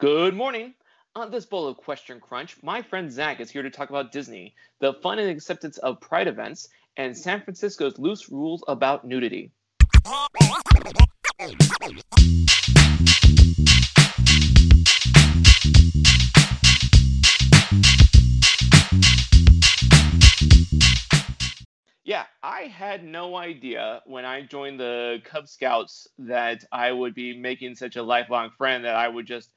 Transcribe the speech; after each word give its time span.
Good 0.00 0.36
morning. 0.36 0.74
On 1.16 1.28
this 1.28 1.44
bowl 1.44 1.66
of 1.66 1.76
Question 1.76 2.20
Crunch, 2.20 2.56
my 2.62 2.82
friend 2.82 3.10
Zach 3.10 3.40
is 3.40 3.50
here 3.50 3.64
to 3.64 3.70
talk 3.70 3.90
about 3.90 4.12
Disney, 4.12 4.54
the 4.78 4.92
fun 4.92 5.18
and 5.18 5.28
acceptance 5.28 5.76
of 5.78 6.00
Pride 6.00 6.28
events, 6.28 6.68
and 6.96 7.18
San 7.18 7.42
Francisco's 7.42 7.98
loose 7.98 8.30
rules 8.30 8.62
about 8.68 9.04
nudity. 9.04 9.50
Yeah, 22.04 22.26
I 22.44 22.72
had 22.72 23.02
no 23.02 23.34
idea 23.34 24.00
when 24.06 24.24
I 24.24 24.42
joined 24.42 24.78
the 24.78 25.20
Cub 25.24 25.48
Scouts 25.48 26.06
that 26.18 26.62
I 26.70 26.92
would 26.92 27.16
be 27.16 27.36
making 27.36 27.74
such 27.74 27.96
a 27.96 28.02
lifelong 28.04 28.50
friend 28.56 28.84
that 28.84 28.94
I 28.94 29.08
would 29.08 29.26
just 29.26 29.50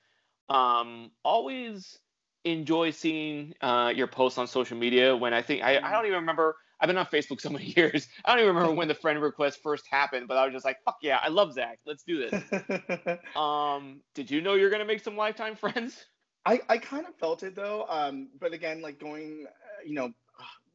um, 0.52 1.11
always 1.23 1.98
enjoy 2.44 2.91
seeing 2.91 3.53
uh, 3.62 3.94
your 3.95 4.07
posts 4.07 4.38
on 4.38 4.48
social 4.48 4.77
media 4.77 5.16
when 5.16 5.34
I 5.34 5.41
think 5.41 5.63
I, 5.63 5.77
I 5.77 5.91
don't 5.91 6.05
even 6.05 6.20
remember 6.20 6.55
I've 6.80 6.88
been 6.88 6.98
on 6.98 7.05
Facebook 7.05 7.39
so 7.39 7.49
many 7.49 7.66
years. 7.77 8.08
I 8.25 8.31
don't 8.31 8.44
even 8.44 8.55
remember 8.55 8.75
when 8.75 8.88
the 8.88 8.95
friend 8.95 9.22
request 9.22 9.59
first 9.63 9.85
happened, 9.89 10.27
but 10.27 10.38
I 10.38 10.45
was 10.45 10.53
just 10.53 10.66
like, 10.66 10.77
fuck 10.84 10.98
yeah, 11.02 11.20
I 11.23 11.30
love 11.30 11.53
Zach. 11.53 11.80
Let's 11.85 12.03
do 12.03 12.30
this. 12.30 13.20
um, 13.35 14.02
did 14.13 14.30
you 14.30 14.41
know 14.41 14.55
you're 14.55 14.70
gonna 14.70 14.85
make 14.85 15.03
some 15.03 15.16
lifetime 15.16 15.55
friends? 15.55 16.05
I, 16.45 16.59
I 16.70 16.77
kind 16.80 17.05
of 17.05 17.16
felt 17.16 17.44
it 17.44 17.55
though. 17.55 17.86
Um, 17.88 18.30
but 18.39 18.52
again, 18.52 18.81
like 18.81 18.99
going, 18.99 19.45
uh, 19.47 19.83
you 19.86 19.94
know, 19.94 20.11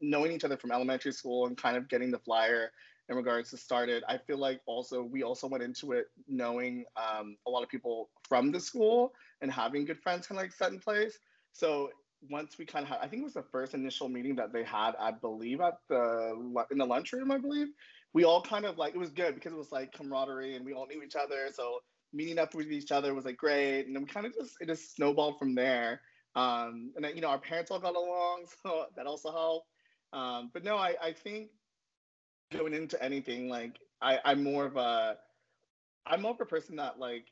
knowing 0.00 0.32
each 0.32 0.44
other 0.44 0.56
from 0.56 0.70
elementary 0.70 1.12
school 1.12 1.46
and 1.48 1.56
kind 1.56 1.76
of 1.76 1.88
getting 1.88 2.10
the 2.10 2.18
flyer 2.20 2.70
in 3.08 3.16
regards 3.16 3.50
to 3.50 3.56
started, 3.56 4.04
I 4.08 4.18
feel 4.18 4.38
like 4.38 4.60
also 4.66 5.02
we 5.02 5.22
also 5.22 5.48
went 5.48 5.62
into 5.62 5.92
it 5.92 6.06
knowing 6.28 6.84
um, 6.96 7.36
a 7.46 7.50
lot 7.50 7.62
of 7.62 7.68
people 7.68 8.10
from 8.28 8.52
the 8.52 8.60
school 8.60 9.12
and 9.40 9.50
having 9.50 9.84
good 9.84 10.00
friends 10.00 10.26
kind 10.26 10.38
of 10.38 10.44
like 10.44 10.52
set 10.52 10.72
in 10.72 10.78
place. 10.78 11.18
So 11.52 11.90
once 12.30 12.58
we 12.58 12.64
kind 12.64 12.84
of 12.84 12.88
had, 12.88 12.98
I 13.00 13.08
think 13.08 13.22
it 13.22 13.24
was 13.24 13.34
the 13.34 13.42
first 13.42 13.74
initial 13.74 14.08
meeting 14.08 14.36
that 14.36 14.52
they 14.52 14.64
had, 14.64 14.92
I 14.98 15.12
believe 15.12 15.60
at 15.60 15.74
the 15.88 16.64
in 16.70 16.78
the 16.78 16.86
lunchroom, 16.86 17.30
I 17.30 17.38
believe. 17.38 17.68
We 18.14 18.24
all 18.24 18.40
kind 18.40 18.64
of 18.64 18.78
like 18.78 18.94
it 18.94 18.98
was 18.98 19.10
good 19.10 19.34
because 19.34 19.52
it 19.52 19.58
was 19.58 19.72
like 19.72 19.92
camaraderie 19.92 20.56
and 20.56 20.64
we 20.64 20.72
all 20.72 20.86
knew 20.86 21.02
each 21.02 21.16
other. 21.16 21.48
So 21.52 21.80
meeting 22.12 22.38
up 22.38 22.54
with 22.54 22.70
each 22.70 22.92
other 22.92 23.14
was 23.14 23.24
like 23.24 23.36
great, 23.36 23.86
and 23.86 23.94
then 23.94 24.02
we 24.02 24.08
kind 24.08 24.26
of 24.26 24.34
just 24.34 24.54
it 24.60 24.68
just 24.68 24.94
snowballed 24.94 25.38
from 25.38 25.54
there. 25.54 26.00
Um, 26.34 26.92
and 26.96 27.04
then 27.04 27.14
you 27.14 27.22
know 27.22 27.28
our 27.28 27.38
parents 27.38 27.70
all 27.70 27.78
got 27.78 27.94
along, 27.94 28.44
so 28.62 28.86
that 28.96 29.06
also 29.06 29.30
helped. 29.30 29.68
Um, 30.12 30.50
but 30.52 30.64
no, 30.64 30.76
I 30.76 30.94
I 31.02 31.12
think 31.12 31.50
going 32.52 32.74
into 32.74 33.02
anything 33.02 33.48
like 33.48 33.78
I 34.00 34.18
I'm 34.24 34.42
more 34.42 34.64
of 34.66 34.76
a 34.76 35.16
I'm 36.06 36.22
more 36.22 36.32
of 36.32 36.40
a 36.40 36.46
person 36.46 36.76
that 36.76 36.98
like 36.98 37.26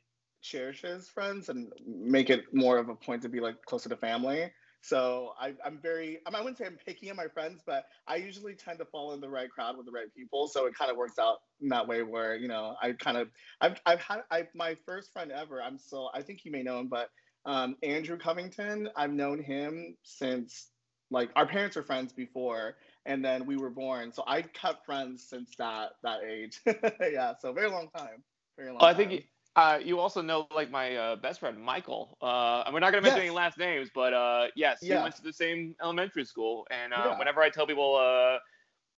cherishes 0.45 1.09
friends 1.09 1.49
and 1.49 1.71
make 1.85 2.29
it 2.29 2.53
more 2.53 2.77
of 2.77 2.89
a 2.89 2.95
point 2.95 3.21
to 3.23 3.29
be 3.29 3.39
like 3.39 3.61
closer 3.65 3.89
to 3.89 3.97
family. 3.97 4.51
So 4.81 5.31
I, 5.39 5.53
I'm 5.65 5.79
very, 5.81 6.19
I 6.27 6.37
wouldn't 6.37 6.59
say 6.59 6.65
I'm 6.65 6.77
picky 6.85 7.09
on 7.09 7.15
my 7.15 7.27
friends, 7.27 7.63
but 7.65 7.85
I 8.07 8.17
usually 8.17 8.53
tend 8.53 8.77
to 8.77 8.85
fall 8.85 9.13
in 9.13 9.19
the 9.19 9.29
right 9.29 9.49
crowd 9.49 9.77
with 9.77 9.87
the 9.87 9.91
right 9.91 10.13
people. 10.15 10.47
So 10.47 10.67
it 10.67 10.75
kind 10.75 10.91
of 10.91 10.97
works 10.97 11.17
out 11.17 11.37
in 11.59 11.69
that 11.69 11.87
way 11.87 12.03
where, 12.03 12.35
you 12.35 12.47
know, 12.47 12.75
I 12.79 12.91
kind 12.91 13.17
of, 13.17 13.29
I've, 13.61 13.81
I've 13.87 13.99
had, 13.99 14.19
I, 14.29 14.47
my 14.53 14.77
first 14.85 15.11
friend 15.11 15.31
ever, 15.31 15.59
I'm 15.59 15.79
still, 15.79 16.11
I 16.13 16.21
think 16.21 16.45
you 16.45 16.51
may 16.51 16.61
know 16.61 16.79
him, 16.79 16.87
but 16.87 17.09
um, 17.47 17.75
Andrew 17.81 18.17
Covington, 18.17 18.89
I've 18.95 19.11
known 19.11 19.41
him 19.41 19.97
since 20.03 20.69
like 21.09 21.31
our 21.35 21.47
parents 21.47 21.75
were 21.75 21.83
friends 21.83 22.13
before 22.13 22.75
and 23.07 23.25
then 23.25 23.47
we 23.47 23.57
were 23.57 23.71
born. 23.71 24.11
So 24.11 24.23
I've 24.27 24.53
kept 24.53 24.85
friends 24.85 25.25
since 25.27 25.55
that, 25.57 25.93
that 26.03 26.19
age. 26.23 26.59
yeah. 27.01 27.33
So 27.39 27.53
very 27.53 27.69
long 27.69 27.89
time. 27.97 28.23
Very 28.55 28.69
long 28.69 28.79
oh, 28.81 28.85
I 28.85 28.93
think, 28.93 29.25
uh, 29.55 29.79
you 29.83 29.99
also 29.99 30.21
know 30.21 30.47
like 30.53 30.69
my 30.69 30.95
uh, 30.95 31.15
best 31.15 31.39
friend 31.39 31.57
Michael. 31.57 32.17
Uh, 32.21 32.63
and 32.65 32.73
we're 32.73 32.79
not 32.79 32.91
gonna 32.91 33.01
mention 33.01 33.17
yes. 33.17 33.27
any 33.27 33.35
last 33.35 33.57
names, 33.57 33.89
but 33.93 34.13
uh, 34.13 34.47
yes, 34.55 34.79
yeah. 34.81 34.97
he 34.97 35.03
went 35.03 35.15
to 35.15 35.21
the 35.21 35.33
same 35.33 35.75
elementary 35.81 36.25
school. 36.25 36.67
And 36.71 36.93
uh, 36.93 37.03
yeah. 37.05 37.17
whenever 37.17 37.41
I 37.41 37.49
tell 37.49 37.65
people, 37.65 37.95
uh, 37.95 38.39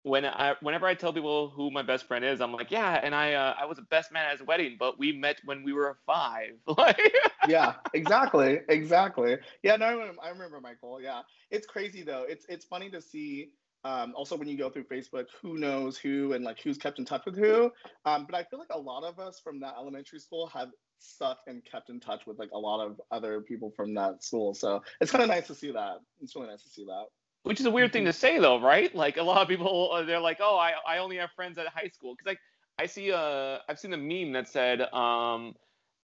when 0.03 0.25
I 0.25 0.55
whenever 0.61 0.87
I 0.87 0.95
tell 0.95 1.13
people 1.13 1.51
who 1.51 1.71
my 1.71 1.83
best 1.83 2.07
friend 2.07 2.25
is, 2.25 2.41
I'm 2.41 2.53
like, 2.53 2.71
yeah, 2.71 3.01
and 3.03 3.15
I 3.15 3.35
uh, 3.35 3.55
I 3.61 3.67
was 3.67 3.79
a 3.79 3.83
best 3.83 4.13
man 4.13 4.25
at 4.25 4.39
his 4.39 4.47
wedding, 4.47 4.77
but 4.79 4.99
we 4.99 5.13
met 5.13 5.41
when 5.45 5.63
we 5.63 5.73
were 5.73 5.99
five. 6.07 6.53
yeah, 7.49 7.75
exactly, 7.95 8.61
exactly. 8.69 9.37
Yeah, 9.63 9.77
no, 9.77 9.87
I 9.87 9.91
remember, 9.91 10.23
I 10.23 10.29
remember 10.31 10.61
Michael. 10.61 11.01
Yeah, 11.03 11.23
it's 11.51 11.67
crazy 11.67 12.03
though. 12.03 12.25
It's 12.29 12.47
it's 12.49 12.65
funny 12.65 12.89
to 12.91 13.01
see 13.01 13.51
um, 13.87 14.15
also, 14.17 14.37
when 14.37 14.49
you 14.49 14.59
go 14.59 14.69
through 14.69 14.85
Facebook, 14.85 15.27
who 15.41 15.59
knows 15.59 15.97
who 15.97 16.33
and 16.33 16.45
like 16.45 16.61
who's 16.61 16.77
kept 16.77 16.99
in 16.99 17.05
touch 17.05 17.25
with 17.25 17.39
who. 17.39 17.71
Um, 18.05 18.27
but 18.29 18.35
I 18.35 18.43
feel 18.43 18.59
like 18.59 18.73
a 18.73 18.79
lot 18.79 19.05
of 19.05 19.21
us 19.21 19.39
from 19.39 19.61
that 19.61 19.75
elementary 19.79 20.19
school 20.19 20.49
have 20.49 20.71
stuck 20.99 21.39
and 21.47 21.65
kept 21.65 21.89
in 21.89 22.01
touch 22.01 22.27
with 22.27 22.37
like 22.37 22.51
a 22.53 22.59
lot 22.59 22.85
of 22.85 23.01
other 23.13 23.41
people 23.41 23.71
from 23.77 23.95
that 23.95 24.25
school. 24.25 24.55
So 24.55 24.83
it's 25.01 25.13
kind 25.13 25.23
of 25.23 25.31
nice 25.31 25.47
to 25.47 25.55
see 25.55 25.71
that. 25.71 25.99
It's 26.21 26.35
really 26.35 26.49
nice 26.49 26.65
to 26.65 26.69
see 26.69 26.85
that. 26.87 27.05
Which 27.45 27.61
is 27.61 27.67
a 27.67 27.71
weird 27.71 27.93
thing 27.93 28.07
to 28.07 28.13
say 28.13 28.41
though, 28.41 28.61
right? 28.61 28.93
Like 28.93 29.19
a 29.19 29.23
lot 29.23 29.41
of 29.41 29.47
people, 29.47 29.93
uh, 29.93 30.03
they're 30.03 30.19
like, 30.19 30.39
oh, 30.41 30.59
I, 30.59 30.73
I 30.85 30.99
only 30.99 31.19
have 31.19 31.31
friends 31.37 31.57
at 31.57 31.69
high 31.69 31.89
school. 31.95 32.17
Cause 32.17 32.27
like 32.27 32.41
I 32.81 32.87
see, 32.87 33.13
uh, 33.13 33.59
I've 33.69 33.79
seen 33.79 33.93
a 33.93 33.97
meme 33.97 34.33
that 34.33 34.49
said, 34.49 34.81
um, 34.93 35.55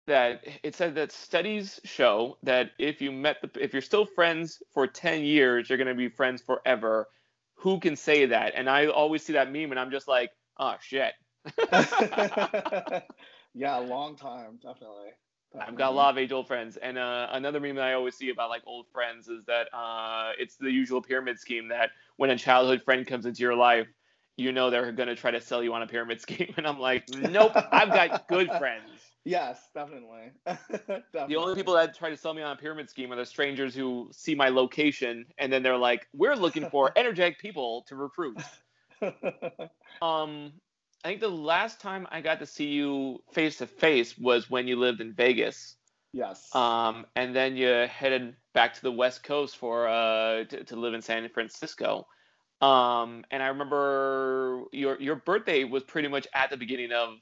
that 0.08 0.42
it 0.64 0.74
said 0.74 0.96
that 0.96 1.12
studies 1.12 1.78
show 1.84 2.38
that 2.42 2.70
if 2.78 3.00
you 3.00 3.12
met 3.12 3.36
the, 3.42 3.62
if 3.62 3.72
you're 3.72 3.82
still 3.82 4.06
friends 4.06 4.60
for 4.72 4.86
10 4.86 5.22
years, 5.22 5.68
you're 5.68 5.78
going 5.78 5.86
to 5.86 5.94
be 5.94 6.08
friends 6.08 6.42
forever 6.42 7.06
who 7.58 7.80
can 7.80 7.96
say 7.96 8.26
that? 8.26 8.52
And 8.54 8.68
I 8.68 8.86
always 8.86 9.22
see 9.22 9.32
that 9.34 9.52
meme 9.52 9.70
and 9.70 9.80
I'm 9.80 9.90
just 9.90 10.08
like, 10.08 10.30
oh 10.58 10.74
shit. 10.80 11.12
yeah, 13.54 13.78
a 13.78 13.80
long 13.80 14.16
time, 14.16 14.58
definitely. 14.62 15.10
definitely. 15.52 15.66
I've 15.66 15.76
got 15.76 15.90
a 15.90 15.94
lot 15.94 16.10
of 16.10 16.18
age 16.18 16.32
old 16.32 16.46
friends. 16.46 16.76
And 16.76 16.98
uh, 16.98 17.28
another 17.32 17.60
meme 17.60 17.76
that 17.76 17.84
I 17.84 17.94
always 17.94 18.14
see 18.14 18.30
about 18.30 18.48
like 18.48 18.62
old 18.66 18.86
friends 18.92 19.28
is 19.28 19.44
that 19.46 19.68
uh, 19.72 20.32
it's 20.38 20.56
the 20.56 20.70
usual 20.70 21.02
pyramid 21.02 21.38
scheme 21.40 21.68
that 21.68 21.90
when 22.16 22.30
a 22.30 22.38
childhood 22.38 22.82
friend 22.82 23.06
comes 23.06 23.26
into 23.26 23.42
your 23.42 23.56
life, 23.56 23.88
you 24.36 24.52
know 24.52 24.70
they're 24.70 24.92
going 24.92 25.08
to 25.08 25.16
try 25.16 25.32
to 25.32 25.40
sell 25.40 25.64
you 25.64 25.74
on 25.74 25.82
a 25.82 25.86
pyramid 25.86 26.20
scheme. 26.22 26.54
And 26.56 26.66
I'm 26.66 26.78
like, 26.78 27.08
nope, 27.10 27.52
I've 27.72 27.88
got 27.88 28.28
good 28.28 28.50
friends. 28.52 28.97
Yes, 29.28 29.60
definitely. 29.74 30.30
definitely. 30.46 31.02
The 31.28 31.36
only 31.36 31.54
people 31.54 31.74
that 31.74 31.94
try 31.94 32.08
to 32.08 32.16
sell 32.16 32.32
me 32.32 32.40
on 32.40 32.52
a 32.52 32.56
pyramid 32.56 32.88
scheme 32.88 33.12
are 33.12 33.16
the 33.16 33.26
strangers 33.26 33.74
who 33.74 34.08
see 34.10 34.34
my 34.34 34.48
location 34.48 35.26
and 35.36 35.52
then 35.52 35.62
they're 35.62 35.76
like, 35.76 36.08
"We're 36.14 36.34
looking 36.34 36.70
for 36.70 36.92
energetic 36.96 37.38
people 37.38 37.84
to 37.88 37.96
recruit." 37.96 38.38
um, 40.02 40.52
I 41.04 41.08
think 41.08 41.20
the 41.20 41.28
last 41.28 41.78
time 41.78 42.06
I 42.10 42.22
got 42.22 42.38
to 42.38 42.46
see 42.46 42.68
you 42.68 43.18
face 43.32 43.58
to 43.58 43.66
face 43.66 44.16
was 44.16 44.48
when 44.48 44.66
you 44.66 44.76
lived 44.76 45.02
in 45.02 45.12
Vegas. 45.12 45.76
Yes. 46.14 46.54
Um, 46.54 47.04
and 47.14 47.36
then 47.36 47.54
you 47.54 47.68
headed 47.68 48.34
back 48.54 48.72
to 48.74 48.82
the 48.82 48.92
West 48.92 49.22
Coast 49.24 49.58
for 49.58 49.88
uh 49.88 50.44
to, 50.44 50.64
to 50.64 50.76
live 50.76 50.94
in 50.94 51.02
San 51.02 51.28
Francisco. 51.28 52.06
Um, 52.62 53.24
and 53.30 53.42
I 53.42 53.48
remember 53.48 54.64
your 54.72 54.98
your 55.00 55.16
birthday 55.16 55.64
was 55.64 55.84
pretty 55.84 56.08
much 56.08 56.26
at 56.32 56.48
the 56.48 56.56
beginning 56.56 56.92
of 56.92 57.18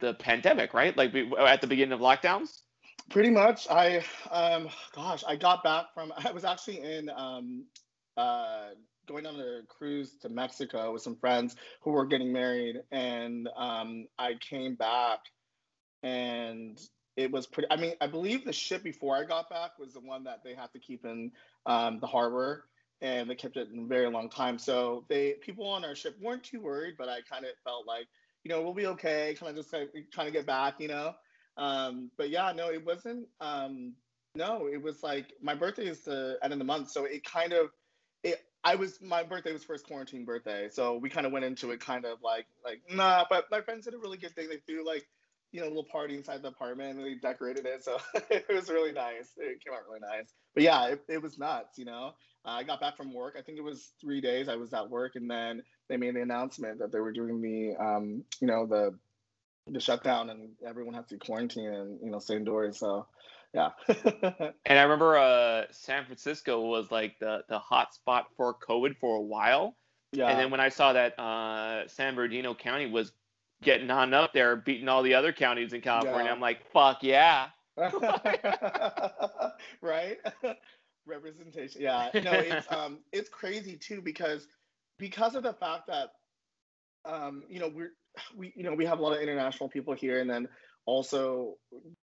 the 0.00 0.14
pandemic, 0.14 0.74
right? 0.74 0.96
Like 0.96 1.12
we, 1.12 1.32
at 1.36 1.60
the 1.60 1.66
beginning 1.66 1.92
of 1.92 2.00
lockdowns. 2.00 2.62
Pretty 3.10 3.30
much. 3.30 3.66
I, 3.70 4.04
um, 4.30 4.68
gosh, 4.94 5.24
I 5.26 5.36
got 5.36 5.64
back 5.64 5.86
from. 5.94 6.12
I 6.24 6.30
was 6.32 6.44
actually 6.44 6.80
in 6.82 7.10
um, 7.10 7.64
uh, 8.16 8.68
going 9.06 9.26
on 9.26 9.40
a 9.40 9.62
cruise 9.66 10.16
to 10.20 10.28
Mexico 10.28 10.92
with 10.92 11.02
some 11.02 11.16
friends 11.16 11.56
who 11.80 11.92
were 11.92 12.06
getting 12.06 12.32
married, 12.32 12.76
and 12.92 13.48
um, 13.56 14.06
I 14.18 14.34
came 14.40 14.74
back, 14.74 15.20
and 16.02 16.78
it 17.16 17.30
was 17.30 17.46
pretty. 17.46 17.68
I 17.70 17.76
mean, 17.76 17.94
I 18.00 18.06
believe 18.06 18.44
the 18.44 18.52
ship 18.52 18.82
before 18.82 19.16
I 19.16 19.24
got 19.24 19.48
back 19.48 19.78
was 19.78 19.94
the 19.94 20.00
one 20.00 20.24
that 20.24 20.44
they 20.44 20.54
had 20.54 20.72
to 20.72 20.78
keep 20.78 21.04
in 21.04 21.32
um, 21.64 21.98
the 22.00 22.06
harbor, 22.06 22.66
and 23.00 23.30
they 23.30 23.34
kept 23.34 23.56
it 23.56 23.68
in 23.72 23.84
a 23.84 23.86
very 23.86 24.10
long 24.10 24.28
time. 24.28 24.58
So 24.58 25.04
they 25.08 25.36
people 25.40 25.66
on 25.66 25.84
our 25.84 25.94
ship 25.94 26.16
weren't 26.20 26.44
too 26.44 26.60
worried, 26.60 26.96
but 26.98 27.08
I 27.08 27.20
kind 27.28 27.46
of 27.46 27.52
felt 27.64 27.86
like 27.86 28.06
you 28.48 28.54
know, 28.54 28.62
we'll 28.62 28.72
be 28.72 28.86
okay. 28.86 29.36
Kind 29.38 29.50
of 29.50 29.56
just 29.56 29.74
like 29.74 29.90
trying 30.10 30.26
to 30.26 30.32
get 30.32 30.46
back, 30.46 30.80
you 30.80 30.88
know. 30.88 31.12
Um, 31.58 32.10
but 32.16 32.30
yeah, 32.30 32.50
no, 32.56 32.70
it 32.70 32.82
wasn't. 32.82 33.26
Um, 33.42 33.92
no, 34.34 34.68
it 34.72 34.82
was 34.82 35.02
like 35.02 35.34
my 35.42 35.54
birthday 35.54 35.86
is 35.86 36.00
the 36.00 36.38
end 36.42 36.54
of 36.54 36.58
the 36.58 36.64
month, 36.64 36.90
so 36.90 37.04
it 37.04 37.24
kind 37.24 37.52
of 37.52 37.68
it. 38.22 38.40
I 38.64 38.74
was 38.74 39.00
my 39.02 39.22
birthday 39.22 39.52
was 39.52 39.64
first 39.64 39.86
quarantine 39.86 40.24
birthday, 40.24 40.70
so 40.70 40.96
we 40.96 41.10
kind 41.10 41.26
of 41.26 41.32
went 41.32 41.44
into 41.44 41.72
it 41.72 41.80
kind 41.80 42.06
of 42.06 42.22
like 42.22 42.46
like 42.64 42.80
nah. 42.90 43.26
But 43.28 43.50
my 43.50 43.60
friends 43.60 43.84
did 43.84 43.92
a 43.92 43.98
really 43.98 44.16
good 44.16 44.34
thing. 44.34 44.48
They 44.48 44.56
threw 44.66 44.86
like 44.86 45.06
you 45.52 45.60
know 45.60 45.66
little 45.66 45.84
party 45.84 46.16
inside 46.16 46.42
the 46.42 46.48
apartment 46.48 46.96
and 46.96 47.06
they 47.06 47.14
decorated 47.14 47.66
it, 47.66 47.84
so 47.84 47.98
it 48.30 48.46
was 48.48 48.68
really 48.68 48.92
nice. 48.92 49.30
It 49.36 49.64
came 49.64 49.74
out 49.74 49.80
really 49.88 50.00
nice. 50.00 50.32
But 50.54 50.62
yeah, 50.62 50.86
it, 50.88 51.02
it 51.08 51.22
was 51.22 51.38
nuts, 51.38 51.78
you 51.78 51.84
know. 51.84 52.12
Uh, 52.44 52.50
I 52.50 52.62
got 52.62 52.80
back 52.80 52.96
from 52.96 53.12
work. 53.12 53.36
I 53.38 53.42
think 53.42 53.58
it 53.58 53.64
was 53.64 53.92
three 54.00 54.20
days 54.20 54.48
I 54.48 54.56
was 54.56 54.72
at 54.72 54.88
work, 54.88 55.16
and 55.16 55.30
then 55.30 55.62
they 55.88 55.96
made 55.96 56.14
the 56.14 56.22
announcement 56.22 56.78
that 56.78 56.92
they 56.92 57.00
were 57.00 57.12
doing 57.12 57.40
the, 57.40 57.76
um, 57.82 58.24
you 58.40 58.46
know, 58.46 58.66
the 58.66 58.94
the 59.70 59.80
shutdown, 59.80 60.30
and 60.30 60.50
everyone 60.66 60.94
had 60.94 61.08
to 61.08 61.18
quarantine 61.18 61.68
and 61.68 61.98
you 62.02 62.10
know 62.10 62.18
stay 62.18 62.36
indoors. 62.36 62.78
So, 62.78 63.06
yeah. 63.52 63.70
and 64.66 64.78
I 64.78 64.82
remember 64.82 65.18
uh, 65.18 65.64
San 65.70 66.04
Francisco 66.04 66.60
was 66.60 66.90
like 66.90 67.18
the 67.18 67.42
the 67.48 67.58
hot 67.58 67.94
spot 67.94 68.28
for 68.36 68.54
COVID 68.54 68.96
for 68.98 69.16
a 69.16 69.20
while. 69.20 69.76
Yeah. 70.12 70.28
And 70.28 70.38
then 70.38 70.50
when 70.50 70.60
I 70.60 70.70
saw 70.70 70.94
that 70.94 71.18
uh, 71.18 71.86
San 71.86 72.14
Bernardino 72.14 72.54
County 72.54 72.86
was 72.86 73.12
getting 73.62 73.90
on 73.90 74.14
up 74.14 74.32
there, 74.32 74.56
beating 74.56 74.88
all 74.88 75.02
the 75.02 75.14
other 75.14 75.32
counties 75.32 75.72
in 75.72 75.80
California, 75.80 76.26
yeah. 76.26 76.32
I'm 76.32 76.40
like, 76.40 76.70
fuck 76.72 77.02
yeah. 77.02 77.46
right? 79.82 80.18
Representation. 81.06 81.80
Yeah. 81.80 82.10
No, 82.14 82.32
it's 82.32 82.66
um 82.72 82.98
it's 83.12 83.28
crazy 83.28 83.76
too 83.76 84.02
because 84.02 84.46
because 84.98 85.34
of 85.34 85.42
the 85.42 85.52
fact 85.54 85.86
that 85.88 86.08
um 87.04 87.42
you 87.48 87.60
know 87.60 87.70
we're 87.72 87.92
we 88.36 88.52
you 88.56 88.64
know 88.64 88.74
we 88.74 88.84
have 88.84 88.98
a 88.98 89.02
lot 89.02 89.14
of 89.14 89.20
international 89.20 89.68
people 89.68 89.94
here 89.94 90.20
and 90.20 90.28
then 90.28 90.48
also 90.86 91.54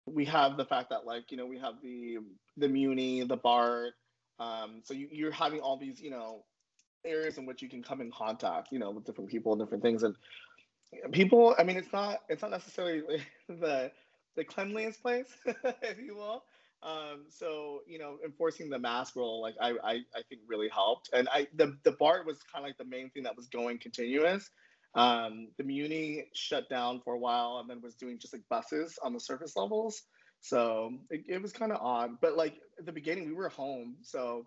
we 0.05 0.23
have 0.25 0.57
the 0.57 0.65
fact 0.65 0.89
that 0.89 1.05
like 1.05 1.31
you 1.31 1.37
know 1.37 1.45
we 1.45 1.59
have 1.59 1.75
the 1.83 2.17
the 2.55 2.67
Muni, 2.67 3.23
the 3.23 3.37
BART. 3.37 3.93
Um, 4.39 4.81
so 4.83 4.93
you, 4.93 5.07
you're 5.11 5.31
having 5.31 5.59
all 5.59 5.77
these 5.77 5.99
you 5.99 6.11
know 6.11 6.45
areas 7.05 7.37
in 7.37 7.45
which 7.45 7.61
you 7.61 7.69
can 7.69 7.83
come 7.83 8.01
in 8.01 8.11
contact, 8.11 8.71
you 8.71 8.79
know, 8.79 8.91
with 8.91 9.05
different 9.05 9.29
people 9.29 9.53
and 9.53 9.61
different 9.61 9.83
things. 9.83 10.03
And 10.03 10.15
people, 11.11 11.55
I 11.57 11.63
mean, 11.63 11.77
it's 11.77 11.91
not 11.93 12.21
it's 12.29 12.41
not 12.41 12.51
necessarily 12.51 13.21
the 13.49 13.91
the 14.35 14.43
cleanliest 14.43 15.01
place, 15.01 15.27
if 15.45 15.99
you 15.99 16.15
will. 16.15 16.43
Um, 16.83 17.25
so 17.29 17.81
you 17.87 17.97
know, 17.99 18.17
enforcing 18.23 18.69
the 18.69 18.79
mask 18.79 19.15
rule, 19.15 19.41
like 19.41 19.55
I, 19.59 19.71
I, 19.83 19.91
I 20.15 20.21
think 20.29 20.41
really 20.47 20.69
helped. 20.69 21.09
And 21.13 21.27
I 21.29 21.47
the 21.55 21.77
the 21.83 21.91
BART 21.93 22.25
was 22.25 22.37
kind 22.53 22.63
of 22.63 22.69
like 22.69 22.77
the 22.77 22.85
main 22.85 23.09
thing 23.09 23.23
that 23.23 23.35
was 23.35 23.47
going 23.47 23.79
continuous. 23.79 24.49
Um, 24.95 25.49
the 25.57 25.63
Muni 25.63 26.25
shut 26.33 26.69
down 26.69 27.01
for 27.01 27.13
a 27.13 27.19
while 27.19 27.59
and 27.59 27.69
then 27.69 27.81
was 27.81 27.95
doing 27.95 28.17
just 28.17 28.33
like 28.33 28.43
buses 28.49 28.97
on 29.03 29.13
the 29.13 29.19
surface 29.19 29.55
levels. 29.55 30.03
So 30.39 30.93
it, 31.09 31.23
it 31.27 31.41
was 31.41 31.51
kind 31.51 31.71
of 31.71 31.79
odd. 31.81 32.21
But 32.21 32.37
like 32.37 32.55
at 32.79 32.85
the 32.85 32.91
beginning, 32.91 33.27
we 33.27 33.33
were 33.33 33.49
home, 33.49 33.97
so 34.01 34.45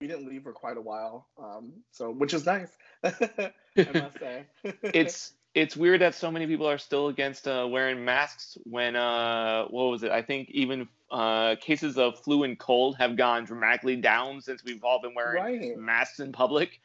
we 0.00 0.06
didn't 0.06 0.28
leave 0.28 0.42
for 0.42 0.52
quite 0.52 0.76
a 0.76 0.80
while. 0.80 1.28
Um, 1.38 1.72
so 1.90 2.10
which 2.10 2.34
is 2.34 2.44
nice, 2.44 2.70
I 3.04 3.52
must 3.76 4.18
say. 4.18 4.46
it's 4.82 5.32
it's 5.56 5.74
weird 5.74 6.02
that 6.02 6.14
so 6.14 6.30
many 6.30 6.46
people 6.46 6.68
are 6.68 6.76
still 6.76 7.08
against 7.08 7.48
uh, 7.48 7.66
wearing 7.68 8.04
masks 8.04 8.58
when 8.64 8.94
uh, 8.94 9.64
what 9.64 9.84
was 9.84 10.02
it? 10.02 10.12
I 10.12 10.20
think 10.20 10.50
even 10.50 10.86
uh, 11.10 11.56
cases 11.56 11.96
of 11.96 12.20
flu 12.20 12.42
and 12.42 12.58
cold 12.58 12.96
have 12.98 13.16
gone 13.16 13.46
dramatically 13.46 13.96
down 13.96 14.42
since 14.42 14.62
we've 14.62 14.84
all 14.84 15.00
been 15.00 15.14
wearing 15.14 15.42
right. 15.42 15.78
masks 15.78 16.20
in 16.20 16.30
public. 16.30 16.78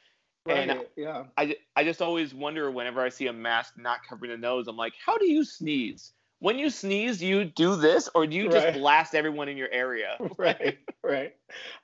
Right. 0.45 0.69
And 0.69 0.85
yeah, 0.95 1.25
I, 1.37 1.57
I 1.75 1.83
just 1.83 2.01
always 2.01 2.33
wonder 2.33 2.71
whenever 2.71 3.01
I 3.01 3.09
see 3.09 3.27
a 3.27 3.33
mask 3.33 3.73
not 3.77 3.99
covering 4.07 4.31
the 4.31 4.37
nose, 4.37 4.69
I'm 4.69 4.77
like, 4.77 4.93
how 5.05 5.17
do 5.17 5.29
you 5.29 5.43
sneeze? 5.43 6.13
When 6.39 6.57
you 6.57 6.69
sneeze, 6.69 7.19
do 7.19 7.27
you 7.27 7.43
do 7.43 7.75
this 7.75 8.09
or 8.15 8.25
do 8.25 8.37
you 8.37 8.49
just 8.49 8.65
right. 8.65 8.73
blast 8.73 9.13
everyone 9.13 9.49
in 9.49 9.57
your 9.57 9.69
area? 9.69 10.15
right, 10.37 10.79
right. 11.03 11.35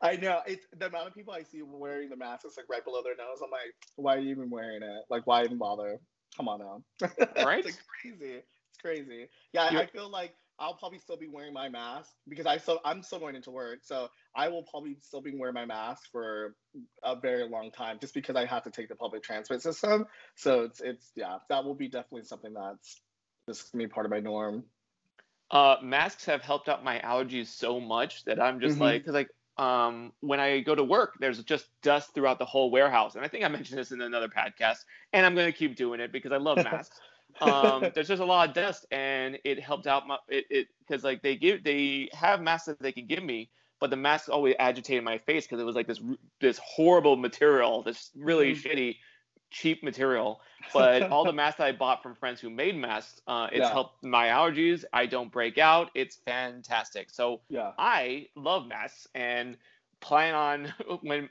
I 0.02 0.16
know 0.16 0.40
it's 0.48 0.66
the 0.76 0.88
amount 0.88 1.08
of 1.08 1.14
people 1.14 1.34
I 1.34 1.44
see 1.44 1.62
wearing 1.64 2.10
the 2.10 2.16
mask 2.16 2.46
is 2.46 2.56
like 2.56 2.68
right 2.70 2.84
below 2.86 3.04
their 3.04 3.18
nose. 3.18 3.40
I'm 3.44 3.52
like, 3.52 3.76
why 3.98 4.16
are 4.16 4.20
you 4.20 4.32
even 4.32 4.50
wearing 4.50 4.84
it? 4.84 5.04
Like, 5.10 5.28
why 5.28 5.44
even 5.44 5.58
bother? 5.58 6.00
Come 6.38 6.48
on 6.48 6.60
now. 6.60 6.84
Right? 7.46 7.66
it's 7.66 7.78
crazy. 8.02 8.36
It's 8.36 8.82
crazy. 8.82 9.28
Yeah, 9.54 9.72
You're... 9.72 9.82
I 9.82 9.86
feel 9.88 10.10
like 10.10 10.36
I'll 10.60 10.76
probably 10.76 11.00
still 11.00 11.18
be 11.18 11.28
wearing 11.28 11.54
my 11.54 11.70
mask 11.70 12.12
because 12.28 12.46
I 12.46 12.58
so 12.58 12.80
I'm 12.86 13.04
still 13.04 13.20
going 13.20 13.36
into 13.36 13.52
work, 13.52 13.80
so 13.84 14.08
I 14.36 14.48
will 14.48 14.64
probably 14.64 14.98
still 15.02 15.22
be 15.22 15.36
wearing 15.36 15.54
my 15.54 15.66
mask 15.66 16.04
for 16.12 16.56
a 17.04 17.16
very 17.20 17.48
long 17.48 17.72
time, 17.72 17.98
just 18.00 18.14
because 18.14 18.36
I 18.36 18.46
have 18.46 18.64
to 18.64 18.72
take 18.72 18.90
the 18.90 18.96
public 18.96 19.24
transport 19.24 19.62
system. 19.62 20.06
So 20.36 20.62
it's 20.62 20.80
it's 20.82 21.12
yeah, 21.16 21.38
that 21.50 21.64
will 21.64 21.76
be 21.76 21.88
definitely 21.88 22.24
something 22.24 22.54
that's 22.54 23.02
just 23.48 23.72
gonna 23.72 23.84
be 23.84 23.88
part 23.88 24.06
of 24.06 24.12
my 24.12 24.20
norm. 24.20 24.64
Uh, 25.50 25.78
masks 25.82 26.26
have 26.26 26.42
helped 26.42 26.68
out 26.70 26.84
my 26.84 27.00
allergies 27.00 27.48
so 27.48 27.80
much 27.80 28.26
that 28.26 28.42
I'm 28.42 28.60
just 28.60 28.76
mm-hmm. 28.76 28.84
like, 28.84 29.06
cause 29.06 29.14
like 29.14 29.30
um, 29.58 30.14
when 30.22 30.40
I 30.40 30.60
go 30.60 30.76
to 30.76 30.84
work, 30.84 31.16
there's 31.20 31.44
just 31.44 31.66
dust 31.82 32.14
throughout 32.14 32.40
the 32.40 32.46
whole 32.46 32.72
warehouse, 32.72 33.16
and 33.16 33.26
I 33.26 33.28
think 33.28 33.44
I 33.44 33.48
mentioned 33.48 33.80
this 33.80 33.92
in 33.92 34.02
another 34.02 34.28
podcast, 34.28 34.86
and 35.14 35.26
I'm 35.26 35.36
gonna 35.36 35.52
keep 35.52 35.76
doing 35.76 36.00
it 36.00 36.12
because 36.12 36.32
I 36.32 36.38
love 36.38 36.58
masks 36.58 37.00
um, 37.42 37.92
there's 37.94 38.08
just 38.08 38.22
a 38.22 38.26
lot 38.26 38.50
of 38.50 38.56
dust, 38.56 38.86
and 38.92 39.38
it 39.44 39.60
helped 39.60 39.88
out 39.88 40.08
my 40.08 40.18
it 40.28 40.68
because 40.80 41.04
like 41.04 41.22
they 41.22 41.36
give 41.36 41.64
they 41.64 42.10
have 42.14 42.42
masks 42.42 42.68
that 42.68 42.82
they 42.82 42.92
can 42.92 43.06
give 43.06 43.24
me, 43.24 43.50
but 43.80 43.90
the 43.90 43.96
masks 43.96 44.30
always 44.30 44.56
agitated 44.60 45.04
my 45.04 45.18
face 45.18 45.46
because 45.46 45.60
it 45.60 45.66
was 45.66 45.76
like 45.76 45.88
this 45.88 46.02
this 46.42 46.60
horrible 46.64 47.16
material, 47.16 47.84
this 47.84 48.12
really 48.16 48.54
mm. 48.54 48.62
shitty 48.62 48.96
cheap 49.50 49.84
material. 49.84 50.42
But 50.74 51.04
all 51.04 51.24
the 51.24 51.32
masks 51.32 51.62
I 51.62 51.72
bought 51.72 52.04
from 52.04 52.16
friends 52.16 52.42
who 52.42 52.50
made 52.50 52.76
masks, 52.76 53.22
uh, 53.26 53.48
it's 53.54 53.62
yeah. 53.62 53.72
helped 53.72 54.04
my 54.04 54.28
allergies. 54.28 54.84
I 54.92 55.06
don't 55.06 55.32
break 55.32 55.58
out. 55.58 55.92
It's 55.96 56.18
fantastic. 56.26 57.10
So 57.10 57.40
yeah. 57.48 57.72
I 57.78 58.28
love 58.36 58.68
masks 58.68 59.08
and 59.16 59.56
plan 60.02 60.36
on 60.36 60.74
when 61.04 61.30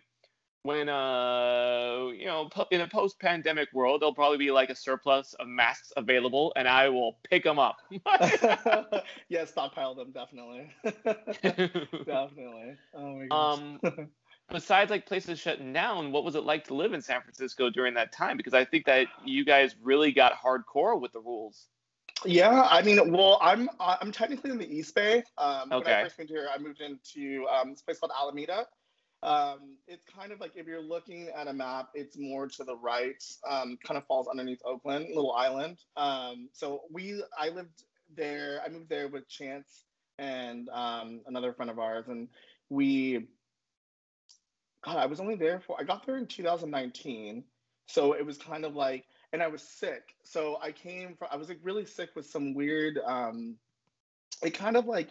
when 0.67 0.89
uh 0.89 2.09
you 2.17 2.27
know 2.27 2.51
in 2.73 2.81
a 2.81 2.89
post-pandemic 2.89 3.69
world 3.73 4.03
there'll 4.03 4.13
probably 4.13 4.37
be 4.37 4.51
like 4.51 4.69
a 4.69 4.75
surplus 4.75 5.33
of 5.35 5.47
masks 5.47 5.93
available 5.97 6.53
and 6.57 6.67
i 6.67 6.89
will 6.89 7.19
pick 7.31 7.45
them 7.45 7.57
up 7.57 7.77
yeah 9.29 9.45
stockpile 9.45 9.95
them 9.95 10.11
definitely 10.11 10.69
definitely 12.05 12.75
oh 12.95 13.15
my 13.15 13.27
gosh. 13.27 13.59
um 13.61 14.09
besides 14.51 14.91
like 14.91 15.07
places 15.07 15.39
shutting 15.39 15.73
down 15.73 16.13
what 16.13 16.25
was 16.25 16.35
it 16.35 16.45
like 16.45 16.65
to 16.65 16.75
live 16.75 16.93
in 16.93 17.01
san 17.01 17.21
francisco 17.21 17.71
during 17.71 17.95
that 17.95 18.13
time 18.13 18.37
because 18.37 18.55
i 18.55 18.65
think 18.65 18.85
that 18.85 19.07
you 19.25 19.45
guys 19.45 19.75
really 19.83 20.13
got 20.13 20.33
hardcore 20.33 21.01
with 21.01 21.13
the 21.13 21.21
rules 21.21 21.69
yeah, 22.25 22.67
I 22.71 22.81
mean, 22.81 23.13
well, 23.13 23.39
I'm 23.43 23.69
I'm 23.79 24.11
technically 24.11 24.51
in 24.51 24.57
the 24.57 24.67
East 24.67 24.95
Bay. 24.95 25.23
Um, 25.37 25.71
okay. 25.71 25.91
When 25.91 25.95
I 25.95 26.03
first 26.05 26.19
moved 26.19 26.31
here, 26.31 26.49
I 26.53 26.57
moved 26.57 26.81
into 26.81 27.47
um, 27.47 27.73
this 27.73 27.83
place 27.83 27.99
called 27.99 28.11
Alameda, 28.19 28.67
um, 29.23 29.77
it's 29.89 30.05
kind 30.05 30.31
of 30.33 30.41
like 30.41 30.53
if 30.55 30.67
you're 30.67 30.83
looking 30.83 31.29
at 31.37 31.49
a 31.49 31.53
map, 31.53 31.89
it's 31.95 32.17
more 32.17 32.47
to 32.47 32.65
the 32.65 32.77
right, 32.77 33.23
um, 33.49 33.79
kind 33.85 33.99
of 33.99 34.07
falls 34.07 34.29
underneath 34.29 34.61
Oakland, 34.65 35.07
little 35.09 35.33
island. 35.33 35.79
Um, 35.97 36.49
so 36.53 36.83
we, 36.93 37.23
I 37.39 37.49
lived 37.49 37.83
there, 38.15 38.61
I 38.65 38.69
moved 38.69 38.89
there 38.89 39.09
with 39.09 39.29
Chance 39.29 39.85
and 40.19 40.69
um, 40.69 41.23
another 41.27 41.53
friend 41.53 41.71
of 41.71 41.79
ours, 41.79 42.07
and 42.09 42.29
we, 42.69 43.27
God, 44.87 44.97
I 44.97 45.07
was 45.07 45.21
only 45.21 45.35
there 45.35 45.61
for, 45.61 45.77
I 45.79 45.85
got 45.85 46.07
there 46.07 46.17
in 46.17 46.27
2019. 46.27 47.45
So 47.89 48.15
it 48.15 48.25
was 48.25 48.39
kind 48.39 48.65
of 48.65 48.75
like, 48.75 49.05
and 49.33 49.43
I 49.43 49.49
was 49.49 49.63
sick. 49.63 50.15
So 50.23 50.59
I 50.63 50.73
came 50.73 51.17
from, 51.17 51.29
I 51.31 51.37
was 51.37 51.49
like 51.49 51.59
really 51.63 51.85
sick 51.85 52.11
with 52.17 52.27
some 52.27 52.55
weird, 52.55 52.99
um, 53.05 53.57
it 54.43 54.51
kind 54.51 54.77
of 54.77 54.87
like, 54.87 55.09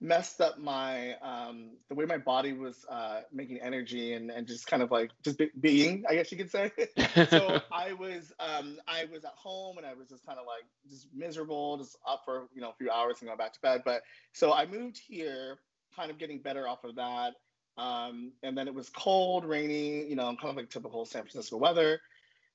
messed 0.00 0.40
up 0.40 0.58
my 0.58 1.14
um, 1.22 1.70
the 1.88 1.94
way 1.94 2.04
my 2.04 2.18
body 2.18 2.52
was 2.52 2.84
uh, 2.90 3.22
making 3.32 3.58
energy 3.62 4.12
and, 4.12 4.30
and 4.30 4.46
just 4.46 4.66
kind 4.66 4.82
of 4.82 4.90
like 4.90 5.10
just 5.22 5.38
be- 5.38 5.50
being 5.60 6.04
i 6.08 6.14
guess 6.14 6.30
you 6.30 6.36
could 6.36 6.50
say 6.50 6.70
so 7.30 7.60
i 7.72 7.92
was 7.94 8.32
um, 8.38 8.76
i 8.86 9.06
was 9.10 9.24
at 9.24 9.32
home 9.32 9.78
and 9.78 9.86
i 9.86 9.94
was 9.94 10.08
just 10.08 10.24
kind 10.26 10.38
of 10.38 10.44
like 10.46 10.64
just 10.90 11.08
miserable 11.14 11.78
just 11.78 11.96
up 12.06 12.22
for 12.24 12.48
you 12.54 12.60
know 12.60 12.70
a 12.70 12.74
few 12.74 12.90
hours 12.90 13.16
and 13.20 13.28
going 13.28 13.38
back 13.38 13.52
to 13.54 13.60
bed 13.60 13.80
but 13.84 14.02
so 14.32 14.52
i 14.52 14.66
moved 14.66 14.98
here 14.98 15.58
kind 15.94 16.10
of 16.10 16.18
getting 16.18 16.40
better 16.40 16.68
off 16.68 16.84
of 16.84 16.96
that 16.96 17.32
um, 17.78 18.32
and 18.42 18.56
then 18.56 18.66
it 18.68 18.74
was 18.74 18.88
cold 18.90 19.44
rainy 19.44 20.06
you 20.06 20.16
know 20.16 20.26
kind 20.36 20.50
of 20.50 20.56
like 20.56 20.70
typical 20.70 21.04
san 21.04 21.22
francisco 21.22 21.56
weather 21.56 22.00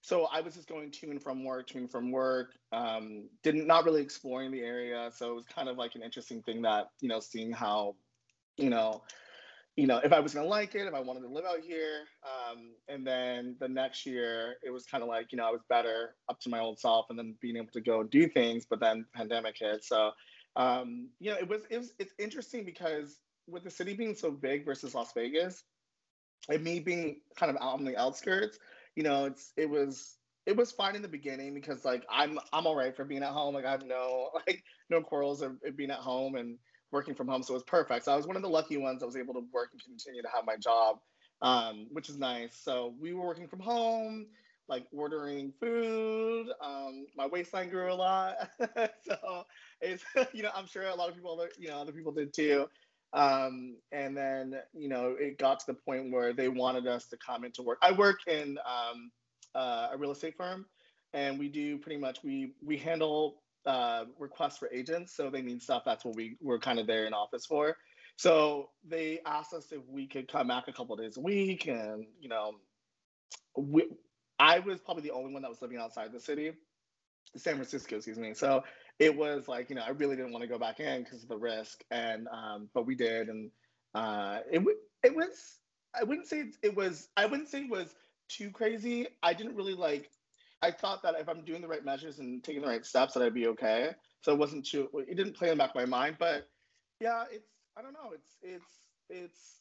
so 0.02 0.28
I 0.32 0.42
was 0.42 0.56
just 0.56 0.68
going 0.68 0.90
to 0.90 1.12
and 1.12 1.22
from 1.22 1.44
work, 1.44 1.68
to 1.68 1.78
and 1.78 1.90
from 1.90 2.12
work. 2.12 2.54
Um, 2.72 3.30
didn't 3.44 3.68
not 3.68 3.86
really 3.86 4.02
exploring 4.02 4.52
the 4.52 4.62
area, 4.62 5.12
so 5.16 5.32
it 5.32 5.36
was 5.36 5.46
kind 5.46 5.70
of 5.70 5.78
like 5.78 5.94
an 5.94 6.02
interesting 6.02 6.42
thing 6.42 6.64
that 6.64 6.90
you 7.02 7.08
know, 7.08 7.20
seeing 7.20 7.52
how, 7.52 7.96
you 8.58 8.72
know, 8.72 9.04
you 9.76 9.86
know, 9.86 10.02
if 10.04 10.12
I 10.12 10.20
was 10.20 10.34
gonna 10.34 10.48
like 10.48 10.74
it, 10.74 10.88
if 10.88 10.94
I 10.96 11.00
wanted 11.00 11.22
to 11.22 11.28
live 11.28 11.46
out 11.46 11.60
here. 11.62 12.06
Um, 12.24 12.72
and 12.88 13.06
then 13.06 13.56
the 13.60 13.68
next 13.68 14.08
year, 14.08 14.56
it 14.64 14.72
was 14.72 14.86
kind 14.86 15.04
of 15.04 15.08
like 15.08 15.32
you 15.32 15.38
know, 15.38 15.48
I 15.48 15.52
was 15.52 15.62
better 15.70 16.16
up 16.30 16.40
to 16.42 16.50
my 16.50 16.60
old 16.60 16.80
self, 16.80 17.06
and 17.12 17.18
then 17.18 17.36
being 17.40 17.56
able 17.56 17.72
to 17.74 17.82
go 17.82 18.02
do 18.02 18.28
things. 18.28 18.66
But 18.68 18.80
then 18.80 19.06
pandemic 19.14 19.56
hit, 19.60 19.84
so 19.84 20.12
um, 20.56 21.10
you 21.20 21.30
know, 21.30 21.38
it 21.38 21.48
was 21.48 21.62
it 21.70 21.78
was 21.78 21.94
it's 22.00 22.14
interesting 22.18 22.66
because 22.66 23.20
with 23.48 23.64
the 23.64 23.72
city 23.72 23.94
being 23.94 24.16
so 24.16 24.32
big 24.32 24.66
versus 24.66 24.96
Las 24.96 25.14
Vegas, 25.14 25.64
and 26.50 26.64
me 26.64 26.80
being 26.80 27.22
kind 27.38 27.50
of 27.50 27.58
out 27.62 27.74
on 27.76 27.86
the 27.86 27.98
outskirts 27.98 28.58
you 28.96 29.04
know, 29.04 29.26
it's 29.26 29.54
it 29.58 29.70
was 29.70 30.18
it 30.46 30.56
was 30.56 30.72
fine 30.72 30.96
in 30.96 31.02
the 31.02 31.08
beginning 31.08 31.54
because 31.54 31.86
like 31.86 32.06
I'm 32.10 32.40
I'm 32.52 32.66
all 32.66 32.76
right 32.76 32.96
for 32.96 33.06
being 33.06 33.24
at 33.24 33.30
home. 33.30 33.56
Like 33.56 33.66
I 33.66 33.72
have 33.72 33.86
no 33.86 34.30
like 34.48 34.64
no 34.90 35.02
quarrels 35.02 35.42
of, 35.42 35.58
being 35.76 35.92
at 35.92 36.00
home 36.00 36.36
and 36.36 36.58
working 36.92 37.16
from 37.16 37.28
home, 37.28 37.44
so 37.44 37.54
it 37.54 37.58
was 37.58 37.64
perfect. 37.64 38.06
So 38.06 38.14
I 38.14 38.18
was 38.18 38.28
one 38.28 38.36
of 38.36 38.42
the 38.42 38.50
lucky 38.50 38.78
ones 38.78 39.00
that 39.00 39.06
was 39.06 39.16
able 39.16 39.34
to 39.36 39.46
work 39.54 39.70
and 39.72 39.82
continue 39.82 40.22
to 40.22 40.28
have 40.34 40.46
my 40.46 40.58
job, 40.58 40.98
um, 41.42 41.88
which 41.92 42.10
is 42.10 42.18
nice. 42.18 42.58
So 42.62 42.94
we 43.00 43.14
were 43.14 43.26
working 43.26 43.48
from 43.48 43.62
home, 43.62 44.28
like 44.68 44.86
ordering 44.92 45.54
food. 45.60 46.48
Um, 46.62 47.06
my 47.16 47.28
waistline 47.28 47.70
grew 47.70 47.92
a 47.92 47.96
lot, 47.96 48.36
so 49.08 49.46
it's 49.80 50.04
you 50.34 50.44
know 50.44 50.52
I'm 50.54 50.68
sure 50.68 50.84
a 50.84 50.96
lot 50.96 51.08
of 51.10 51.16
people 51.16 51.46
you 51.58 51.70
know 51.70 51.78
other 51.78 51.94
people 51.94 52.12
did 52.12 52.34
too. 52.34 52.68
Um, 53.14 53.78
and 53.92 54.16
then, 54.16 54.56
you 54.74 54.88
know, 54.88 55.16
it 55.20 55.38
got 55.38 55.60
to 55.62 55.66
the 55.68 55.74
point 55.74 56.12
where 56.12 56.34
they 56.34 56.48
wanted 56.48 56.88
us 56.88 57.08
to 57.08 57.18
come 57.18 57.44
into 57.44 57.62
work. 57.62 57.78
I 57.82 57.92
work 57.92 58.20
in 58.28 58.58
um, 58.66 59.12
uh, 59.54 59.90
a 59.92 59.98
real 59.98 60.12
estate 60.12 60.36
firm, 60.38 60.66
and 61.14 61.38
we 61.38 61.50
do 61.50 61.78
pretty 61.78 62.00
much 62.00 62.20
we 62.24 62.54
we 62.64 62.78
handle 62.78 63.42
uh, 63.66 64.06
requests 64.18 64.58
for 64.58 64.70
agents. 64.72 65.14
So 65.16 65.30
they 65.30 65.42
need 65.42 65.62
stuff. 65.62 65.84
That's 65.86 66.06
what 66.06 66.16
we 66.16 66.38
we're 66.42 66.60
kind 66.60 66.80
of 66.80 66.88
there 66.88 67.06
in 67.06 67.14
office 67.14 67.46
for. 67.46 67.76
So 68.16 68.70
they 68.88 69.20
asked 69.26 69.54
us 69.54 69.72
if 69.72 69.82
we 69.88 70.08
could 70.08 70.32
come 70.32 70.48
back 70.48 70.68
a 70.68 70.74
couple 70.74 70.96
days 70.96 71.18
a 71.18 71.22
week, 71.22 71.68
and 71.68 72.06
you 72.20 72.30
know, 72.30 72.54
we, 73.58 73.88
I 74.40 74.60
was 74.60 74.80
probably 74.80 75.04
the 75.04 75.12
only 75.12 75.34
one 75.34 75.42
that 75.42 75.50
was 75.50 75.62
living 75.62 75.78
outside 75.78 76.14
the 76.14 76.20
city, 76.20 76.54
San 77.36 77.56
Francisco, 77.56 77.98
excuse 77.98 78.18
me. 78.18 78.34
So 78.34 78.64
it 79.02 79.18
was 79.18 79.48
like 79.48 79.70
you 79.70 79.76
know 79.76 79.82
I 79.82 79.90
really 79.90 80.16
didn't 80.16 80.32
want 80.32 80.44
to 80.44 80.48
go 80.48 80.60
back 80.60 80.80
in 80.80 81.04
because 81.04 81.24
of 81.24 81.30
the 81.30 81.38
risk, 81.38 81.84
and 81.90 82.28
um, 82.28 82.70
but 82.74 82.86
we 82.86 82.94
did, 82.94 83.30
and 83.30 83.50
uh, 83.96 84.40
it 84.50 84.64
it 85.04 85.16
was 85.16 85.58
I 86.00 86.04
wouldn't 86.04 86.28
say 86.28 86.42
it, 86.42 86.56
it 86.62 86.76
was 86.76 87.10
I 87.18 87.26
wouldn't 87.26 87.50
say 87.50 87.64
it 87.64 87.70
was 87.70 87.96
too 88.30 88.52
crazy. 88.52 89.08
I 89.24 89.34
didn't 89.34 89.56
really 89.56 89.74
like. 89.74 90.12
I 90.62 90.70
thought 90.70 91.02
that 91.02 91.16
if 91.20 91.28
I'm 91.28 91.44
doing 91.44 91.62
the 91.62 91.68
right 91.68 91.84
measures 91.84 92.20
and 92.20 92.44
taking 92.44 92.62
the 92.62 92.68
right 92.68 92.86
steps, 92.86 93.16
that 93.16 93.24
I'd 93.24 93.34
be 93.34 93.48
okay. 93.48 93.90
So 94.22 94.32
it 94.32 94.38
wasn't 94.38 94.68
too. 94.68 94.88
It 94.94 95.18
didn't 95.18 95.34
play 95.34 95.50
in 95.50 95.58
the 95.58 95.64
back 95.64 95.72
of 95.72 95.76
my 95.76 95.86
mind, 95.86 96.18
but 96.20 96.48
yeah, 97.00 97.24
it's. 97.32 97.50
I 97.76 97.82
don't 97.82 97.94
know. 97.94 98.12
It's 98.14 98.38
it's 98.44 98.72
it's. 99.10 99.56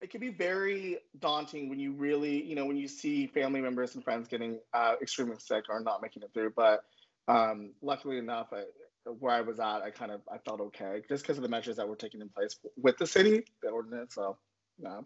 It 0.00 0.10
can 0.10 0.20
be 0.20 0.28
very 0.30 0.98
daunting 1.20 1.68
when 1.70 1.78
you 1.78 1.92
really, 1.92 2.42
you 2.42 2.54
know, 2.54 2.66
when 2.66 2.76
you 2.76 2.86
see 2.86 3.26
family 3.26 3.60
members 3.62 3.94
and 3.94 4.04
friends 4.04 4.28
getting 4.28 4.58
uh, 4.74 4.94
extremely 5.00 5.36
sick 5.38 5.64
or 5.70 5.80
not 5.80 6.02
making 6.02 6.22
it 6.22 6.30
through. 6.34 6.52
But 6.54 6.84
um, 7.28 7.70
luckily 7.82 8.18
enough, 8.18 8.48
I, 8.52 8.64
where 9.06 9.34
I 9.34 9.40
was 9.40 9.60
at, 9.60 9.82
I 9.82 9.90
kind 9.90 10.10
of 10.10 10.20
I 10.32 10.38
felt 10.38 10.60
okay 10.60 11.02
just 11.08 11.22
because 11.22 11.38
of 11.38 11.42
the 11.42 11.48
measures 11.48 11.76
that 11.76 11.88
were 11.88 11.96
taking 11.96 12.20
in 12.20 12.28
place 12.28 12.56
with 12.76 12.96
the 12.98 13.06
city, 13.06 13.44
the 13.62 13.68
ordinance. 13.68 14.14
So, 14.14 14.36
yeah. 14.78 15.00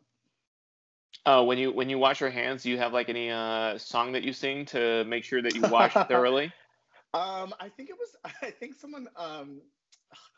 Oh, 1.27 1.45
when 1.45 1.59
you 1.59 1.73
when 1.73 1.91
you 1.91 1.99
wash 1.99 2.21
your 2.21 2.31
hands, 2.31 2.63
do 2.63 2.71
you 2.71 2.79
have 2.79 2.93
like 2.93 3.09
any 3.09 3.31
uh, 3.31 3.77
song 3.79 4.13
that 4.13 4.23
you 4.23 4.33
sing 4.33 4.65
to 4.67 5.05
make 5.05 5.25
sure 5.25 5.43
that 5.43 5.55
you 5.55 5.63
wash 5.63 5.93
thoroughly? 6.09 6.53
Um, 7.13 7.55
I 7.61 7.69
think 7.69 7.91
it 7.91 7.97
was. 7.99 8.17
I 8.43 8.51
think 8.51 8.79
someone. 8.79 9.09
Um, 9.17 9.61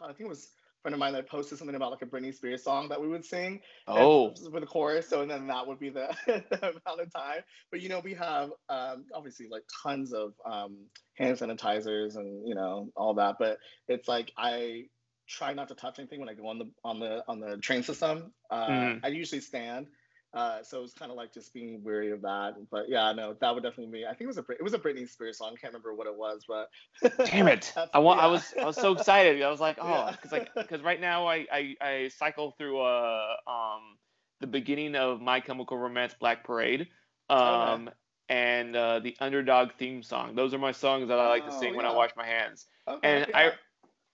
I 0.00 0.08
think 0.08 0.20
it 0.20 0.28
was 0.28 0.50
friend 0.82 0.94
of 0.94 0.98
mine 0.98 1.12
that 1.12 1.28
posted 1.28 1.58
something 1.58 1.76
about 1.76 1.90
like 1.92 2.02
a 2.02 2.06
Britney 2.06 2.34
Spears 2.34 2.62
song 2.62 2.88
that 2.88 3.00
we 3.00 3.08
would 3.08 3.24
sing. 3.24 3.60
Oh. 3.86 4.34
With 4.50 4.62
a 4.62 4.66
chorus, 4.66 5.08
so 5.08 5.22
and 5.22 5.30
then 5.30 5.46
that 5.46 5.66
would 5.66 5.78
be 5.78 5.90
the, 5.90 6.14
the 6.26 6.58
amount 6.60 7.00
of 7.00 7.12
time. 7.12 7.42
But 7.70 7.80
you 7.80 7.88
know, 7.88 8.00
we 8.00 8.14
have 8.14 8.50
um, 8.68 9.04
obviously 9.14 9.46
like 9.48 9.62
tons 9.82 10.12
of 10.12 10.34
um, 10.44 10.76
hand 11.16 11.38
sanitizers 11.38 12.16
and 12.16 12.46
you 12.46 12.54
know 12.54 12.90
all 12.96 13.14
that. 13.14 13.36
But 13.38 13.58
it's 13.88 14.08
like 14.08 14.32
I 14.36 14.84
try 15.28 15.54
not 15.54 15.68
to 15.68 15.74
touch 15.74 15.98
anything 15.98 16.20
when 16.20 16.28
I 16.28 16.34
go 16.34 16.48
on 16.48 16.58
the 16.58 16.70
on 16.84 17.00
the 17.00 17.24
on 17.28 17.40
the 17.40 17.58
train 17.58 17.82
system. 17.82 18.32
Uh, 18.50 18.68
mm. 18.68 19.00
I 19.02 19.08
usually 19.08 19.40
stand 19.40 19.86
uh, 20.34 20.62
so 20.62 20.78
it 20.78 20.82
was 20.82 20.94
kind 20.94 21.10
of 21.10 21.16
like 21.16 21.32
just 21.32 21.52
being 21.52 21.82
weary 21.84 22.10
of 22.10 22.22
that. 22.22 22.54
But 22.70 22.88
yeah, 22.88 23.12
no, 23.12 23.36
that 23.40 23.54
would 23.54 23.62
definitely 23.62 24.00
be. 24.00 24.06
I 24.06 24.10
think 24.10 24.22
it 24.22 24.26
was 24.28 24.38
a 24.38 24.44
it 24.52 24.62
was 24.62 24.72
a 24.72 24.78
Britney 24.78 25.08
Spears 25.08 25.38
song. 25.38 25.48
I 25.48 25.60
can't 25.60 25.72
remember 25.72 25.94
what 25.94 26.06
it 26.06 26.16
was, 26.16 26.44
but 26.48 26.70
damn 27.26 27.48
it! 27.48 27.72
I 27.94 27.98
want. 27.98 28.18
Yeah. 28.18 28.24
I 28.24 28.26
was 28.28 28.54
I 28.60 28.64
was 28.64 28.76
so 28.76 28.92
excited. 28.92 29.42
I 29.42 29.50
was 29.50 29.60
like, 29.60 29.76
oh, 29.82 30.10
because 30.10 30.32
like 30.32 30.48
because 30.54 30.82
right 30.82 31.00
now 31.00 31.26
I, 31.26 31.46
I 31.52 31.74
I 31.80 32.10
cycle 32.16 32.54
through 32.56 32.80
uh 32.80 33.34
um 33.46 33.98
the 34.40 34.46
beginning 34.46 34.96
of 34.96 35.20
My 35.20 35.40
Chemical 35.40 35.76
Romance 35.76 36.14
Black 36.18 36.44
Parade. 36.44 36.88
Um, 37.28 37.88
okay. 37.88 37.96
And 38.28 38.74
uh, 38.74 39.00
the 39.00 39.14
underdog 39.20 39.72
theme 39.78 40.02
song. 40.02 40.34
Those 40.34 40.54
are 40.54 40.58
my 40.58 40.72
songs 40.72 41.08
that 41.08 41.18
I 41.18 41.28
like 41.28 41.44
to 41.46 41.54
oh, 41.54 41.60
sing 41.60 41.74
oh, 41.74 41.76
when 41.76 41.86
I 41.86 41.92
wash 41.92 42.10
my 42.16 42.26
hands. 42.26 42.66
Okay, 42.88 43.00
and 43.06 43.26
yeah. 43.28 43.38
I 43.38 43.52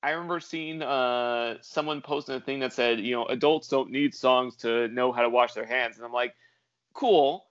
I 0.08 0.12
remember 0.12 0.40
seeing 0.40 0.80
uh, 0.80 1.58
someone 1.60 2.00
posting 2.00 2.36
a 2.36 2.40
thing 2.40 2.60
that 2.60 2.72
said, 2.72 2.98
you 2.98 3.14
know, 3.14 3.26
adults 3.26 3.68
don't 3.68 3.90
need 3.90 4.14
songs 4.14 4.56
to 4.56 4.88
know 4.88 5.12
how 5.12 5.20
to 5.20 5.28
wash 5.28 5.52
their 5.52 5.66
hands, 5.66 5.96
and 5.96 6.06
I'm 6.06 6.14
like, 6.14 6.34
cool, 6.94 7.44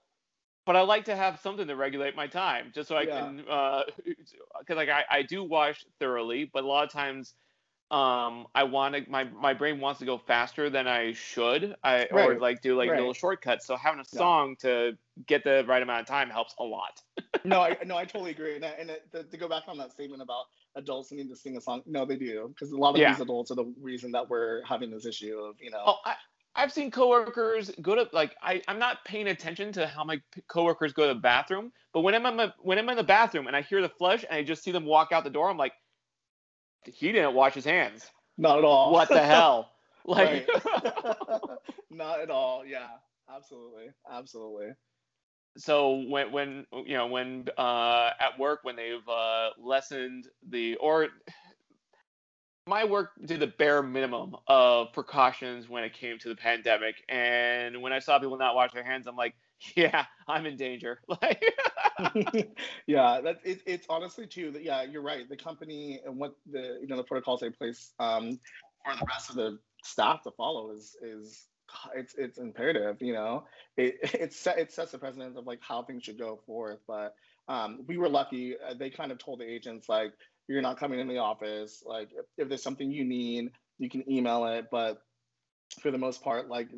but 0.66 0.74
I 0.74 0.80
like 0.80 1.04
to 1.04 1.14
have 1.14 1.38
something 1.38 1.68
to 1.68 1.76
regulate 1.76 2.16
my 2.16 2.26
time, 2.26 2.72
just 2.74 2.88
so 2.88 2.96
I 2.96 3.04
yeah. 3.04 3.20
can, 3.20 3.36
because 3.36 4.70
uh, 4.70 4.74
like 4.74 4.88
I, 4.88 5.04
I 5.08 5.22
do 5.22 5.44
wash 5.44 5.86
thoroughly, 6.00 6.50
but 6.52 6.64
a 6.64 6.66
lot 6.66 6.82
of 6.82 6.90
times, 6.90 7.34
um, 7.90 8.46
I 8.54 8.64
want 8.64 8.94
to 8.94 9.10
my 9.10 9.24
my 9.24 9.54
brain 9.54 9.80
wants 9.80 9.98
to 10.00 10.04
go 10.04 10.18
faster 10.18 10.68
than 10.68 10.86
I 10.86 11.14
should, 11.14 11.74
I 11.82 12.06
right. 12.10 12.30
or 12.30 12.38
like 12.38 12.60
do 12.60 12.76
like 12.76 12.90
right. 12.90 12.98
little 12.98 13.14
shortcuts. 13.14 13.66
So 13.66 13.76
having 13.76 14.00
a 14.00 14.04
song 14.04 14.56
to 14.60 14.96
get 15.26 15.42
the 15.42 15.64
right 15.66 15.82
amount 15.82 16.02
of 16.02 16.06
time 16.06 16.28
helps 16.28 16.54
a 16.58 16.64
lot. 16.64 17.00
no, 17.44 17.62
I 17.62 17.78
no, 17.86 17.96
I 17.96 18.04
totally 18.04 18.32
agree, 18.32 18.56
and, 18.56 18.64
and 18.64 18.90
it, 18.90 19.30
to 19.30 19.36
go 19.38 19.48
back 19.48 19.62
on 19.68 19.78
that 19.78 19.92
statement 19.92 20.20
about 20.20 20.44
adults 20.76 21.12
need 21.12 21.30
to 21.30 21.36
sing 21.36 21.56
a 21.56 21.60
song. 21.62 21.82
No, 21.86 22.04
they 22.04 22.16
do 22.16 22.48
because 22.48 22.72
a 22.72 22.76
lot 22.76 22.90
of 22.90 22.98
yeah. 22.98 23.12
these 23.12 23.22
adults 23.22 23.50
are 23.50 23.56
the 23.56 23.72
reason 23.80 24.12
that 24.12 24.28
we're 24.28 24.62
having 24.64 24.90
this 24.90 25.06
issue 25.06 25.38
of 25.38 25.56
you 25.58 25.70
know. 25.70 25.82
Oh, 25.86 25.96
I, 26.04 26.14
I've 26.54 26.72
seen 26.72 26.90
coworkers 26.90 27.70
go 27.80 27.94
to 27.94 28.06
like 28.12 28.36
I 28.42 28.60
I'm 28.68 28.78
not 28.78 29.02
paying 29.06 29.28
attention 29.28 29.72
to 29.72 29.86
how 29.86 30.04
my 30.04 30.20
coworkers 30.48 30.92
go 30.92 31.08
to 31.08 31.14
the 31.14 31.20
bathroom, 31.20 31.72
but 31.94 32.00
when 32.00 32.14
I'm 32.14 32.26
in 32.26 32.36
my, 32.36 32.52
when 32.60 32.78
I'm 32.78 32.88
in 32.90 32.96
the 32.96 33.02
bathroom 33.02 33.46
and 33.46 33.56
I 33.56 33.62
hear 33.62 33.80
the 33.80 33.88
flush 33.88 34.24
and 34.28 34.36
I 34.38 34.42
just 34.42 34.62
see 34.62 34.72
them 34.72 34.84
walk 34.84 35.10
out 35.10 35.24
the 35.24 35.30
door, 35.30 35.48
I'm 35.48 35.56
like, 35.56 35.72
he 36.84 37.12
didn't 37.12 37.34
wash 37.34 37.54
his 37.54 37.64
hands. 37.64 38.10
Not 38.36 38.58
at 38.58 38.64
all. 38.64 38.92
What 38.92 39.08
the 39.08 39.22
hell? 39.22 39.70
Like, 40.04 40.48
not 41.90 42.20
at 42.20 42.30
all. 42.30 42.64
Yeah, 42.64 42.86
absolutely, 43.28 43.88
absolutely 44.10 44.70
so 45.58 46.04
when 46.08 46.32
when 46.32 46.66
you 46.86 46.96
know 46.96 47.06
when 47.06 47.46
uh, 47.58 48.10
at 48.20 48.38
work 48.38 48.60
when 48.62 48.76
they've 48.76 49.06
uh, 49.08 49.50
lessened 49.60 50.28
the 50.48 50.76
or 50.76 51.08
my 52.66 52.84
work 52.84 53.10
did 53.24 53.40
the 53.40 53.46
bare 53.46 53.82
minimum 53.82 54.36
of 54.46 54.92
precautions 54.92 55.68
when 55.68 55.84
it 55.84 55.92
came 55.92 56.18
to 56.18 56.28
the 56.28 56.36
pandemic 56.36 56.94
and 57.08 57.80
when 57.80 57.92
i 57.92 57.98
saw 57.98 58.18
people 58.18 58.38
not 58.38 58.54
wash 58.54 58.72
their 58.72 58.84
hands 58.84 59.06
i'm 59.06 59.16
like 59.16 59.34
yeah 59.76 60.04
i'm 60.28 60.46
in 60.46 60.56
danger. 60.56 61.00
Like 61.22 61.42
yeah 62.86 63.20
that 63.20 63.38
it, 63.44 63.60
it's 63.66 63.86
honestly 63.90 64.26
too 64.26 64.52
that 64.52 64.62
yeah 64.62 64.82
you're 64.82 65.02
right. 65.02 65.28
The 65.28 65.36
company 65.36 66.00
and 66.06 66.16
what 66.16 66.34
the 66.50 66.78
you 66.80 66.86
know 66.86 66.96
the 66.96 67.02
protocols 67.02 67.40
they 67.40 67.50
place 67.50 67.92
um, 67.98 68.38
for 68.84 68.94
the 68.96 69.06
rest 69.08 69.30
of 69.30 69.36
the 69.36 69.58
staff 69.82 70.22
to 70.22 70.30
follow 70.32 70.70
is 70.70 70.96
is 71.02 71.46
it's 71.96 72.14
it's 72.14 72.38
imperative 72.38 72.96
you 73.00 73.12
know? 73.12 73.44
It 73.76 73.96
it, 74.14 74.32
set, 74.32 74.58
it 74.58 74.72
sets 74.72 74.92
the 74.92 74.98
precedent 74.98 75.36
of 75.36 75.46
like 75.46 75.60
how 75.60 75.82
things 75.82 76.04
should 76.04 76.18
go 76.18 76.40
forth 76.46 76.78
but 76.86 77.14
um, 77.48 77.84
we 77.86 77.96
were 77.96 78.10
lucky. 78.10 78.56
Uh, 78.58 78.74
they 78.74 78.90
kind 78.90 79.10
of 79.10 79.18
told 79.18 79.40
the 79.40 79.50
agents 79.50 79.88
like 79.88 80.12
you're 80.48 80.60
not 80.62 80.78
coming 80.78 81.00
in 81.00 81.08
the 81.08 81.16
office. 81.18 81.82
Like 81.84 82.10
if, 82.12 82.26
if 82.36 82.48
there's 82.48 82.62
something 82.62 82.90
you 82.90 83.04
need 83.04 83.50
you 83.78 83.88
can 83.88 84.08
email 84.10 84.44
it 84.46 84.66
but 84.70 85.02
for 85.82 85.90
the 85.90 85.98
most 85.98 86.22
part 86.22 86.48
like 86.48 86.68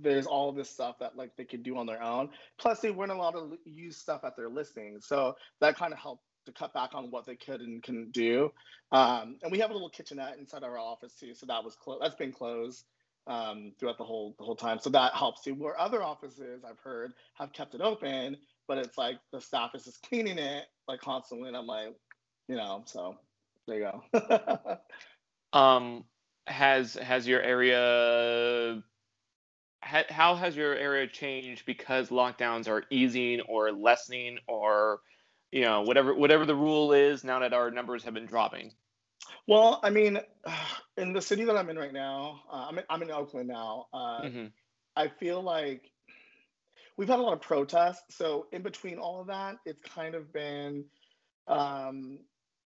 there's 0.00 0.26
all 0.26 0.52
this 0.52 0.68
stuff 0.68 0.98
that 0.98 1.16
like 1.16 1.30
they 1.36 1.44
could 1.44 1.62
do 1.62 1.76
on 1.76 1.86
their 1.86 2.02
own 2.02 2.28
plus 2.58 2.80
they 2.80 2.90
weren't 2.90 3.12
allowed 3.12 3.32
to 3.32 3.58
use 3.64 3.96
stuff 3.96 4.22
at 4.24 4.36
their 4.36 4.48
listings 4.48 5.06
so 5.06 5.34
that 5.60 5.76
kind 5.76 5.92
of 5.92 5.98
helped 5.98 6.24
to 6.46 6.52
cut 6.52 6.72
back 6.74 6.90
on 6.94 7.10
what 7.10 7.24
they 7.26 7.36
could 7.36 7.60
and 7.60 7.82
couldn't 7.82 8.12
do 8.12 8.50
um, 8.92 9.36
and 9.42 9.52
we 9.52 9.58
have 9.58 9.70
a 9.70 9.72
little 9.72 9.90
kitchenette 9.90 10.38
inside 10.38 10.64
our 10.64 10.78
office 10.78 11.14
too 11.14 11.34
so 11.34 11.46
that 11.46 11.62
was 11.62 11.76
closed 11.76 12.02
that's 12.02 12.16
been 12.16 12.32
closed 12.32 12.84
um, 13.26 13.72
throughout 13.78 13.98
the 13.98 14.04
whole 14.04 14.34
the 14.38 14.44
whole 14.44 14.56
time. 14.56 14.78
So 14.80 14.90
that 14.90 15.14
helps 15.14 15.42
too. 15.42 15.54
Where 15.54 15.78
other 15.80 16.02
offices 16.02 16.64
I've 16.64 16.78
heard 16.80 17.12
have 17.34 17.52
kept 17.52 17.74
it 17.74 17.80
open, 17.80 18.36
but 18.66 18.78
it's 18.78 18.98
like 18.98 19.18
the 19.32 19.40
staff 19.40 19.70
is 19.74 19.84
just 19.84 20.02
cleaning 20.02 20.38
it 20.38 20.64
like 20.88 21.00
constantly, 21.00 21.48
and 21.48 21.56
I'm 21.56 21.66
like, 21.66 21.94
you 22.48 22.56
know, 22.56 22.82
so 22.86 23.16
there 23.66 23.78
you 23.78 23.90
go. 24.12 24.78
um, 25.58 26.04
has 26.46 26.94
has 26.94 27.26
your 27.26 27.40
area 27.42 28.82
how 29.82 30.34
has 30.34 30.56
your 30.56 30.74
area 30.74 31.06
changed 31.06 31.64
because 31.64 32.10
lockdowns 32.10 32.68
are 32.68 32.84
easing 32.90 33.40
or 33.42 33.72
lessening 33.72 34.38
or 34.46 35.00
you 35.52 35.62
know 35.62 35.82
whatever 35.82 36.14
whatever 36.14 36.44
the 36.44 36.54
rule 36.54 36.92
is 36.92 37.24
now 37.24 37.38
that 37.38 37.52
our 37.52 37.70
numbers 37.70 38.04
have 38.04 38.14
been 38.14 38.26
dropping 38.26 38.72
well, 39.46 39.80
I 39.82 39.90
mean, 39.90 40.18
in 40.96 41.12
the 41.12 41.20
city 41.20 41.44
that 41.44 41.56
I'm 41.56 41.68
in 41.70 41.78
right 41.78 41.92
now, 41.92 42.42
uh, 42.50 42.66
I'm 42.68 42.78
in, 42.78 42.84
I'm 42.88 43.02
in 43.02 43.10
Oakland 43.10 43.48
now. 43.48 43.86
Uh, 43.92 44.22
mm-hmm. 44.22 44.46
I 44.96 45.08
feel 45.08 45.42
like 45.42 45.90
we've 46.96 47.08
had 47.08 47.18
a 47.18 47.22
lot 47.22 47.32
of 47.32 47.40
protests. 47.40 48.16
So 48.16 48.46
in 48.52 48.62
between 48.62 48.98
all 48.98 49.20
of 49.20 49.26
that, 49.28 49.56
it's 49.64 49.82
kind 49.88 50.14
of 50.14 50.32
been 50.32 50.84
um, 51.48 52.18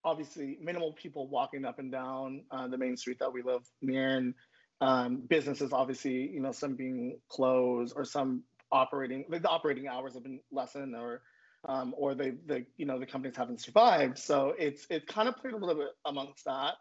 obviously 0.04 0.58
minimal 0.62 0.94
people 0.94 1.28
walking 1.28 1.66
up 1.66 1.80
and 1.80 1.92
down 1.92 2.44
uh, 2.52 2.68
the 2.68 2.78
main 2.78 2.98
street 2.98 3.20
that 3.20 3.32
we 3.32 3.42
live 3.42 3.64
near, 3.82 4.18
and 4.18 4.34
um, 4.82 5.24
businesses 5.28 5.72
obviously, 5.72 6.30
you 6.30 6.42
know, 6.42 6.52
some 6.52 6.76
being 6.76 7.20
closed 7.30 7.94
or 7.96 8.06
some 8.06 8.44
operating. 8.72 9.26
Like 9.30 9.42
the 9.44 9.50
operating 9.50 9.88
hours 9.88 10.14
have 10.16 10.24
been 10.24 10.40
lessened 10.52 10.96
or 10.96 11.22
um, 11.66 11.94
or 11.98 12.14
they, 12.16 12.32
the 12.46 12.66
you 12.78 12.86
know 12.86 13.00
the 13.00 13.06
companies 13.06 13.38
haven't 13.38 13.62
survived. 13.62 14.18
So 14.18 14.54
it's 14.58 14.86
it 14.90 15.08
kind 15.08 15.30
of 15.30 15.38
played 15.38 15.54
a 15.54 15.58
little 15.58 15.76
bit 15.76 15.92
amongst 16.06 16.46
that. 16.46 16.74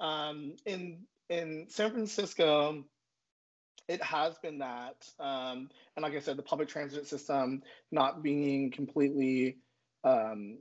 Um, 0.00 0.56
in 0.64 1.00
in 1.28 1.66
San 1.68 1.90
Francisco, 1.90 2.84
it 3.88 4.02
has 4.02 4.38
been 4.38 4.58
that, 4.58 5.08
um, 5.18 5.68
and 5.96 6.02
like 6.02 6.14
I 6.14 6.20
said, 6.20 6.36
the 6.36 6.42
public 6.42 6.68
transit 6.68 7.06
system 7.06 7.62
not 7.90 8.22
being 8.22 8.70
completely, 8.70 9.58
um, 10.04 10.58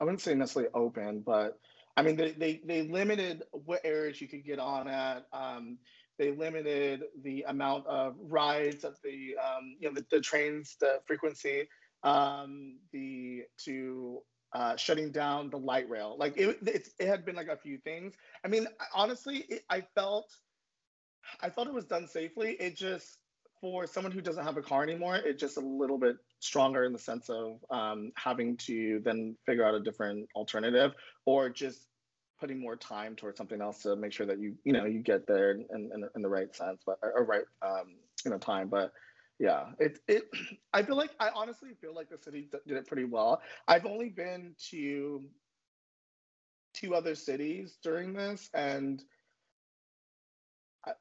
I 0.00 0.04
wouldn't 0.04 0.20
say 0.20 0.34
necessarily 0.34 0.70
open, 0.74 1.20
but 1.20 1.58
I 1.96 2.02
mean 2.02 2.16
they 2.16 2.32
they, 2.32 2.60
they 2.64 2.82
limited 2.82 3.44
what 3.52 3.80
areas 3.84 4.20
you 4.20 4.28
could 4.28 4.44
get 4.44 4.58
on 4.58 4.88
at. 4.88 5.26
Um, 5.32 5.78
they 6.18 6.32
limited 6.32 7.04
the 7.22 7.44
amount 7.48 7.86
of 7.86 8.14
rides 8.20 8.82
that 8.82 9.00
the 9.02 9.36
um, 9.42 9.76
you 9.80 9.88
know 9.88 9.94
the, 9.94 10.04
the 10.10 10.20
trains, 10.20 10.76
the 10.80 11.00
frequency 11.06 11.68
um, 12.02 12.78
the 12.92 13.42
to 13.64 14.20
uh, 14.54 14.76
shutting 14.76 15.10
down 15.10 15.50
the 15.50 15.58
light 15.58 15.88
rail. 15.88 16.16
Like 16.18 16.36
it, 16.36 16.58
it, 16.66 16.88
it 16.98 17.06
had 17.06 17.24
been 17.24 17.36
like 17.36 17.48
a 17.48 17.56
few 17.56 17.78
things. 17.78 18.14
I 18.44 18.48
mean, 18.48 18.66
honestly, 18.94 19.38
it, 19.48 19.64
I 19.70 19.82
felt, 19.94 20.30
I 21.40 21.48
thought 21.48 21.66
it 21.66 21.72
was 21.72 21.86
done 21.86 22.06
safely. 22.06 22.52
It 22.60 22.76
just 22.76 23.18
for 23.62 23.86
someone 23.86 24.12
who 24.12 24.20
doesn't 24.20 24.44
have 24.44 24.56
a 24.56 24.62
car 24.62 24.82
anymore, 24.82 25.16
it's 25.16 25.40
just 25.40 25.56
a 25.56 25.60
little 25.60 25.96
bit 25.96 26.16
stronger 26.40 26.82
in 26.82 26.92
the 26.92 26.98
sense 26.98 27.30
of 27.30 27.64
um, 27.70 28.10
having 28.16 28.56
to 28.56 29.00
then 29.04 29.36
figure 29.46 29.64
out 29.64 29.72
a 29.72 29.80
different 29.80 30.28
alternative 30.34 30.90
or 31.26 31.48
just 31.48 31.86
putting 32.40 32.60
more 32.60 32.74
time 32.74 33.14
towards 33.14 33.38
something 33.38 33.62
else 33.62 33.78
to 33.78 33.94
make 33.94 34.12
sure 34.12 34.26
that 34.26 34.40
you 34.40 34.56
you 34.64 34.72
know 34.72 34.84
you 34.84 34.98
get 34.98 35.28
there 35.28 35.52
in, 35.52 35.64
in, 35.72 36.04
in 36.16 36.22
the 36.22 36.28
right 36.28 36.52
sense, 36.56 36.82
but 36.84 36.98
or, 37.02 37.24
right 37.24 37.44
um, 37.62 37.94
you 38.24 38.32
know 38.32 38.38
time. 38.38 38.66
But 38.68 38.92
yeah, 39.38 39.66
it 39.78 40.00
it 40.08 40.24
I 40.72 40.82
feel 40.82 40.96
like 40.96 41.12
I 41.20 41.30
honestly 41.32 41.70
feel 41.80 41.94
like 41.94 42.10
the 42.10 42.18
city 42.18 42.48
did 42.66 42.76
it 42.76 42.88
pretty 42.88 43.04
well. 43.04 43.40
I've 43.68 43.86
only 43.86 44.08
been 44.08 44.56
to 44.70 45.22
two 46.74 46.96
other 46.96 47.14
cities 47.14 47.78
during 47.80 48.12
this, 48.12 48.50
and 48.54 49.00
I, 50.84 50.94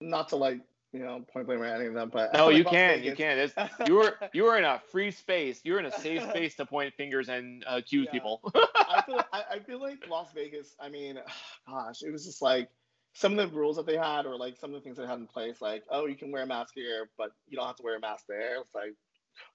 not 0.00 0.30
to 0.30 0.36
like 0.36 0.60
you 0.94 1.00
know, 1.00 1.24
point 1.32 1.46
blame 1.46 1.60
or 1.60 1.64
any 1.64 1.88
them. 1.88 2.08
But 2.10 2.32
no, 2.32 2.48
you 2.50 2.64
can, 2.64 3.02
you 3.02 3.14
can. 3.16 3.36
It's, 3.36 3.54
you 3.86 3.94
were 3.94 4.16
you 4.32 4.44
were 4.44 4.56
in 4.56 4.64
a 4.64 4.80
free 4.90 5.10
space. 5.10 5.60
You're 5.64 5.80
in 5.80 5.86
a 5.86 5.92
safe 5.92 6.22
space 6.30 6.54
to 6.56 6.66
point 6.66 6.94
fingers 6.94 7.28
and 7.28 7.64
uh, 7.66 7.76
accuse 7.78 8.06
yeah. 8.06 8.12
people. 8.12 8.40
I 8.54 9.02
feel 9.04 9.20
I, 9.32 9.42
I, 9.50 9.58
feel 9.58 9.80
like 9.80 10.08
Las 10.08 10.32
Vegas. 10.32 10.76
I 10.80 10.88
mean, 10.88 11.18
gosh, 11.68 12.02
it 12.02 12.12
was 12.12 12.24
just 12.24 12.40
like 12.40 12.68
some 13.12 13.36
of 13.36 13.50
the 13.50 13.56
rules 13.56 13.76
that 13.76 13.86
they 13.86 13.96
had, 13.96 14.24
or 14.24 14.36
like 14.36 14.56
some 14.56 14.70
of 14.70 14.74
the 14.76 14.80
things 14.80 14.96
they 14.96 15.06
had 15.06 15.18
in 15.18 15.26
place. 15.26 15.60
Like, 15.60 15.82
oh, 15.90 16.06
you 16.06 16.14
can 16.14 16.30
wear 16.30 16.44
a 16.44 16.46
mask 16.46 16.74
here, 16.76 17.10
but 17.18 17.32
you 17.48 17.56
don't 17.56 17.66
have 17.66 17.76
to 17.76 17.82
wear 17.82 17.96
a 17.96 18.00
mask 18.00 18.26
there. 18.28 18.60
It's 18.60 18.74
like, 18.74 18.94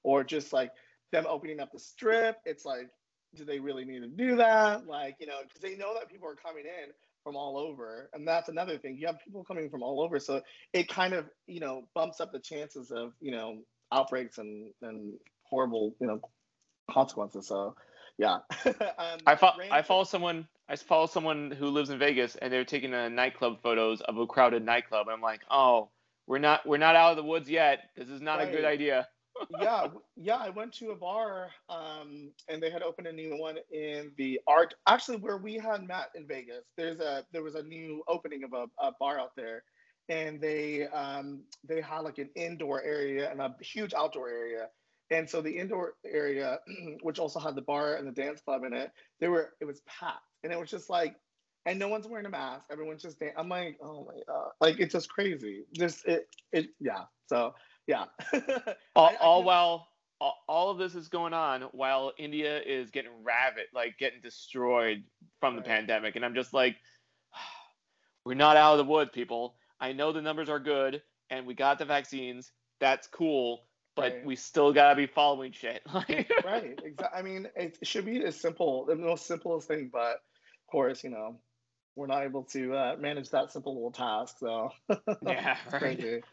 or 0.04 0.26
just 0.26 0.52
like 0.52 0.72
them 1.14 1.26
opening 1.28 1.62
up 1.62 1.72
the 1.72 1.80
strip. 1.80 2.38
It's 2.46 2.66
like, 2.66 2.90
do 3.36 3.46
they 3.46 3.60
really 3.60 3.86
need 3.86 4.02
to 4.02 4.08
do 4.08 4.36
that? 4.36 4.88
Like, 4.88 5.16
you 5.20 5.28
know, 5.28 5.40
because 5.44 5.62
they 5.62 5.78
know 5.78 5.94
that 5.94 6.10
people 6.10 6.28
are 6.28 6.36
coming 6.36 6.66
in 6.66 6.92
from 7.30 7.36
all 7.36 7.60
over. 7.60 8.10
And 8.12 8.28
that's 8.28 8.50
another 8.50 8.80
thing. 8.80 8.98
You 9.00 9.06
have 9.06 9.20
people 9.24 9.44
coming 9.44 9.70
from 9.70 9.84
all 9.84 10.02
over. 10.02 10.20
So 10.20 10.42
it 10.74 10.90
kind 10.90 11.14
of, 11.14 11.26
you 11.46 11.60
know, 11.60 11.84
bumps 11.94 12.20
up 12.20 12.32
the 12.32 12.40
chances 12.40 12.90
of, 12.90 13.14
you 13.22 13.32
know, 13.32 13.60
outbreaks 13.92 14.40
and, 14.40 14.72
and 14.82 15.14
horrible, 15.44 15.96
you 16.02 16.08
know, 16.08 16.22
consequences. 16.90 17.48
So 17.48 17.76
yeah. 18.18 18.40
um, 18.66 19.20
I, 19.28 19.36
fo- 19.36 19.52
I 19.70 19.84
follow 19.84 20.06
someone 20.06 20.48
I 20.68 20.76
follow 20.76 21.06
someone 21.06 21.52
who 21.52 21.68
lives 21.68 21.92
in 21.92 22.00
Vegas 22.00 22.36
and 22.36 22.52
they're 22.52 22.66
taking 22.66 22.96
a 22.96 23.10
nightclub 23.10 23.62
photos 23.62 24.02
of 24.02 24.18
a 24.18 24.26
crowded 24.26 24.66
nightclub. 24.66 25.08
And 25.08 25.14
I'm 25.14 25.22
like, 25.22 25.42
oh, 25.52 25.90
we're 26.26 26.40
not 26.40 26.66
we're 26.68 26.78
not 26.78 26.96
out 26.96 27.12
of 27.12 27.18
the 27.18 27.24
woods 27.24 27.48
yet. 27.48 27.92
This 27.96 28.10
is 28.10 28.22
not 28.22 28.40
right. 28.40 28.50
a 28.50 28.52
good 28.52 28.66
idea 28.66 29.08
yeah, 29.60 29.88
yeah. 30.16 30.38
I 30.38 30.50
went 30.50 30.74
to 30.76 30.92
a 30.92 30.96
bar, 30.96 31.50
um, 31.70 32.32
and 32.48 32.62
they 32.62 32.70
had 32.70 32.82
opened 32.82 33.08
a 33.08 33.14
new 33.14 33.38
one 33.38 33.58
in 33.72 34.12
the 34.18 34.40
art. 34.48 34.74
Actually, 34.88 35.18
where 35.18 35.38
we 35.38 35.56
had 35.56 35.88
met 35.88 36.10
in 36.16 36.28
Vegas, 36.28 36.66
there's 36.78 37.00
a 37.00 37.26
there 37.32 37.44
was 37.44 37.56
a 37.56 37.64
new 37.64 38.04
opening 38.08 38.44
of 38.44 38.54
a, 38.54 38.66
a 38.86 38.92
bar 39.00 39.20
out 39.20 39.36
there, 39.36 39.64
and 40.10 40.42
they 40.42 40.88
um, 40.88 41.44
they 41.68 41.82
had 41.82 42.00
like 42.00 42.18
an 42.18 42.30
indoor 42.36 42.82
area 42.84 43.30
and 43.32 43.42
a 43.42 43.56
huge 43.62 43.94
outdoor 43.94 44.30
area. 44.30 44.68
And 45.12 45.28
so 45.30 45.42
the 45.42 45.58
indoor 45.58 45.94
area, 46.06 46.60
which 47.02 47.20
also 47.20 47.40
had 47.40 47.56
the 47.56 47.62
bar 47.62 47.96
and 47.96 48.08
the 48.08 48.12
dance 48.12 48.42
club 48.42 48.64
in 48.64 48.74
it, 48.74 48.92
they 49.20 49.28
were 49.28 49.54
it 49.62 49.66
was 49.66 49.82
packed, 49.88 50.20
and 50.44 50.54
it 50.54 50.60
was 50.60 50.70
just 50.70 50.90
like, 50.90 51.16
and 51.66 51.80
no 51.80 51.88
one's 51.88 52.08
wearing 52.08 52.26
a 52.26 52.30
mask. 52.30 52.66
Everyone's 52.72 53.02
just. 53.02 53.18
I'm 53.38 53.50
like, 53.50 53.78
oh 53.84 54.06
my 54.06 54.22
god, 54.28 54.52
like 54.62 54.80
it's 54.80 54.94
just 54.94 55.10
crazy. 55.10 55.66
Just 55.74 56.06
it 56.06 56.28
it 56.52 56.68
yeah. 56.80 57.04
So 57.28 57.54
yeah. 57.90 58.06
all, 58.96 59.08
I, 59.08 59.14
I 59.14 59.16
all 59.16 59.44
while 59.44 59.88
all, 60.22 60.38
all, 60.48 60.70
of 60.70 60.78
this 60.78 60.94
is 60.94 61.08
going 61.08 61.34
on 61.34 61.64
while 61.72 62.14
India 62.20 62.62
is 62.62 62.92
getting 62.92 63.12
ravaged, 63.24 63.70
like 63.74 63.98
getting 63.98 64.22
destroyed 64.22 65.04
from 65.40 65.56
the 65.56 65.62
right. 65.62 65.70
pandemic, 65.70 66.16
and 66.16 66.24
I'm 66.24 66.36
just 66.36 66.54
like, 66.54 66.76
we're 68.26 68.36
not 68.36 68.58
out 68.58 68.74
of 68.74 68.78
the 68.78 68.92
woods, 68.92 69.10
people. 69.12 69.56
I 69.80 69.94
know 69.94 70.12
the 70.12 70.22
numbers 70.22 70.50
are 70.50 70.60
good, 70.60 71.02
and 71.32 71.48
we 71.48 71.56
got 71.56 71.80
the 71.80 71.86
vaccines. 71.86 72.52
That's 72.80 73.08
cool, 73.08 73.64
but 73.96 74.14
right. 74.14 74.26
we 74.26 74.36
still 74.36 74.72
gotta 74.72 74.96
be 74.96 75.08
following 75.08 75.52
shit. 75.52 75.82
right. 75.94 76.80
Exactly. 76.84 76.94
I 77.14 77.24
mean, 77.24 77.48
it 77.56 77.80
should 77.82 78.06
be 78.06 78.24
as 78.24 78.40
simple, 78.40 78.86
the 78.86 78.96
most 78.96 79.26
simplest 79.26 79.68
thing, 79.68 79.90
but 79.92 80.18
of 80.18 80.72
course, 80.72 81.04
you 81.04 81.10
know, 81.10 81.40
we're 81.96 82.06
not 82.06 82.24
able 82.24 82.44
to 82.44 82.74
uh, 82.76 82.96
manage 83.00 83.32
that 83.32 83.52
simple 83.52 83.74
little 83.74 83.92
task. 83.92 84.38
So 84.40 84.70
yeah, 85.26 85.58
right. 85.74 86.24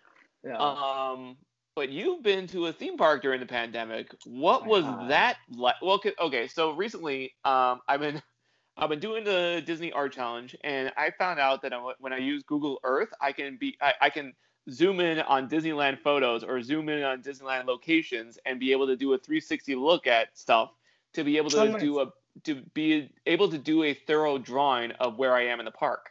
Yeah. 0.44 0.56
Um, 0.58 1.36
but 1.74 1.90
you've 1.90 2.22
been 2.22 2.46
to 2.48 2.66
a 2.66 2.72
theme 2.72 2.96
park 2.96 3.22
during 3.22 3.40
the 3.40 3.46
pandemic. 3.46 4.14
What 4.24 4.66
was 4.66 4.84
that 5.08 5.36
like? 5.54 5.76
Well, 5.82 6.00
okay, 6.20 6.48
so 6.48 6.72
recently, 6.72 7.34
um, 7.44 7.80
I've 7.86 8.00
been 8.00 8.22
I've 8.78 8.88
been 8.90 9.00
doing 9.00 9.24
the 9.24 9.62
Disney 9.64 9.92
Art 9.92 10.12
Challenge, 10.12 10.56
and 10.62 10.92
I 10.96 11.10
found 11.18 11.40
out 11.40 11.62
that 11.62 11.72
when 11.98 12.12
I 12.12 12.18
use 12.18 12.42
Google 12.42 12.78
Earth, 12.82 13.08
I 13.20 13.32
can 13.32 13.56
be 13.58 13.76
I, 13.80 13.92
I 14.00 14.10
can 14.10 14.32
zoom 14.70 15.00
in 15.00 15.20
on 15.20 15.48
Disneyland 15.48 16.00
photos 16.00 16.42
or 16.42 16.60
zoom 16.62 16.88
in 16.88 17.02
on 17.02 17.22
Disneyland 17.22 17.66
locations 17.66 18.38
and 18.44 18.58
be 18.58 18.72
able 18.72 18.86
to 18.86 18.96
do 18.96 19.12
a 19.12 19.18
360 19.18 19.76
look 19.76 20.06
at 20.06 20.36
stuff 20.36 20.70
to 21.14 21.24
be 21.24 21.36
able 21.36 21.50
to 21.50 21.60
oh, 21.60 21.66
nice. 21.66 21.80
do 21.80 22.00
a 22.00 22.06
to 22.44 22.62
be 22.74 23.10
able 23.24 23.48
to 23.50 23.58
do 23.58 23.82
a 23.84 23.94
thorough 23.94 24.38
drawing 24.38 24.92
of 24.92 25.18
where 25.18 25.34
I 25.34 25.46
am 25.46 25.58
in 25.58 25.64
the 25.64 25.70
park. 25.70 26.10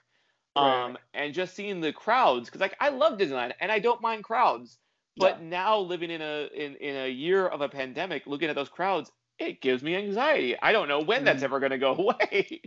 Right. 0.55 0.85
Um, 0.85 0.97
and 1.13 1.33
just 1.33 1.55
seeing 1.55 1.81
the 1.81 1.91
crowds, 1.91 2.49
because 2.49 2.61
like 2.61 2.75
I 2.79 2.89
love 2.89 3.17
Disneyland 3.17 3.53
and 3.59 3.71
I 3.71 3.79
don't 3.79 4.01
mind 4.01 4.23
crowds, 4.23 4.77
but 5.17 5.41
yeah. 5.41 5.47
now 5.47 5.79
living 5.79 6.09
in 6.09 6.21
a 6.21 6.47
in, 6.55 6.75
in 6.75 6.95
a 6.95 7.09
year 7.09 7.47
of 7.47 7.61
a 7.61 7.69
pandemic, 7.69 8.25
looking 8.25 8.49
at 8.49 8.55
those 8.55 8.69
crowds, 8.69 9.11
it 9.37 9.61
gives 9.61 9.83
me 9.83 9.95
anxiety. 9.95 10.55
I 10.61 10.71
don't 10.71 10.87
know 10.87 11.01
when 11.01 11.21
mm. 11.21 11.25
that's 11.25 11.43
ever 11.43 11.59
going 11.59 11.71
to 11.71 11.77
go 11.77 11.95
away. 11.97 12.61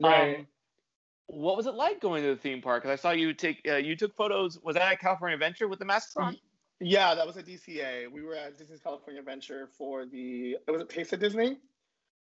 right. 0.00 0.38
Um, 0.38 0.46
what 1.28 1.56
was 1.56 1.66
it 1.66 1.74
like 1.74 2.00
going 2.00 2.22
to 2.22 2.30
the 2.30 2.36
theme 2.36 2.62
park? 2.62 2.82
Because 2.82 2.98
I 2.98 3.00
saw 3.00 3.10
you 3.10 3.34
take 3.34 3.60
uh, 3.68 3.76
you 3.76 3.96
took 3.96 4.14
photos. 4.16 4.58
Was 4.62 4.74
that 4.74 4.92
at 4.92 5.00
California 5.00 5.34
Adventure 5.34 5.68
with 5.68 5.78
the 5.78 5.84
masks 5.84 6.16
on? 6.16 6.36
Yeah, 6.80 7.14
that 7.14 7.26
was 7.26 7.36
at 7.36 7.46
DCA. 7.46 8.10
We 8.10 8.22
were 8.22 8.34
at 8.34 8.58
Disney's 8.58 8.80
California 8.80 9.20
Adventure 9.20 9.68
for 9.76 10.06
the 10.06 10.56
it 10.66 10.70
was 10.70 10.82
a 10.82 10.84
Taste 10.84 11.12
of 11.12 11.20
Disney. 11.20 11.58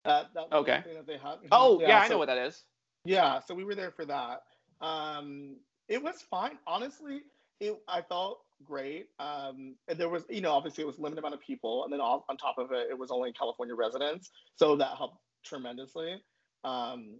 Uh, 0.05 0.24
that 0.35 0.46
okay. 0.53 0.83
That 0.94 1.07
they 1.07 1.18
had. 1.18 1.37
Oh 1.53 1.81
yeah, 1.81 1.88
yeah 1.88 1.98
I 2.00 2.09
know 2.09 2.18
what 2.18 2.27
that 2.27 2.38
is. 2.38 2.62
Yeah, 3.05 3.40
so 3.40 3.55
we 3.55 3.64
were 3.64 3.74
there 3.74 3.90
for 3.90 4.05
that. 4.07 4.42
Um, 4.85 5.57
it 5.88 6.03
was 6.03 6.23
fine. 6.31 6.59
Honestly, 6.66 7.23
it 7.61 7.77
I 7.88 8.03
felt 8.03 8.40
great. 8.64 9.09
Um, 9.18 9.77
and 9.88 9.99
there 9.99 10.09
was, 10.09 10.25
you 10.29 10.40
know, 10.40 10.53
obviously 10.53 10.83
it 10.85 10.87
was 10.87 10.99
limited 10.99 11.18
amount 11.20 11.35
of 11.35 11.40
people, 11.40 11.85
and 11.85 11.92
then 11.92 12.01
on, 12.01 12.23
on 12.29 12.37
top 12.37 12.59
of 12.59 12.73
it, 12.73 12.88
it 12.90 12.99
was 12.99 13.11
only 13.11 13.33
California 13.33 13.75
residents, 13.75 14.31
so 14.57 14.77
that 14.77 14.97
helped 14.97 15.18
tremendously. 15.44 16.23
Um, 16.64 17.16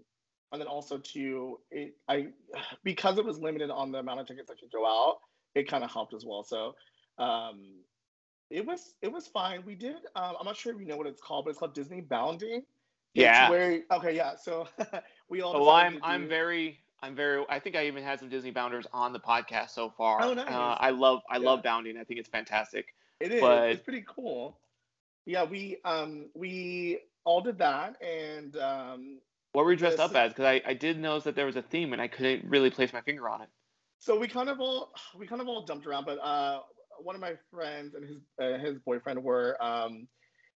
and 0.53 0.61
then 0.61 0.69
also 0.69 0.99
too, 0.99 1.59
it 1.71 1.97
I 2.09 2.29
because 2.85 3.19
it 3.19 3.25
was 3.25 3.39
limited 3.39 3.71
on 3.71 3.93
the 3.93 3.99
amount 3.99 4.21
of 4.21 4.27
tickets 4.27 4.49
that 4.49 4.61
could 4.61 4.71
go 4.71 4.87
out, 4.87 5.19
it 5.55 5.69
kind 5.69 5.85
of 5.85 5.91
helped 5.91 6.15
as 6.15 6.25
well. 6.25 6.45
So 6.45 6.75
um, 7.19 7.81
it 8.51 8.65
was 8.65 8.95
it 9.03 9.11
was 9.11 9.27
fine. 9.27 9.65
We 9.65 9.75
did. 9.75 9.97
Um, 10.15 10.37
I'm 10.39 10.47
not 10.47 10.57
sure 10.57 10.73
if 10.73 10.81
you 10.81 10.87
know 10.87 10.97
what 10.97 11.07
it's 11.07 11.21
called, 11.21 11.45
but 11.47 11.51
it's 11.51 11.59
called 11.59 11.75
Disney 11.75 12.01
Bounding. 12.01 12.63
Yeah. 13.15 13.49
Where 13.49 13.81
okay, 13.93 14.15
yeah. 14.15 14.35
So 14.37 14.69
we 15.29 15.41
all. 15.41 15.57
Oh, 15.57 15.71
I'm 15.71 15.99
I'm 16.03 16.29
very 16.29 16.84
I'm 17.05 17.15
very. 17.15 17.45
I 17.51 17.59
think 17.59 17.77
I 17.77 17.87
even 17.87 18.03
had 18.03 18.19
some 18.19 18.31
Disney 18.31 18.51
bounders 18.51 18.87
on 18.91 19.13
the 19.13 19.21
podcast 19.21 19.71
so 19.71 19.93
far. 19.95 20.23
Oh, 20.23 20.33
nice. 20.33 20.49
Uh, 20.49 20.77
I 20.81 20.89
love. 20.89 21.21
I 21.31 21.37
yeah. 21.37 21.45
love 21.45 21.63
bounding. 21.63 21.99
I 21.99 22.05
think 22.05 22.19
it's 22.19 22.31
fantastic. 22.31 22.87
It 23.21 23.31
is. 23.31 23.41
But, 23.43 23.69
it's 23.71 23.83
pretty 23.83 24.05
cool. 24.09 24.59
Yeah, 25.27 25.45
we 25.45 25.79
um 25.85 26.31
we 26.35 27.01
all 27.25 27.43
did 27.43 27.59
that, 27.59 28.01
and 28.03 28.57
um. 28.57 29.19
What 29.53 29.67
were 29.67 29.73
you 29.73 29.77
dressed 29.77 29.99
this, 29.99 30.07
up 30.07 30.17
as? 30.17 30.33
Because 30.33 30.47
I, 30.47 30.63
I 30.67 30.75
did 30.75 30.99
notice 30.99 31.25
that 31.25 31.37
there 31.37 31.47
was 31.47 31.57
a 31.57 31.63
theme, 31.63 31.93
and 31.93 32.01
I 32.01 32.09
couldn't 32.09 32.51
really 32.51 32.71
place 32.71 32.93
my 32.93 33.03
finger 33.03 33.29
on 33.29 33.43
it. 33.43 33.49
So 33.99 34.19
we 34.19 34.27
kind 34.27 34.49
of 34.49 34.59
all 34.59 34.93
we 35.17 35.27
kind 35.27 35.43
of 35.43 35.49
all 35.49 35.65
jumped 35.65 35.87
around, 35.87 36.07
but 36.07 36.19
uh, 36.19 36.61
one 37.03 37.15
of 37.15 37.21
my 37.21 37.35
friends 37.53 37.95
and 37.95 38.05
his 38.09 38.19
uh, 38.41 38.59
his 38.59 38.79
boyfriend 38.79 39.23
were 39.23 39.63
um 39.63 40.09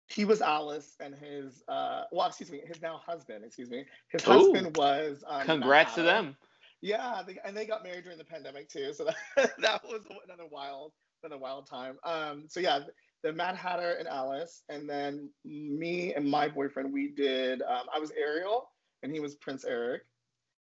he 0.09 0.25
was 0.25 0.41
Alice, 0.41 0.97
and 1.01 1.15
his 1.15 1.63
uh, 1.69 2.03
well, 2.13 2.29
excuse 2.29 2.51
me, 2.51 2.61
his 2.65 2.81
now 2.81 3.01
husband, 3.05 3.45
excuse 3.45 3.71
me, 3.71 3.85
his 4.09 4.27
Ooh. 4.27 4.33
husband 4.33 4.77
was. 4.77 5.25
Um, 5.27 5.45
Congrats 5.45 5.95
to 5.95 6.03
them. 6.03 6.37
Yeah, 6.81 7.23
they, 7.27 7.39
and 7.45 7.57
they 7.57 7.67
got 7.67 7.83
married 7.83 8.05
during 8.05 8.19
the 8.19 8.25
pandemic 8.25 8.69
too, 8.69 8.93
so 8.93 9.05
that, 9.37 9.53
that 9.59 9.85
was 9.85 10.03
another 10.25 10.49
wild, 10.51 10.93
another 11.23 11.41
wild 11.41 11.69
time. 11.69 11.97
Um, 12.05 12.45
so 12.49 12.61
yeah, 12.61 12.81
the 13.23 13.33
Mad 13.33 13.57
Hatter 13.57 13.97
and 13.99 14.07
Alice, 14.07 14.63
and 14.69 14.89
then 14.89 15.31
me 15.45 16.15
and 16.15 16.29
my 16.29 16.49
boyfriend, 16.49 16.93
we 16.93 17.09
did. 17.09 17.63
Um, 17.63 17.87
I 17.95 17.99
was 17.99 18.13
Ariel, 18.13 18.71
and 19.03 19.13
he 19.13 19.21
was 19.21 19.35
Prince 19.37 19.65
Eric. 19.65 20.03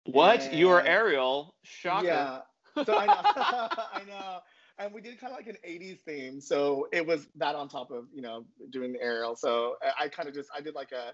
What? 0.05 0.41
And, 0.41 0.59
you 0.59 0.69
are 0.69 0.81
Ariel? 0.81 1.55
Shocker. 1.63 2.05
Yeah. 2.05 2.39
So 2.83 2.97
I 2.97 3.05
know. 3.05 3.13
I 3.93 4.01
know 4.07 4.39
and 4.83 4.93
we 4.93 5.01
did 5.01 5.19
kind 5.19 5.31
of 5.31 5.37
like 5.37 5.47
an 5.47 5.57
80s 5.67 6.01
theme 6.01 6.41
so 6.41 6.87
it 6.91 7.05
was 7.05 7.27
that 7.35 7.55
on 7.55 7.69
top 7.69 7.91
of 7.91 8.05
you 8.13 8.21
know 8.21 8.45
doing 8.71 8.93
the 8.93 9.01
Ariel 9.01 9.35
so 9.35 9.75
i, 9.81 10.05
I 10.05 10.07
kind 10.09 10.27
of 10.27 10.35
just 10.35 10.49
i 10.55 10.61
did 10.61 10.75
like 10.75 10.91
a 10.91 11.13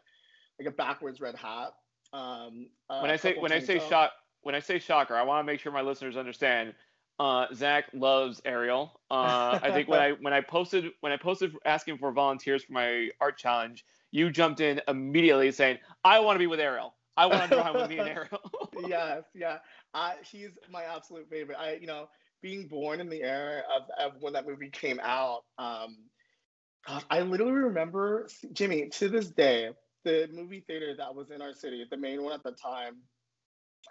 like 0.60 0.67
a 0.67 0.75
backwards 0.75 1.21
red 1.21 1.36
hat 1.36 1.69
um 2.12 2.67
when 3.01 3.12
i 3.12 3.15
say 3.15 3.36
when 3.38 3.51
i 3.51 3.60
say 3.60 3.79
shock 3.79 4.12
when 4.41 4.55
i 4.55 4.60
say 4.60 4.79
shocker 4.79 5.15
i 5.15 5.21
want 5.21 5.45
to 5.45 5.51
make 5.51 5.60
sure 5.60 5.71
my 5.71 5.82
listeners 5.82 6.17
understand 6.17 6.73
uh, 7.19 7.47
Zach 7.53 7.84
loves 7.93 8.41
Ariel. 8.45 8.97
Uh, 9.12 9.60
I 9.62 9.71
think 9.73 9.89
when 9.89 9.99
I 9.99 10.12
when 10.21 10.32
I 10.32 10.39
posted 10.39 10.86
when 11.01 11.12
I 11.12 11.17
posted 11.17 11.51
asking 11.65 11.97
for 11.97 12.13
volunteers 12.13 12.63
for 12.63 12.71
my 12.71 13.10
art 13.19 13.38
challenge, 13.38 13.84
you 14.12 14.32
jumped 14.32 14.62
in 14.62 14.79
immediately 14.88 15.51
saying, 15.51 15.79
"I 16.05 16.19
want 16.21 16.36
to 16.36 16.39
be 16.39 16.47
with 16.47 16.62
Ariel. 16.62 16.95
I 17.17 17.25
want 17.25 17.49
to 17.49 17.58
draw 17.58 17.73
with 17.73 17.89
me 17.89 17.97
and 17.97 18.08
Ariel." 18.17 18.39
yes, 18.88 19.23
yeah. 19.36 19.58
Uh, 19.93 20.13
she's 20.23 20.51
my 20.71 20.84
absolute 20.84 21.29
favorite. 21.29 21.58
I, 21.60 21.73
you 21.73 21.88
know, 21.88 22.08
being 22.41 22.67
born 22.67 22.99
in 22.99 23.10
the 23.10 23.21
era 23.23 23.63
of, 23.75 23.84
of 23.99 24.21
when 24.21 24.34
that 24.34 24.47
movie 24.47 24.69
came 24.69 24.99
out, 25.02 25.43
um, 25.58 25.97
God, 26.88 27.04
I 27.10 27.21
literally 27.21 27.54
remember 27.54 28.28
Jimmy 28.54 28.89
to 28.89 29.10
this 29.10 29.28
day. 29.30 29.69
the 30.06 30.30
movie 30.32 30.63
theater 30.65 30.95
that 30.97 31.13
was 31.13 31.30
in 31.32 31.41
our 31.41 31.54
city, 31.54 31.86
the 31.89 31.97
main 31.97 32.23
one 32.23 32.34
at 32.34 32.43
the 32.43 32.52
time. 32.52 32.97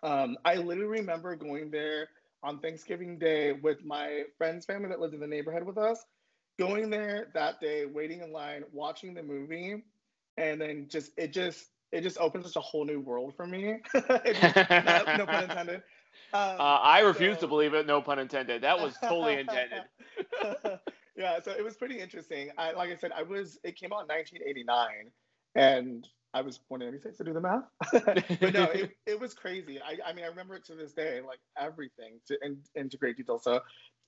Um, 0.03 0.37
I 0.45 0.55
literally 0.55 1.01
remember 1.01 1.37
going 1.37 1.71
there 1.71 2.09
on 2.43 2.61
Thanksgiving 2.61 3.19
Day 3.19 3.53
with 3.53 3.85
my 3.85 4.23
friend's 4.37 4.65
family 4.65 4.89
that 4.89 5.01
lived 5.01 5.15
in 5.15 5.21
the 5.21 5.27
neighborhood 5.27 5.65
with 5.65 5.77
us, 5.77 6.05
going 6.59 6.91
there 6.91 7.29
that 7.35 7.61
day, 7.61 7.85
waiting 7.87 8.21
in 8.23 8.33
line, 8.33 8.65
watching 8.73 9.15
the 9.15 9.23
movie, 9.23 9.83
and 10.37 10.61
then 10.61 10.87
just 10.89 11.11
it 11.17 11.33
just 11.33 11.67
it 11.91 12.03
just 12.03 12.19
opened 12.19 12.45
such 12.45 12.57
a 12.57 12.61
whole 12.61 12.85
new 12.85 13.01
world 13.01 13.35
for 13.37 13.47
me. 13.47 13.77
no, 13.95 14.01
no 15.19 15.27
pun 15.27 15.45
intended. 15.45 15.83
Um, 16.33 16.41
uh, 16.59 16.79
I 16.83 17.01
refuse 17.01 17.37
so, 17.37 17.43
to 17.43 17.47
believe 17.49 17.75
it. 17.75 17.87
No 17.87 18.03
pun 18.03 18.19
intended. 18.19 18.63
That 18.63 18.79
was 18.79 18.95
totally 19.01 19.39
intended. 19.41 19.83
yeah, 21.17 21.41
so 21.41 21.53
it 21.53 21.65
was 21.65 21.77
pretty 21.77 21.99
interesting. 21.99 22.51
I, 22.59 22.73
like 22.73 22.91
I 22.91 22.97
said, 22.97 23.13
I 23.17 23.23
was. 23.23 23.59
It 23.65 23.77
came 23.77 23.93
out 23.93 24.03
in 24.03 24.09
1989, 24.09 25.11
and 25.55 26.07
I 26.35 26.43
was 26.43 26.59
born 26.59 26.83
in 26.83 26.89
86 26.89 27.17
to 27.19 27.25
do 27.25 27.33
the 27.33 27.41
math. 27.41 27.65
but 27.93 28.53
no, 28.53 28.65
it, 28.65 28.91
it 29.07 29.19
was 29.19 29.33
crazy. 29.33 29.81
I, 29.81 29.97
I 30.11 30.13
mean, 30.13 30.25
I 30.25 30.29
remember 30.29 30.55
it 30.55 30.65
to 30.67 30.75
this 30.75 30.93
day, 30.93 31.21
like 31.27 31.41
everything 31.59 32.21
to 32.27 32.39
in, 32.45 32.59
into 32.75 32.99
great 32.99 33.17
detail. 33.17 33.39
So, 33.39 33.61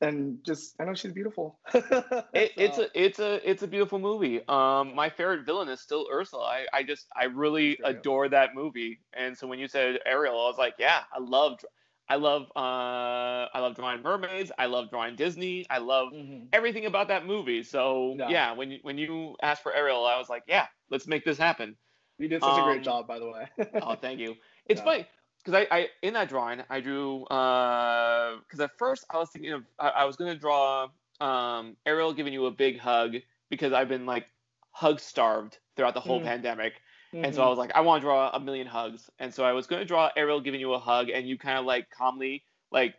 and 0.03 0.39
just 0.45 0.75
I 0.79 0.85
know 0.85 0.95
she's 0.95 1.13
beautiful. 1.13 1.59
it, 1.75 2.53
it's 2.57 2.79
a 2.79 2.89
it's 2.95 3.19
a 3.19 3.51
it's 3.51 3.63
a 3.63 3.67
beautiful 3.67 3.99
movie. 3.99 4.47
Um, 4.49 4.95
my 4.95 5.09
favorite 5.09 5.47
villain 5.47 5.69
is 5.69 5.81
still 5.81 6.07
Ursula. 6.13 6.45
I, 6.45 6.67
I 6.73 6.83
just 6.83 7.07
I 7.17 7.25
really 7.25 7.79
adore 7.83 8.29
that 8.29 8.55
movie. 8.55 9.01
And 9.15 9.37
so 9.37 9.47
when 9.47 9.59
you 9.59 9.69
said 9.69 9.99
Ariel, 10.05 10.35
I 10.35 10.49
was 10.49 10.59
like, 10.59 10.75
yeah, 10.79 11.01
I 11.13 11.21
loved 11.21 11.65
I 12.11 12.17
love 12.17 12.51
uh, 12.57 13.47
I 13.55 13.61
love 13.61 13.77
drawing 13.77 14.03
mermaids. 14.03 14.51
I 14.59 14.67
love 14.67 14.91
drawing 14.91 15.15
Disney. 15.15 15.65
I 15.71 15.79
love 15.79 16.13
mm-hmm. 16.13 16.47
everything 16.53 16.87
about 16.87 17.07
that 17.07 17.25
movie. 17.25 17.63
So 17.63 18.17
yeah. 18.19 18.29
yeah, 18.29 18.53
when 18.53 18.73
you 18.73 18.79
when 18.83 18.99
you 18.99 19.37
asked 19.43 19.63
for 19.63 19.73
Ariel, 19.73 20.05
I 20.05 20.19
was 20.19 20.29
like, 20.29 20.43
yeah, 20.49 20.67
let's 20.91 21.07
make 21.07 21.25
this 21.25 21.39
happen. 21.39 21.77
You 22.19 22.27
did 22.27 22.43
such 22.43 22.51
um, 22.51 22.61
a 22.61 22.65
great 22.65 22.79
um, 22.79 22.83
job, 22.83 23.07
by 23.07 23.21
the 23.21 23.31
way. 23.31 23.47
oh, 23.83 23.95
thank 23.95 24.19
you. 24.19 24.35
It's 24.67 24.79
yeah. 24.81 24.85
funny 24.85 25.07
because 25.39 25.67
I, 25.73 25.77
I 25.77 25.89
in 26.03 26.15
that 26.15 26.29
drawing 26.29 26.63
I 26.71 26.81
drew 26.81 27.25
because 27.25 28.61
uh, 28.61 28.65
at 28.65 28.71
first 28.79 29.05
I 29.11 29.17
was 29.19 29.31
thinking 29.31 29.53
of 29.53 29.65
I, 29.81 29.89
I 29.89 30.05
was 30.05 30.15
gonna 30.15 30.37
draw 30.37 30.89
um, 31.21 31.77
Ariel 31.87 32.13
giving 32.13 32.33
you 32.33 32.47
a 32.47 32.53
big 32.53 32.79
hug 32.79 33.17
because 33.49 33.73
I've 33.73 33.89
been 33.89 34.07
like 34.07 34.27
hug 34.71 35.01
starved 35.01 35.59
throughout 35.75 35.95
the 35.95 36.01
whole 36.01 36.21
mm. 36.21 36.25
pandemic. 36.25 36.75
Mm-hmm. 37.15 37.25
And 37.25 37.35
so 37.35 37.41
I 37.41 37.45
mm-hmm. 37.45 37.51
was 37.51 37.59
like, 37.59 37.73
I 37.75 37.81
want 37.81 38.01
to 38.01 38.07
draw 38.07 38.31
a 38.31 38.41
million 38.41 38.67
hugs. 38.67 39.11
And 39.19 39.33
so 39.35 39.45
I 39.45 39.53
was 39.53 39.67
going 39.67 39.81
to 39.81 39.87
draw 39.87 40.11
Ariel 40.17 40.41
giving 40.41 40.61
you 40.61 40.75
a 40.75 40.79
hug, 40.79 41.11
and 41.11 41.29
you 41.29 41.37
kind 41.39 41.59
of 41.59 41.65
like 41.65 41.91
calmly, 41.91 42.45
like 42.71 42.95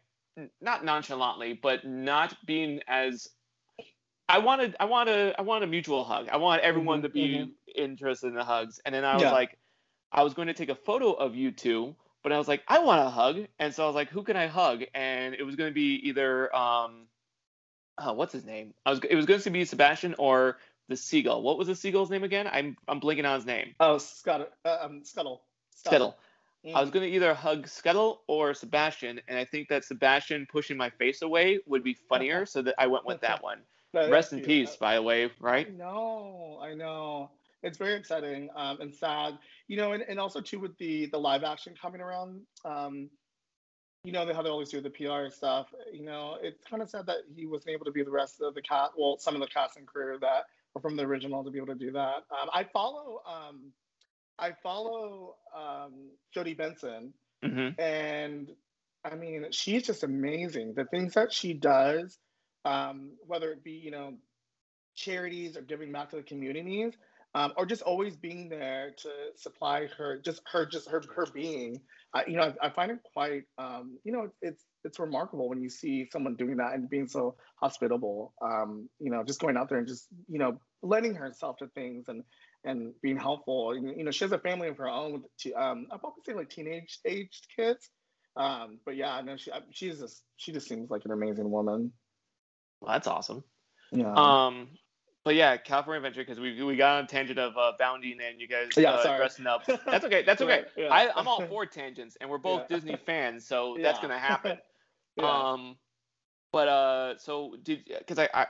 not 0.59 0.83
nonchalantly, 0.83 1.53
but 1.53 1.85
not 1.85 2.35
being 2.45 2.81
as. 2.87 3.29
I 4.29 4.37
wanted, 4.37 4.77
I 4.79 4.85
want 4.85 5.09
a, 5.09 5.35
I 5.37 5.41
want 5.41 5.65
a 5.65 5.67
mutual 5.67 6.05
hug. 6.05 6.29
I 6.31 6.37
want 6.37 6.61
everyone 6.61 6.99
mm-hmm. 6.99 7.07
to 7.07 7.09
be 7.09 7.27
mm-hmm. 7.35 7.51
interested 7.75 8.27
in 8.27 8.35
the 8.35 8.45
hugs. 8.45 8.79
And 8.85 8.95
then 8.95 9.03
I 9.03 9.15
was 9.15 9.23
yeah. 9.23 9.31
like, 9.33 9.57
I 10.09 10.23
was 10.23 10.33
going 10.33 10.47
to 10.47 10.53
take 10.53 10.69
a 10.69 10.75
photo 10.75 11.11
of 11.11 11.35
you 11.35 11.51
two, 11.51 11.95
but 12.23 12.31
I 12.31 12.37
was 12.37 12.47
like, 12.47 12.63
I 12.65 12.79
want 12.79 13.05
a 13.05 13.09
hug. 13.09 13.45
And 13.59 13.73
so 13.73 13.83
I 13.83 13.87
was 13.87 13.95
like, 13.95 14.09
who 14.09 14.23
can 14.23 14.37
I 14.37 14.47
hug? 14.47 14.83
And 14.93 15.35
it 15.35 15.43
was 15.43 15.57
going 15.57 15.69
to 15.69 15.73
be 15.73 15.95
either, 16.07 16.55
um, 16.55 17.07
oh, 17.97 18.13
what's 18.13 18.31
his 18.31 18.45
name? 18.45 18.73
I 18.85 18.91
was, 18.91 19.01
it 19.09 19.15
was 19.15 19.25
going 19.25 19.41
to 19.41 19.49
be 19.49 19.65
Sebastian 19.65 20.15
or 20.17 20.59
the 20.91 20.97
seagull. 20.97 21.41
What 21.41 21.57
was 21.57 21.67
the 21.67 21.75
seagull's 21.75 22.09
name 22.09 22.23
again? 22.23 22.47
I'm 22.51 22.77
I'm 22.87 22.99
blinking 22.99 23.25
on 23.25 23.35
his 23.35 23.45
name. 23.45 23.73
Oh, 23.79 23.97
Scuttle. 23.97 24.47
Uh, 24.63 24.77
um, 24.81 25.03
Scuttle. 25.03 25.41
Scuttle. 25.75 26.17
Mm. 26.65 26.75
I 26.75 26.81
was 26.81 26.91
gonna 26.91 27.07
either 27.07 27.33
hug 27.33 27.67
Scuttle 27.67 28.21
or 28.27 28.53
Sebastian, 28.53 29.19
and 29.27 29.37
I 29.37 29.45
think 29.45 29.69
that 29.69 29.83
Sebastian 29.83 30.47
pushing 30.51 30.77
my 30.77 30.89
face 30.91 31.23
away 31.23 31.59
would 31.65 31.83
be 31.83 31.95
funnier, 31.95 32.45
so 32.45 32.61
that 32.61 32.75
I 32.77 32.87
went 32.87 33.05
with 33.05 33.21
that 33.21 33.41
one. 33.41 33.59
Rest 33.93 34.31
in 34.31 34.39
cute. 34.39 34.47
peace, 34.47 34.75
by 34.75 34.95
the 34.95 35.01
way, 35.01 35.29
right? 35.39 35.75
No, 35.75 36.59
I 36.61 36.73
know. 36.73 37.31
It's 37.63 37.77
very 37.77 37.93
exciting 37.93 38.49
um, 38.55 38.79
and 38.81 38.93
sad, 38.93 39.37
you 39.67 39.77
know, 39.77 39.91
and, 39.91 40.03
and 40.03 40.19
also 40.19 40.41
too 40.41 40.59
with 40.59 40.77
the 40.77 41.07
the 41.07 41.19
live 41.19 41.43
action 41.43 41.73
coming 41.79 42.01
around. 42.01 42.41
Um, 42.63 43.09
you 44.03 44.11
know 44.11 44.25
they 44.25 44.33
how 44.33 44.41
they 44.41 44.49
always 44.49 44.69
do 44.69 44.81
the 44.81 44.89
PR 44.89 45.29
stuff. 45.29 45.73
You 45.91 46.03
know, 46.03 46.37
it's 46.41 46.63
kind 46.65 46.81
of 46.81 46.89
sad 46.89 47.05
that 47.05 47.17
he 47.35 47.45
wasn't 47.45 47.73
able 47.73 47.85
to 47.85 47.91
be 47.91 48.03
the 48.03 48.11
rest 48.11 48.41
of 48.41 48.55
the 48.55 48.61
cast. 48.61 48.93
Well, 48.97 49.17
some 49.19 49.35
of 49.35 49.41
the 49.41 49.47
cast 49.47 49.77
and 49.77 49.85
crew 49.85 50.17
that 50.21 50.45
from 50.79 50.95
the 50.95 51.03
original 51.03 51.43
to 51.43 51.51
be 51.51 51.57
able 51.57 51.67
to 51.67 51.75
do 51.75 51.91
that. 51.91 52.23
Um, 52.31 52.49
I 52.53 52.65
follow 52.71 53.21
um, 53.27 53.71
I 54.39 54.51
follow 54.63 55.35
um, 55.55 56.11
Jodi 56.33 56.53
Benson, 56.53 57.13
mm-hmm. 57.43 57.79
and 57.79 58.51
I 59.03 59.15
mean 59.15 59.47
she's 59.51 59.83
just 59.83 60.03
amazing. 60.03 60.73
The 60.75 60.85
things 60.85 61.13
that 61.15 61.33
she 61.33 61.53
does, 61.53 62.17
um, 62.65 63.11
whether 63.25 63.51
it 63.51 63.63
be 63.63 63.73
you 63.73 63.91
know 63.91 64.13
charities 64.95 65.57
or 65.57 65.61
giving 65.61 65.91
back 65.91 66.09
to 66.11 66.17
the 66.17 66.23
communities, 66.23 66.93
um, 67.33 67.53
or 67.57 67.65
just 67.65 67.81
always 67.81 68.15
being 68.15 68.49
there 68.49 68.93
to 68.97 69.09
supply 69.35 69.87
her 69.97 70.19
just 70.23 70.41
her 70.51 70.65
just 70.65 70.89
her 70.89 71.01
her 71.15 71.27
being. 71.33 71.81
I, 72.13 72.25
you 72.27 72.35
know 72.35 72.53
I, 72.61 72.67
I 72.67 72.69
find 72.69 72.91
it 72.91 72.99
quite 73.13 73.43
um, 73.57 73.97
you 74.03 74.11
know 74.11 74.29
it's 74.41 74.65
it's 74.83 74.99
remarkable 74.99 75.47
when 75.47 75.61
you 75.61 75.69
see 75.69 76.07
someone 76.11 76.35
doing 76.35 76.57
that 76.57 76.73
and 76.73 76.89
being 76.89 77.07
so 77.07 77.35
hospitable. 77.61 78.33
Um, 78.41 78.89
you 78.99 79.11
know, 79.11 79.23
just 79.23 79.39
going 79.39 79.57
out 79.57 79.69
there 79.69 79.77
and 79.77 79.87
just 79.87 80.07
you 80.27 80.39
know 80.39 80.59
lending 80.81 81.15
herself 81.15 81.57
to 81.57 81.67
things 81.67 82.05
and 82.07 82.23
and 82.63 82.93
being 83.01 83.17
helpful. 83.17 83.75
You 83.75 84.03
know, 84.03 84.11
she 84.11 84.23
has 84.23 84.31
a 84.31 84.39
family 84.39 84.67
of 84.67 84.77
her 84.77 84.89
own 84.89 85.13
with 85.13 85.21
two, 85.37 85.55
um, 85.55 85.87
I 85.91 85.97
probably 85.97 86.21
say 86.25 86.33
like 86.33 86.49
teenage 86.49 86.99
aged 87.05 87.47
kids. 87.55 87.89
Um, 88.35 88.79
but 88.85 88.95
yeah, 88.95 89.13
I 89.13 89.21
know 89.21 89.37
she 89.37 89.51
she's 89.71 89.99
just 89.99 90.23
she 90.37 90.51
just 90.51 90.67
seems 90.67 90.89
like 90.89 91.05
an 91.05 91.11
amazing 91.11 91.49
woman. 91.49 91.91
Well, 92.81 92.93
that's 92.93 93.07
awesome. 93.07 93.43
Yeah. 93.91 94.13
Um, 94.13 94.69
but 95.23 95.35
yeah, 95.35 95.57
California 95.57 95.97
Adventure 95.97 96.21
because 96.21 96.39
we 96.39 96.61
we 96.63 96.75
got 96.75 96.97
on 96.97 97.03
a 97.03 97.07
tangent 97.07 97.37
of 97.37 97.55
uh, 97.57 97.73
bounding 97.77 98.17
and 98.27 98.41
you 98.41 98.47
guys 98.47 98.69
yeah, 98.75 98.91
uh, 98.91 99.17
dressing 99.17 99.45
up. 99.45 99.65
That's 99.85 100.03
okay. 100.05 100.23
That's 100.23 100.41
okay. 100.41 100.65
yeah. 100.75 100.87
I, 100.87 101.09
I'm 101.15 101.27
all 101.27 101.41
for 101.47 101.65
tangents, 101.65 102.17
and 102.19 102.29
we're 102.29 102.37
both 102.37 102.61
yeah. 102.69 102.75
Disney 102.75 102.95
fans, 103.05 103.45
so 103.45 103.77
that's 103.81 103.99
gonna 103.99 104.17
happen. 104.17 104.57
Um, 105.21 105.75
but 106.51 106.67
uh, 106.67 107.17
so 107.17 107.55
did 107.63 107.85
because 107.99 108.17
I, 108.17 108.29
I 108.33 108.47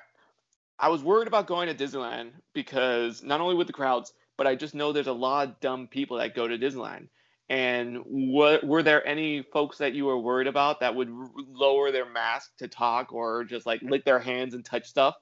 I 0.80 0.90
was 0.90 1.04
worried 1.04 1.28
about 1.28 1.48
going 1.48 1.76
to 1.76 1.84
Disneyland 1.84 2.32
because 2.54 3.22
not 3.22 3.42
only 3.42 3.56
with 3.56 3.68
the 3.68 3.74
crowds, 3.74 4.14
but 4.38 4.48
I 4.48 4.56
just 4.56 4.74
know 4.74 4.92
there's 4.92 5.08
a 5.08 5.14
lot 5.14 5.48
of 5.48 5.60
dumb 5.60 5.88
people 5.88 6.18
that 6.18 6.36
go 6.36 6.48
to 6.48 6.58
Disneyland. 6.58 7.08
And 7.52 7.98
what 8.06 8.64
were 8.64 8.82
there 8.82 9.06
any 9.06 9.42
folks 9.42 9.80
that 9.80 9.94
you 9.94 10.06
were 10.06 10.18
worried 10.18 10.48
about 10.48 10.80
that 10.80 10.96
would 10.96 11.10
r- 11.10 11.30
lower 11.36 11.92
their 11.92 12.10
mask 12.10 12.56
to 12.60 12.70
talk 12.70 13.12
or 13.12 13.44
just 13.44 13.66
like 13.66 13.82
lick 13.82 14.06
their 14.06 14.20
hands 14.20 14.54
and 14.54 14.64
touch 14.64 14.88
stuff? 14.88 15.16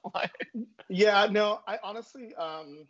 yeah, 0.88 1.26
no, 1.28 1.58
I 1.66 1.80
honestly, 1.82 2.32
um, 2.36 2.86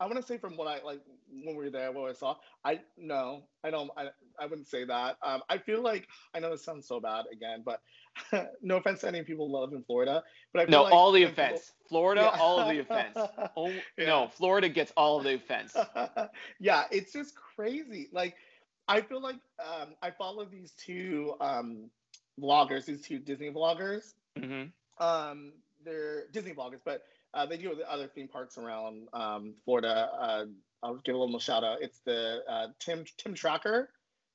I 0.00 0.06
want 0.06 0.16
to 0.16 0.22
say 0.22 0.38
from 0.38 0.56
what 0.56 0.66
I 0.66 0.84
like 0.84 1.00
when 1.30 1.56
we 1.56 1.64
were 1.64 1.70
there, 1.70 1.92
what 1.92 2.10
I 2.10 2.14
saw. 2.14 2.36
I 2.64 2.80
no, 2.96 3.44
I 3.62 3.70
don't. 3.70 3.90
I, 3.96 4.08
I 4.38 4.46
wouldn't 4.46 4.66
say 4.66 4.84
that. 4.84 5.16
Um, 5.22 5.42
I 5.48 5.58
feel 5.58 5.82
like 5.82 6.08
I 6.34 6.40
know 6.40 6.50
this 6.50 6.64
sounds 6.64 6.88
so 6.88 7.00
bad 7.00 7.24
again, 7.32 7.62
but 7.64 7.80
no 8.62 8.76
offense 8.76 9.00
to 9.00 9.08
any 9.08 9.22
people 9.22 9.50
live 9.50 9.72
in 9.72 9.82
Florida, 9.84 10.22
but 10.52 10.62
I 10.62 10.70
no, 10.70 10.82
like 10.84 10.92
all 10.92 11.12
the 11.12 11.24
offense. 11.24 11.60
People, 11.60 11.88
Florida, 11.88 12.30
yeah. 12.32 12.40
all 12.40 12.58
of 12.58 12.68
the 12.68 12.78
offense. 12.80 13.16
Oh, 13.56 13.72
yeah. 13.96 14.06
No, 14.06 14.28
Florida 14.28 14.68
gets 14.68 14.92
all 14.96 15.18
of 15.18 15.24
the 15.24 15.34
offense. 15.34 15.76
yeah, 16.60 16.84
it's 16.90 17.12
just 17.12 17.34
crazy. 17.36 18.08
Like, 18.12 18.34
I 18.88 19.00
feel 19.00 19.20
like 19.20 19.36
um, 19.60 19.94
I 20.02 20.10
follow 20.10 20.44
these 20.44 20.72
two 20.72 21.34
um, 21.40 21.90
vloggers, 22.40 22.86
these 22.86 23.02
two 23.02 23.18
Disney 23.18 23.50
vloggers. 23.50 24.14
Mm-hmm. 24.38 25.04
Um, 25.04 25.52
they're 25.84 26.26
Disney 26.32 26.52
vloggers, 26.52 26.80
but 26.84 27.02
uh, 27.34 27.46
they 27.46 27.56
do 27.56 27.74
the 27.74 27.90
other 27.90 28.06
theme 28.06 28.28
parks 28.28 28.58
around 28.58 29.08
um, 29.12 29.54
Florida. 29.64 30.10
Uh, 30.18 30.44
I'll 30.82 30.96
give 30.96 31.14
a 31.14 31.18
little 31.18 31.38
shout 31.38 31.64
out. 31.64 31.78
It's 31.80 32.00
the 32.04 32.42
uh, 32.48 32.68
Tim 32.78 33.04
Tim 33.18 33.34
Tracker. 33.34 33.90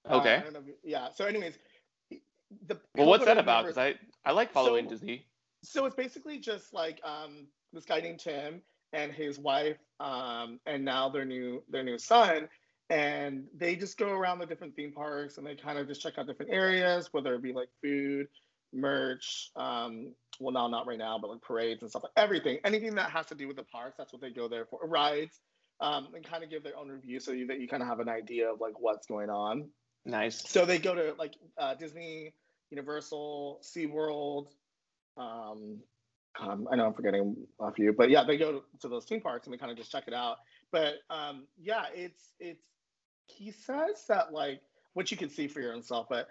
Uh, 0.10 0.18
okay. 0.18 0.44
yeah. 0.84 1.10
So, 1.14 1.26
anyways, 1.26 1.58
the 2.68 2.78
well, 2.96 3.08
what's 3.08 3.26
that 3.26 3.38
about? 3.38 3.64
Because 3.64 3.78
I 3.78 3.96
I 4.26 4.32
like 4.32 4.52
following 4.52 4.86
so, 4.86 4.92
Disney. 4.92 5.26
So 5.64 5.86
it's 5.86 5.96
basically 5.96 6.40
just 6.40 6.74
like 6.74 7.00
um, 7.04 7.48
this 7.74 7.86
guy 7.86 8.00
named 8.00 8.20
Tim 8.20 8.62
and 8.94 9.12
his 9.12 9.38
wife, 9.40 9.78
um, 10.00 10.60
and 10.66 10.84
now 10.84 11.10
their 11.10 11.26
new 11.26 11.64
their 11.70 11.84
new 11.84 11.98
son, 11.98 12.50
and 12.90 13.46
they 13.56 13.76
just 13.76 13.98
go 13.98 14.10
around 14.10 14.40
the 14.40 14.46
different 14.46 14.76
theme 14.76 14.92
parks 14.92 15.38
and 15.38 15.46
they 15.46 15.56
kind 15.56 15.78
of 15.78 15.88
just 15.88 16.02
check 16.02 16.14
out 16.18 16.26
different 16.28 16.52
areas, 16.52 17.10
whether 17.12 17.36
it 17.36 17.44
be 17.44 17.54
like 17.54 17.70
food, 17.84 18.28
merch, 18.74 19.52
um, 19.56 20.14
well 20.40 20.54
now 20.54 20.68
not 20.68 20.88
right 20.88 20.98
now, 20.98 21.18
but 21.20 21.30
like 21.30 21.42
parades 21.42 21.82
and 21.82 21.90
stuff, 21.90 22.04
like 22.04 22.12
everything, 22.16 22.60
anything 22.64 22.96
that 22.96 23.10
has 23.10 23.26
to 23.28 23.36
do 23.36 23.48
with 23.48 23.58
the 23.58 23.64
parks, 23.64 23.98
that's 23.98 24.14
what 24.14 24.22
they 24.22 24.32
go 24.32 24.48
there 24.48 24.66
for. 24.66 24.80
Rides, 24.84 25.40
um, 25.82 26.10
and 26.14 26.26
kind 26.26 26.44
of 26.44 26.50
give 26.50 26.64
their 26.64 26.78
own 26.78 26.90
review 26.90 27.20
so 27.20 27.32
you, 27.32 27.48
that 27.48 27.60
you 27.60 27.68
kind 27.68 27.82
of 27.82 27.90
have 27.90 28.00
an 28.00 28.10
idea 28.10 28.52
of 28.52 28.60
like 28.60 28.80
what's 28.80 29.08
going 29.08 29.30
on. 29.30 29.70
Nice. 30.06 30.50
So 30.50 30.66
they 30.66 30.78
go 30.78 30.96
to 30.96 31.14
like 31.18 31.36
uh, 31.58 31.76
Disney, 31.76 32.34
Universal, 32.70 33.62
SeaWorld. 33.64 34.48
Um, 35.18 35.80
um, 36.40 36.68
I 36.72 36.76
know 36.76 36.86
I'm 36.86 36.94
forgetting 36.94 37.36
a 37.60 37.72
few, 37.72 37.94
but 37.94 38.10
yeah, 38.10 38.24
they 38.24 38.38
go 38.38 38.52
to, 38.52 38.62
to 38.82 38.88
those 38.88 39.06
theme 39.06 39.22
parks 39.22 39.48
and 39.48 39.54
they 39.54 39.58
kind 39.58 39.72
of 39.72 39.78
just 39.78 39.92
check 39.92 40.06
it 40.08 40.14
out. 40.14 40.38
But 40.72 40.96
um, 41.10 41.48
yeah, 41.62 41.86
it's 41.94 42.34
it's 42.40 42.64
he 43.26 43.52
says 43.52 44.06
that 44.08 44.32
like 44.32 44.62
what 44.94 45.12
you 45.12 45.18
can 45.18 45.30
see 45.30 45.48
for 45.48 45.60
yourself, 45.62 46.08
but 46.10 46.28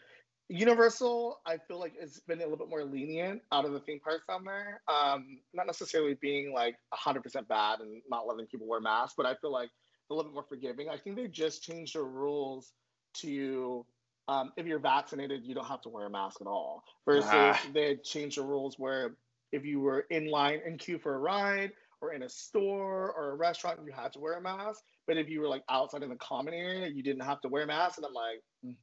Universal, 0.48 1.40
I 1.46 1.58
feel 1.68 1.78
like 1.78 1.92
it's 2.00 2.20
been 2.20 2.38
a 2.38 2.42
little 2.42 2.56
bit 2.56 2.70
more 2.70 2.84
lenient 2.84 3.42
out 3.52 3.64
of 3.64 3.72
the 3.72 3.80
theme 3.80 4.00
parks 4.00 4.24
down 4.26 4.44
there. 4.44 4.80
Um, 4.88 5.40
not 5.52 5.66
necessarily 5.66 6.16
being 6.20 6.52
like 6.54 6.76
100% 6.94 7.46
bad 7.48 7.80
and 7.80 8.00
not 8.08 8.26
letting 8.26 8.46
people 8.46 8.66
wear 8.66 8.80
masks, 8.80 9.14
but 9.16 9.26
I 9.26 9.34
feel 9.34 9.52
like 9.52 9.68
a 10.10 10.14
little 10.14 10.30
bit 10.30 10.34
more 10.34 10.46
forgiving. 10.48 10.88
I 10.88 10.96
think 10.96 11.16
they 11.16 11.26
just 11.26 11.62
changed 11.62 11.94
the 11.94 12.02
rules 12.02 12.72
to 13.18 13.84
um, 14.28 14.52
if 14.56 14.66
you're 14.66 14.78
vaccinated, 14.78 15.44
you 15.44 15.54
don't 15.54 15.66
have 15.66 15.80
to 15.82 15.88
wear 15.88 16.06
a 16.06 16.10
mask 16.10 16.40
at 16.42 16.46
all. 16.46 16.84
Versus 17.06 17.28
ah. 17.32 17.60
they 17.72 17.96
changed 17.96 18.36
the 18.36 18.42
rules 18.42 18.78
where 18.78 19.16
if 19.52 19.64
you 19.64 19.80
were 19.80 20.04
in 20.10 20.30
line 20.30 20.60
in 20.66 20.76
queue 20.76 20.98
for 20.98 21.14
a 21.14 21.18
ride 21.18 21.72
or 22.02 22.12
in 22.12 22.22
a 22.22 22.28
store 22.28 23.12
or 23.12 23.30
a 23.30 23.34
restaurant, 23.34 23.80
you 23.84 23.92
had 23.92 24.12
to 24.12 24.20
wear 24.20 24.34
a 24.34 24.42
mask. 24.42 24.82
But 25.06 25.16
if 25.16 25.30
you 25.30 25.40
were 25.40 25.48
like 25.48 25.64
outside 25.70 26.02
in 26.02 26.10
the 26.10 26.16
common 26.16 26.52
area, 26.52 26.86
you 26.88 27.02
didn't 27.02 27.24
have 27.24 27.40
to 27.40 27.48
wear 27.48 27.64
a 27.64 27.66
mask. 27.66 27.96
And 27.96 28.06
I'm 28.06 28.12
like, 28.12 28.42
mm, 28.64 28.76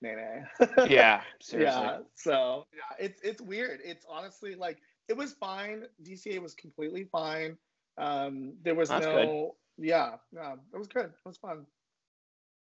nah. 0.00 0.84
yeah, 0.86 1.22
seriously. 1.40 1.80
Yeah. 1.82 1.98
So 2.14 2.66
yeah, 2.72 3.06
it's 3.06 3.20
it's 3.22 3.40
weird. 3.40 3.80
It's 3.84 4.06
honestly 4.08 4.54
like 4.54 4.78
it 5.08 5.16
was 5.16 5.32
fine. 5.34 5.84
DCA 6.02 6.40
was 6.40 6.54
completely 6.54 7.04
fine. 7.04 7.56
Um, 7.96 8.54
there 8.62 8.74
was 8.74 8.88
That's 8.88 9.06
no, 9.06 9.54
good. 9.78 9.86
yeah, 9.86 10.16
yeah, 10.32 10.54
it 10.72 10.78
was 10.78 10.88
good. 10.88 11.06
It 11.06 11.24
was 11.24 11.36
fun. 11.38 11.66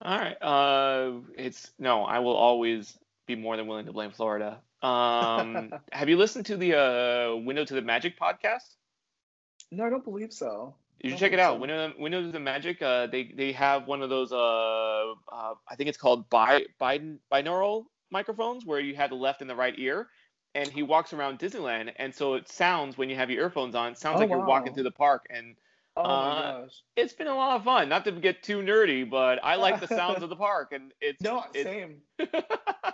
All 0.01 0.19
right. 0.19 0.41
Uh, 0.41 1.21
it's 1.37 1.71
no. 1.79 2.03
I 2.03 2.19
will 2.19 2.35
always 2.35 2.97
be 3.25 3.35
more 3.35 3.57
than 3.57 3.67
willing 3.67 3.85
to 3.85 3.93
blame 3.93 4.11
Florida. 4.11 4.61
Um, 4.81 5.73
have 5.91 6.09
you 6.09 6.17
listened 6.17 6.45
to 6.47 6.57
the 6.57 6.77
uh, 6.77 7.35
Window 7.37 7.65
to 7.65 7.73
the 7.73 7.81
Magic 7.81 8.19
podcast? 8.19 8.75
No, 9.71 9.85
I 9.85 9.89
don't 9.89 10.03
believe 10.03 10.31
so. 10.31 10.75
You 11.01 11.11
should 11.11 11.19
check 11.19 11.33
it 11.33 11.39
out. 11.39 11.55
So. 11.55 11.59
Window, 11.59 11.93
Window 11.99 12.31
the 12.31 12.39
Magic. 12.39 12.81
Uh, 12.81 13.07
they 13.07 13.31
they 13.35 13.51
have 13.51 13.87
one 13.87 14.01
of 14.01 14.09
those. 14.09 14.31
Uh, 14.31 15.11
uh, 15.31 15.53
I 15.67 15.75
think 15.75 15.89
it's 15.89 15.97
called 15.97 16.29
bi, 16.29 16.65
bi, 16.79 16.99
binaural 17.31 17.85
microphones 18.11 18.65
where 18.65 18.79
you 18.79 18.95
have 18.95 19.09
the 19.09 19.15
left 19.15 19.41
and 19.41 19.49
the 19.49 19.55
right 19.55 19.77
ear, 19.77 20.07
and 20.55 20.69
he 20.69 20.83
walks 20.83 21.13
around 21.13 21.39
Disneyland, 21.39 21.91
and 21.97 22.13
so 22.13 22.35
it 22.35 22.47
sounds 22.47 22.97
when 22.97 23.09
you 23.09 23.15
have 23.15 23.29
your 23.29 23.43
earphones 23.43 23.75
on, 23.75 23.91
it 23.91 23.97
sounds 23.97 24.17
oh, 24.17 24.19
like 24.21 24.29
wow. 24.29 24.37
you're 24.37 24.45
walking 24.45 24.73
through 24.73 24.83
the 24.83 24.91
park, 24.91 25.27
and 25.29 25.55
oh 25.97 26.01
uh, 26.01 26.67
it's 26.95 27.13
been 27.13 27.27
a 27.27 27.35
lot 27.35 27.57
of 27.57 27.63
fun. 27.63 27.89
Not 27.89 28.05
to 28.05 28.11
get 28.11 28.41
too 28.41 28.59
nerdy, 28.59 29.07
but 29.07 29.39
I 29.43 29.55
like 29.55 29.79
the 29.79 29.87
sounds 29.87 30.23
of 30.23 30.29
the 30.29 30.35
park, 30.47 30.71
and 30.71 30.91
it's 31.01 31.21
no 31.21 31.43
it's, 31.53 31.63
same, 31.63 31.97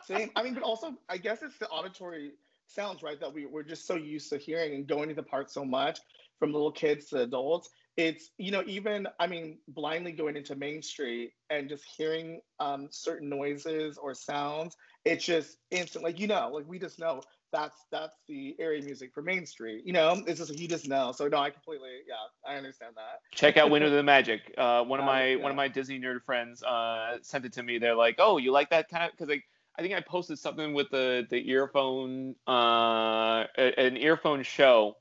same. 0.05 0.31
I 0.35 0.43
mean, 0.43 0.53
but 0.53 0.63
also 0.63 0.95
I 1.07 1.17
guess 1.17 1.43
it's 1.43 1.57
the 1.59 1.67
auditory 1.69 2.31
sounds, 2.65 3.03
right? 3.03 3.19
That 3.19 3.33
we 3.33 3.45
we're 3.45 3.63
just 3.63 3.85
so 3.85 3.95
used 3.95 4.29
to 4.31 4.37
hearing 4.37 4.73
and 4.73 4.87
going 4.87 5.07
to 5.09 5.15
the 5.15 5.23
park 5.23 5.49
so 5.49 5.63
much 5.63 5.99
from 6.39 6.51
little 6.51 6.71
kids 6.71 7.05
to 7.07 7.21
adults. 7.21 7.69
It's 7.97 8.29
you 8.37 8.51
know 8.51 8.63
even 8.67 9.07
I 9.19 9.27
mean 9.27 9.57
blindly 9.67 10.11
going 10.11 10.37
into 10.37 10.55
Main 10.55 10.81
Street 10.81 11.33
and 11.49 11.67
just 11.67 11.83
hearing 11.97 12.41
um, 12.59 12.87
certain 12.89 13.29
noises 13.29 13.97
or 13.97 14.13
sounds. 14.13 14.75
It's 15.03 15.25
just 15.25 15.57
instant, 15.71 16.03
like 16.03 16.19
you 16.19 16.27
know, 16.27 16.51
like 16.53 16.67
we 16.67 16.79
just 16.79 16.99
know 16.99 17.21
that's 17.51 17.85
that's 17.91 18.15
the 18.27 18.55
area 18.59 18.81
music 18.81 19.13
for 19.13 19.21
Main 19.21 19.45
Street. 19.45 19.85
You 19.85 19.93
know, 19.93 20.21
it's 20.25 20.39
just 20.39 20.57
you 20.57 20.67
just 20.67 20.87
know. 20.87 21.11
So 21.11 21.27
no, 21.27 21.37
I 21.37 21.49
completely 21.49 21.89
yeah, 22.07 22.49
I 22.49 22.55
understand 22.55 22.95
that. 22.95 23.21
Check 23.33 23.57
out 23.57 23.67
to 23.69 23.89
the 23.89 24.03
Magic. 24.03 24.53
Uh, 24.57 24.83
one 24.83 24.99
of 24.99 25.05
my 25.07 25.33
uh, 25.33 25.35
yeah. 25.35 25.43
one 25.43 25.51
of 25.51 25.57
my 25.57 25.67
Disney 25.67 25.99
nerd 25.99 26.23
friends 26.23 26.63
uh, 26.63 27.17
sent 27.21 27.45
it 27.45 27.53
to 27.53 27.63
me. 27.63 27.77
They're 27.77 27.95
like, 27.95 28.15
oh, 28.19 28.37
you 28.37 28.51
like 28.51 28.69
that 28.69 28.89
kind 28.89 29.05
of 29.05 29.11
because 29.11 29.29
like 29.29 29.43
I 29.77 29.81
think 29.81 29.93
I 29.93 30.01
posted 30.01 30.39
something 30.39 30.73
with 30.73 30.89
the 30.89 31.27
the 31.29 31.49
earphone 31.49 32.35
uh 32.47 33.45
an 33.57 33.97
earphone 33.97 34.43
show. 34.43 34.95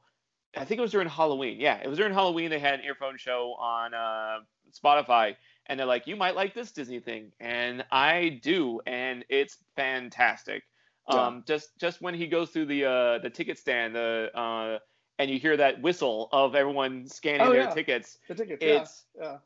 I 0.57 0.65
think 0.65 0.79
it 0.79 0.83
was 0.83 0.91
during 0.91 1.09
Halloween. 1.09 1.61
Yeah, 1.61 1.81
it 1.83 1.89
was 1.89 1.99
during 1.99 2.13
Halloween. 2.13 2.51
They 2.51 2.59
had 2.59 2.75
an 2.75 2.85
earphone 2.85 3.17
show 3.17 3.55
on 3.59 3.95
uh, 3.95 4.41
Spotify, 4.73 5.37
and 5.67 5.79
they're 5.79 5.87
like, 5.87 6.07
"You 6.07 6.17
might 6.17 6.35
like 6.35 6.55
this 6.55 6.73
Disney 6.73 7.01
thing," 7.01 7.33
and 7.39 7.85
I 7.91 8.41
do, 8.43 8.81
and 8.87 9.25
it's 9.29 9.59
fantastic. 9.77 10.65
Yeah. 11.09 11.27
Um, 11.27 11.45
just 11.47 11.79
just 11.79 12.03
when 12.03 12.15
he 12.15 12.27
goes 12.27 12.51
through 12.51 12.67
the 12.67 12.85
uh, 12.85 13.19
the 13.19 13.31
ticket 13.31 13.59
stand, 13.59 13.95
the 13.95 14.31
uh, 14.35 14.79
and 15.21 15.31
you 15.31 15.39
hear 15.39 15.57
that 15.57 15.81
whistle 15.83 16.29
of 16.33 16.55
everyone 16.55 17.07
scanning 17.07 17.43
oh, 17.43 17.53
their 17.53 17.63
yeah. 17.63 17.75
tickets. 17.75 18.19
The 18.29 18.35
tickets, 18.35 18.59
it's, 18.61 19.05
yeah. 19.17 19.25
yeah. 19.25 19.37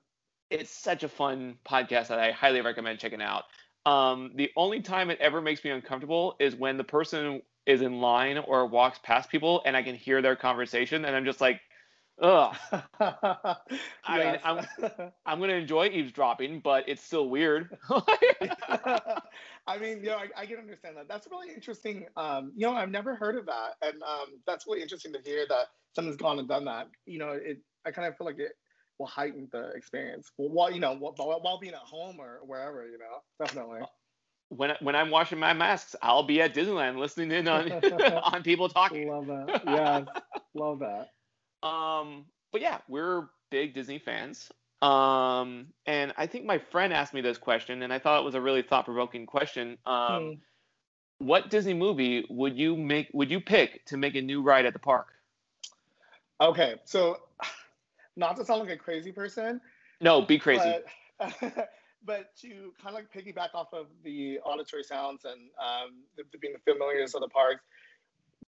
It's 0.51 0.71
such 0.71 1.03
a 1.03 1.09
fun 1.09 1.57
podcast 1.69 2.09
that 2.09 2.19
I 2.19 2.31
highly 2.31 2.61
recommend 2.61 2.99
checking 2.99 3.21
out. 3.21 3.45
Um, 3.85 4.31
the 4.37 4.51
only 4.57 4.81
time 4.81 5.11
it 5.11 5.19
ever 5.21 5.41
makes 5.41 5.65
me 5.65 5.71
uncomfortable 5.71 6.37
is 6.39 6.55
when 6.55 6.77
the 6.77 6.85
person 6.85 7.43
is 7.67 7.83
in 7.83 8.01
line 8.01 8.39
or 8.39 8.67
walks 8.67 8.99
past 9.03 9.31
people 9.31 9.63
and 9.65 9.77
I 9.77 9.83
can 9.83 9.95
hear 9.95 10.23
their 10.23 10.37
conversation 10.37 11.05
and 11.05 11.17
I'm 11.17 11.25
just 11.25 11.41
like, 11.41 11.61
ugh. 12.21 12.55
I 13.01 14.19
mean, 14.19 14.39
I'm 14.45 14.67
I'm 15.27 15.41
gonna 15.41 15.55
enjoy 15.55 15.89
eavesdropping, 15.89 16.61
but 16.61 16.89
it's 16.89 17.03
still 17.03 17.29
weird. 17.29 17.77
I 19.67 19.79
mean, 19.81 20.01
you 20.01 20.11
know, 20.11 20.17
I, 20.17 20.29
I, 20.37 20.47
can 20.47 20.59
understand 20.59 20.97
that. 20.99 21.09
That's 21.09 21.27
really 21.31 21.53
interesting. 21.55 22.07
Um, 22.17 22.53
you 22.55 22.67
know, 22.67 22.75
I've 22.75 22.91
never 22.91 23.15
heard 23.15 23.37
of 23.37 23.47
that, 23.47 23.77
and 23.83 24.03
um, 24.03 24.27
that's 24.47 24.67
really 24.67 24.83
interesting 24.83 25.13
to 25.15 25.21
hear 25.25 25.47
that 25.49 25.67
someone's 25.95 26.19
gone 26.19 26.39
and 26.39 26.47
done 26.47 26.67
that. 26.67 26.89
You 27.07 27.19
know, 27.19 27.31
it. 27.31 27.59
I 27.87 27.91
kind 27.91 28.09
of 28.09 28.17
feel 28.17 28.27
like 28.27 28.39
it 28.39 28.53
will 28.99 29.07
heighten 29.07 29.49
the 29.53 29.71
experience. 29.71 30.31
Well, 30.37 30.51
while 30.51 30.71
you 30.71 30.81
know, 30.81 30.95
while, 30.95 31.15
while 31.41 31.59
being 31.59 31.75
at 31.75 31.81
home 31.81 32.17
or 32.19 32.41
wherever, 32.45 32.87
you 32.87 32.99
know, 32.99 33.23
definitely. 33.41 33.81
When 34.49 34.73
when 34.81 34.95
I'm 34.95 35.11
washing 35.11 35.39
my 35.39 35.53
masks, 35.53 35.97
I'll 36.03 36.23
be 36.23 36.41
at 36.41 36.55
Disneyland 36.55 36.99
listening 36.99 37.33
in 37.33 37.49
on 37.49 37.73
on 37.73 38.43
people 38.43 38.69
talking. 38.69 39.09
Love 39.09 39.27
that. 39.27 39.63
Yeah, 39.67 40.05
love 40.55 40.81
that. 40.81 41.11
Um, 41.67 42.27
but 42.53 42.61
yeah, 42.61 42.79
we're 42.89 43.29
big 43.51 43.75
Disney 43.75 43.99
fans. 43.99 44.51
Um, 44.83 45.69
and 45.87 46.13
I 46.19 46.27
think 46.27 46.45
my 46.45 46.59
friend 46.59 46.93
asked 46.93 47.15
me 47.15 47.23
this 47.23 47.39
question, 47.39 47.83
and 47.83 47.93
I 47.93 47.99
thought 47.99 48.21
it 48.21 48.25
was 48.25 48.35
a 48.35 48.41
really 48.41 48.61
thought-provoking 48.61 49.25
question. 49.25 49.79
Um, 49.87 50.23
hmm. 50.23 50.33
What 51.27 51.49
Disney 51.49 51.73
movie 51.73 52.27
would 52.29 52.59
you 52.59 52.77
make? 52.77 53.09
Would 53.15 53.31
you 53.31 53.41
pick 53.41 53.85
to 53.87 53.97
make 53.97 54.15
a 54.15 54.21
new 54.21 54.43
ride 54.43 54.67
at 54.67 54.73
the 54.75 54.79
park? 54.79 55.09
Okay, 56.41 56.75
so 56.85 57.19
not 58.17 58.37
to 58.37 58.45
sound 58.45 58.61
like 58.61 58.71
a 58.71 58.77
crazy 58.77 59.11
person. 59.11 59.61
No, 60.01 60.21
be 60.21 60.39
crazy. 60.39 60.75
But, 61.19 61.71
but 62.05 62.37
to 62.43 62.73
kind 62.83 62.89
of 62.89 62.95
like 62.95 63.13
piggyback 63.13 63.55
off 63.55 63.69
of 63.73 63.87
the 64.03 64.39
auditory 64.41 64.83
sounds 64.83 65.25
and 65.25 65.51
um, 65.61 66.03
the, 66.17 66.25
the 66.33 66.39
being 66.39 66.55
the 66.55 66.73
familiars 66.73 67.15
of 67.15 67.21
the 67.21 67.29
park, 67.29 67.59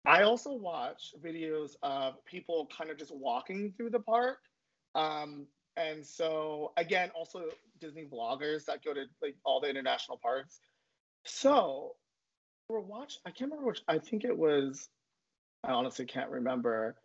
I 0.07 0.23
also 0.23 0.53
watch 0.53 1.13
videos 1.23 1.73
of 1.83 2.25
people 2.25 2.69
kind 2.77 2.91
of 2.91 2.99
just 2.99 3.15
walking 3.15 3.73
through 3.77 3.91
the 3.91 4.01
park. 4.01 4.39
Um, 4.95 5.47
and 5.77 6.05
so 6.05 6.73
again, 6.77 7.11
also 7.15 7.45
Disney 7.81 8.07
vloggers 8.11 8.65
that 8.67 8.85
go 8.85 8.95
to 8.95 9.05
like 9.23 9.37
all 9.45 9.61
the 9.61 9.69
international 9.69 10.19
parks. 10.19 10.61
So 11.25 11.95
we're 12.69 12.81
watching, 12.81 13.21
I 13.27 13.31
can't 13.31 13.51
remember 13.51 13.69
which. 13.69 13.83
I 13.89 13.99
think 13.99 14.25
it 14.25 14.37
was. 14.37 14.89
I 15.65 15.73
honestly 15.73 16.05
can't 16.05 16.31
remember. 16.31 16.97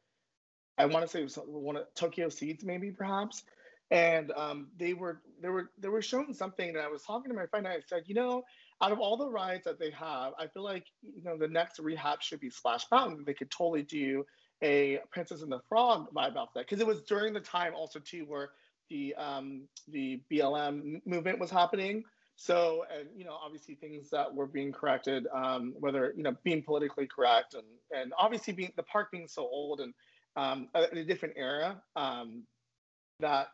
I 0.77 0.86
want 0.86 1.06
to 1.06 1.12
say 1.12 1.19
it 1.19 1.23
was 1.23 1.38
one 1.45 1.77
of 1.77 1.93
Tokyo 1.95 2.29
Seeds, 2.29 2.63
maybe 2.63 2.91
perhaps. 2.91 3.43
And 3.91 4.32
um, 4.32 4.69
they 4.78 4.93
were 4.93 5.22
they 5.41 5.50
were 5.50 5.69
they 5.78 5.89
were 5.89 6.02
showing 6.02 6.34
something, 6.34 6.69
and 6.69 6.80
I 6.80 6.88
was 6.88 7.04
talking 7.04 7.30
to 7.30 7.36
my 7.36 7.46
friend. 7.46 7.67
And 7.67 7.76
I 7.76 7.82
said, 7.88 8.04
you 8.08 8.15
know, 8.15 8.43
out 8.82 8.91
of 8.91 9.00
all 9.00 9.17
the 9.17 9.30
rides 9.30 9.65
that 9.65 9.80
they 9.80 9.91
have, 9.91 10.34
I 10.39 10.48
feel 10.48 10.63
like 10.63 10.86
you 11.02 11.24
know 11.24 11.38
the 11.38 11.48
next 11.48 11.80
rehab 11.80 12.22
should 12.22 12.39
be 12.39 12.50
Splash 12.50 12.86
Mountain. 12.91 13.24
They 13.26 13.34
could 13.34 13.52
totally 13.52 13.84
do 13.84 14.26
a 14.63 15.00
Princess 15.12 15.41
and 15.41 15.52
the 15.52 15.60
Frog 15.69 16.08
vibe 16.15 16.36
off 16.36 16.50
that 16.56 16.67
because 16.67 16.80
it 16.80 16.88
was 16.88 17.02
during 17.04 17.34
the 17.34 17.39
time 17.39 17.74
also 17.76 18.00
too 18.00 18.26
where 18.28 18.52
the 18.89 19.13
um, 19.15 19.67
the 19.89 20.22
BLM 20.32 21.02
movement 21.06 21.39
was 21.39 21.52
happening. 21.52 22.04
So, 22.36 22.86
and 22.91 23.08
you 23.15 23.26
know, 23.26 23.38
obviously 23.43 23.76
things 23.76 24.10
that 24.10 24.34
were 24.34 24.48
being 24.48 24.72
corrected, 24.72 25.28
um, 25.34 25.74
whether 25.80 26.13
you 26.15 26.24
know 26.24 26.36
being 26.43 26.63
politically 26.63 27.08
correct, 27.08 27.54
and 27.54 27.63
and 27.96 28.13
obviously 28.17 28.54
being 28.54 28.72
the 28.76 28.84
park 28.84 29.12
being 29.12 29.28
so 29.28 29.43
old 29.43 29.82
and 29.82 29.93
um, 30.36 30.67
in 30.91 30.98
a 30.98 31.04
different 31.04 31.36
era, 31.38 31.82
um, 31.96 32.43
that 33.23 33.47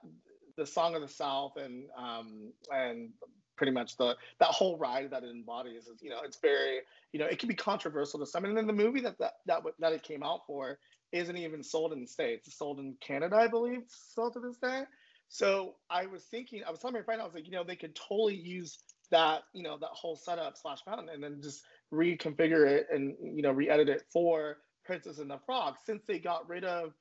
the 0.58 0.66
Song 0.66 0.96
of 0.96 1.02
the 1.02 1.08
South 1.08 1.54
and 1.56 1.86
um, 1.98 2.52
and 2.72 3.10
pretty 3.56 3.72
much 3.72 3.98
the 3.98 4.16
that 4.40 4.50
whole 4.50 4.78
ride 4.78 5.12
that 5.12 5.24
it 5.24 5.30
embodies 5.30 5.88
is 5.88 6.02
you 6.02 6.10
know 6.10 6.20
it's 6.24 6.40
very 6.42 6.80
you 7.12 7.20
know 7.20 7.26
it 7.26 7.40
can 7.40 7.50
be 7.50 7.56
controversial 7.56 8.20
to 8.20 8.26
some 8.26 8.46
and 8.46 8.58
then 8.58 8.68
the 8.68 8.74
movie 8.74 9.02
that 9.02 9.18
that 9.20 9.34
that, 9.46 9.62
that 9.80 9.94
it 9.94 10.04
came 10.04 10.24
out 10.24 10.42
for 10.46 10.78
isn't 11.12 11.38
even 11.38 11.64
sold 11.64 11.92
in 11.94 12.02
the 12.02 12.08
states. 12.08 12.48
It's 12.48 12.58
sold 12.58 12.80
in 12.80 12.96
canada 13.02 13.36
i 13.36 13.48
believe 13.48 13.84
still 13.88 14.32
to 14.32 14.40
this 14.40 14.58
day. 14.58 14.84
So 15.30 15.76
I 15.90 16.08
was 16.08 16.24
thinking, 16.24 16.64
I 16.68 16.72
was 16.72 16.80
telling 16.80 16.96
my 16.96 17.04
friend, 17.04 17.22
I 17.22 17.26
was 17.26 17.36
like, 17.36 17.46
you 17.46 17.52
know, 17.52 17.64
they 17.64 17.76
could 17.76 17.96
totally 17.96 18.36
use 18.36 18.80
that, 19.12 19.44
you 19.54 19.62
know, 19.62 19.78
that 19.78 19.90
whole 19.92 20.16
setup 20.16 20.58
Splash 20.58 20.80
Mountain 20.88 21.10
and 21.14 21.24
then 21.24 21.40
just 21.42 21.62
reconfigure 21.94 22.68
it 22.68 22.88
and, 22.92 23.16
you 23.22 23.44
know, 23.44 23.52
re-edit 23.52 23.90
it 23.90 24.04
for 24.12 24.58
Princess 24.86 25.20
and 25.20 25.30
the 25.30 25.38
Frog 25.46 25.76
since 25.86 26.02
they 26.08 26.18
got 26.18 26.50
rid 26.50 26.64
of, 26.64 26.94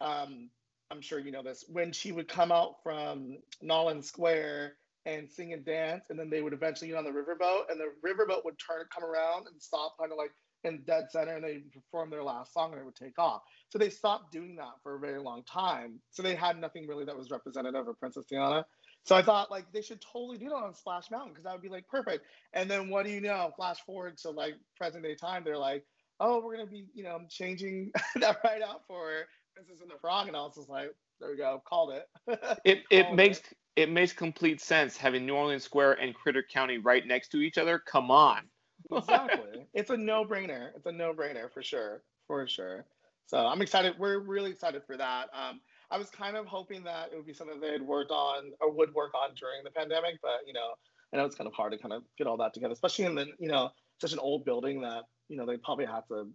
um, 0.00 0.50
I'm 0.90 1.00
sure 1.00 1.18
you 1.18 1.30
know 1.30 1.42
this, 1.42 1.64
when 1.68 1.92
she 1.92 2.12
would 2.12 2.28
come 2.28 2.52
out 2.52 2.82
from 2.82 3.38
New 3.60 3.74
Orleans 3.74 4.08
Square 4.08 4.74
and 5.06 5.30
sing 5.30 5.52
and 5.52 5.64
dance, 5.64 6.04
and 6.10 6.18
then 6.18 6.30
they 6.30 6.42
would 6.42 6.52
eventually 6.52 6.88
get 6.88 6.96
on 6.96 7.04
the 7.04 7.10
riverboat, 7.10 7.70
and 7.70 7.80
the 7.80 7.92
riverboat 8.06 8.44
would 8.44 8.58
turn, 8.58 8.84
come 8.92 9.04
around 9.04 9.46
and 9.46 9.60
stop 9.60 9.96
kind 9.98 10.12
of 10.12 10.18
like 10.18 10.32
in 10.64 10.82
dead 10.86 11.04
center 11.10 11.36
and 11.36 11.44
they 11.44 11.62
perform 11.72 12.10
their 12.10 12.22
last 12.22 12.52
song 12.52 12.72
and 12.72 12.80
it 12.80 12.84
would 12.84 12.96
take 12.96 13.18
off. 13.18 13.42
So 13.68 13.78
they 13.78 13.90
stopped 13.90 14.32
doing 14.32 14.56
that 14.56 14.72
for 14.82 14.96
a 14.96 14.98
very 14.98 15.20
long 15.20 15.42
time. 15.44 16.00
So 16.10 16.22
they 16.22 16.34
had 16.34 16.60
nothing 16.60 16.86
really 16.86 17.04
that 17.04 17.16
was 17.16 17.30
representative 17.30 17.86
of 17.86 17.98
Princess 17.98 18.24
Tiana. 18.30 18.64
So 19.04 19.14
I 19.16 19.22
thought 19.22 19.50
like 19.50 19.72
they 19.72 19.82
should 19.82 20.00
totally 20.00 20.38
do 20.38 20.48
that 20.48 20.56
on 20.56 20.74
Splash 20.74 21.10
Mountain 21.10 21.30
because 21.30 21.44
that 21.44 21.52
would 21.52 21.62
be 21.62 21.68
like 21.68 21.86
perfect. 21.88 22.24
And 22.52 22.70
then 22.70 22.90
what 22.90 23.06
do 23.06 23.12
you 23.12 23.20
know? 23.20 23.52
Flash 23.56 23.78
forward 23.86 24.18
to 24.18 24.30
like 24.30 24.54
present 24.76 25.04
day 25.04 25.14
time, 25.14 25.44
they're 25.44 25.56
like, 25.56 25.84
oh, 26.20 26.42
we're 26.44 26.56
gonna 26.56 26.66
be 26.66 26.86
you 26.94 27.04
know 27.04 27.20
changing 27.30 27.92
that 28.16 28.38
right 28.44 28.62
out 28.62 28.82
for 28.86 29.10
Princess 29.58 29.82
and 29.82 29.90
the 29.90 29.98
Frog, 29.98 30.28
and 30.28 30.36
I 30.36 30.40
was 30.40 30.54
just 30.54 30.68
like, 30.68 30.94
there 31.18 31.30
we 31.30 31.36
go, 31.36 31.60
called 31.66 31.92
it. 31.92 32.08
it 32.64 32.84
it 32.90 33.12
makes 33.12 33.38
it. 33.38 33.56
it 33.74 33.90
makes 33.90 34.12
complete 34.12 34.60
sense 34.60 34.96
having 34.96 35.26
New 35.26 35.34
Orleans 35.34 35.64
Square 35.64 35.94
and 35.94 36.14
Critter 36.14 36.44
Country 36.44 36.78
right 36.78 37.04
next 37.04 37.30
to 37.30 37.38
each 37.38 37.58
other. 37.58 37.80
Come 37.80 38.08
on. 38.08 38.42
exactly. 38.92 39.66
It's 39.74 39.90
a 39.90 39.96
no-brainer. 39.96 40.70
It's 40.76 40.86
a 40.86 40.92
no-brainer 40.92 41.52
for 41.52 41.60
sure, 41.60 42.04
for 42.28 42.46
sure. 42.46 42.86
So 43.26 43.38
I'm 43.38 43.60
excited. 43.60 43.94
We're 43.98 44.20
really 44.20 44.52
excited 44.52 44.82
for 44.86 44.96
that. 44.96 45.28
Um, 45.32 45.60
I 45.90 45.98
was 45.98 46.08
kind 46.08 46.36
of 46.36 46.46
hoping 46.46 46.84
that 46.84 47.10
it 47.12 47.16
would 47.16 47.26
be 47.26 47.34
something 47.34 47.58
they 47.60 47.72
had 47.72 47.82
worked 47.82 48.12
on 48.12 48.52
or 48.60 48.70
would 48.72 48.94
work 48.94 49.12
on 49.14 49.34
during 49.34 49.64
the 49.64 49.72
pandemic, 49.72 50.20
but 50.22 50.46
you 50.46 50.52
know, 50.52 50.74
I 51.12 51.16
know 51.16 51.24
it's 51.24 51.34
kind 51.34 51.48
of 51.48 51.54
hard 51.54 51.72
to 51.72 51.78
kind 51.78 51.92
of 51.92 52.04
get 52.16 52.28
all 52.28 52.36
that 52.36 52.54
together, 52.54 52.72
especially 52.74 53.06
in 53.06 53.16
the 53.16 53.26
you 53.40 53.48
know 53.48 53.70
such 54.00 54.12
an 54.12 54.20
old 54.20 54.44
building 54.44 54.80
that 54.82 55.02
you 55.28 55.36
know 55.36 55.46
they 55.46 55.56
probably 55.56 55.86
have 55.86 56.06
to. 56.08 56.30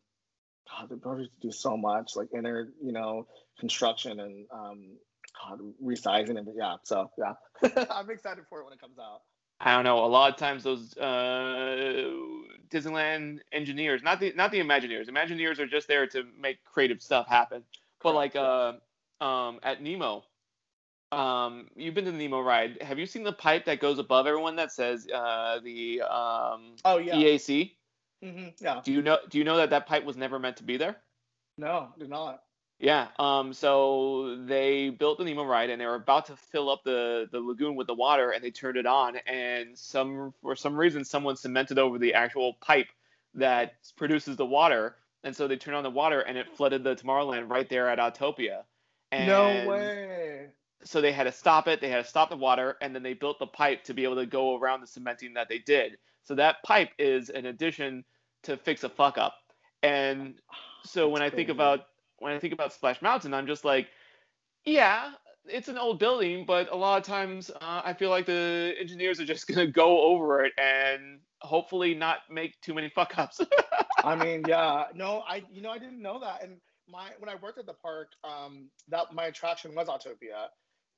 God, 0.69 0.89
have 0.89 1.17
to 1.17 1.27
do 1.41 1.51
so 1.51 1.77
much 1.77 2.15
like 2.15 2.29
inner 2.33 2.69
you 2.81 2.91
know 2.91 3.27
construction 3.59 4.19
and 4.19 4.45
um, 4.51 4.97
God, 5.41 5.59
resizing 5.83 6.37
and 6.37 6.47
yeah. 6.55 6.75
So 6.83 7.09
yeah, 7.17 7.33
I'm 7.91 8.09
excited 8.09 8.45
for 8.49 8.61
it 8.61 8.65
when 8.65 8.73
it 8.73 8.79
comes 8.79 8.97
out. 8.99 9.21
I 9.59 9.75
don't 9.75 9.85
know. 9.85 10.03
A 10.03 10.07
lot 10.07 10.31
of 10.31 10.37
times 10.37 10.63
those 10.63 10.95
uh, 10.97 12.09
Disneyland 12.69 13.39
engineers, 13.51 14.03
not 14.03 14.19
the 14.19 14.33
not 14.35 14.51
the 14.51 14.59
Imagineers. 14.59 15.09
Imagineers 15.09 15.59
are 15.59 15.67
just 15.67 15.87
there 15.87 16.07
to 16.07 16.23
make 16.39 16.63
creative 16.65 17.01
stuff 17.01 17.27
happen. 17.27 17.63
But 18.01 18.15
like 18.15 18.35
uh, 18.35 18.73
um, 19.21 19.59
at 19.63 19.81
Nemo, 19.81 20.25
um, 21.13 21.69
you've 21.75 21.93
been 21.93 22.05
to 22.05 22.11
the 22.11 22.17
Nemo 22.17 22.41
ride. 22.41 22.81
Have 22.81 22.99
you 22.99 23.05
seen 23.05 23.23
the 23.23 23.31
pipe 23.33 23.65
that 23.65 23.79
goes 23.79 23.99
above 23.99 24.27
everyone 24.27 24.57
that 24.57 24.71
says 24.71 25.07
uh, 25.13 25.59
the 25.63 26.01
um, 26.01 26.75
oh 26.83 26.97
yeah 26.97 27.15
EAC? 27.15 27.71
Mm-hmm, 28.23 28.63
yeah. 28.63 28.81
Do 28.83 28.91
you 28.91 29.01
know 29.01 29.17
Do 29.29 29.37
you 29.37 29.43
know 29.43 29.57
that 29.57 29.71
that 29.71 29.87
pipe 29.87 30.05
was 30.05 30.15
never 30.15 30.39
meant 30.39 30.57
to 30.57 30.63
be 30.63 30.77
there? 30.77 30.97
No, 31.57 31.89
did 31.99 32.09
not. 32.09 32.41
Yeah. 32.79 33.07
Um. 33.19 33.53
So 33.53 34.37
they 34.45 34.89
built 34.89 35.17
the 35.17 35.25
Nemo 35.25 35.43
ride, 35.43 35.69
and 35.69 35.79
they 35.79 35.85
were 35.85 35.95
about 35.95 36.27
to 36.27 36.35
fill 36.35 36.69
up 36.69 36.83
the 36.83 37.27
the 37.31 37.39
lagoon 37.39 37.75
with 37.75 37.87
the 37.87 37.93
water, 37.93 38.31
and 38.31 38.43
they 38.43 38.51
turned 38.51 38.77
it 38.77 38.85
on, 38.85 39.17
and 39.27 39.77
some 39.77 40.33
for 40.41 40.55
some 40.55 40.75
reason 40.75 41.03
someone 41.03 41.35
cemented 41.35 41.77
over 41.77 41.97
the 41.97 42.13
actual 42.13 42.53
pipe 42.61 42.87
that 43.35 43.73
produces 43.97 44.37
the 44.37 44.45
water, 44.45 44.95
and 45.23 45.35
so 45.35 45.47
they 45.47 45.57
turned 45.57 45.77
on 45.77 45.83
the 45.83 45.89
water, 45.89 46.21
and 46.21 46.37
it 46.37 46.47
flooded 46.55 46.83
the 46.83 46.95
Tomorrowland 46.95 47.49
right 47.49 47.69
there 47.69 47.89
at 47.89 47.99
Autopia. 47.99 48.63
And 49.11 49.27
no 49.27 49.69
way. 49.69 50.47
So 50.85 50.99
they 50.99 51.11
had 51.11 51.23
to 51.23 51.31
stop 51.31 51.67
it. 51.67 51.79
They 51.79 51.89
had 51.89 52.03
to 52.03 52.09
stop 52.09 52.29
the 52.29 52.35
water, 52.35 52.77
and 52.81 52.93
then 52.93 53.03
they 53.03 53.13
built 53.13 53.39
the 53.39 53.47
pipe 53.47 53.83
to 53.85 53.93
be 53.93 54.03
able 54.03 54.15
to 54.15 54.25
go 54.25 54.57
around 54.57 54.81
the 54.81 54.87
cementing 54.87 55.33
that 55.35 55.47
they 55.47 55.59
did. 55.59 55.97
So 56.23 56.35
that 56.35 56.63
pipe 56.63 56.89
is 56.97 57.29
an 57.29 57.45
addition 57.45 58.03
to 58.43 58.57
fix 58.57 58.83
a 58.83 58.89
fuck 58.89 59.17
up. 59.17 59.35
And 59.81 60.35
so 60.85 61.09
when 61.09 61.21
I 61.21 61.29
think 61.29 61.49
about 61.49 61.81
when 62.19 62.33
I 62.33 62.39
think 62.39 62.53
about 62.53 62.71
Splash 62.73 63.01
Mountain, 63.01 63.33
I'm 63.33 63.47
just 63.47 63.65
like, 63.65 63.87
yeah, 64.65 65.11
it's 65.45 65.67
an 65.67 65.77
old 65.77 65.99
building, 65.99 66.45
but 66.45 66.71
a 66.71 66.75
lot 66.75 66.97
of 66.97 67.03
times 67.03 67.49
uh, 67.49 67.81
I 67.83 67.93
feel 67.93 68.09
like 68.09 68.25
the 68.25 68.73
engineers 68.79 69.19
are 69.19 69.25
just 69.25 69.47
gonna 69.49 69.67
go 69.67 70.01
over 70.01 70.43
it 70.45 70.53
and 70.57 71.19
hopefully 71.41 71.93
not 71.93 72.19
make 72.29 72.59
too 72.61 72.73
many 72.73 72.89
fuck 72.89 73.17
ups. 73.17 73.41
I 74.03 74.15
mean, 74.15 74.43
yeah, 74.47 74.85
no, 74.93 75.23
I 75.27 75.43
you 75.51 75.61
know 75.61 75.71
I 75.71 75.79
didn't 75.79 76.01
know 76.01 76.19
that, 76.19 76.43
and 76.43 76.57
my 76.87 77.09
when 77.19 77.29
I 77.29 77.35
worked 77.35 77.59
at 77.59 77.65
the 77.65 77.73
park, 77.73 78.09
um, 78.23 78.69
that 78.89 79.13
my 79.13 79.25
attraction 79.25 79.75
was 79.75 79.87
Autopia, 79.87 80.47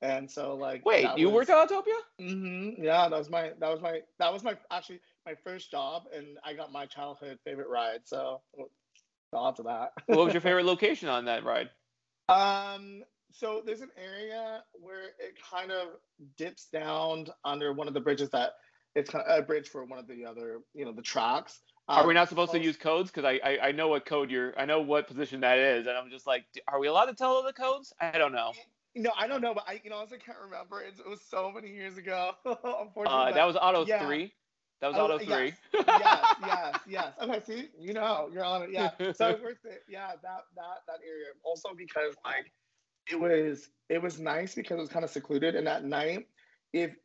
and 0.02 0.30
so 0.30 0.54
like. 0.54 0.84
Wait, 0.84 1.06
you 1.16 1.26
was, 1.26 1.34
worked 1.34 1.50
at 1.50 1.68
Autopia? 1.68 1.98
Mm-hmm. 2.20 2.82
Yeah, 2.82 3.08
that 3.08 3.18
was 3.18 3.30
my 3.30 3.52
that 3.60 3.70
was 3.70 3.80
my 3.80 4.00
that 4.18 4.32
was 4.32 4.42
my 4.42 4.56
actually 4.70 5.00
my 5.24 5.34
first 5.44 5.70
job, 5.70 6.04
and 6.14 6.38
I 6.44 6.54
got 6.54 6.72
my 6.72 6.86
childhood 6.86 7.38
favorite 7.44 7.68
ride. 7.68 8.00
So 8.04 8.42
thoughts 9.30 9.58
of 9.58 9.66
that. 9.66 9.92
what 10.06 10.24
was 10.24 10.34
your 10.34 10.40
favorite 10.42 10.66
location 10.66 11.08
on 11.08 11.24
that 11.26 11.44
ride? 11.44 11.70
Um, 12.28 13.02
so 13.32 13.62
there's 13.64 13.82
an 13.82 13.90
area 13.96 14.62
where 14.72 15.04
it 15.18 15.36
kind 15.50 15.70
of 15.70 15.88
dips 16.36 16.66
down 16.72 17.26
under 17.44 17.72
one 17.72 17.88
of 17.88 17.94
the 17.94 18.00
bridges 18.00 18.30
that 18.30 18.52
it's 18.94 19.10
kind 19.10 19.24
of 19.26 19.38
a 19.38 19.42
bridge 19.42 19.68
for 19.68 19.84
one 19.84 19.98
of 19.98 20.06
the 20.08 20.24
other, 20.24 20.60
you 20.74 20.84
know, 20.84 20.92
the 20.92 21.02
tracks. 21.02 21.60
Um, 21.88 21.98
are 21.98 22.06
we 22.06 22.14
not 22.14 22.28
supposed 22.28 22.50
to 22.52 22.58
use 22.58 22.76
codes? 22.76 23.10
Because 23.10 23.24
I, 23.24 23.38
I 23.44 23.68
I 23.68 23.72
know 23.72 23.88
what 23.88 24.06
code 24.06 24.30
you're, 24.30 24.58
I 24.58 24.64
know 24.64 24.80
what 24.80 25.06
position 25.06 25.40
that 25.40 25.58
is, 25.58 25.86
and 25.86 25.96
I'm 25.96 26.10
just 26.10 26.26
like, 26.26 26.44
are 26.66 26.80
we 26.80 26.88
allowed 26.88 27.06
to 27.06 27.14
tell 27.14 27.42
the 27.42 27.52
codes? 27.52 27.92
I 28.00 28.18
don't 28.18 28.32
know. 28.32 28.52
No, 28.96 29.10
I 29.18 29.26
don't 29.26 29.42
know, 29.42 29.52
but 29.52 29.64
I, 29.68 29.80
you 29.84 29.90
know, 29.90 29.96
honestly 29.96 30.18
can't 30.18 30.38
remember. 30.42 30.80
It, 30.80 30.94
it 30.98 31.08
was 31.08 31.20
so 31.20 31.52
many 31.52 31.70
years 31.70 31.98
ago. 31.98 32.32
Unfortunately, 32.46 33.32
uh, 33.32 33.32
that 33.32 33.46
was 33.46 33.56
Auto 33.56 33.84
yeah. 33.84 34.04
three. 34.06 34.32
That 34.80 34.88
was 34.88 34.96
oh, 34.96 35.04
Auto 35.04 35.18
three. 35.18 35.52
Yes, 35.74 35.84
yes, 35.86 36.34
yes, 36.46 36.80
yes. 36.88 37.12
Okay, 37.22 37.40
see, 37.46 37.68
you 37.78 37.92
know, 37.92 38.30
you're 38.32 38.44
on 38.44 38.62
it. 38.62 38.70
Yeah. 38.72 38.90
So 39.12 39.38
yeah, 39.88 40.12
that 40.22 40.44
that 40.56 40.78
that 40.86 40.98
area. 41.06 41.26
Also 41.44 41.70
because 41.76 42.14
like 42.24 42.50
it 43.10 43.20
was 43.20 43.68
it 43.90 44.02
was 44.02 44.18
nice 44.18 44.54
because 44.54 44.78
it 44.78 44.80
was 44.80 44.88
kind 44.90 45.04
of 45.04 45.10
secluded, 45.10 45.56
and 45.56 45.68
at 45.68 45.84
night, 45.84 46.26
if 46.72 46.96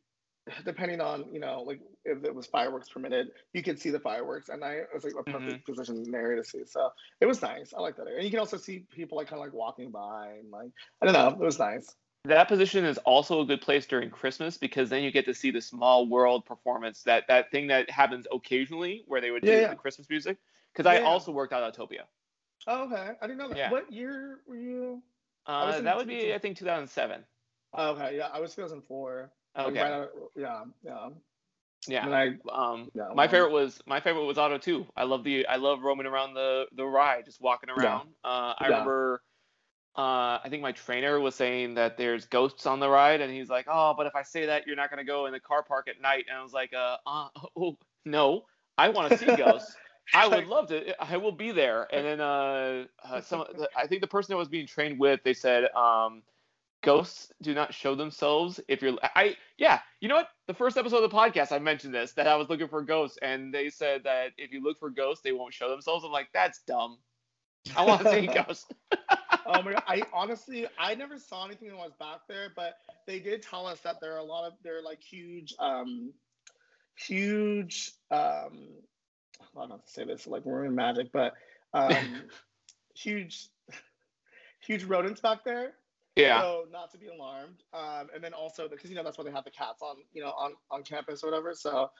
depending 0.64 1.00
on 1.00 1.24
you 1.32 1.40
know 1.40 1.62
like 1.62 1.80
if 2.04 2.24
it 2.24 2.34
was 2.34 2.46
fireworks 2.46 2.88
permitted, 2.88 3.28
you 3.52 3.62
could 3.62 3.78
see 3.78 3.90
the 3.90 4.00
fireworks 4.00 4.48
and 4.48 4.64
i 4.64 4.80
was 4.92 5.04
like 5.04 5.14
a 5.18 5.22
perfect 5.22 5.64
mm-hmm. 5.64 5.72
position 5.72 6.14
area 6.14 6.42
to 6.42 6.48
see. 6.48 6.64
So 6.66 6.90
it 7.20 7.26
was 7.26 7.42
nice. 7.42 7.72
I 7.76 7.80
like 7.80 7.96
that 7.96 8.06
area. 8.06 8.16
And 8.16 8.24
you 8.24 8.30
can 8.30 8.40
also 8.40 8.56
see 8.56 8.84
people 8.90 9.18
like 9.18 9.28
kind 9.28 9.40
of 9.40 9.46
like 9.46 9.54
walking 9.54 9.90
by 9.90 10.34
and 10.40 10.50
like 10.50 10.70
I 11.00 11.06
don't 11.06 11.14
know, 11.14 11.28
it 11.28 11.44
was 11.44 11.58
nice. 11.58 11.94
That 12.24 12.46
position 12.46 12.84
is 12.84 12.98
also 12.98 13.40
a 13.40 13.44
good 13.44 13.60
place 13.60 13.84
during 13.86 14.08
Christmas 14.08 14.56
because 14.56 14.88
then 14.88 15.02
you 15.02 15.10
get 15.10 15.24
to 15.24 15.34
see 15.34 15.50
the 15.50 15.60
small 15.60 16.06
world 16.06 16.44
performance 16.44 17.02
that 17.02 17.24
that 17.28 17.50
thing 17.50 17.66
that 17.68 17.90
happens 17.90 18.26
occasionally 18.32 19.04
where 19.06 19.20
they 19.20 19.30
would 19.30 19.44
yeah, 19.44 19.54
do 19.54 19.60
yeah. 19.62 19.68
the 19.68 19.76
Christmas 19.76 20.08
music. 20.08 20.38
Because 20.72 20.90
yeah, 20.90 21.00
I 21.00 21.02
also 21.02 21.32
worked 21.32 21.52
at 21.52 21.62
Autopia. 21.62 22.02
Oh, 22.66 22.84
okay, 22.84 23.10
I 23.20 23.26
didn't 23.26 23.38
know 23.38 23.48
that. 23.48 23.72
What 23.72 23.92
year 23.92 24.40
were 24.46 24.56
you? 24.56 25.02
Uh, 25.46 25.80
that 25.80 25.96
would 25.96 26.06
be 26.06 26.32
I 26.32 26.38
think 26.38 26.56
2007. 26.56 27.24
Oh, 27.74 27.90
okay, 27.92 28.16
yeah, 28.16 28.28
I 28.32 28.38
was 28.38 28.54
2004. 28.54 29.30
Okay. 29.58 29.80
Right 29.80 30.08
yeah, 30.36 30.64
yeah. 30.82 31.08
Yeah. 31.88 32.08
I, 32.08 32.26
um, 32.52 32.90
yeah, 32.94 33.08
my 33.14 33.26
favorite 33.26 33.50
was 33.50 33.80
my 33.86 34.00
favorite 34.00 34.24
was 34.24 34.38
Auto 34.38 34.56
2. 34.56 34.86
I 34.96 35.04
love 35.04 35.24
the 35.24 35.46
I 35.46 35.56
love 35.56 35.82
roaming 35.82 36.06
around 36.06 36.34
the 36.34 36.66
the 36.76 36.84
ride, 36.84 37.24
just 37.24 37.40
walking 37.40 37.70
around. 37.70 38.10
Yeah. 38.24 38.30
Uh, 38.30 38.54
I 38.58 38.68
yeah. 38.68 38.68
remember 38.68 39.22
uh, 39.94 40.40
I 40.42 40.46
think 40.48 40.62
my 40.62 40.72
trainer 40.72 41.20
was 41.20 41.34
saying 41.34 41.74
that 41.74 41.98
there's 41.98 42.24
ghosts 42.24 42.64
on 42.64 42.80
the 42.80 42.88
ride, 42.88 43.20
and 43.20 43.30
he's 43.30 43.50
like, 43.50 43.66
"Oh, 43.70 43.92
but 43.94 44.06
if 44.06 44.14
I 44.14 44.22
say 44.22 44.46
that, 44.46 44.66
you're 44.66 44.76
not 44.76 44.88
gonna 44.88 45.04
go 45.04 45.26
in 45.26 45.32
the 45.32 45.40
car 45.40 45.62
park 45.62 45.86
at 45.88 46.00
night." 46.00 46.24
And 46.28 46.38
I 46.38 46.42
was 46.42 46.54
like, 46.54 46.72
"Uh, 46.72 46.96
uh 47.06 47.28
oh, 47.56 47.76
no, 48.06 48.46
I 48.78 48.88
want 48.88 49.12
to 49.12 49.18
see 49.18 49.26
ghosts. 49.36 49.76
I 50.14 50.26
would 50.26 50.46
love 50.46 50.68
to. 50.68 50.94
I 51.02 51.18
will 51.18 51.32
be 51.32 51.52
there." 51.52 51.88
And 51.92 52.06
then 52.06 52.20
uh, 52.22 52.84
uh 53.04 53.20
some, 53.20 53.44
I 53.76 53.86
think 53.86 54.00
the 54.00 54.06
person 54.06 54.32
that 54.32 54.38
was 54.38 54.48
being 54.48 54.66
trained 54.66 54.98
with, 54.98 55.20
they 55.24 55.34
said, 55.34 55.64
um, 55.74 56.22
ghosts 56.82 57.32
do 57.40 57.54
not 57.54 57.72
show 57.72 57.94
themselves 57.94 58.60
if 58.68 58.82
you're 58.82 58.98
I 59.02 59.36
yeah, 59.56 59.80
you 60.00 60.08
know 60.08 60.16
what? 60.16 60.28
The 60.48 60.54
first 60.54 60.76
episode 60.76 61.02
of 61.02 61.10
the 61.10 61.16
podcast 61.16 61.52
I 61.52 61.58
mentioned 61.58 61.94
this 61.94 62.12
that 62.12 62.26
I 62.26 62.36
was 62.36 62.48
looking 62.48 62.68
for 62.68 62.82
ghosts 62.82 63.18
and 63.22 63.54
they 63.54 63.70
said 63.70 64.04
that 64.04 64.32
if 64.36 64.52
you 64.52 64.62
look 64.62 64.78
for 64.78 64.90
ghosts 64.90 65.22
they 65.22 65.32
won't 65.32 65.54
show 65.54 65.70
themselves. 65.70 66.04
I'm 66.04 66.12
like, 66.12 66.28
that's 66.34 66.60
dumb. 66.66 66.98
I 67.76 67.84
want 67.84 68.02
to 68.02 68.10
see 68.10 68.26
ghosts. 68.46 68.66
oh 69.46 69.62
my 69.62 69.72
god, 69.72 69.82
I 69.86 70.02
honestly 70.12 70.66
I 70.78 70.94
never 70.94 71.18
saw 71.18 71.46
anything 71.46 71.68
that 71.68 71.76
was 71.76 71.92
back 71.98 72.20
there, 72.28 72.52
but 72.54 72.74
they 73.06 73.20
did 73.20 73.42
tell 73.42 73.66
us 73.66 73.80
that 73.80 73.96
there 74.00 74.14
are 74.14 74.18
a 74.18 74.24
lot 74.24 74.46
of 74.46 74.54
there 74.62 74.78
are 74.78 74.82
like 74.82 75.00
huge 75.00 75.54
um 75.58 76.12
huge 76.96 77.92
um 78.10 78.68
I 79.40 79.60
don't 79.60 79.68
know 79.68 79.76
how 79.76 79.76
to 79.76 79.90
say 79.90 80.04
this 80.04 80.26
like 80.26 80.44
we're 80.44 80.64
in 80.64 80.74
magic, 80.74 81.10
but 81.12 81.34
um 81.72 81.94
huge 82.94 83.48
huge 84.60 84.84
rodents 84.84 85.20
back 85.20 85.44
there 85.44 85.72
yeah. 86.16 86.40
So 86.40 86.64
not 86.70 86.90
to 86.92 86.98
be 86.98 87.08
alarmed. 87.08 87.62
Um, 87.72 88.08
and 88.14 88.22
then 88.22 88.32
also 88.32 88.68
because 88.68 88.90
you 88.90 88.96
know 88.96 89.02
that's 89.02 89.18
why 89.18 89.24
they 89.24 89.30
have 89.30 89.44
the 89.44 89.50
cats 89.50 89.82
on 89.82 89.96
you 90.12 90.22
know 90.22 90.30
on 90.30 90.52
on 90.70 90.82
campus 90.82 91.22
or 91.22 91.30
whatever. 91.30 91.54
So 91.54 91.90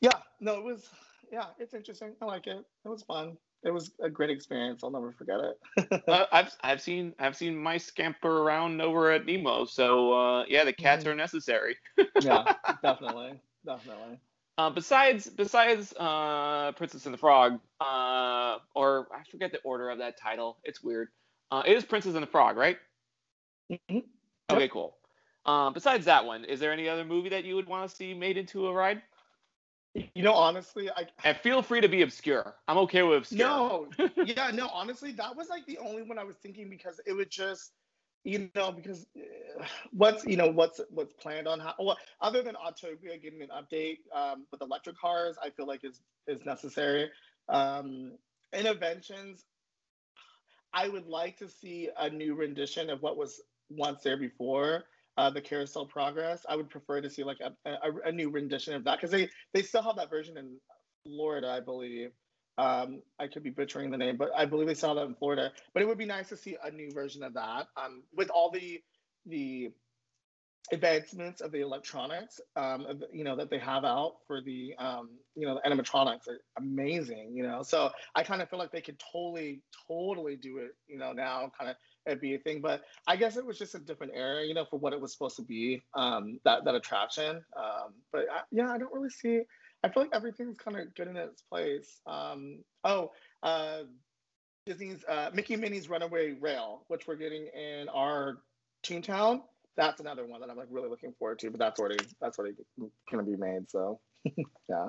yeah, 0.00 0.10
no, 0.40 0.54
it 0.54 0.64
was 0.64 0.88
yeah, 1.32 1.46
it's 1.58 1.74
interesting. 1.74 2.14
I 2.20 2.24
like 2.24 2.46
it. 2.46 2.64
It 2.84 2.88
was 2.88 3.02
fun. 3.02 3.36
It 3.64 3.70
was 3.70 3.90
a 4.00 4.08
great 4.08 4.30
experience. 4.30 4.84
I'll 4.84 4.90
never 4.90 5.12
forget 5.12 5.38
it. 5.40 6.02
uh, 6.08 6.26
I've 6.30 6.54
I've 6.62 6.80
seen 6.80 7.14
I've 7.18 7.36
seen 7.36 7.56
mice 7.56 7.84
scamper 7.84 8.42
around 8.42 8.80
over 8.80 9.10
at 9.10 9.26
Nemo. 9.26 9.64
So 9.64 10.12
uh, 10.12 10.44
yeah, 10.48 10.64
the 10.64 10.72
cats 10.72 11.02
mm-hmm. 11.02 11.12
are 11.12 11.16
necessary. 11.16 11.76
yeah, 12.20 12.44
definitely, 12.82 13.40
definitely. 13.64 14.18
Uh, 14.58 14.70
besides 14.70 15.28
besides 15.28 15.92
uh, 15.98 16.72
Princess 16.72 17.06
and 17.06 17.14
the 17.14 17.18
Frog, 17.18 17.60
uh, 17.80 18.58
or 18.74 19.08
I 19.12 19.22
forget 19.30 19.52
the 19.52 19.60
order 19.64 19.90
of 19.90 19.98
that 19.98 20.18
title. 20.18 20.58
It's 20.64 20.82
weird. 20.82 21.08
Uh, 21.50 21.62
it 21.66 21.76
is 21.76 21.84
Princess 21.84 22.14
and 22.14 22.22
the 22.22 22.28
Frog, 22.28 22.56
right? 22.56 22.78
Mm-hmm. 23.70 23.98
Okay, 24.50 24.68
cool. 24.68 24.96
Um, 25.44 25.72
besides 25.72 26.04
that 26.06 26.24
one, 26.24 26.44
is 26.44 26.60
there 26.60 26.72
any 26.72 26.88
other 26.88 27.04
movie 27.04 27.28
that 27.28 27.44
you 27.44 27.54
would 27.54 27.68
want 27.68 27.88
to 27.88 27.94
see 27.94 28.14
made 28.14 28.36
into 28.36 28.66
a 28.66 28.72
ride? 28.72 29.02
You 30.14 30.22
know, 30.22 30.34
honestly, 30.34 30.90
I 30.90 31.06
and 31.24 31.36
feel 31.38 31.62
free 31.62 31.80
to 31.80 31.88
be 31.88 32.02
obscure. 32.02 32.54
I'm 32.68 32.76
okay 32.78 33.02
with 33.02 33.18
obscure. 33.18 33.48
No, 33.48 33.88
yeah, 34.24 34.50
no, 34.52 34.68
honestly, 34.68 35.12
that 35.12 35.34
was 35.34 35.48
like 35.48 35.64
the 35.66 35.78
only 35.78 36.02
one 36.02 36.18
I 36.18 36.24
was 36.24 36.36
thinking 36.36 36.68
because 36.68 37.00
it 37.06 37.14
would 37.14 37.30
just, 37.30 37.72
you 38.22 38.50
know, 38.54 38.72
because 38.72 39.06
uh, 39.16 39.64
what's 39.92 40.26
you 40.26 40.36
know 40.36 40.50
what's 40.50 40.80
what's 40.90 41.14
planned 41.14 41.48
on 41.48 41.60
how 41.60 41.74
well 41.78 41.96
other 42.20 42.42
than 42.42 42.56
Autopia 42.56 43.20
getting 43.22 43.40
an 43.40 43.48
update 43.48 43.98
um, 44.14 44.44
with 44.50 44.60
electric 44.60 44.98
cars, 44.98 45.36
I 45.42 45.48
feel 45.48 45.66
like 45.66 45.82
is 45.82 46.02
is 46.26 46.44
necessary. 46.44 47.08
Um, 47.48 48.12
interventions, 48.52 49.44
I 50.74 50.88
would 50.88 51.06
like 51.06 51.38
to 51.38 51.48
see 51.48 51.88
a 51.98 52.10
new 52.10 52.34
rendition 52.34 52.90
of 52.90 53.00
what 53.00 53.16
was 53.16 53.40
once 53.70 54.02
there 54.02 54.16
before. 54.18 54.84
uh, 55.18 55.30
the 55.30 55.42
Carousel 55.42 55.86
Progress. 55.86 56.46
I 56.48 56.56
would 56.56 56.70
prefer 56.70 57.02
to 57.02 57.10
see 57.10 57.24
like 57.24 57.40
a, 57.40 57.70
a, 57.70 57.92
a 58.06 58.12
new 58.12 58.30
rendition 58.30 58.74
of 58.74 58.84
that 58.86 58.98
because 58.98 59.12
they 59.12 59.30
they 59.54 59.62
still 59.62 59.82
have 59.82 59.96
that 59.98 60.10
version 60.10 60.38
in 60.38 60.58
Florida, 61.06 61.50
I 61.50 61.60
believe. 61.60 62.12
Um, 62.58 63.02
I 63.20 63.28
could 63.28 63.44
be 63.44 63.50
butchering 63.50 63.90
the 63.90 63.98
name, 63.98 64.16
but 64.16 64.30
I 64.36 64.46
believe 64.46 64.68
they 64.68 64.74
saw 64.76 64.94
that 64.94 65.06
in 65.06 65.16
Florida. 65.16 65.52
But 65.74 65.82
it 65.82 65.88
would 65.88 65.98
be 65.98 66.06
nice 66.06 66.30
to 66.30 66.38
see 66.38 66.56
a 66.64 66.70
new 66.70 66.92
version 66.92 67.24
of 67.24 67.34
that 67.34 67.68
um, 67.76 68.04
with 68.14 68.30
all 68.30 68.52
the 68.52 68.82
the 69.26 69.70
advancements 70.72 71.40
of 71.40 71.52
the 71.52 71.60
electronics, 71.60 72.40
um, 72.56 72.86
of, 72.86 73.02
you 73.12 73.24
know, 73.24 73.36
that 73.36 73.50
they 73.50 73.58
have 73.58 73.84
out 73.84 74.16
for 74.26 74.40
the, 74.40 74.74
um, 74.78 75.10
you 75.34 75.46
know, 75.46 75.54
the 75.62 75.68
animatronics 75.68 76.28
are 76.28 76.40
amazing, 76.58 77.32
you 77.34 77.42
know. 77.42 77.62
So 77.62 77.90
I 78.14 78.22
kind 78.22 78.42
of 78.42 78.50
feel 78.50 78.58
like 78.58 78.72
they 78.72 78.80
could 78.80 79.00
totally, 79.12 79.62
totally 79.88 80.36
do 80.36 80.58
it, 80.58 80.72
you 80.88 80.98
know, 80.98 81.12
now 81.12 81.50
kind 81.58 81.70
of 81.70 81.76
it'd 82.06 82.20
be 82.20 82.34
a 82.34 82.38
thing. 82.38 82.60
But 82.60 82.82
I 83.06 83.16
guess 83.16 83.36
it 83.36 83.44
was 83.44 83.58
just 83.58 83.74
a 83.74 83.78
different 83.78 84.12
era, 84.14 84.44
you 84.44 84.54
know, 84.54 84.64
for 84.64 84.78
what 84.78 84.92
it 84.92 85.00
was 85.00 85.12
supposed 85.12 85.36
to 85.36 85.42
be, 85.42 85.82
um, 85.94 86.40
that 86.44 86.64
that 86.64 86.74
attraction. 86.74 87.42
Um, 87.56 87.94
but 88.12 88.26
I, 88.32 88.40
yeah, 88.50 88.70
I 88.70 88.78
don't 88.78 88.92
really 88.92 89.10
see. 89.10 89.42
I 89.82 89.88
feel 89.88 90.04
like 90.04 90.14
everything's 90.14 90.56
kind 90.56 90.76
of 90.78 90.94
good 90.94 91.08
in 91.08 91.16
its 91.16 91.42
place. 91.42 92.00
Um, 92.06 92.64
oh, 92.82 93.12
uh, 93.42 93.82
Disney's 94.66 95.04
uh, 95.08 95.30
Mickey 95.32 95.54
Minnie's 95.56 95.88
Runaway 95.88 96.32
Rail, 96.32 96.84
which 96.88 97.06
we're 97.06 97.16
getting 97.16 97.46
in 97.46 97.88
our 97.88 98.38
Toontown 98.84 99.42
that's 99.76 100.00
another 100.00 100.26
one 100.26 100.40
that 100.40 100.50
I'm 100.50 100.56
like 100.56 100.68
really 100.70 100.88
looking 100.88 101.12
forward 101.18 101.38
to. 101.40 101.50
But 101.50 101.60
that's 101.60 101.80
already 101.80 102.04
that's 102.20 102.38
already 102.38 102.56
gonna 103.10 103.22
be 103.22 103.36
made. 103.36 103.70
So 103.70 104.00
yeah. 104.68 104.88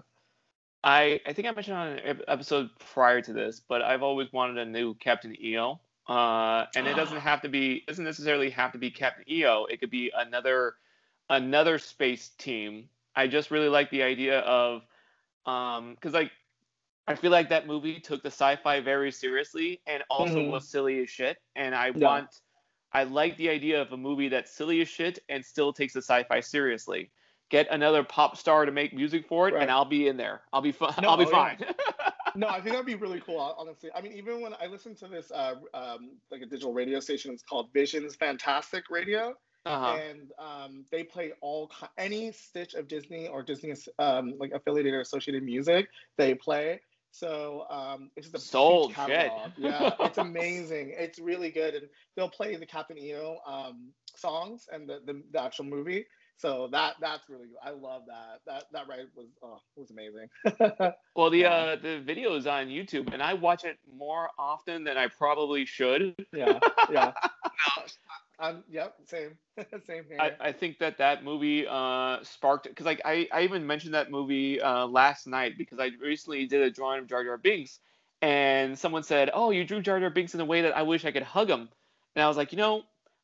I 0.84 1.20
I 1.26 1.34
think 1.34 1.48
I 1.48 1.52
mentioned 1.52 1.78
on 1.78 1.88
an 1.88 2.22
episode 2.28 2.70
prior 2.94 3.22
to 3.22 3.34
this, 3.34 3.62
but 3.68 3.82
I've 3.82 4.04
always 4.04 4.32
wanted 4.32 4.58
a 4.58 4.66
new 4.66 4.94
Captain 4.96 5.36
EO. 5.42 5.80
Uh, 6.08 6.66
and 6.76 6.88
it 6.88 6.96
doesn't 6.96 7.20
have 7.20 7.42
to 7.42 7.50
be 7.50 7.84
doesn't 7.88 8.06
necessarily 8.06 8.50
have 8.50 8.72
to 8.72 8.78
be 8.78 8.90
Captain 8.90 9.26
EO. 9.30 9.66
It 9.66 9.80
could 9.80 9.92
be 9.92 10.12
another 10.16 10.76
another 11.30 11.78
space 11.78 12.30
team. 12.38 12.88
I 13.16 13.28
just 13.28 13.52
really 13.52 13.70
like 13.70 13.90
the 13.90 14.04
idea 14.04 14.40
of 14.40 14.84
um 15.46 15.96
because 15.96 16.14
like 16.14 16.32
I 17.08 17.16
feel 17.16 17.32
like 17.32 17.50
that 17.50 17.68
movie 17.68 18.00
took 18.00 18.22
the 18.22 18.28
sci-fi 18.28 18.82
very 18.82 19.12
seriously 19.12 19.82
and 19.88 20.04
also 20.10 20.36
mm-hmm. 20.36 20.52
was 20.52 20.68
silly 20.68 21.02
as 21.02 21.10
shit. 21.10 21.38
And 21.56 21.74
I 21.74 21.92
yeah. 21.96 22.06
want 22.06 22.42
I 22.94 23.04
like 23.04 23.38
the 23.38 23.50
idea 23.50 23.82
of 23.82 23.92
a 23.92 23.98
movie 23.98 24.30
that's 24.30 24.52
silly 24.52 24.82
as 24.82 24.88
shit 24.88 25.20
and 25.30 25.44
still 25.44 25.74
takes 25.74 25.94
the 25.94 26.02
sci-fi 26.02 26.40
seriously. 26.40 27.12
Get 27.50 27.68
another 27.72 28.04
pop 28.04 28.38
star 28.38 28.66
to 28.66 28.72
make 28.72 28.94
music 28.94 29.28
for 29.28 29.48
it, 29.48 29.54
right. 29.54 29.64
and 29.64 29.72
I'll 29.72 29.86
be 29.86 30.08
in 30.08 30.18
there. 30.18 30.42
I'll 30.52 30.62
be 30.62 30.72
fine. 30.72 30.94
No, 31.02 31.10
I'll 31.10 31.18
be 31.18 31.26
oh, 31.26 31.30
fine. 31.30 31.58
Yeah. 31.60 31.72
no, 32.36 32.48
I 32.48 32.56
think 32.60 32.66
that'd 32.72 32.86
be 32.86 32.96
really 32.96 33.22
cool. 33.22 33.56
Honestly, 33.58 33.90
I 33.96 34.02
mean, 34.02 34.14
even 34.14 34.42
when 34.42 34.54
I 34.62 34.68
listen 34.68 34.96
to 34.96 35.08
this, 35.08 35.32
uh, 35.32 35.56
um, 35.74 36.12
like 36.30 36.42
a 36.42 36.46
digital 36.46 36.74
radio 36.74 37.00
station, 37.00 37.34
it's 37.34 37.44
called 37.44 37.70
Visions 37.74 38.16
Fantastic 38.16 38.86
Radio, 38.90 39.34
uh-huh. 39.66 39.98
and 39.98 40.32
um, 40.40 40.86
they 40.92 41.04
play 41.04 41.32
all 41.42 41.72
any 41.98 42.32
stitch 42.32 42.74
of 42.74 42.88
Disney 42.88 43.28
or 43.28 43.44
Disney 43.44 43.74
um, 44.00 44.34
like 44.38 44.52
affiliated 44.52 44.94
or 44.94 45.02
associated 45.02 45.44
music. 45.44 45.88
They 46.18 46.36
play, 46.36 46.82
so 47.18 47.66
um, 47.70 48.12
it's 48.16 48.28
just 48.28 48.36
a 48.36 48.48
sold 48.48 48.94
shit. 48.94 49.32
yeah, 49.58 49.92
it's 50.02 50.20
amazing. 50.20 50.94
It's 50.96 51.18
really 51.20 51.50
good, 51.50 51.74
and 51.74 51.88
they'll 52.16 52.30
play 52.30 52.56
the 52.56 52.66
Captain 52.66 52.98
EO 52.98 53.38
um, 53.48 53.92
songs 54.16 54.68
and 54.72 54.88
the, 54.88 55.00
the, 55.06 55.24
the 55.32 55.42
actual 55.42 55.66
movie. 55.66 56.06
So 56.38 56.68
that 56.72 56.96
that's 57.02 57.28
really 57.28 57.48
good. 57.48 57.58
I 57.64 57.72
love 57.72 58.04
that. 58.08 58.42
That 58.46 58.66
that 58.72 58.88
ride 58.88 59.08
was 59.16 59.26
oh, 59.42 59.58
was 59.76 59.90
amazing. 59.90 60.30
well, 61.16 61.32
the 61.32 61.40
yeah. 61.40 61.50
uh, 61.50 61.76
the 61.78 62.00
video 62.00 62.36
is 62.36 62.46
on 62.46 62.68
YouTube, 62.68 63.12
and 63.12 63.24
I 63.24 63.34
watch 63.34 63.64
it 63.64 63.80
more 63.92 64.30
often 64.38 64.84
than 64.84 64.98
I 64.98 65.08
probably 65.08 65.66
should. 65.66 66.16
yeah, 66.34 66.60
yeah. 66.92 67.14
Um, 68.40 68.64
yep, 68.70 68.96
same, 69.06 69.38
same 69.88 70.06
here. 70.08 70.20
I, 70.20 70.32
I 70.40 70.52
think 70.52 70.78
that 70.80 71.00
that 71.00 71.24
movie 71.24 71.66
uh, 71.68 72.18
sparked 72.22 72.68
because 72.68 72.86
like 72.86 73.02
I, 73.04 73.28
I 73.34 73.42
even 73.42 73.66
mentioned 73.66 73.96
that 73.96 74.12
movie 74.12 74.62
uh, 74.62 74.86
last 74.86 75.26
night 75.26 75.58
because 75.58 75.80
I 75.80 75.90
recently 76.02 76.46
did 76.46 76.62
a 76.62 76.70
drawing 76.70 77.00
of 77.00 77.08
Jar 77.08 77.24
Jar 77.24 77.38
Binks, 77.38 77.80
and 78.22 78.78
someone 78.78 79.04
said, 79.04 79.32
"Oh, 79.34 79.50
you 79.50 79.64
drew 79.64 79.82
Jar 79.82 80.00
Jar 80.00 80.12
Binks 80.12 80.36
in 80.36 80.40
a 80.40 80.46
way 80.46 80.62
that 80.62 80.78
I 80.78 80.84
wish 80.84 81.04
I 81.04 81.12
could 81.12 81.24
hug 81.24 81.50
him," 81.50 81.68
and 82.16 82.24
I 82.24 82.28
was 82.28 82.38
like, 82.38 82.52
you 82.52 82.60
know, 82.60 82.84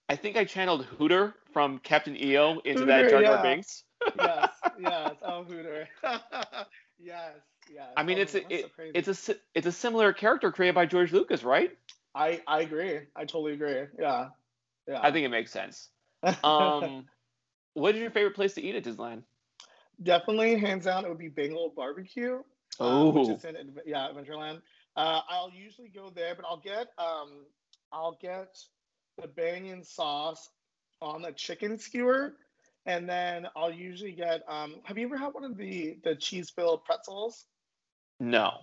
I 0.09 0.15
think 0.15 0.35
I 0.35 0.45
channeled 0.45 0.85
Hooter 0.85 1.35
from 1.51 1.77
Captain 1.77 2.17
EO 2.17 2.59
into 2.59 2.81
Hooter, 2.81 2.85
that 2.85 3.09
Jar 3.09 3.21
Jar 3.21 3.35
yeah. 3.35 3.41
Binks. 3.43 3.83
yes, 4.17 4.49
yes, 4.79 5.15
oh 5.21 5.43
Hooter. 5.43 5.87
yes, 6.99 7.35
yes. 7.71 7.87
I 7.95 8.01
mean, 8.01 8.17
oh, 8.17 8.21
it's 8.21 8.33
a 8.33 8.53
it, 8.53 8.61
so 8.61 8.83
it's 8.95 9.29
a 9.29 9.35
it's 9.53 9.67
a 9.67 9.71
similar 9.71 10.11
character 10.11 10.51
created 10.51 10.73
by 10.73 10.87
George 10.87 11.13
Lucas, 11.13 11.43
right? 11.43 11.71
I 12.15 12.41
I 12.47 12.61
agree. 12.61 13.01
I 13.15 13.25
totally 13.25 13.53
agree. 13.53 13.83
Yeah. 13.99 14.29
Yeah. 14.87 14.99
I 15.01 15.11
think 15.11 15.25
it 15.25 15.29
makes 15.29 15.51
sense. 15.51 15.89
Um, 16.43 17.05
what 17.73 17.95
is 17.95 18.01
your 18.01 18.11
favorite 18.11 18.35
place 18.35 18.53
to 18.55 18.61
eat 18.61 18.75
at 18.75 18.83
Disneyland? 18.83 19.23
Definitely, 20.01 20.57
hands 20.57 20.85
down, 20.85 21.05
it 21.05 21.09
would 21.09 21.17
be 21.17 21.29
Bengal 21.29 21.73
Barbecue. 21.75 22.41
Oh, 22.79 23.09
um, 23.09 23.15
which 23.15 23.29
is 23.29 23.45
in 23.45 23.55
yeah 23.85 24.07
Adventureland. 24.09 24.61
Uh, 24.95 25.21
I'll 25.29 25.51
usually 25.51 25.89
go 25.89 26.09
there, 26.09 26.35
but 26.35 26.45
I'll 26.45 26.59
get 26.59 26.87
um, 26.97 27.45
I'll 27.91 28.17
get 28.19 28.57
the 29.21 29.27
banyan 29.27 29.83
sauce 29.83 30.49
on 31.01 31.21
the 31.21 31.31
chicken 31.31 31.77
skewer, 31.77 32.35
and 32.85 33.07
then 33.07 33.47
I'll 33.55 33.71
usually 33.71 34.11
get. 34.13 34.41
Um, 34.47 34.81
have 34.85 34.97
you 34.97 35.05
ever 35.05 35.17
had 35.17 35.33
one 35.33 35.43
of 35.43 35.55
the 35.57 35.99
the 36.03 36.15
cheese 36.15 36.49
filled 36.49 36.83
pretzels? 36.83 37.45
No. 38.19 38.61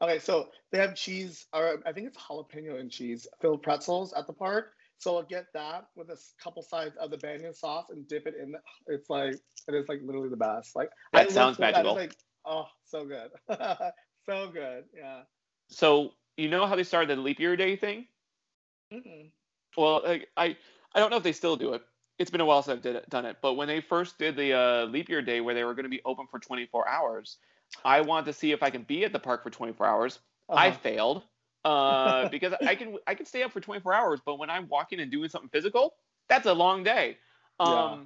Okay, 0.00 0.18
so 0.18 0.50
they 0.70 0.78
have 0.78 0.94
cheese, 0.94 1.46
or 1.52 1.80
I 1.86 1.92
think 1.92 2.06
it's 2.08 2.18
jalapeno 2.18 2.78
and 2.78 2.90
cheese 2.90 3.26
filled 3.40 3.62
pretzels 3.62 4.12
at 4.12 4.26
the 4.26 4.32
park. 4.32 4.74
So 4.98 5.16
I'll 5.16 5.22
get 5.22 5.46
that 5.54 5.86
with 5.94 6.10
a 6.10 6.18
couple 6.42 6.62
sides 6.62 6.96
of 6.96 7.10
the 7.10 7.18
banyan 7.18 7.54
sauce 7.54 7.86
and 7.90 8.06
dip 8.08 8.26
it 8.26 8.34
in. 8.40 8.54
It's 8.88 9.08
like 9.08 9.34
it 9.68 9.74
is 9.74 9.88
like 9.88 10.00
literally 10.02 10.28
the 10.28 10.36
best. 10.36 10.74
Like 10.74 10.90
that 11.12 11.30
I 11.30 11.32
sounds 11.32 11.58
magical. 11.58 11.94
Like 11.94 12.16
oh, 12.44 12.66
so 12.84 13.04
good, 13.04 13.30
so 14.26 14.50
good. 14.52 14.84
Yeah. 14.96 15.20
So 15.68 16.14
you 16.36 16.48
know 16.48 16.66
how 16.66 16.74
they 16.74 16.82
started 16.82 17.16
the 17.16 17.22
leap 17.22 17.38
year 17.38 17.56
day 17.56 17.76
thing? 17.76 18.06
Mm-mm. 18.92 19.30
Well, 19.76 20.02
like, 20.04 20.28
I 20.36 20.56
I 20.94 20.98
don't 20.98 21.10
know 21.10 21.16
if 21.16 21.22
they 21.22 21.32
still 21.32 21.56
do 21.56 21.74
it. 21.74 21.82
It's 22.18 22.30
been 22.30 22.40
a 22.40 22.44
while 22.44 22.62
since 22.62 22.84
I've 22.84 22.96
it, 22.96 23.08
done 23.08 23.26
it. 23.26 23.36
But 23.40 23.54
when 23.54 23.68
they 23.68 23.80
first 23.80 24.18
did 24.18 24.34
the 24.36 24.52
uh, 24.52 24.84
leap 24.86 25.08
year 25.08 25.22
day, 25.22 25.40
where 25.40 25.54
they 25.54 25.62
were 25.62 25.74
going 25.74 25.84
to 25.84 25.90
be 25.90 26.00
open 26.04 26.26
for 26.26 26.40
24 26.40 26.88
hours, 26.88 27.36
I 27.84 28.00
wanted 28.00 28.26
to 28.26 28.32
see 28.32 28.50
if 28.50 28.64
I 28.64 28.70
can 28.70 28.82
be 28.82 29.04
at 29.04 29.12
the 29.12 29.20
park 29.20 29.44
for 29.44 29.50
24 29.50 29.86
hours. 29.86 30.18
Uh-huh. 30.48 30.60
I 30.60 30.72
failed 30.72 31.22
uh, 31.64 32.28
because 32.30 32.54
I 32.64 32.74
can 32.74 32.96
I 33.06 33.14
can 33.14 33.26
stay 33.26 33.42
up 33.42 33.52
for 33.52 33.60
24 33.60 33.92
hours, 33.94 34.20
but 34.24 34.38
when 34.38 34.50
I'm 34.50 34.68
walking 34.68 35.00
and 35.00 35.10
doing 35.10 35.28
something 35.28 35.50
physical, 35.50 35.94
that's 36.28 36.46
a 36.46 36.52
long 36.52 36.82
day. 36.82 37.18
Um, 37.60 37.70
yeah. 37.72 37.96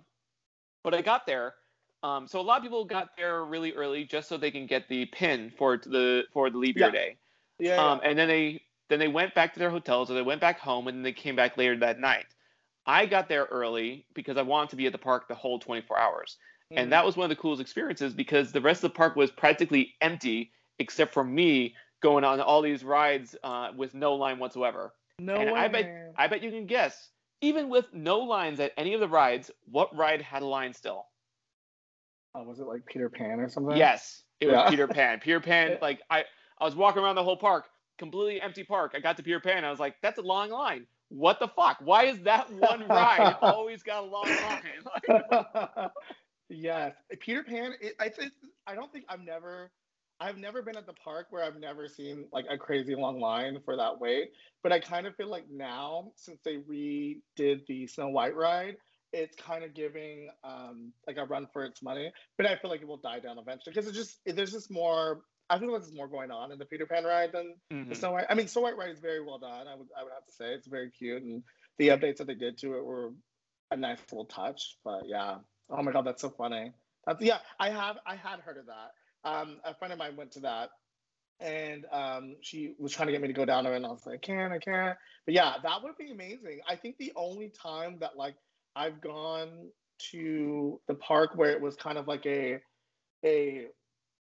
But 0.84 0.94
I 0.94 1.02
got 1.02 1.26
there. 1.26 1.54
Um, 2.02 2.26
so 2.26 2.40
a 2.40 2.42
lot 2.42 2.56
of 2.56 2.62
people 2.64 2.84
got 2.84 3.16
there 3.16 3.44
really 3.44 3.72
early 3.74 4.04
just 4.04 4.28
so 4.28 4.36
they 4.36 4.50
can 4.50 4.66
get 4.66 4.88
the 4.88 5.06
pin 5.06 5.52
for 5.56 5.76
the 5.76 6.24
for 6.32 6.50
the 6.50 6.58
leap 6.58 6.76
year 6.76 6.86
yeah. 6.86 6.92
day. 6.92 7.16
Yeah, 7.58 7.76
um, 7.76 8.00
yeah. 8.02 8.10
And 8.10 8.18
then 8.18 8.28
they 8.28 8.62
then 8.88 8.98
they 8.98 9.08
went 9.08 9.34
back 9.34 9.52
to 9.54 9.58
their 9.58 9.70
hotels 9.70 10.10
or 10.10 10.14
they 10.14 10.22
went 10.22 10.40
back 10.40 10.58
home 10.58 10.88
and 10.88 10.98
then 10.98 11.02
they 11.02 11.12
came 11.12 11.36
back 11.36 11.56
later 11.56 11.76
that 11.78 12.00
night. 12.00 12.26
I 12.84 13.06
got 13.06 13.28
there 13.28 13.44
early 13.44 14.04
because 14.14 14.36
I 14.36 14.42
wanted 14.42 14.70
to 14.70 14.76
be 14.76 14.86
at 14.86 14.92
the 14.92 14.98
park 14.98 15.28
the 15.28 15.34
whole 15.34 15.58
24 15.58 15.98
hours. 15.98 16.36
Mm. 16.72 16.80
And 16.82 16.92
that 16.92 17.04
was 17.04 17.16
one 17.16 17.24
of 17.24 17.28
the 17.30 17.40
coolest 17.40 17.62
experiences 17.62 18.12
because 18.12 18.50
the 18.50 18.60
rest 18.60 18.82
of 18.82 18.92
the 18.92 18.96
park 18.96 19.14
was 19.14 19.30
practically 19.30 19.94
empty 20.00 20.50
except 20.78 21.14
for 21.14 21.22
me 21.22 21.74
going 22.02 22.24
on 22.24 22.40
all 22.40 22.62
these 22.62 22.84
rides 22.84 23.34
uh, 23.42 23.70
with 23.76 23.94
no 23.94 24.14
line 24.14 24.38
whatsoever. 24.38 24.92
No 25.18 25.36
and 25.36 25.52
way. 25.52 25.60
I 25.60 25.68
bet 25.68 26.12
I 26.16 26.26
bet 26.26 26.42
you 26.42 26.50
can 26.50 26.66
guess, 26.66 27.10
even 27.40 27.68
with 27.68 27.86
no 27.92 28.18
lines 28.18 28.60
at 28.60 28.72
any 28.76 28.94
of 28.94 29.00
the 29.00 29.08
rides, 29.08 29.50
what 29.70 29.94
ride 29.96 30.20
had 30.20 30.42
a 30.42 30.46
line 30.46 30.74
still? 30.74 31.06
Oh, 32.34 32.42
was 32.44 32.60
it 32.60 32.66
like 32.66 32.84
Peter 32.86 33.08
Pan 33.08 33.40
or 33.40 33.48
something? 33.48 33.76
Yes, 33.76 34.24
it 34.40 34.48
yeah. 34.48 34.62
was 34.62 34.70
Peter 34.70 34.88
Pan. 34.88 35.20
Peter 35.20 35.40
Pan, 35.48 35.78
like 35.82 36.00
I, 36.10 36.24
I 36.58 36.64
was 36.64 36.74
walking 36.74 37.02
around 37.02 37.16
the 37.16 37.24
whole 37.24 37.36
park, 37.36 37.66
completely 37.98 38.40
empty 38.40 38.64
park. 38.64 38.92
I 38.94 39.00
got 39.00 39.16
to 39.18 39.22
Peter 39.22 39.40
Pan, 39.40 39.64
I 39.64 39.70
was 39.70 39.80
like, 39.80 39.96
that's 40.02 40.18
a 40.18 40.22
long 40.22 40.50
line. 40.50 40.86
What 41.08 41.40
the 41.40 41.48
fuck? 41.48 41.76
Why 41.80 42.04
is 42.04 42.20
that 42.20 42.50
one 42.52 42.86
ride 42.88 43.36
always 43.42 43.82
got 43.82 44.04
a 44.04 44.06
long 44.06 44.24
line? 44.24 45.90
yes, 46.48 46.94
Peter 47.20 47.42
Pan. 47.42 47.74
It, 47.80 47.94
I 48.00 48.08
think 48.08 48.32
I 48.66 48.74
don't 48.74 48.90
think 48.90 49.04
I've 49.08 49.20
never 49.20 49.70
I've 50.22 50.38
never 50.38 50.62
been 50.62 50.76
at 50.76 50.86
the 50.86 50.92
park 50.92 51.26
where 51.30 51.42
I've 51.42 51.58
never 51.58 51.88
seen 51.88 52.26
like 52.32 52.44
a 52.48 52.56
crazy 52.56 52.94
long 52.94 53.20
line 53.20 53.58
for 53.64 53.76
that 53.76 54.00
wait. 54.00 54.30
But 54.62 54.70
I 54.70 54.78
kind 54.78 55.06
of 55.06 55.16
feel 55.16 55.28
like 55.28 55.46
now, 55.50 56.12
since 56.14 56.38
they 56.44 56.58
redid 56.58 57.66
the 57.66 57.88
Snow 57.88 58.08
White 58.08 58.36
ride, 58.36 58.76
it's 59.12 59.34
kind 59.34 59.64
of 59.64 59.74
giving 59.74 60.30
um, 60.44 60.92
like 61.08 61.16
a 61.16 61.24
run 61.24 61.48
for 61.52 61.64
its 61.64 61.82
money. 61.82 62.12
But 62.36 62.46
I 62.46 62.56
feel 62.56 62.70
like 62.70 62.82
it 62.82 62.86
will 62.86 62.98
die 62.98 63.18
down 63.18 63.38
eventually 63.38 63.72
because 63.74 63.88
it's 63.88 63.96
just 63.96 64.20
there's 64.24 64.52
just 64.52 64.70
more. 64.70 65.22
I 65.50 65.58
feel 65.58 65.72
like 65.72 65.82
there's 65.82 65.94
more 65.94 66.08
going 66.08 66.30
on 66.30 66.52
in 66.52 66.58
the 66.58 66.66
Peter 66.66 66.86
Pan 66.86 67.04
ride 67.04 67.32
than 67.32 67.56
mm-hmm. 67.72 67.88
the 67.88 67.96
Snow 67.96 68.12
White. 68.12 68.26
I 68.30 68.34
mean, 68.34 68.46
Snow 68.46 68.62
White 68.62 68.76
ride 68.76 68.90
is 68.90 69.00
very 69.00 69.22
well 69.22 69.38
done. 69.38 69.66
I 69.66 69.74
would 69.74 69.88
I 69.98 70.04
would 70.04 70.12
have 70.12 70.26
to 70.26 70.32
say 70.32 70.54
it's 70.54 70.68
very 70.68 70.90
cute, 70.90 71.22
and 71.22 71.42
the 71.78 71.88
updates 71.88 72.18
that 72.18 72.28
they 72.28 72.34
did 72.34 72.58
to 72.58 72.76
it 72.76 72.84
were 72.84 73.10
a 73.72 73.76
nice 73.76 73.98
little 74.12 74.26
touch. 74.26 74.76
But 74.84 75.02
yeah, 75.06 75.38
oh 75.68 75.82
my 75.82 75.90
god, 75.90 76.06
that's 76.06 76.22
so 76.22 76.30
funny. 76.30 76.72
That's 77.06 77.20
yeah, 77.20 77.38
I 77.58 77.70
have 77.70 77.96
I 78.06 78.14
had 78.14 78.38
heard 78.38 78.58
of 78.58 78.66
that 78.66 78.92
um, 79.24 79.58
a 79.64 79.74
friend 79.74 79.92
of 79.92 79.98
mine 79.98 80.16
went 80.16 80.32
to 80.32 80.40
that 80.40 80.70
and 81.40 81.86
um, 81.90 82.36
she 82.40 82.74
was 82.78 82.92
trying 82.92 83.06
to 83.06 83.12
get 83.12 83.20
me 83.20 83.28
to 83.28 83.34
go 83.34 83.44
down 83.44 83.64
there 83.64 83.74
and 83.74 83.84
I 83.84 83.88
was 83.90 84.06
like, 84.06 84.16
I 84.16 84.26
can't, 84.26 84.52
I 84.52 84.58
can't. 84.58 84.96
But 85.26 85.34
yeah, 85.34 85.54
that 85.62 85.82
would 85.82 85.96
be 85.96 86.10
amazing. 86.10 86.60
I 86.68 86.76
think 86.76 86.96
the 86.98 87.12
only 87.16 87.50
time 87.50 87.98
that 88.00 88.16
like 88.16 88.36
I've 88.76 89.00
gone 89.00 89.70
to 90.10 90.80
the 90.88 90.94
park 90.94 91.32
where 91.34 91.50
it 91.50 91.60
was 91.60 91.76
kind 91.76 91.98
of 91.98 92.08
like 92.08 92.26
a 92.26 92.60
a 93.24 93.66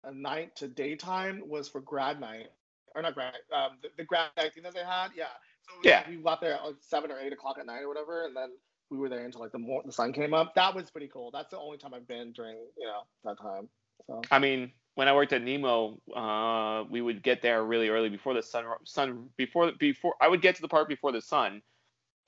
a 0.05 0.12
night 0.12 0.57
to 0.57 0.68
daytime 0.68 1.42
was 1.46 1.68
for 1.68 1.80
grad 1.80 2.20
night 2.20 2.48
or 2.94 3.03
not 3.03 3.14
grad 3.14 3.34
um 3.55 3.78
the, 3.82 3.88
the 3.96 4.05
grad 4.05 4.28
night 4.36 4.53
thing 4.53 4.62
that 4.62 4.74
they 4.74 4.80
had 4.84 5.09
yeah 5.16 5.24
so 5.62 5.72
we, 5.82 5.88
Yeah. 5.88 6.05
we 6.09 6.16
got 6.16 6.40
there 6.40 6.55
at 6.55 6.64
like 6.64 6.74
seven 6.80 7.11
or 7.11 7.18
eight 7.18 7.32
o'clock 7.32 7.57
at 7.59 7.64
night 7.64 7.80
or 7.82 7.88
whatever 7.88 8.26
and 8.26 8.36
then 8.36 8.51
we 8.90 8.98
were 8.98 9.09
there 9.09 9.24
until 9.24 9.40
like 9.40 9.53
the 9.53 9.59
mor- 9.59 9.82
the 9.86 9.92
sun 9.92 10.12
came 10.12 10.34
up 10.34 10.55
that 10.55 10.74
was 10.74 10.90
pretty 10.90 11.09
cool 11.09 11.30
that's 11.30 11.51
the 11.51 11.59
only 11.59 11.78
time 11.78 11.94
I've 11.94 12.09
been 12.09 12.32
during 12.32 12.57
you 12.76 12.86
know 12.86 13.03
that 13.24 13.38
time 13.40 13.68
so 14.07 14.20
I 14.30 14.38
mean, 14.38 14.72
when 15.01 15.09
I 15.09 15.14
worked 15.14 15.32
at 15.32 15.40
Nemo, 15.40 15.98
uh, 16.14 16.84
we 16.90 17.01
would 17.01 17.22
get 17.22 17.40
there 17.40 17.64
really 17.64 17.88
early 17.88 18.11
before 18.11 18.34
the 18.34 18.42
sun. 18.42 18.66
Sun 18.84 19.30
before 19.38 19.72
before 19.72 20.14
I 20.20 20.28
would 20.28 20.42
get 20.42 20.57
to 20.57 20.61
the 20.61 20.68
park 20.68 20.88
before 20.88 21.11
the 21.11 21.22
sun, 21.22 21.62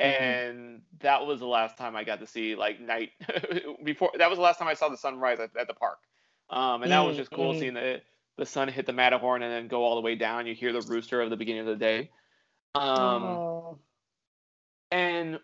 Mhm. 0.01 0.07
and 0.07 0.83
that 1.01 1.27
was 1.27 1.41
the 1.41 1.47
last 1.47 1.77
time 1.77 1.97
I 1.97 2.05
got 2.05 2.21
to 2.21 2.27
see 2.27 2.55
like 2.55 2.81
night. 2.81 3.11
before 3.85 4.13
that 4.17 4.31
was 4.31 4.39
the 4.39 4.43
last 4.43 4.59
time 4.59 4.69
I 4.69 4.73
saw 4.73 4.89
the 4.89 4.97
sunrise 4.97 5.39
at, 5.39 5.55
at 5.55 5.69
the 5.69 5.75
park, 5.75 5.99
um, 6.49 6.83
and 6.83 6.91
that 6.93 7.01
was 7.01 7.15
Mm, 7.15 7.19
just 7.19 7.31
cool 7.31 7.53
mm. 7.53 7.59
seeing 7.61 7.75
the 7.75 8.01
the 8.39 8.47
sun 8.47 8.69
hit 8.69 8.87
the 8.87 8.95
Matterhorn 8.95 9.43
and 9.43 9.53
then 9.53 9.69
go 9.69 9.85
all 9.85 9.97
the 9.97 10.01
way 10.01 10.15
down. 10.15 10.47
You 10.47 10.55
hear 10.55 10.73
the 10.73 10.81
rooster 10.81 11.21
of 11.21 11.29
the 11.29 11.37
beginning 11.37 11.61
of 11.61 11.67
the 11.67 11.77
day. 11.77 12.11
Um, 12.75 13.23
Oh. 13.23 13.79
and 14.91 15.39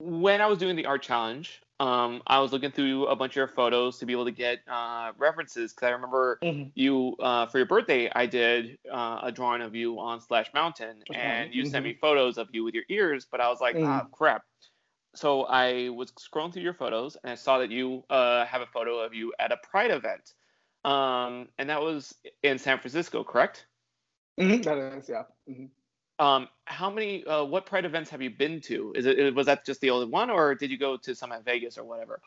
when 0.00 0.40
I 0.40 0.46
was 0.46 0.58
doing 0.58 0.74
the 0.74 0.86
art 0.86 1.02
challenge, 1.02 1.62
um, 1.80 2.22
I 2.26 2.38
was 2.40 2.52
looking 2.52 2.70
through 2.70 3.06
a 3.06 3.16
bunch 3.16 3.32
of 3.32 3.36
your 3.36 3.48
photos 3.48 3.98
to 3.98 4.06
be 4.06 4.12
able 4.12 4.24
to 4.26 4.32
get 4.32 4.60
uh, 4.68 5.12
references 5.18 5.72
because 5.72 5.86
I 5.86 5.90
remember 5.90 6.40
Mhm. 6.42 6.72
you 6.74 7.16
uh, 7.20 7.46
for 7.46 7.58
your 7.58 7.66
birthday. 7.66 8.10
I 8.14 8.26
did 8.26 8.78
uh, 8.90 9.20
a 9.22 9.32
drawing 9.32 9.62
of 9.62 9.74
you 9.74 9.98
on 9.98 10.20
Splash 10.20 10.52
Mountain, 10.54 11.04
and 11.12 11.52
you 11.54 11.64
sent 11.64 11.84
mhm. 11.84 11.84
me 11.84 11.94
photos 11.94 12.38
of 12.38 12.48
you 12.52 12.64
with 12.64 12.74
your 12.74 12.84
ears. 12.88 13.26
But 13.30 13.40
I 13.40 13.48
was 13.48 13.60
like, 13.60 13.78
ah, 13.82 14.04
Mm. 14.04 14.10
crap. 14.12 14.44
So 15.14 15.44
I 15.44 15.88
was 15.90 16.12
scrolling 16.12 16.52
through 16.52 16.62
your 16.62 16.74
photos, 16.74 17.16
and 17.22 17.30
I 17.32 17.34
saw 17.34 17.58
that 17.58 17.70
you 17.70 18.04
uh, 18.10 18.44
have 18.46 18.62
a 18.62 18.66
photo 18.66 18.98
of 19.00 19.14
you 19.14 19.32
at 19.38 19.52
a 19.52 19.56
Pride 19.58 19.90
event, 19.90 20.34
um, 20.84 21.48
and 21.58 21.68
that 21.70 21.80
was 21.80 22.14
in 22.42 22.58
San 22.58 22.78
Francisco, 22.78 23.24
correct? 23.24 23.66
Mhm, 24.38 24.62
that 24.64 24.78
is 24.78 25.08
yeah 25.08 25.24
Mhm. 25.48 25.70
Um, 26.18 26.48
how 26.66 26.90
many? 26.90 27.24
Uh, 27.24 27.44
what 27.44 27.66
Pride 27.66 27.84
events 27.84 28.10
have 28.10 28.22
you 28.22 28.30
been 28.30 28.60
to? 28.62 28.92
Is 28.94 29.06
it 29.06 29.34
was 29.34 29.46
that 29.46 29.66
just 29.66 29.80
the 29.80 29.90
only 29.90 30.06
one, 30.06 30.30
or 30.30 30.54
did 30.54 30.70
you 30.70 30.78
go 30.78 30.96
to 30.96 31.14
some 31.14 31.32
at 31.32 31.44
Vegas 31.44 31.76
or 31.76 31.84
whatever? 31.84 32.20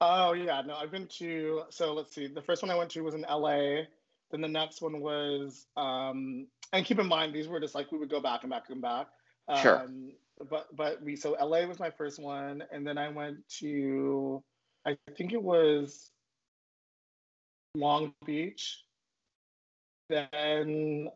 Oh 0.00 0.32
yeah, 0.32 0.62
no, 0.62 0.74
I've 0.74 0.90
been 0.90 1.06
to. 1.18 1.62
So 1.70 1.92
let's 1.94 2.14
see. 2.14 2.26
The 2.26 2.42
first 2.42 2.62
one 2.62 2.70
I 2.70 2.76
went 2.76 2.90
to 2.90 3.00
was 3.02 3.14
in 3.14 3.22
LA. 3.22 3.84
Then 4.30 4.40
the 4.40 4.48
next 4.48 4.82
one 4.82 5.00
was, 5.00 5.66
um, 5.76 6.46
and 6.72 6.84
keep 6.84 6.98
in 6.98 7.06
mind 7.06 7.32
these 7.34 7.48
were 7.48 7.60
just 7.60 7.74
like 7.74 7.92
we 7.92 7.98
would 7.98 8.10
go 8.10 8.20
back 8.20 8.42
and 8.42 8.50
back 8.50 8.70
and 8.70 8.82
back. 8.82 9.08
Um, 9.48 9.62
Sure. 9.62 9.86
But 10.50 10.76
but 10.76 11.02
we 11.02 11.16
so 11.16 11.32
LA 11.32 11.64
was 11.66 11.78
my 11.78 11.90
first 11.90 12.18
one, 12.18 12.62
and 12.70 12.86
then 12.86 12.98
I 12.98 13.08
went 13.08 13.38
to, 13.60 14.42
I 14.84 14.98
think 15.16 15.32
it 15.32 15.42
was 15.42 16.10
Long 17.74 18.12
Beach, 18.26 18.84
then 20.10 21.08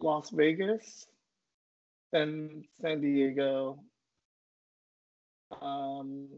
Las 0.00 0.30
Vegas, 0.30 1.06
then 2.12 2.64
San 2.80 3.00
Diego, 3.00 3.78
um, 5.60 6.28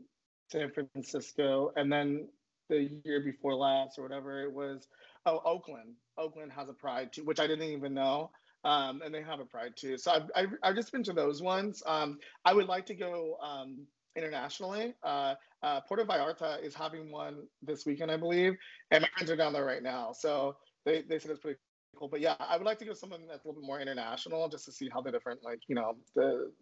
San 0.50 0.70
Francisco, 0.70 1.72
and 1.76 1.92
then 1.92 2.28
the 2.68 2.90
year 3.04 3.20
before 3.20 3.54
last 3.54 3.98
or 3.98 4.02
whatever 4.02 4.42
it 4.42 4.52
was. 4.52 4.88
Oh, 5.26 5.40
Oakland. 5.44 5.94
Oakland 6.16 6.52
has 6.52 6.68
a 6.68 6.72
pride 6.72 7.12
too, 7.12 7.24
which 7.24 7.40
I 7.40 7.46
didn't 7.46 7.68
even 7.68 7.94
know. 7.94 8.30
Um, 8.64 9.02
and 9.04 9.14
they 9.14 9.22
have 9.22 9.40
a 9.40 9.44
pride 9.44 9.74
too. 9.76 9.98
So 9.98 10.12
I've, 10.12 10.30
I've, 10.34 10.52
I've 10.62 10.74
just 10.74 10.90
been 10.90 11.02
to 11.04 11.12
those 11.12 11.42
ones. 11.42 11.82
Um, 11.86 12.18
I 12.46 12.54
would 12.54 12.66
like 12.66 12.86
to 12.86 12.94
go 12.94 13.36
um, 13.42 13.86
internationally. 14.16 14.94
Uh, 15.02 15.34
uh, 15.62 15.80
Puerto 15.82 16.04
Vallarta 16.04 16.62
is 16.62 16.74
having 16.74 17.10
one 17.10 17.46
this 17.62 17.84
weekend, 17.84 18.10
I 18.10 18.16
believe, 18.16 18.54
and 18.90 19.02
my 19.02 19.08
friends 19.16 19.30
are 19.30 19.36
down 19.36 19.52
there 19.52 19.66
right 19.66 19.82
now. 19.82 20.12
So 20.12 20.56
they, 20.86 21.02
they 21.02 21.18
said 21.18 21.32
it's 21.32 21.40
pretty 21.40 21.58
cool. 21.98 22.08
But 22.08 22.20
yeah, 22.20 22.36
I 22.38 22.56
would 22.56 22.66
like 22.66 22.78
to 22.78 22.84
go 22.84 22.92
something 22.92 23.26
that's 23.28 23.44
a 23.44 23.48
little 23.48 23.60
bit 23.60 23.66
more 23.66 23.80
international, 23.80 24.48
just 24.48 24.64
to 24.66 24.72
see 24.72 24.88
how 24.92 25.00
the 25.00 25.10
different, 25.10 25.42
like 25.42 25.60
you 25.68 25.74
know, 25.74 25.96
the 26.14 26.52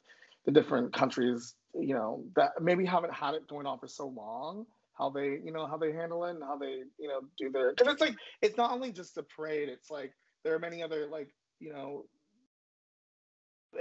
the 0.45 0.53
different 0.53 0.93
countries, 0.93 1.55
you 1.75 1.95
know, 1.95 2.25
that 2.37 2.51
maybe 2.61 2.85
haven't 2.85 3.13
had 3.13 3.35
it 3.35 3.47
going 3.49 3.67
on 3.67 3.79
for 3.79 3.87
so 3.87 4.09
long, 4.09 4.67
how 4.95 5.11
they, 5.11 5.39
you 5.45 5.53
know, 5.53 5.67
how 5.67 5.77
they 5.77 5.93
handle 5.93 6.25
it 6.25 6.31
and 6.31 6.43
how 6.43 6.57
they, 6.57 6.83
you 6.99 7.09
know, 7.09 7.21
do 7.39 7.51
their. 7.51 7.75
Because 7.75 7.93
it's 7.93 8.01
like 8.01 8.15
it's 8.41 8.57
not 8.57 8.73
only 8.73 8.93
just 8.93 9.15
the 9.15 9.23
parade; 9.23 9.69
it's 9.69 9.91
like 9.91 10.13
there 10.45 10.55
are 10.55 10.59
many 10.59 10.83
other 10.83 11.07
like 11.09 11.29
you 11.61 11.73
know 11.73 12.05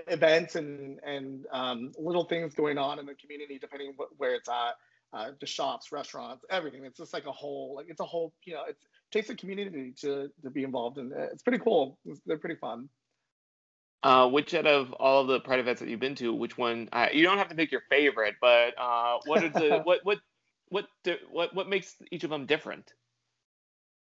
events 0.07 0.55
and 0.55 0.99
and 1.05 1.45
um, 1.51 1.91
little 1.97 2.25
things 2.25 2.53
going 2.53 2.77
on 2.77 2.99
in 2.99 3.05
the 3.05 3.15
community, 3.15 3.57
depending 3.59 3.93
where 4.17 4.35
it's 4.35 4.49
at. 4.49 4.75
Uh, 5.13 5.31
the 5.41 5.45
shops, 5.45 5.91
restaurants, 5.91 6.45
everything. 6.49 6.85
It's 6.85 6.97
just 6.97 7.13
like 7.13 7.25
a 7.25 7.31
whole, 7.31 7.73
like 7.75 7.87
it's 7.89 7.99
a 7.99 8.05
whole, 8.05 8.33
you 8.45 8.53
know, 8.53 8.63
it's, 8.67 8.81
it 8.81 9.11
takes 9.11 9.29
a 9.29 9.35
community 9.35 9.93
to 10.01 10.29
to 10.41 10.49
be 10.49 10.63
involved 10.63 10.97
in 10.97 11.11
it. 11.11 11.29
It's 11.33 11.43
pretty 11.43 11.59
cool. 11.59 11.97
It's, 12.05 12.21
they're 12.25 12.37
pretty 12.37 12.55
fun. 12.55 12.87
Uh, 14.03 14.27
which 14.29 14.53
out 14.53 14.65
of 14.65 14.93
all 14.93 15.21
of 15.21 15.27
the 15.27 15.39
Pride 15.41 15.59
events 15.59 15.79
that 15.79 15.89
you've 15.89 15.99
been 15.99 16.15
to, 16.15 16.33
which 16.33 16.57
one? 16.57 16.89
Uh, 16.91 17.07
you 17.13 17.23
don't 17.23 17.37
have 17.37 17.49
to 17.49 17.55
pick 17.55 17.71
your 17.71 17.83
favorite, 17.89 18.35
but 18.41 18.73
uh, 18.79 19.19
what 19.25 19.43
are 19.43 19.49
the 19.49 19.81
what 19.83 19.99
what 20.03 20.19
what 20.69 20.87
what 21.29 21.53
what 21.53 21.69
makes 21.69 21.95
each 22.09 22.23
of 22.23 22.29
them 22.29 22.45
different? 22.45 22.93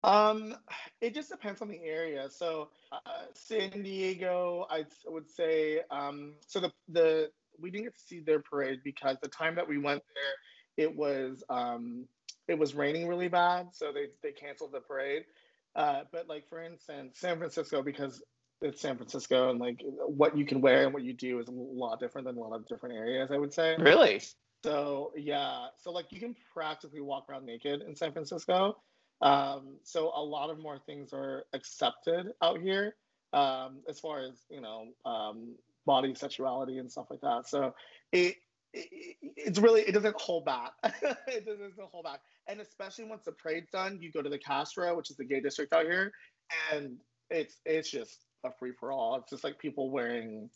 Um, 0.03 0.57
it 1.01 1.15
just 1.15 1.31
depends 1.31 1.63
on 1.63 1.69
the 1.69 1.81
area. 1.83 2.29
So, 2.29 2.69
uh, 2.93 2.99
San 3.35 3.83
Diego, 3.83 4.67
I 4.69 4.85
would 5.07 5.31
say, 5.31 5.81
um, 5.91 6.35
so 6.47 6.61
the 6.61 6.73
the 6.89 7.31
we 7.61 7.71
didn't 7.71 7.85
get 7.85 7.95
to 7.95 8.05
see 8.05 8.21
their 8.21 8.41
parade 8.41 8.81
because 8.85 9.17
the 9.23 9.29
time 9.29 9.55
that 9.55 9.69
we 9.69 9.79
went 9.79 10.03
there, 10.15 10.35
it 10.77 10.95
was 10.95 11.43
um, 11.49 12.07
it 12.49 12.59
was 12.59 12.75
raining 12.75 13.09
really 13.09 13.29
bad, 13.29 13.69
so 13.73 13.93
they 13.93 14.09
they 14.23 14.33
canceled 14.33 14.73
the 14.73 14.81
parade. 14.81 15.25
Uh, 15.77 16.03
but 16.13 16.29
like 16.29 16.49
for 16.49 16.63
instance, 16.63 17.19
San 17.19 17.39
Francisco, 17.39 17.83
because 17.83 18.23
it's 18.61 18.81
San 18.81 18.97
Francisco, 18.97 19.51
and 19.51 19.59
like 19.59 19.81
what 20.07 20.37
you 20.37 20.45
can 20.45 20.61
wear 20.61 20.85
and 20.85 20.95
what 20.95 21.03
you 21.03 21.13
do 21.13 21.41
is 21.41 21.49
a 21.49 21.53
lot 21.53 22.01
different 22.01 22.27
than 22.27 22.37
a 22.37 22.41
lot 22.41 22.55
of 22.55 22.67
different 22.67 22.95
areas. 22.95 23.31
I 23.33 23.39
would 23.39 23.53
say. 23.53 23.77
Really? 23.79 24.21
So 24.65 25.13
yeah, 25.17 25.67
so 25.79 25.91
like 25.91 26.07
you 26.11 26.21
can 26.21 26.35
practically 26.53 27.01
walk 27.01 27.27
around 27.29 27.45
naked 27.45 27.83
in 27.83 27.95
San 27.95 28.13
Francisco. 28.13 28.77
Um, 29.21 29.77
so 29.85 30.11
a 30.15 30.23
lot 30.23 30.51
of 30.51 30.59
more 30.59 30.79
things 30.87 31.13
are 31.13 31.45
accepted 31.53 32.29
out 32.43 32.61
here, 32.61 32.97
um, 33.33 33.81
as 33.89 34.01
far 34.01 34.21
as 34.21 34.45
you 34.49 34.61
know, 34.61 34.87
um, 35.05 35.55
body 35.87 36.15
sexuality 36.15 36.79
and 36.79 36.91
stuff 36.91 37.07
like 37.11 37.21
that. 37.21 37.49
So 37.49 37.75
it, 38.13 38.37
it 38.75 39.17
it's 39.37 39.59
really 39.59 39.83
it 39.83 39.93
doesn't 39.93 40.17
hold 40.21 40.45
back. 40.45 40.73
it 40.85 41.47
doesn't 41.47 41.73
hold 41.91 42.05
back, 42.05 42.21
and 42.49 42.61
especially 42.61 43.05
once 43.05 43.25
the 43.25 43.33
parade's 43.33 43.71
done, 43.71 43.99
you 44.01 44.11
go 44.13 44.23
to 44.23 44.31
the 44.31 44.39
Castro, 44.39 44.97
which 44.97 45.11
is 45.11 45.17
the 45.17 45.25
gay 45.25 45.41
district 45.41 45.73
out 45.73 45.85
here, 45.85 46.13
and 46.73 46.97
it's 47.31 47.61
it's 47.65 47.91
just 47.91 48.27
a 48.45 48.51
free 48.59 48.73
for 48.79 48.93
all. 48.93 49.17
It's 49.17 49.31
just 49.31 49.45
like 49.45 49.59
people 49.59 49.91
wearing 49.91 50.51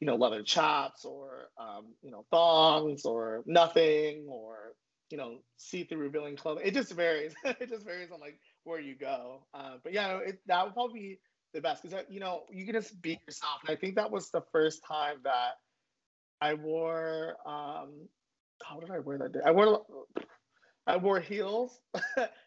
you 0.00 0.06
know, 0.06 0.16
leather 0.16 0.42
chaps 0.42 1.04
or, 1.04 1.48
um, 1.58 1.86
you 2.02 2.10
know, 2.10 2.24
thongs 2.30 3.04
or 3.04 3.42
nothing 3.46 4.26
or, 4.28 4.74
you 5.10 5.16
know, 5.16 5.38
see-through 5.56 5.98
revealing 5.98 6.36
clothing. 6.36 6.66
It 6.66 6.74
just 6.74 6.92
varies. 6.92 7.34
it 7.44 7.68
just 7.68 7.84
varies 7.84 8.10
on 8.10 8.20
like 8.20 8.38
where 8.64 8.80
you 8.80 8.94
go. 8.94 9.46
Uh, 9.54 9.76
but 9.82 9.92
yeah, 9.92 10.18
it, 10.18 10.38
that 10.46 10.64
would 10.64 10.74
probably 10.74 11.00
be 11.00 11.20
the 11.54 11.60
best 11.60 11.82
because, 11.82 12.04
you 12.10 12.20
know, 12.20 12.42
you 12.50 12.64
can 12.66 12.74
just 12.74 13.00
be 13.00 13.18
yourself. 13.26 13.60
And 13.66 13.76
I 13.76 13.80
think 13.80 13.94
that 13.96 14.10
was 14.10 14.30
the 14.30 14.42
first 14.52 14.82
time 14.86 15.16
that 15.24 15.54
I 16.40 16.54
wore, 16.54 17.36
um, 17.46 18.08
how 18.62 18.80
did 18.80 18.90
I 18.90 18.98
wear 18.98 19.18
that 19.18 19.32
day? 19.32 19.40
I 19.44 19.50
wore, 19.50 19.82
I 20.86 20.96
wore 20.96 21.20
heels, 21.20 21.80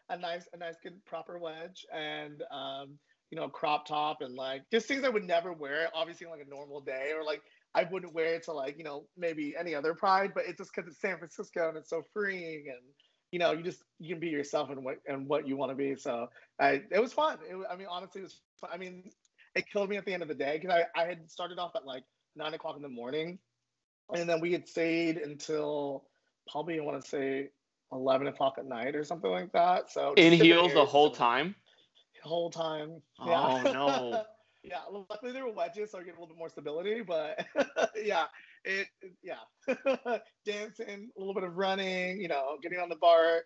a 0.08 0.16
nice, 0.16 0.48
a 0.52 0.56
nice, 0.56 0.76
good, 0.82 1.04
proper 1.04 1.38
wedge, 1.38 1.84
and 1.94 2.42
um, 2.50 2.98
you 3.30 3.38
know, 3.38 3.48
crop 3.48 3.86
top, 3.86 4.18
and 4.20 4.34
like 4.34 4.62
just 4.70 4.86
things 4.86 5.04
I 5.04 5.08
would 5.08 5.24
never 5.24 5.52
wear, 5.52 5.88
obviously 5.94 6.26
on 6.26 6.32
like 6.32 6.46
a 6.46 6.50
normal 6.50 6.80
day, 6.80 7.12
or 7.16 7.24
like 7.24 7.42
I 7.74 7.84
wouldn't 7.84 8.14
wear 8.14 8.34
it 8.34 8.44
to 8.44 8.52
like 8.52 8.78
you 8.78 8.84
know 8.84 9.06
maybe 9.16 9.54
any 9.58 9.74
other 9.74 9.94
pride, 9.94 10.32
but 10.34 10.44
it's 10.46 10.58
just 10.58 10.70
because 10.74 10.88
it's 10.90 11.00
San 11.00 11.18
Francisco 11.18 11.68
and 11.68 11.76
it's 11.76 11.90
so 11.90 12.02
freeing, 12.12 12.64
and 12.68 12.80
you 13.32 13.38
know, 13.38 13.52
you 13.52 13.62
just 13.62 13.82
you 13.98 14.14
can 14.14 14.20
be 14.20 14.28
yourself 14.28 14.70
and 14.70 14.84
what 14.84 14.96
and 15.06 15.28
what 15.28 15.46
you 15.46 15.56
want 15.56 15.70
to 15.70 15.76
be. 15.76 15.94
So 15.96 16.28
I, 16.60 16.82
it 16.90 17.00
was 17.00 17.12
fun. 17.12 17.38
It, 17.48 17.56
I 17.70 17.76
mean, 17.76 17.86
honestly, 17.88 18.20
it 18.20 18.24
was. 18.24 18.40
Fun. 18.60 18.70
I 18.72 18.76
mean, 18.76 19.10
it 19.54 19.66
killed 19.70 19.88
me 19.88 19.96
at 19.96 20.04
the 20.04 20.12
end 20.12 20.22
of 20.22 20.28
the 20.28 20.34
day 20.34 20.58
because 20.60 20.84
I, 20.96 21.00
I 21.00 21.06
had 21.06 21.30
started 21.30 21.58
off 21.58 21.72
at 21.76 21.86
like 21.86 22.04
nine 22.36 22.54
o'clock 22.54 22.76
in 22.76 22.82
the 22.82 22.88
morning, 22.88 23.38
and 24.14 24.28
then 24.28 24.40
we 24.40 24.52
had 24.52 24.66
stayed 24.68 25.16
until 25.18 26.04
probably 26.50 26.78
I 26.78 26.82
want 26.82 27.02
to 27.02 27.08
say 27.08 27.50
11 27.92 28.26
o'clock 28.28 28.54
at 28.58 28.66
night 28.66 28.94
or 28.94 29.04
something 29.04 29.30
like 29.30 29.52
that. 29.52 29.90
So 29.90 30.14
In 30.16 30.32
heels 30.32 30.72
the 30.74 30.84
whole 30.84 31.10
time? 31.10 31.54
The 32.22 32.28
whole 32.28 32.50
time. 32.50 33.00
Oh, 33.18 33.28
Yeah. 33.28 33.62
no. 33.72 34.24
yeah. 34.62 34.78
Luckily 34.90 35.32
there 35.32 35.44
were 35.46 35.52
wedges, 35.52 35.90
so 35.90 35.98
I 35.98 36.02
get 36.02 36.10
a 36.10 36.20
little 36.20 36.28
bit 36.28 36.36
more 36.38 36.48
stability. 36.48 37.02
But 37.02 37.44
yeah, 38.02 38.26
it, 38.64 38.88
it- 39.02 39.12
yeah, 39.22 39.38
dancing, 40.44 41.10
a 41.16 41.18
little 41.18 41.34
bit 41.34 41.44
of 41.44 41.56
running, 41.56 42.20
you 42.20 42.28
know, 42.28 42.58
getting 42.62 42.78
on 42.78 42.88
the 42.88 42.96
bar, 42.96 43.40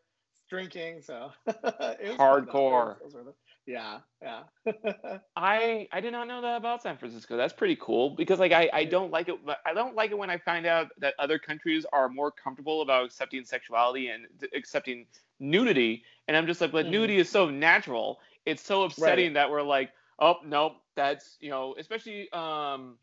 drinking. 0.51 1.03
So 1.03 1.31
it 1.47 1.57
was 1.63 1.73
fun, 1.73 1.77
though. 1.81 1.93
It 2.01 2.19
Hardcore. 2.19 2.51
was- 2.53 2.97
it 3.01 3.05
was 3.05 3.15
worth 3.15 3.29
it. 3.29 3.35
Yeah, 3.67 3.99
yeah. 4.21 4.43
I 5.37 5.89
I 5.91 6.01
did 6.01 6.13
not 6.13 6.29
know 6.29 6.43
that 6.43 6.57
about 6.57 6.83
San 6.83 6.97
Francisco. 6.99 7.37
That's 7.37 7.53
pretty 7.53 7.77
cool 7.81 8.11
because 8.11 8.39
like 8.39 8.53
I, 8.53 8.69
I 8.73 8.85
don't 8.85 9.11
like 9.11 9.29
it. 9.29 9.37
I 9.65 9.73
don't 9.73 9.95
like 9.95 10.11
it 10.11 10.19
when 10.19 10.31
I 10.31 10.39
find 10.39 10.67
out 10.67 10.89
that 10.99 11.15
other 11.19 11.39
countries 11.39 11.87
are 11.93 12.09
more 12.09 12.31
comfortable 12.31 12.83
about 12.83 13.07
accepting 13.07 13.45
sexuality 13.45 14.09
and 14.09 14.27
accepting 14.55 15.07
nudity, 15.41 16.03
and 16.29 16.37
I'm 16.37 16.47
just 16.47 16.61
like, 16.61 16.73
but 16.73 16.87
mm. 16.87 16.91
nudity 16.91 17.19
is 17.19 17.31
so 17.31 17.49
natural. 17.49 18.21
It's 18.45 18.63
so 18.63 18.83
upsetting 18.83 19.29
right. 19.29 19.35
that 19.35 19.51
we're 19.51 19.63
like, 19.63 19.91
oh 20.19 20.37
nope, 20.45 20.75
that's 20.95 21.37
you 21.41 21.51
know, 21.51 21.75
especially 21.79 22.31
um, 22.33 22.97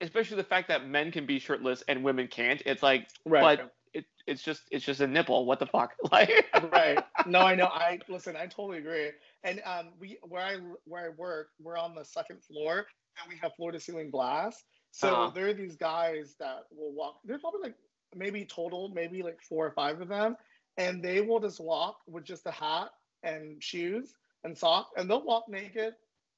especially 0.00 0.36
the 0.36 0.44
fact 0.44 0.68
that 0.68 0.86
men 0.86 1.10
can 1.10 1.26
be 1.26 1.38
shirtless 1.38 1.82
and 1.88 2.02
women 2.02 2.28
can't. 2.28 2.62
It's 2.66 2.82
like, 2.82 3.08
right. 3.24 3.58
but 3.58 3.72
it, 3.94 4.04
it's 4.26 4.42
just 4.42 4.62
it's 4.70 4.84
just 4.84 5.00
a 5.00 5.06
nipple. 5.06 5.46
What 5.46 5.58
the 5.58 5.66
fuck? 5.66 5.94
Like, 6.10 6.46
right? 6.72 6.98
No, 7.26 7.40
I 7.40 7.54
know. 7.54 7.66
I 7.66 8.00
listen. 8.08 8.36
I 8.36 8.46
totally 8.46 8.78
agree. 8.78 9.10
And 9.44 9.60
um, 9.64 9.88
we 9.98 10.18
where 10.22 10.42
I 10.42 10.56
where 10.84 11.06
I 11.06 11.08
work, 11.10 11.48
we're 11.60 11.78
on 11.78 11.94
the 11.94 12.04
second 12.04 12.42
floor, 12.44 12.86
and 13.20 13.28
we 13.28 13.36
have 13.42 13.54
floor 13.54 13.72
to 13.72 13.80
ceiling 13.80 14.10
glass. 14.10 14.62
So 14.92 15.08
uh-huh. 15.08 15.30
there 15.34 15.48
are 15.48 15.54
these 15.54 15.76
guys 15.76 16.34
that 16.38 16.64
will 16.70 16.92
walk. 16.92 17.16
There's 17.24 17.40
probably 17.40 17.62
like 17.62 17.74
maybe 18.14 18.44
total, 18.44 18.90
maybe 18.94 19.22
like 19.22 19.40
four 19.42 19.66
or 19.66 19.72
five 19.72 20.00
of 20.00 20.08
them, 20.08 20.36
and 20.76 21.02
they 21.02 21.20
will 21.20 21.40
just 21.40 21.60
walk 21.60 21.96
with 22.06 22.24
just 22.24 22.46
a 22.46 22.50
hat 22.50 22.88
and 23.22 23.62
shoes 23.62 24.12
and 24.44 24.56
socks, 24.56 24.90
and 24.96 25.08
they'll 25.08 25.24
walk 25.24 25.44
naked 25.48 25.94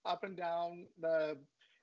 up 0.07 0.25
and 0.25 0.37
down 0.37 0.87
the. 1.01 1.37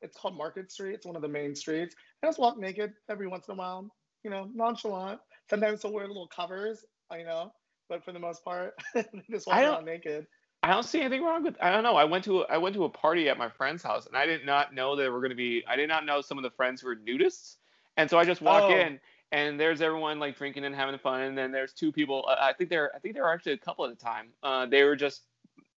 It's 0.04 0.18
called 0.18 0.36
Market 0.36 0.72
Street. 0.72 0.96
It's 0.96 1.06
one 1.06 1.16
of 1.16 1.22
the 1.22 1.28
main 1.28 1.54
streets. 1.56 1.96
And 2.24 2.30
just 2.30 2.40
walk 2.40 2.58
naked 2.58 2.94
every 3.08 3.28
once 3.28 3.48
in 3.48 3.54
a 3.54 3.58
while. 3.58 3.88
You 4.24 4.32
know, 4.32 4.50
nonchalant. 4.52 5.20
Sometimes 5.48 5.82
they'll 5.82 5.94
wear 5.94 6.08
little 6.08 6.28
covers. 6.28 6.84
You 7.16 7.26
know, 7.26 7.52
but 7.88 8.04
for 8.04 8.12
the 8.12 8.20
most 8.20 8.44
part, 8.44 8.74
they 8.96 9.04
just 9.30 9.46
walk 9.46 9.58
around 9.58 9.86
naked. 9.86 10.26
I 10.64 10.70
don't 10.70 10.84
see 10.84 11.00
anything 11.00 11.24
wrong 11.24 11.44
with. 11.44 11.56
I 11.60 11.72
don't 11.72 11.84
know. 11.84 11.96
I 11.96 12.04
went 12.04 12.24
to 12.26 12.46
I 12.46 12.58
went 12.58 12.76
to 12.76 12.84
a 12.84 12.90
party 12.90 13.30
at 13.30 13.38
my 13.38 13.50
friend's 13.50 13.82
house, 13.82 14.06
and 14.06 14.16
I 14.16 14.28
did 14.28 14.46
not 14.46 14.76
know 14.76 14.96
there 14.96 15.12
were 15.12 15.20
going 15.20 15.32
to 15.32 15.36
be. 15.36 15.64
I 15.68 15.76
did 15.76 15.90
not 15.90 16.06
know 16.06 16.22
some 16.22 16.38
of 16.38 16.44
the 16.44 16.52
friends 16.52 16.84
were 16.84 16.96
nudists, 16.96 17.56
and 17.98 18.10
so 18.10 18.20
I 18.20 18.26
just 18.26 18.42
walk 18.42 18.64
oh. 18.64 18.76
in, 18.76 19.00
and 19.32 19.60
there's 19.60 19.82
everyone 19.82 20.20
like 20.20 20.38
drinking 20.38 20.66
and 20.66 20.76
having 20.76 21.00
fun, 21.00 21.22
and 21.22 21.38
then 21.38 21.52
there's 21.52 21.74
two 21.74 21.92
people. 21.92 22.26
Uh, 22.30 22.36
I 22.40 22.54
think 22.54 22.70
there 22.70 22.92
I 22.96 23.00
think 23.00 23.16
there 23.16 23.24
were 23.24 23.34
actually 23.34 23.54
a 23.54 23.58
couple 23.58 23.86
at 23.86 23.98
the 23.98 24.04
time. 24.04 24.28
Uh, 24.44 24.68
they 24.68 24.84
were 24.84 24.96
just 24.96 25.24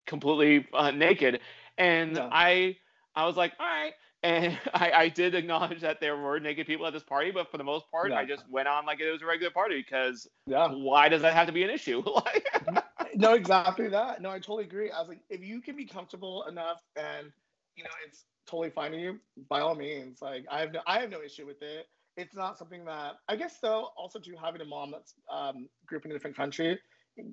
completely 0.07 0.67
uh, 0.75 0.91
naked, 0.91 1.39
and 1.79 2.17
yeah. 2.17 2.29
I 2.33 2.77
I 3.15 3.25
was 3.27 3.37
like, 3.37 3.53
all 3.59 3.67
right. 3.67 3.93
And 4.25 4.57
I, 4.73 4.93
I 4.93 5.09
did 5.09 5.35
acknowledge 5.35 5.81
that 5.81 6.01
there 6.01 6.17
were 6.17 6.39
naked 6.39 6.69
people 6.69 6.87
at 6.87 6.93
this 6.93 7.03
party, 7.03 7.33
but 7.33 7.51
for 7.51 7.59
the 7.59 7.65
most 7.65 7.91
part, 7.91 8.11
yeah. 8.11 8.19
I 8.19 8.25
just 8.25 8.49
went 8.49 8.69
on 8.69 8.87
like 8.87 9.01
it 9.01 9.11
was 9.11 9.21
a 9.21 9.27
regular 9.27 9.51
party 9.51 9.83
because 9.83 10.29
yeah. 10.47 10.69
why 10.69 11.09
does 11.09 11.23
that 11.23 11.35
have 11.35 11.49
to 11.49 11.53
be 11.53 11.65
an 11.65 11.71
issue? 11.71 12.05
no, 13.15 13.35
exactly 13.35 13.89
that. 13.89 14.21
No, 14.23 14.31
I 14.31 14.39
totally 14.39 14.65
agree. 14.65 14.91
I 14.91 15.01
was 15.01 15.09
like, 15.09 15.21
if 15.31 15.43
you 15.43 15.61
can 15.61 15.77
be 15.77 15.85
comfortable 15.85 16.45
enough 16.49 16.83
and 16.97 17.33
you 17.77 17.85
know 17.85 17.91
it's 18.07 18.25
totally 18.47 18.71
fine 18.71 18.93
to 18.93 18.99
you, 18.99 19.19
by 19.49 19.61
all 19.61 19.75
means. 19.75 20.21
Like 20.21 20.45
I 20.51 20.61
have 20.61 20.73
no 20.73 20.81
I 20.87 21.01
have 21.01 21.11
no 21.11 21.23
issue 21.23 21.47
with 21.47 21.63
it. 21.63 21.87
It's 22.17 22.35
not 22.35 22.59
something 22.59 22.85
that 22.85 23.15
I 23.29 23.37
guess 23.37 23.59
though, 23.61 23.89
also 23.97 24.19
to 24.19 24.35
having 24.43 24.61
a 24.61 24.65
mom 24.65 24.91
that's 24.91 25.15
um 25.31 25.69
grew 25.87 25.99
up 25.99 26.05
in 26.05 26.11
a 26.11 26.15
different 26.15 26.37
country, 26.37 26.79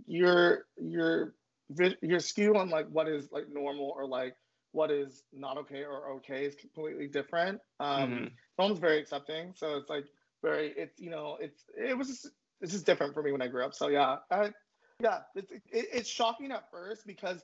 you're 0.07 0.65
you're 0.77 1.33
your 2.01 2.19
skew 2.19 2.55
on 2.55 2.69
like 2.69 2.87
what 2.89 3.07
is 3.07 3.29
like 3.31 3.45
normal 3.51 3.93
or 3.95 4.07
like 4.07 4.35
what 4.71 4.91
is 4.91 5.23
not 5.33 5.57
okay 5.57 5.83
or 5.83 6.11
okay 6.13 6.45
is 6.45 6.55
completely 6.55 7.07
different. 7.07 7.59
Um 7.79 8.11
mm-hmm. 8.11 8.25
mom's 8.57 8.79
very 8.79 8.99
accepting. 8.99 9.53
So 9.55 9.77
it's 9.77 9.89
like 9.89 10.05
very 10.41 10.73
it's 10.77 10.99
you 10.99 11.09
know, 11.09 11.37
it's 11.39 11.63
it 11.77 11.97
was 11.97 12.07
just, 12.07 12.29
it's 12.61 12.71
just 12.71 12.85
different 12.85 13.13
for 13.13 13.23
me 13.23 13.31
when 13.31 13.41
I 13.41 13.47
grew 13.47 13.63
up. 13.65 13.73
So 13.73 13.87
yeah, 13.87 14.17
I 14.31 14.51
yeah, 15.01 15.19
it's 15.35 15.51
it, 15.51 15.61
it's 15.71 16.09
shocking 16.09 16.51
at 16.51 16.69
first 16.71 17.05
because 17.07 17.41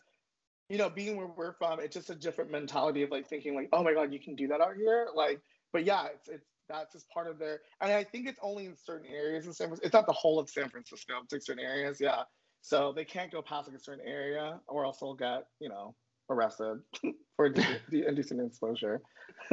you 0.69 0.77
know, 0.77 0.89
being 0.89 1.15
where 1.15 1.27
we're 1.27 1.53
from, 1.53 1.79
it's 1.79 1.93
just 1.93 2.09
a 2.09 2.15
different 2.15 2.51
mentality 2.51 3.03
of 3.03 3.11
like 3.11 3.27
thinking 3.27 3.55
like, 3.55 3.69
oh 3.71 3.83
my 3.83 3.93
god, 3.93 4.11
you 4.11 4.19
can 4.19 4.35
do 4.35 4.47
that 4.47 4.61
out 4.61 4.75
here. 4.75 5.07
Like, 5.13 5.39
but 5.71 5.85
yeah, 5.85 6.07
it's 6.13 6.27
it's 6.27 6.47
that's 6.67 6.93
just 6.93 7.09
part 7.09 7.27
of 7.27 7.37
their. 7.37 7.61
And 7.81 7.91
I 7.91 8.03
think 8.03 8.27
it's 8.27 8.39
only 8.41 8.65
in 8.65 8.75
certain 8.75 9.07
areas 9.11 9.45
in 9.45 9.53
San 9.53 9.67
Francisco. 9.67 9.85
It's 9.85 9.93
not 9.93 10.07
the 10.07 10.13
whole 10.13 10.39
of 10.39 10.49
San 10.49 10.69
Francisco. 10.69 11.13
It's 11.23 11.31
like 11.31 11.43
certain 11.43 11.63
areas, 11.63 11.99
yeah. 12.01 12.23
So 12.61 12.93
they 12.93 13.05
can't 13.05 13.31
go 13.31 13.43
past 13.43 13.67
like 13.67 13.77
a 13.77 13.79
certain 13.79 14.05
area, 14.07 14.59
or 14.67 14.85
else 14.85 14.99
they'll 14.99 15.13
get 15.13 15.45
you 15.59 15.69
know 15.69 15.95
arrested 16.29 16.79
for 17.35 17.49
the 17.49 18.07
indecent 18.07 18.41
exposure. 18.41 19.01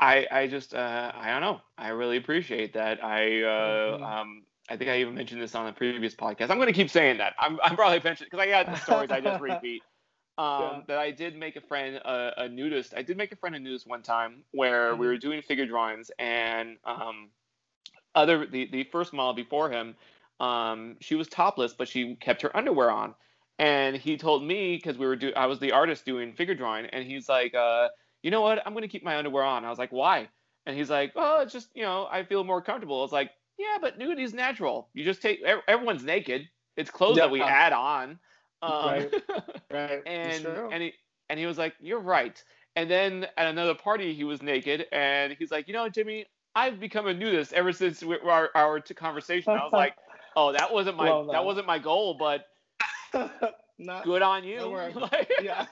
I 0.00 0.26
I 0.30 0.46
just 0.46 0.74
uh, 0.74 1.12
I 1.14 1.30
don't 1.30 1.42
know. 1.42 1.60
I 1.76 1.88
really 1.88 2.16
appreciate 2.16 2.72
that. 2.74 3.04
I 3.04 3.42
uh, 3.42 3.98
mm-hmm. 3.98 4.02
um 4.02 4.42
I 4.68 4.76
think 4.76 4.90
I 4.90 4.98
even 4.98 5.14
mentioned 5.14 5.40
this 5.40 5.54
on 5.54 5.66
the 5.66 5.72
previous 5.72 6.14
podcast. 6.14 6.50
I'm 6.50 6.56
going 6.56 6.66
to 6.66 6.72
keep 6.72 6.90
saying 6.90 7.18
that. 7.18 7.34
I'm, 7.38 7.58
I'm 7.62 7.74
probably 7.74 8.00
mentioning 8.04 8.28
because 8.30 8.44
I 8.44 8.50
got 8.50 8.66
the 8.66 8.76
stories 8.76 9.10
I 9.10 9.20
just 9.20 9.40
repeat. 9.40 9.82
Um, 10.36 10.60
yeah. 10.60 10.80
That 10.88 10.98
I 10.98 11.10
did 11.10 11.36
make 11.36 11.56
a 11.56 11.60
friend 11.60 11.96
a, 11.96 12.42
a, 12.42 12.48
nudist. 12.48 12.94
I 12.96 13.02
did 13.02 13.16
make 13.16 13.32
a 13.32 13.36
friend 13.36 13.56
a 13.56 13.58
nudist 13.58 13.88
one 13.88 14.02
time 14.02 14.44
where 14.52 14.92
mm-hmm. 14.92 15.00
we 15.00 15.06
were 15.08 15.16
doing 15.16 15.42
figure 15.42 15.66
drawings 15.66 16.12
and 16.18 16.76
um, 16.84 17.30
other 18.14 18.46
the 18.46 18.68
the 18.70 18.84
first 18.84 19.12
model 19.12 19.34
before 19.34 19.68
him, 19.68 19.96
um, 20.38 20.96
she 21.00 21.16
was 21.16 21.26
topless 21.26 21.72
but 21.72 21.88
she 21.88 22.14
kept 22.16 22.42
her 22.42 22.56
underwear 22.56 22.90
on. 22.90 23.14
And 23.58 23.96
he 23.96 24.16
told 24.16 24.44
me 24.44 24.76
because 24.76 24.96
we 24.96 25.06
were 25.06 25.16
do 25.16 25.32
I 25.34 25.46
was 25.46 25.58
the 25.58 25.72
artist 25.72 26.04
doing 26.04 26.32
figure 26.32 26.54
drawing 26.54 26.86
and 26.86 27.04
he's 27.04 27.28
like, 27.28 27.54
uh, 27.54 27.88
you 28.22 28.30
know 28.30 28.40
what? 28.40 28.64
I'm 28.64 28.74
going 28.74 28.82
to 28.82 28.88
keep 28.88 29.02
my 29.02 29.16
underwear 29.16 29.42
on. 29.42 29.64
I 29.64 29.70
was 29.70 29.78
like, 29.78 29.90
why? 29.90 30.28
And 30.66 30.76
he's 30.76 30.90
like, 30.90 31.16
well, 31.16 31.40
it's 31.40 31.52
just 31.52 31.70
you 31.74 31.82
know 31.82 32.06
I 32.08 32.22
feel 32.22 32.44
more 32.44 32.62
comfortable. 32.62 33.02
It's 33.02 33.12
like 33.12 33.32
yeah, 33.58 33.78
but 33.80 33.98
nudity 33.98 34.22
is 34.22 34.32
natural. 34.32 34.88
You 34.94 35.04
just 35.04 35.20
take 35.20 35.42
everyone's 35.42 36.04
naked. 36.04 36.48
It's 36.76 36.90
clothes 36.90 37.16
that 37.16 37.30
we 37.30 37.42
add 37.42 37.72
on. 37.72 38.18
Um, 38.62 38.72
right. 38.72 39.14
Right. 39.70 40.02
and 40.06 40.46
and 40.46 40.82
he 40.82 40.94
and 41.28 41.38
he 41.38 41.44
was 41.44 41.58
like, 41.58 41.74
"You're 41.78 42.00
right." 42.00 42.42
And 42.74 42.90
then 42.90 43.26
at 43.36 43.46
another 43.46 43.74
party, 43.74 44.14
he 44.14 44.24
was 44.24 44.42
naked, 44.42 44.86
and 44.92 45.36
he's 45.38 45.50
like, 45.50 45.68
"You 45.68 45.74
know, 45.74 45.88
Jimmy, 45.88 46.24
I've 46.54 46.80
become 46.80 47.06
a 47.06 47.12
nudist 47.12 47.52
ever 47.52 47.72
since 47.72 48.02
we, 48.02 48.16
our 48.18 48.48
our 48.54 48.80
conversation." 48.80 49.52
I 49.52 49.62
was 49.62 49.72
like, 49.72 49.94
"Oh, 50.36 50.52
that 50.52 50.72
wasn't 50.72 50.96
my 50.96 51.10
well, 51.10 51.24
no. 51.24 51.32
that 51.32 51.44
wasn't 51.44 51.66
my 51.66 51.78
goal, 51.78 52.14
but 52.14 52.46
Not, 53.78 54.04
good 54.04 54.22
on 54.22 54.42
you." 54.42 54.74
yeah. 55.42 55.66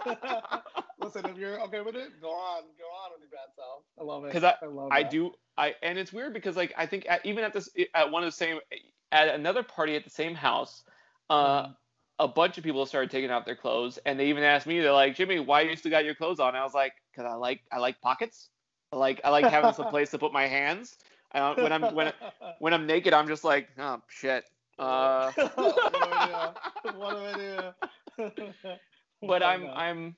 Listen, 0.99 1.26
if 1.26 1.36
you're 1.36 1.61
okay 1.62 1.82
with 1.82 1.94
it, 1.94 2.20
go 2.22 2.30
on, 2.30 2.62
go 2.78 2.84
on 2.84 3.12
with 3.12 3.20
your 3.20 3.30
bad 3.30 3.55
self. 3.55 3.82
I 4.01 4.05
love 4.05 4.24
it. 4.24 4.32
Because 4.32 4.44
I, 4.44 4.97
I, 4.97 5.01
I 5.01 5.03
do, 5.03 5.32
I 5.59 5.74
and 5.82 5.99
it's 5.99 6.12
weird 6.12 6.32
because 6.32 6.57
like 6.57 6.72
I 6.76 6.86
think 6.86 7.07
at, 7.09 7.24
even 7.26 7.44
at 7.44 7.53
this 7.53 7.68
at 7.94 8.11
one 8.11 8.22
of 8.22 8.28
the 8.28 8.36
same 8.36 8.59
at 9.12 9.28
another 9.28 9.62
party 9.62 9.94
at 9.94 10.05
the 10.05 10.11
same 10.11 10.34
house, 10.34 10.84
uh, 11.28 11.64
mm. 11.64 11.76
a 12.18 12.28
bunch 12.28 12.57
of 12.57 12.64
people 12.64 12.86
started 12.86 13.11
taking 13.11 13.30
off 13.30 13.44
their 13.44 13.57
clothes, 13.57 13.99
and 14.07 14.18
they 14.18 14.28
even 14.28 14.42
asked 14.42 14.66
me, 14.66 14.80
they're 14.80 14.92
like, 14.92 15.14
Jimmy, 15.14 15.38
why 15.38 15.62
you 15.62 15.76
still 15.76 15.90
got 15.90 16.05
your 16.05 16.14
clothes 16.14 16.40
on? 16.40 16.49
And 16.49 16.57
I 16.57 16.64
was 16.64 16.74
like, 16.74 16.92
because 17.12 17.30
I 17.30 17.34
like 17.34 17.61
I 17.70 17.78
like 17.78 18.01
pockets. 18.01 18.49
I 18.92 18.97
like 18.97 19.20
I 19.22 19.30
like 19.30 19.47
having 19.47 19.74
some 19.74 19.88
place 19.90 20.11
to 20.12 20.18
put 20.18 20.32
my 20.32 20.47
hands. 20.47 20.97
Uh, 21.34 21.55
when 21.57 21.72
I'm 21.72 21.94
when 21.94 22.12
when 22.61 22.72
I'm 22.72 22.86
naked, 22.86 23.12
I'm 23.12 23.28
just 23.28 23.44
like, 23.44 23.68
oh 23.78 24.01
shit. 24.09 24.44
Uh, 24.78 25.32
what 25.32 25.94
do 25.94 26.01
I 26.12 26.53
do? 26.84 26.99
What 26.99 27.14
do 27.14 28.20
I 28.20 28.30
do? 28.30 28.72
but 29.22 29.42
I'm 29.42 29.68
I'm 29.68 30.16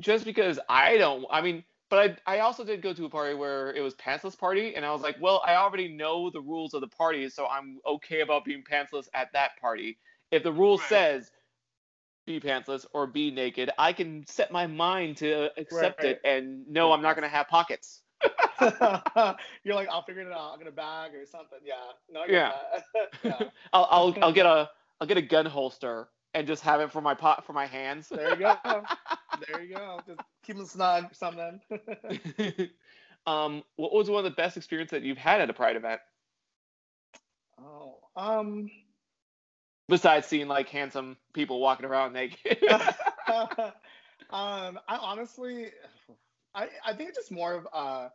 just 0.00 0.24
because 0.24 0.58
I 0.68 0.98
don't. 0.98 1.24
I 1.30 1.40
mean, 1.40 1.64
but 1.88 2.18
I 2.26 2.36
I 2.36 2.38
also 2.40 2.64
did 2.64 2.82
go 2.82 2.92
to 2.92 3.04
a 3.04 3.10
party 3.10 3.34
where 3.34 3.72
it 3.72 3.80
was 3.80 3.94
pantsless 3.94 4.38
party, 4.38 4.74
and 4.74 4.84
I 4.84 4.92
was 4.92 5.02
like, 5.02 5.16
well, 5.20 5.42
I 5.46 5.56
already 5.56 5.88
know 5.88 6.30
the 6.30 6.40
rules 6.40 6.74
of 6.74 6.80
the 6.80 6.88
party, 6.88 7.28
so 7.28 7.46
I'm 7.46 7.78
okay 7.86 8.20
about 8.20 8.44
being 8.44 8.62
pantsless 8.62 9.08
at 9.14 9.32
that 9.32 9.52
party. 9.60 9.98
If 10.30 10.42
the 10.42 10.52
rule 10.52 10.78
right. 10.78 10.88
says 10.88 11.30
be 12.26 12.40
pantsless 12.40 12.84
or 12.92 13.06
be 13.06 13.30
naked, 13.30 13.70
I 13.78 13.92
can 13.92 14.24
set 14.26 14.50
my 14.50 14.66
mind 14.66 15.18
to 15.18 15.50
accept 15.56 16.02
right, 16.02 16.06
right. 16.06 16.08
it 16.08 16.20
and 16.24 16.66
know 16.68 16.92
I'm 16.92 17.02
not 17.02 17.14
gonna 17.14 17.28
have 17.28 17.48
pockets. 17.48 18.02
You're 18.60 19.74
like, 19.74 19.88
I'll 19.88 20.02
figure 20.02 20.22
it 20.22 20.32
out. 20.32 20.52
I'm 20.52 20.58
gonna 20.58 20.72
bag 20.72 21.14
or 21.14 21.24
something. 21.26 21.58
Yeah. 21.64 21.74
No. 22.10 22.24
yeah. 22.28 22.52
yeah. 23.22 23.48
I'll 23.72 23.88
I'll 23.90 24.16
I'll 24.22 24.32
get 24.32 24.46
a 24.46 24.68
I'll 25.00 25.06
get 25.06 25.18
a 25.18 25.22
gun 25.22 25.46
holster 25.46 26.08
and 26.36 26.46
just 26.46 26.62
have 26.62 26.80
it 26.80 26.92
for 26.92 27.00
my 27.00 27.14
pot 27.14 27.46
for 27.46 27.54
my 27.54 27.64
hands. 27.64 28.10
There 28.10 28.30
you 28.30 28.36
go. 28.36 28.54
there 29.48 29.62
you 29.62 29.74
go. 29.74 30.00
Just 30.06 30.20
keep 30.44 30.56
them 30.56 30.66
snug, 30.66 31.04
or 31.04 31.14
something. 31.14 31.60
um, 33.26 33.62
what 33.76 33.94
was 33.94 34.10
one 34.10 34.18
of 34.18 34.30
the 34.30 34.36
best 34.36 34.58
experiences 34.58 34.90
that 34.90 35.02
you've 35.02 35.16
had 35.16 35.40
at 35.40 35.48
a 35.48 35.54
Pride 35.54 35.76
event? 35.76 36.00
Oh, 37.58 38.00
um. 38.16 38.70
Besides 39.88 40.26
seeing 40.26 40.46
like 40.46 40.68
handsome 40.68 41.16
people 41.32 41.58
walking 41.58 41.86
around 41.86 42.12
naked. 42.12 42.62
um, 42.68 43.72
I 44.30 44.96
honestly, 45.00 45.68
I 46.54 46.68
I 46.84 46.92
think 46.92 47.08
it's 47.08 47.18
just 47.18 47.32
more 47.32 47.54
of 47.54 47.66
uh 47.72 48.08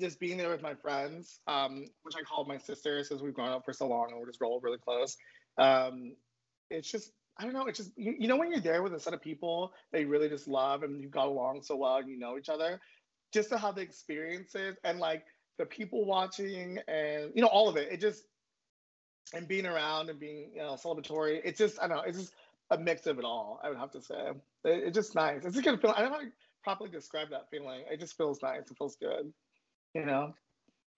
just 0.00 0.20
being 0.20 0.36
there 0.36 0.50
with 0.50 0.62
my 0.62 0.74
friends, 0.74 1.40
um, 1.46 1.86
which 2.02 2.14
I 2.18 2.22
call 2.22 2.44
my 2.44 2.58
sisters, 2.58 3.08
because 3.08 3.22
we've 3.22 3.34
grown 3.34 3.50
up 3.50 3.64
for 3.64 3.72
so 3.72 3.86
long 3.86 4.08
and 4.10 4.18
we're 4.18 4.26
just 4.26 4.40
roll 4.40 4.60
really 4.60 4.78
close. 4.78 5.16
Um, 5.56 6.16
it's 6.70 6.90
just 6.90 7.12
I 7.38 7.44
don't 7.44 7.52
know. 7.52 7.66
It's 7.66 7.78
just 7.78 7.90
you, 7.96 8.14
you 8.18 8.28
know 8.28 8.36
when 8.36 8.50
you're 8.50 8.60
there 8.60 8.82
with 8.82 8.94
a 8.94 9.00
set 9.00 9.14
of 9.14 9.20
people 9.20 9.72
that 9.92 10.00
you 10.00 10.08
really 10.08 10.28
just 10.28 10.46
love 10.46 10.82
and 10.82 11.00
you 11.00 11.08
got 11.08 11.26
along 11.26 11.62
so 11.62 11.76
well 11.76 11.96
and 11.96 12.08
you 12.08 12.18
know 12.18 12.38
each 12.38 12.48
other, 12.48 12.80
just 13.32 13.48
to 13.50 13.58
have 13.58 13.74
the 13.74 13.80
experiences 13.80 14.76
and 14.84 14.98
like 14.98 15.24
the 15.58 15.66
people 15.66 16.04
watching 16.04 16.78
and 16.88 17.32
you 17.34 17.42
know 17.42 17.48
all 17.48 17.68
of 17.68 17.76
it. 17.76 17.90
It 17.90 18.00
just 18.00 18.24
and 19.32 19.48
being 19.48 19.66
around 19.66 20.10
and 20.10 20.18
being 20.18 20.50
you 20.54 20.62
know 20.62 20.74
celebratory. 20.74 21.40
It's 21.44 21.58
just 21.58 21.82
I 21.82 21.88
don't 21.88 21.98
know. 21.98 22.02
It's 22.04 22.18
just 22.18 22.34
a 22.70 22.78
mix 22.78 23.06
of 23.06 23.18
it 23.18 23.24
all. 23.24 23.60
I 23.62 23.68
would 23.68 23.78
have 23.78 23.90
to 23.92 24.00
say 24.00 24.14
it, 24.14 24.36
it's 24.64 24.94
just 24.94 25.14
nice. 25.14 25.44
It's 25.44 25.56
a 25.56 25.62
good 25.62 25.80
feeling. 25.80 25.96
I 25.96 26.02
don't 26.02 26.12
know 26.12 26.18
how 26.18 26.24
to 26.24 26.30
properly 26.62 26.90
describe 26.90 27.30
that 27.30 27.50
feeling. 27.50 27.82
It 27.90 28.00
just 28.00 28.16
feels 28.16 28.42
nice. 28.42 28.70
It 28.70 28.78
feels 28.78 28.96
good. 28.96 29.32
You 29.94 30.06
know. 30.06 30.34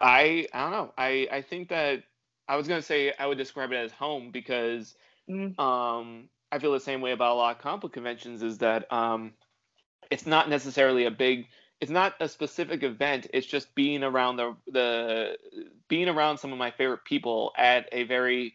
I 0.01 0.47
I 0.53 0.63
don't 0.63 0.73
know. 0.73 0.93
I 0.99 1.29
I 1.33 1.43
think 1.43 1.71
that 1.71 2.03
I 2.49 2.57
was 2.57 2.69
gonna 2.69 2.83
say 2.83 3.13
I 3.19 3.27
would 3.27 3.39
describe 3.39 3.73
it 3.73 3.77
as 3.77 3.93
home 3.93 4.31
because 4.31 4.95
mm. 5.29 5.59
um 5.59 6.29
I 6.53 6.59
feel 6.59 6.73
the 6.73 6.81
same 6.81 7.01
way 7.01 7.13
about 7.13 7.33
a 7.33 7.35
lot 7.35 7.57
of 7.57 7.63
comic 7.63 7.93
conventions. 7.93 8.43
Is 8.43 8.59
that 8.59 8.91
um 8.93 9.33
it's 10.11 10.27
not 10.27 10.49
necessarily 10.49 11.07
a 11.07 11.11
big 11.11 11.47
it's 11.81 11.91
not 11.91 12.15
a 12.21 12.29
specific 12.29 12.83
event 12.83 13.27
it's 13.35 13.47
just 13.47 13.75
being 13.75 14.03
around 14.03 14.37
the 14.37 14.57
the 14.69 15.37
being 15.89 16.09
around 16.09 16.39
some 16.39 16.53
of 16.53 16.59
my 16.59 16.71
favorite 16.71 17.05
people 17.05 17.53
at 17.57 17.89
a 17.93 18.05
very 18.05 18.55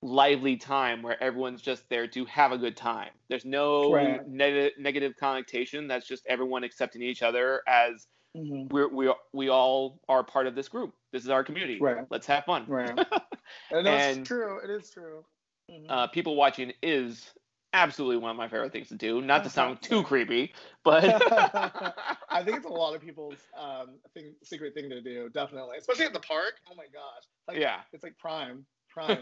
lively 0.00 0.56
time 0.56 1.02
where 1.02 1.20
everyone's 1.22 1.60
just 1.60 1.88
there 1.88 2.06
to 2.06 2.24
have 2.26 2.52
a 2.52 2.58
good 2.58 2.76
time 2.76 3.10
there's 3.28 3.44
no 3.44 3.92
right. 3.92 4.26
neg- 4.28 4.72
negative 4.78 5.14
connotation 5.18 5.88
that's 5.88 6.06
just 6.06 6.24
everyone 6.28 6.62
accepting 6.62 7.02
each 7.02 7.22
other 7.22 7.62
as 7.66 8.06
mm-hmm. 8.36 8.72
we're, 8.72 8.88
we 8.88 9.12
we 9.32 9.48
all 9.48 10.00
are 10.08 10.22
part 10.22 10.46
of 10.46 10.54
this 10.54 10.68
group 10.68 10.94
this 11.12 11.24
is 11.24 11.30
our 11.30 11.42
community 11.42 11.78
right. 11.80 12.06
let's 12.10 12.26
have 12.26 12.44
fun 12.44 12.64
right 12.68 12.90
and, 13.72 13.88
it's 13.88 14.28
true 14.28 14.60
it 14.62 14.70
is 14.70 14.88
true 14.90 15.24
mm-hmm. 15.70 15.90
uh, 15.90 16.06
people 16.08 16.36
watching 16.36 16.72
is 16.82 17.32
absolutely 17.72 18.16
one 18.16 18.30
of 18.30 18.36
my 18.36 18.48
favorite 18.48 18.72
things 18.72 18.88
to 18.88 18.94
do. 18.94 19.20
Not 19.20 19.44
to 19.44 19.50
sound 19.50 19.82
too 19.82 20.02
creepy, 20.04 20.52
but 20.84 21.04
I 22.30 22.42
think 22.44 22.58
it's 22.58 22.66
a 22.66 22.70
lot 22.70 22.94
of 22.94 23.00
people's 23.00 23.38
um, 23.58 23.96
thing, 24.14 24.34
secret 24.42 24.74
thing 24.74 24.88
to 24.90 25.00
do. 25.00 25.28
Definitely, 25.30 25.78
especially 25.78 26.06
at 26.06 26.12
the 26.12 26.20
park. 26.20 26.54
Oh 26.70 26.74
my 26.76 26.84
gosh! 26.84 27.24
Like, 27.46 27.58
yeah, 27.58 27.80
it's 27.92 28.02
like 28.02 28.18
prime, 28.18 28.64
prime. 28.88 29.18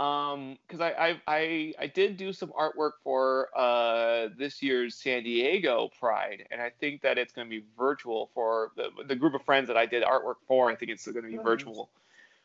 um, 0.00 0.58
because 0.66 0.80
I, 0.80 0.90
I 0.92 1.20
I 1.26 1.74
I 1.78 1.86
did 1.86 2.16
do 2.16 2.32
some 2.32 2.50
artwork 2.58 2.92
for 3.02 3.48
uh 3.56 4.28
this 4.36 4.62
year's 4.62 4.96
San 4.96 5.22
Diego 5.22 5.90
Pride, 5.98 6.46
and 6.50 6.60
I 6.60 6.70
think 6.80 7.02
that 7.02 7.18
it's 7.18 7.32
going 7.32 7.48
to 7.48 7.50
be 7.50 7.64
virtual 7.78 8.30
for 8.34 8.72
the 8.76 8.88
the 9.06 9.16
group 9.16 9.34
of 9.34 9.42
friends 9.42 9.68
that 9.68 9.76
I 9.76 9.86
did 9.86 10.02
artwork 10.02 10.36
for. 10.46 10.70
I 10.70 10.74
think 10.74 10.90
it's 10.90 11.06
going 11.06 11.24
to 11.24 11.30
be 11.30 11.36
virtual. 11.36 11.90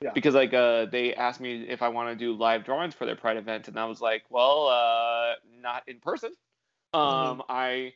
Yeah. 0.01 0.11
Because 0.13 0.33
like 0.33 0.53
uh, 0.53 0.85
they 0.85 1.13
asked 1.13 1.41
me 1.41 1.65
if 1.67 1.81
I 1.81 1.89
want 1.89 2.09
to 2.09 2.15
do 2.15 2.33
live 2.33 2.63
drawings 2.63 2.95
for 2.95 3.05
their 3.05 3.17
Pride 3.17 3.37
event, 3.37 3.67
and 3.67 3.77
I 3.77 3.85
was 3.85 3.99
like, 3.99 4.23
well, 4.29 4.67
uh, 4.67 5.33
not 5.61 5.83
in 5.87 5.99
person. 5.99 6.31
Um, 6.93 7.01
mm-hmm. 7.01 7.41
I 7.49 7.93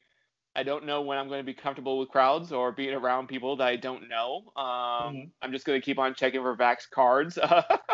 I 0.55 0.63
don't 0.63 0.85
know 0.85 1.01
when 1.01 1.17
I'm 1.17 1.27
going 1.27 1.39
to 1.39 1.45
be 1.45 1.53
comfortable 1.53 1.97
with 1.97 2.09
crowds 2.09 2.51
or 2.51 2.71
being 2.71 2.93
around 2.93 3.27
people 3.27 3.55
that 3.57 3.67
I 3.67 3.75
don't 3.75 4.09
know. 4.09 4.43
Um, 4.55 4.65
mm-hmm. 4.65 5.21
I'm 5.41 5.51
just 5.51 5.65
going 5.65 5.79
to 5.79 5.85
keep 5.85 5.97
on 5.97 6.13
checking 6.13 6.41
for 6.41 6.55
Vax 6.55 6.89
cards. 6.89 7.39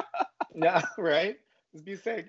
yeah, 0.56 0.82
right. 0.98 1.38
Just 1.72 1.86
be 1.86 1.96
safe. 1.96 2.26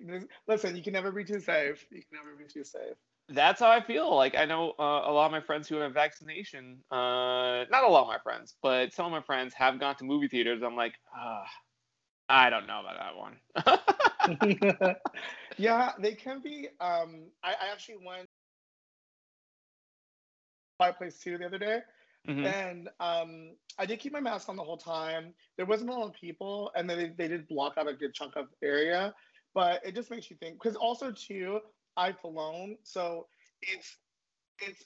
Listen, 0.47 0.77
you 0.77 0.83
can 0.83 0.93
never 0.93 1.11
be 1.11 1.25
too 1.25 1.41
safe. 1.41 1.85
You 1.91 2.03
can 2.03 2.19
never 2.23 2.37
be 2.37 2.45
too 2.45 2.63
safe. 2.63 2.95
That's 3.31 3.61
how 3.61 3.71
I 3.71 3.81
feel. 3.81 4.15
Like 4.15 4.37
I 4.37 4.45
know 4.45 4.75
uh, 4.79 4.83
a 4.83 5.13
lot 5.13 5.27
of 5.27 5.33
my 5.33 5.41
friends 5.41 5.67
who 5.67 5.77
have 5.77 5.95
vaccination. 5.95 6.79
Uh, 6.91 7.65
not 7.71 7.85
a 7.85 7.89
lot 7.89 8.03
of 8.03 8.09
my 8.09 8.19
friends, 8.23 8.57
but 8.63 8.93
some 8.93 9.07
of 9.07 9.13
my 9.13 9.23
friends 9.23 9.55
have 9.55 9.81
gone 9.81 9.97
to 9.97 10.05
movie 10.05 10.29
theaters. 10.29 10.63
I'm 10.63 10.77
like, 10.77 10.95
ah. 11.17 11.47
I 12.31 12.49
don't 12.49 12.67
know 12.67 12.81
about 12.81 12.97
that 12.99 13.17
one. 13.17 14.97
yeah, 15.59 15.93
they 15.99 16.15
can 16.15 16.41
be. 16.41 16.69
Um, 16.81 17.25
I, 17.43 17.51
I 17.51 17.73
actually 17.73 17.99
went 18.07 18.29
Quiet 20.79 20.97
Place 20.97 21.19
Two 21.19 21.39
the 21.39 21.47
other 21.47 21.59
day, 21.59 21.81
mm-hmm. 22.29 22.47
and 22.47 22.89
um, 23.01 23.57
I 23.79 23.87
did 23.87 23.99
keep 23.99 24.13
my 24.13 24.21
mask 24.21 24.49
on 24.49 24.57
the 24.57 24.63
whole 24.63 24.77
time. 24.77 25.35
There 25.57 25.67
wasn't 25.67 25.91
a 25.91 25.93
lot 25.93 26.07
of 26.07 26.13
people, 26.15 26.71
and 26.77 26.89
they 26.89 27.13
they 27.19 27.27
did 27.27 27.49
block 27.49 27.75
out 27.77 27.89
a 27.89 27.95
good 27.95 28.15
chunk 28.15 28.37
of 28.37 28.47
area, 28.63 29.13
but 29.53 29.85
it 29.85 29.97
just 29.97 30.11
makes 30.11 30.31
you 30.31 30.37
think. 30.37 30.63
Because 30.63 30.77
also 30.77 31.11
too, 31.11 31.59
I've 31.97 32.21
flown, 32.21 32.77
so 32.85 33.27
it's 33.61 33.97
it's 34.61 34.85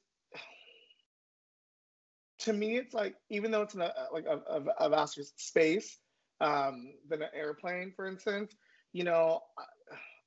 to 2.39 2.53
me, 2.55 2.79
it's 2.79 2.95
like 2.95 3.17
even 3.29 3.51
though 3.51 3.63
it's 3.63 3.75
in 3.75 3.83
a 3.83 3.93
like 4.13 4.25
a, 4.25 4.41
a, 4.51 4.87
a 4.87 4.89
vaster 4.89 5.23
space, 5.37 5.99
um, 6.41 6.93
than 7.09 7.23
an 7.23 7.29
airplane, 7.35 7.93
for 7.95 8.07
instance, 8.07 8.55
you 8.93 9.05
know, 9.05 9.41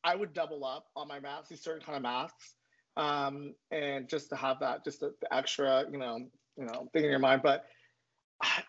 I 0.04 0.16
would 0.16 0.34
double 0.34 0.64
up 0.66 0.86
on 0.96 1.08
my 1.08 1.20
masks, 1.20 1.50
these 1.50 1.62
certain 1.62 1.82
kind 1.82 1.96
of 1.96 2.02
masks, 2.02 2.56
um, 2.96 3.54
and 3.72 4.08
just 4.08 4.30
to 4.30 4.36
have 4.36 4.60
that, 4.60 4.84
just 4.84 5.00
the, 5.00 5.14
the, 5.22 5.34
extra, 5.34 5.86
you 5.92 5.98
know, 5.98 6.20
you 6.58 6.66
know, 6.66 6.88
thing 6.94 7.04
in 7.04 7.10
your 7.10 7.20
mind. 7.20 7.42
But 7.44 7.66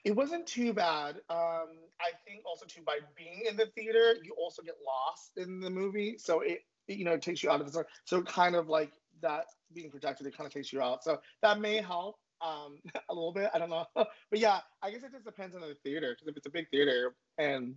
it 0.04 0.14
wasn't 0.14 0.46
too 0.46 0.72
bad. 0.72 1.16
Um, 1.30 1.68
I 2.00 2.10
think 2.26 2.42
also 2.46 2.66
too 2.66 2.82
by 2.86 2.98
being 3.16 3.42
in 3.48 3.56
the 3.56 3.66
theater, 3.74 4.14
you 4.22 4.34
also 4.38 4.62
get 4.62 4.74
lost 4.84 5.32
in 5.36 5.60
the 5.60 5.70
movie, 5.70 6.16
so 6.18 6.40
it, 6.40 6.60
you 6.86 7.04
know, 7.04 7.12
it 7.12 7.22
takes 7.22 7.42
you 7.42 7.50
out 7.50 7.60
of 7.60 7.70
the. 7.70 7.84
So 8.04 8.22
kind 8.22 8.54
of 8.54 8.68
like 8.68 8.92
that 9.22 9.44
being 9.74 9.90
protected, 9.90 10.26
it 10.26 10.36
kind 10.36 10.46
of 10.46 10.52
takes 10.52 10.72
you 10.72 10.80
out. 10.80 11.04
So 11.04 11.20
that 11.42 11.60
may 11.60 11.80
help 11.80 12.16
um, 12.40 12.78
a 13.08 13.14
little 13.14 13.32
bit. 13.32 13.50
I 13.54 13.58
don't 13.58 13.70
know, 13.70 13.86
but 13.94 14.08
yeah, 14.38 14.60
I 14.82 14.90
guess 14.90 15.02
it 15.02 15.12
just 15.12 15.24
depends 15.24 15.54
on 15.54 15.62
the 15.62 15.76
theater. 15.82 16.14
Because 16.14 16.28
if 16.28 16.36
it's 16.36 16.46
a 16.46 16.50
big 16.50 16.68
theater 16.70 17.14
and 17.38 17.74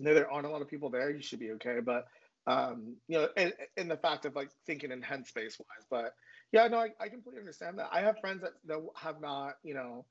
there 0.00 0.30
aren't 0.30 0.46
a 0.46 0.50
lot 0.50 0.62
of 0.62 0.68
people 0.68 0.90
there, 0.90 1.10
you 1.10 1.22
should 1.22 1.40
be 1.40 1.52
okay. 1.52 1.78
But 1.84 2.06
um, 2.46 2.96
you 3.08 3.18
know, 3.18 3.28
in, 3.76 3.88
the 3.88 3.96
fact 3.96 4.24
of 4.24 4.34
like 4.34 4.50
thinking 4.66 4.90
in 4.90 5.00
headspace 5.00 5.58
wise. 5.58 5.86
But 5.90 6.14
yeah, 6.50 6.66
no, 6.68 6.78
I, 6.78 6.88
I 7.00 7.08
completely 7.08 7.40
understand 7.40 7.78
that. 7.78 7.88
I 7.92 8.00
have 8.00 8.18
friends 8.20 8.42
that, 8.42 8.52
that 8.66 8.80
have 8.96 9.20
not, 9.20 9.54
you 9.62 9.74
know, 9.74 10.04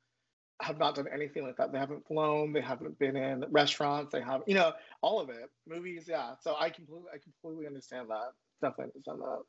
have 0.61 0.77
not 0.77 0.95
done 0.95 1.07
anything 1.13 1.43
like 1.43 1.57
that. 1.57 1.71
They 1.71 1.79
haven't 1.79 2.07
flown, 2.07 2.53
they 2.53 2.61
haven't 2.61 2.97
been 2.99 3.15
in 3.15 3.45
restaurants, 3.49 4.11
they 4.13 4.21
have, 4.21 4.43
you 4.47 4.55
know, 4.55 4.73
all 5.01 5.19
of 5.19 5.29
it. 5.29 5.49
Movies, 5.67 6.05
yeah. 6.07 6.35
So 6.39 6.55
I 6.57 6.69
completely, 6.69 7.07
I 7.13 7.17
completely 7.17 7.67
understand 7.67 8.09
that. 8.09 8.31
Definitely 8.61 8.93
understand 8.95 9.19
that. 9.21 9.41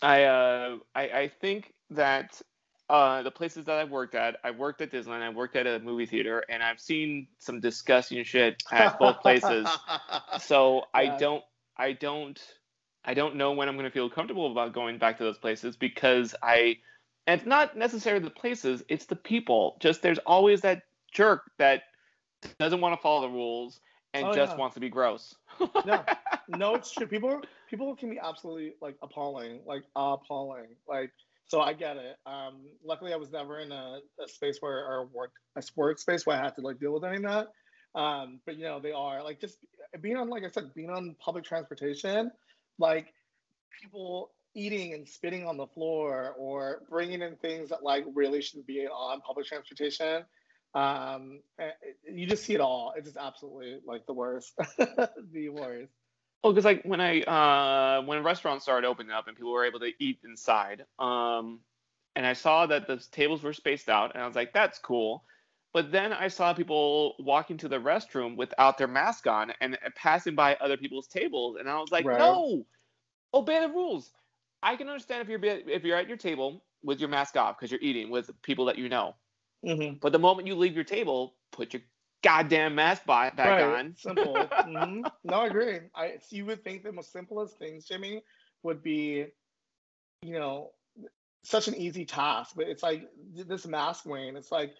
I 0.00 0.24
uh, 0.24 0.76
I, 0.94 1.02
I 1.02 1.32
think 1.40 1.72
that 1.90 2.40
uh, 2.88 3.22
the 3.22 3.30
places 3.30 3.64
that 3.66 3.78
I've 3.78 3.90
worked 3.90 4.14
at, 4.14 4.36
I 4.44 4.50
worked 4.50 4.80
at 4.80 4.90
Disneyland, 4.90 5.22
I 5.22 5.30
worked 5.30 5.56
at 5.56 5.66
a 5.66 5.78
movie 5.78 6.06
theater, 6.06 6.44
and 6.48 6.62
I've 6.62 6.80
seen 6.80 7.26
some 7.38 7.60
disgusting 7.60 8.22
shit 8.24 8.62
at 8.70 8.98
both 8.98 9.20
places. 9.20 9.66
so 10.40 10.76
yeah. 10.76 10.82
I 11.00 11.18
don't, 11.18 11.44
I 11.76 11.92
don't, 11.92 12.40
I 13.04 13.14
don't 13.14 13.36
know 13.36 13.52
when 13.52 13.68
I'm 13.68 13.76
going 13.76 13.84
to 13.84 13.90
feel 13.90 14.10
comfortable 14.10 14.50
about 14.50 14.72
going 14.72 14.98
back 14.98 15.18
to 15.18 15.24
those 15.24 15.38
places 15.38 15.76
because 15.76 16.34
I, 16.42 16.78
and 17.26 17.40
it's 17.40 17.46
not 17.46 17.76
necessarily 17.76 18.24
the 18.24 18.30
places, 18.30 18.84
it's 18.88 19.06
the 19.06 19.16
people. 19.16 19.76
Just 19.80 20.02
there's 20.02 20.18
always 20.18 20.60
that 20.62 20.82
jerk 21.12 21.50
that 21.58 21.84
doesn't 22.58 22.80
want 22.80 22.94
to 22.94 23.00
follow 23.00 23.22
the 23.22 23.30
rules 23.30 23.80
and 24.14 24.26
oh, 24.26 24.34
just 24.34 24.52
yeah. 24.52 24.58
wants 24.58 24.74
to 24.74 24.80
be 24.80 24.88
gross. 24.88 25.34
no, 25.86 26.04
no, 26.48 26.74
it's 26.74 26.92
true. 26.94 27.06
People, 27.06 27.40
people 27.70 27.94
can 27.96 28.10
be 28.10 28.18
absolutely 28.18 28.74
like 28.80 28.96
appalling, 29.02 29.60
like 29.66 29.84
appalling, 29.96 30.66
like 30.86 31.12
so 31.52 31.60
I 31.60 31.74
get 31.74 31.98
it. 31.98 32.16
Um, 32.24 32.62
luckily, 32.82 33.12
I 33.12 33.16
was 33.16 33.30
never 33.30 33.58
in 33.58 33.72
a, 33.72 33.98
a 34.24 34.26
space 34.26 34.56
where 34.60 34.78
or 34.86 35.06
work 35.12 35.32
a 35.54 35.62
work 35.76 35.98
space 35.98 36.24
where 36.24 36.40
I 36.40 36.42
had 36.42 36.56
to 36.56 36.62
like 36.62 36.80
deal 36.80 36.94
with 36.94 37.04
any 37.04 37.16
of 37.16 37.22
that. 37.24 37.48
Um, 37.94 38.40
but 38.46 38.56
you 38.56 38.64
know, 38.64 38.80
they 38.80 38.92
are 38.92 39.22
like 39.22 39.38
just 39.38 39.58
being 40.00 40.16
on, 40.16 40.30
like 40.30 40.44
I 40.44 40.48
said, 40.48 40.72
being 40.74 40.88
on 40.88 41.14
public 41.20 41.44
transportation, 41.44 42.30
like 42.78 43.12
people 43.82 44.30
eating 44.54 44.94
and 44.94 45.06
spitting 45.06 45.46
on 45.46 45.58
the 45.58 45.66
floor 45.66 46.34
or 46.38 46.84
bringing 46.88 47.20
in 47.20 47.36
things 47.36 47.68
that 47.68 47.82
like 47.82 48.04
really 48.14 48.40
shouldn't 48.40 48.66
be 48.66 48.86
on 48.86 49.20
public 49.20 49.44
transportation. 49.44 50.24
Um, 50.74 51.40
you 52.10 52.26
just 52.26 52.44
see 52.44 52.54
it 52.54 52.62
all. 52.62 52.94
It's 52.96 53.08
just 53.08 53.18
absolutely 53.18 53.76
like 53.86 54.06
the 54.06 54.14
worst, 54.14 54.54
the 54.78 55.50
worst. 55.50 55.92
Well, 56.42 56.52
because 56.52 56.64
like 56.64 56.82
when 56.84 57.00
I 57.00 57.22
uh, 57.22 58.02
when 58.02 58.22
restaurants 58.22 58.64
started 58.64 58.86
opening 58.86 59.12
up 59.12 59.28
and 59.28 59.36
people 59.36 59.52
were 59.52 59.64
able 59.64 59.80
to 59.80 59.92
eat 60.00 60.18
inside, 60.24 60.84
um, 60.98 61.60
and 62.16 62.26
I 62.26 62.32
saw 62.32 62.66
that 62.66 62.86
the 62.86 63.02
tables 63.12 63.42
were 63.42 63.52
spaced 63.52 63.88
out, 63.88 64.12
and 64.14 64.22
I 64.22 64.26
was 64.26 64.34
like, 64.34 64.52
that's 64.52 64.78
cool. 64.78 65.24
But 65.72 65.90
then 65.90 66.12
I 66.12 66.28
saw 66.28 66.52
people 66.52 67.14
walking 67.18 67.56
to 67.58 67.68
the 67.68 67.78
restroom 67.78 68.36
without 68.36 68.76
their 68.76 68.88
mask 68.88 69.26
on 69.26 69.52
and 69.60 69.78
passing 69.94 70.34
by 70.34 70.56
other 70.56 70.76
people's 70.76 71.06
tables, 71.06 71.56
and 71.58 71.68
I 71.68 71.78
was 71.78 71.92
like, 71.92 72.04
right. 72.04 72.18
no, 72.18 72.66
obey 73.32 73.60
the 73.60 73.68
rules. 73.68 74.10
I 74.62 74.76
can 74.76 74.88
understand 74.88 75.22
if 75.22 75.28
you're 75.28 75.44
if 75.44 75.84
you're 75.84 75.96
at 75.96 76.08
your 76.08 76.16
table 76.16 76.64
with 76.82 76.98
your 76.98 77.08
mask 77.08 77.36
off 77.36 77.56
because 77.56 77.70
you're 77.70 77.80
eating 77.80 78.10
with 78.10 78.30
people 78.42 78.64
that 78.66 78.78
you 78.78 78.88
know. 78.88 79.14
Mm-hmm. 79.64 79.98
But 80.00 80.12
the 80.12 80.18
moment 80.18 80.48
you 80.48 80.56
leave 80.56 80.74
your 80.74 80.84
table, 80.84 81.36
put 81.52 81.72
your 81.72 81.82
goddamn 82.22 82.74
mask 82.74 83.04
back 83.04 83.36
right. 83.38 83.62
on. 83.62 83.94
Simple. 83.98 84.34
mm-hmm. 84.34 85.02
No, 85.24 85.40
I 85.40 85.46
agree. 85.46 85.78
I 85.94 86.14
you 86.30 86.46
would 86.46 86.64
think 86.64 86.82
the 86.82 86.92
most 86.92 87.12
simplest 87.12 87.58
things, 87.58 87.86
Jimmy, 87.86 88.22
would 88.62 88.82
be, 88.82 89.26
you 90.22 90.38
know, 90.38 90.70
such 91.44 91.68
an 91.68 91.74
easy 91.74 92.04
task, 92.04 92.52
but 92.56 92.68
it's 92.68 92.82
like 92.82 93.08
this 93.34 93.66
mask 93.66 94.06
wearing. 94.06 94.36
It's 94.36 94.52
like 94.52 94.74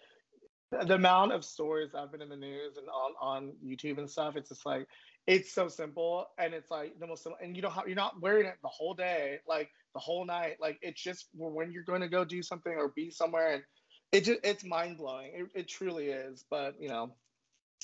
the 0.71 0.95
amount 0.95 1.33
of 1.33 1.43
stories 1.43 1.91
I've 1.93 2.11
been 2.11 2.21
in 2.21 2.29
the 2.29 2.37
news 2.37 2.77
and 2.77 2.87
on 2.89 3.11
on 3.21 3.53
YouTube 3.63 3.97
and 3.97 4.09
stuff. 4.09 4.35
It's 4.35 4.49
just 4.49 4.65
like 4.65 4.87
it's 5.27 5.53
so 5.53 5.67
simple 5.67 6.27
and 6.37 6.53
it's 6.53 6.71
like 6.71 6.99
the 6.99 7.07
most 7.07 7.23
simple, 7.23 7.37
and 7.41 7.55
you 7.55 7.61
don't 7.61 7.73
have 7.73 7.87
you're 7.87 7.95
not 7.95 8.21
wearing 8.21 8.45
it 8.45 8.55
the 8.61 8.69
whole 8.69 8.93
day, 8.93 9.39
like 9.47 9.69
the 9.93 9.99
whole 9.99 10.25
night. 10.25 10.57
Like 10.59 10.77
it's 10.81 11.01
just 11.01 11.27
when 11.33 11.71
you're 11.71 11.83
going 11.83 12.01
to 12.01 12.09
go 12.09 12.23
do 12.23 12.41
something 12.41 12.73
or 12.73 12.93
be 12.95 13.11
somewhere 13.11 13.53
and 13.53 13.63
it 14.13 14.23
just 14.25 14.39
it's 14.43 14.63
mind 14.63 14.97
blowing. 14.97 15.31
It, 15.33 15.61
it 15.61 15.67
truly 15.67 16.07
is. 16.07 16.45
But 16.49 16.75
you 16.79 16.87
know, 16.87 17.13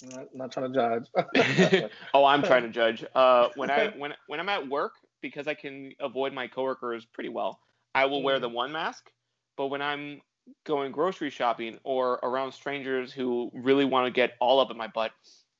I'm 0.03 0.27
not 0.33 0.51
trying 0.51 0.73
to 0.73 0.77
judge. 0.77 1.91
oh, 2.13 2.25
I'm 2.25 2.43
trying 2.43 2.63
to 2.63 2.69
judge. 2.69 3.03
Uh, 3.15 3.49
when 3.55 3.69
I 3.69 3.87
when 3.97 4.13
when 4.27 4.39
I'm 4.39 4.49
at 4.49 4.67
work, 4.67 4.93
because 5.21 5.47
I 5.47 5.53
can 5.53 5.93
avoid 5.99 6.33
my 6.33 6.47
coworkers 6.47 7.05
pretty 7.05 7.29
well, 7.29 7.59
I 7.95 8.05
will 8.05 8.23
wear 8.23 8.39
the 8.39 8.49
one 8.49 8.71
mask. 8.71 9.09
But 9.57 9.67
when 9.67 9.81
I'm 9.81 10.21
going 10.65 10.91
grocery 10.91 11.29
shopping 11.29 11.77
or 11.83 12.13
around 12.23 12.51
strangers 12.51 13.11
who 13.11 13.51
really 13.53 13.85
want 13.85 14.05
to 14.05 14.11
get 14.11 14.33
all 14.39 14.59
up 14.59 14.71
in 14.71 14.77
my 14.77 14.87
butt, 14.87 15.11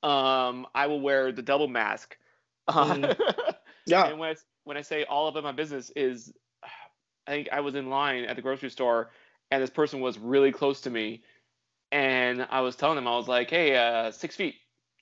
um, 0.04 0.66
I 0.74 0.88
will 0.88 1.02
wear 1.02 1.32
the 1.32 1.42
double 1.42 1.68
mask. 1.68 2.18
Yeah. 3.90 4.08
And 4.08 4.20
when 4.20 4.30
I, 4.30 4.36
when 4.66 4.78
I 4.78 4.82
say 4.82 5.04
all 5.06 5.28
up 5.28 5.36
in 5.36 5.44
my 5.44 5.52
business 5.52 5.92
is, 5.96 6.32
I 7.28 7.32
think 7.32 7.50
I 7.52 7.60
was 7.60 7.76
in 7.76 7.90
line 7.90 8.24
at 8.26 8.36
the 8.36 8.42
grocery 8.42 8.70
store, 8.70 9.10
and 9.52 9.62
this 9.62 9.70
person 9.70 10.00
was 10.00 10.20
really 10.20 10.52
close 10.52 10.80
to 10.82 10.90
me, 10.90 11.24
and 11.92 12.48
I 12.50 12.62
was 12.62 12.76
telling 12.76 12.96
them 12.96 13.08
I 13.08 13.16
was 13.16 13.28
like, 13.28 13.50
"Hey, 13.50 13.76
uh, 13.76 14.12
six 14.12 14.36
feet, 14.36 14.56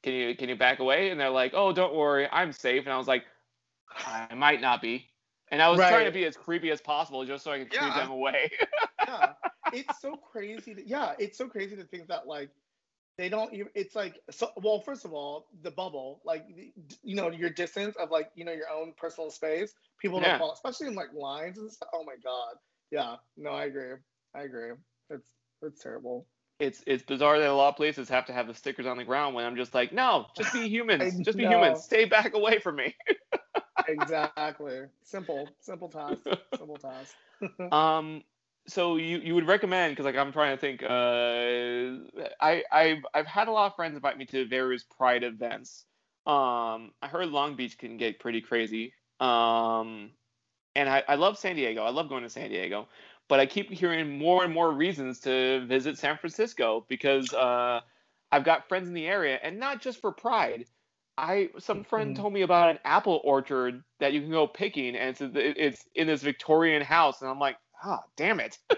can 0.03 0.13
you 0.13 0.35
can 0.35 0.49
you 0.49 0.55
back 0.55 0.79
away?" 0.79 1.09
And 1.09 1.19
they're 1.19 1.29
like, 1.29 1.53
"Oh, 1.53 1.71
don't 1.73 1.95
worry, 1.95 2.27
I'm 2.31 2.51
safe." 2.51 2.83
And 2.85 2.93
I 2.93 2.97
was 2.97 3.07
like, 3.07 3.25
"I 4.05 4.33
might 4.35 4.61
not 4.61 4.81
be," 4.81 5.09
and 5.49 5.61
I 5.61 5.69
was 5.69 5.83
trying 5.85 6.05
to 6.05 6.11
be 6.11 6.25
as 6.25 6.37
creepy 6.37 6.71
as 6.71 6.81
possible 6.81 7.25
just 7.25 7.43
so 7.43 7.51
I 7.51 7.59
could 7.59 7.71
creep 7.71 7.95
them 7.95 8.09
away. 8.11 8.49
yeah. 9.07 9.33
It's 9.71 9.99
so 9.99 10.15
crazy. 10.15 10.75
To, 10.75 10.87
yeah, 10.87 11.13
it's 11.19 11.37
so 11.37 11.47
crazy 11.47 11.75
to 11.75 11.83
think 11.83 12.07
that 12.07 12.27
like 12.27 12.49
they 13.17 13.29
don't 13.29 13.53
even. 13.53 13.67
It's 13.75 13.95
like 13.95 14.21
so. 14.29 14.51
Well, 14.57 14.79
first 14.79 15.05
of 15.05 15.13
all, 15.13 15.47
the 15.61 15.71
bubble, 15.71 16.21
like 16.23 16.45
you 17.03 17.15
know, 17.15 17.29
your 17.31 17.49
distance 17.49 17.95
of 17.97 18.11
like 18.11 18.31
you 18.35 18.45
know 18.45 18.53
your 18.53 18.69
own 18.69 18.93
personal 18.97 19.29
space. 19.29 19.73
People 20.01 20.21
don't 20.21 20.29
Yeah. 20.29 20.37
follow, 20.37 20.53
especially 20.53 20.87
in 20.87 20.95
like 20.95 21.13
lines 21.13 21.57
and 21.57 21.71
stuff. 21.71 21.89
Oh 21.93 22.03
my 22.03 22.15
god. 22.23 22.55
Yeah. 22.91 23.15
No, 23.35 23.51
I 23.51 23.65
agree. 23.65 23.93
I 24.35 24.43
agree. 24.43 24.71
It's 25.09 25.31
it's 25.63 25.81
terrible. 25.83 26.27
It's 26.59 26.83
it's 26.87 27.03
bizarre 27.03 27.39
that 27.39 27.49
a 27.49 27.53
lot 27.53 27.69
of 27.69 27.75
places 27.75 28.09
have 28.09 28.25
to 28.25 28.33
have 28.33 28.47
the 28.47 28.53
stickers 28.53 28.85
on 28.85 28.97
the 28.97 29.03
ground 29.03 29.35
when 29.35 29.45
I'm 29.45 29.55
just 29.55 29.73
like, 29.73 29.93
no, 29.93 30.27
just 30.35 30.53
be 30.53 30.67
humans, 30.69 31.17
just 31.19 31.37
be 31.37 31.43
know. 31.43 31.51
humans, 31.51 31.83
stay 31.83 32.05
back 32.05 32.33
away 32.33 32.59
from 32.59 32.77
me. 32.77 32.95
exactly. 33.87 34.81
Simple. 35.03 35.49
Simple 35.59 35.89
task. 35.89 36.23
Simple 36.57 36.77
task. 36.77 37.15
Um, 37.71 38.23
so 38.67 38.97
you 38.97 39.19
you 39.19 39.35
would 39.35 39.47
recommend 39.47 39.91
because 39.91 40.05
like 40.05 40.15
I'm 40.15 40.31
trying 40.31 40.55
to 40.55 40.59
think. 40.59 40.81
Uh, 40.81 42.23
I 42.41 42.63
I've 42.71 43.05
I've 43.13 43.27
had 43.27 43.47
a 43.47 43.51
lot 43.51 43.67
of 43.67 43.75
friends 43.75 43.95
invite 43.95 44.17
me 44.17 44.25
to 44.25 44.47
various 44.47 44.83
Pride 44.83 45.23
events. 45.23 45.85
Um, 46.25 46.91
I 47.01 47.07
heard 47.09 47.29
Long 47.29 47.55
Beach 47.55 47.77
can 47.77 47.97
get 47.97 48.19
pretty 48.19 48.41
crazy. 48.41 48.93
Um, 49.19 50.11
and 50.75 50.89
I 50.89 51.03
I 51.07 51.15
love 51.15 51.37
San 51.37 51.55
Diego. 51.55 51.83
I 51.83 51.89
love 51.89 52.09
going 52.09 52.23
to 52.23 52.29
San 52.29 52.49
Diego, 52.49 52.87
but 53.29 53.39
I 53.39 53.45
keep 53.45 53.69
hearing 53.71 54.17
more 54.17 54.43
and 54.43 54.53
more 54.53 54.71
reasons 54.71 55.19
to 55.21 55.65
visit 55.67 55.97
San 55.97 56.17
Francisco 56.17 56.85
because 56.89 57.33
uh, 57.33 57.81
I've 58.31 58.43
got 58.45 58.67
friends 58.69 58.87
in 58.87 58.93
the 58.93 59.07
area, 59.07 59.39
and 59.43 59.59
not 59.59 59.81
just 59.81 60.01
for 60.01 60.11
Pride. 60.11 60.65
I 61.17 61.49
some 61.59 61.83
friend 61.83 62.15
Mhm. 62.15 62.15
told 62.15 62.33
me 62.33 62.41
about 62.43 62.69
an 62.69 62.79
apple 62.85 63.21
orchard 63.23 63.83
that 63.99 64.13
you 64.13 64.21
can 64.21 64.29
go 64.31 64.47
picking, 64.47 64.95
and 64.95 65.09
it's 65.09 65.21
it's 65.35 65.87
in 65.95 66.07
this 66.07 66.21
Victorian 66.23 66.81
house, 66.83 67.21
and 67.21 67.29
I'm 67.29 67.39
like, 67.39 67.57
ah, 67.83 68.03
damn 68.15 68.39
it. 68.39 68.57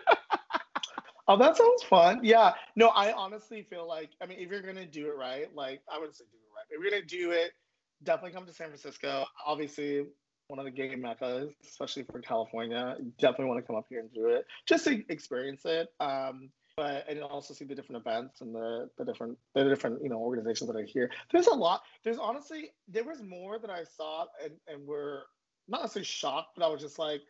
Oh, 1.28 1.38
that 1.38 1.56
sounds 1.58 1.84
fun. 1.84 2.22
Yeah. 2.24 2.54
No, 2.76 2.88
I 2.90 3.14
honestly 3.14 3.62
feel 3.62 3.88
like, 3.88 4.12
I 4.22 4.26
mean, 4.26 4.40
if 4.40 4.50
you're 4.50 4.62
gonna 4.62 4.86
do 4.86 5.08
it 5.08 5.16
right, 5.16 5.54
like 5.54 5.82
I 5.92 5.98
wouldn't 6.00 6.16
say 6.16 6.26
do 6.32 6.38
it 6.38 6.50
right, 6.56 6.66
but 6.70 6.76
if 6.76 6.82
you're 6.82 6.92
gonna 6.92 7.06
do 7.06 7.32
it, 7.32 7.52
definitely 8.04 8.32
come 8.32 8.46
to 8.48 8.54
San 8.54 8.68
Francisco. 8.68 9.26
Obviously, 9.46 10.08
one 10.50 10.58
of 10.60 10.66
the 10.66 10.72
gay 10.72 10.96
meccas, 10.96 11.52
especially 11.64 12.04
for 12.04 12.20
California. 12.20 12.98
Definitely 13.20 13.46
want 13.46 13.60
to 13.60 13.68
come 13.68 13.76
up 13.76 13.86
here 13.88 14.00
and 14.00 14.12
do 14.14 14.28
it 14.28 14.46
just 14.68 14.84
to 14.86 15.04
experience 15.10 15.62
it. 15.64 15.90
Um, 16.00 16.50
but 16.76 17.06
and 17.08 17.22
also 17.22 17.54
see 17.54 17.66
the 17.66 17.76
different 17.76 18.02
events 18.06 18.42
and 18.42 18.54
the 18.54 18.90
the 18.98 19.06
different 19.06 19.38
the 19.54 19.64
different 19.66 20.02
you 20.02 20.10
know 20.10 20.18
organizations 20.18 20.68
that 20.70 20.76
are 20.78 20.84
here. 20.84 21.12
There's 21.32 21.48
a 21.48 21.54
lot. 21.54 21.82
There's 22.04 22.18
honestly 22.18 22.72
there 22.88 23.04
was 23.04 23.22
more 23.22 23.60
that 23.60 23.70
I 23.70 23.84
saw 23.84 24.26
and 24.44 24.54
and 24.68 24.88
were 24.88 25.24
not 25.68 25.82
necessarily 25.82 26.06
shocked, 26.06 26.56
but 26.58 26.66
I 26.66 26.68
was 26.70 26.82
just 26.82 26.98
like, 26.98 27.22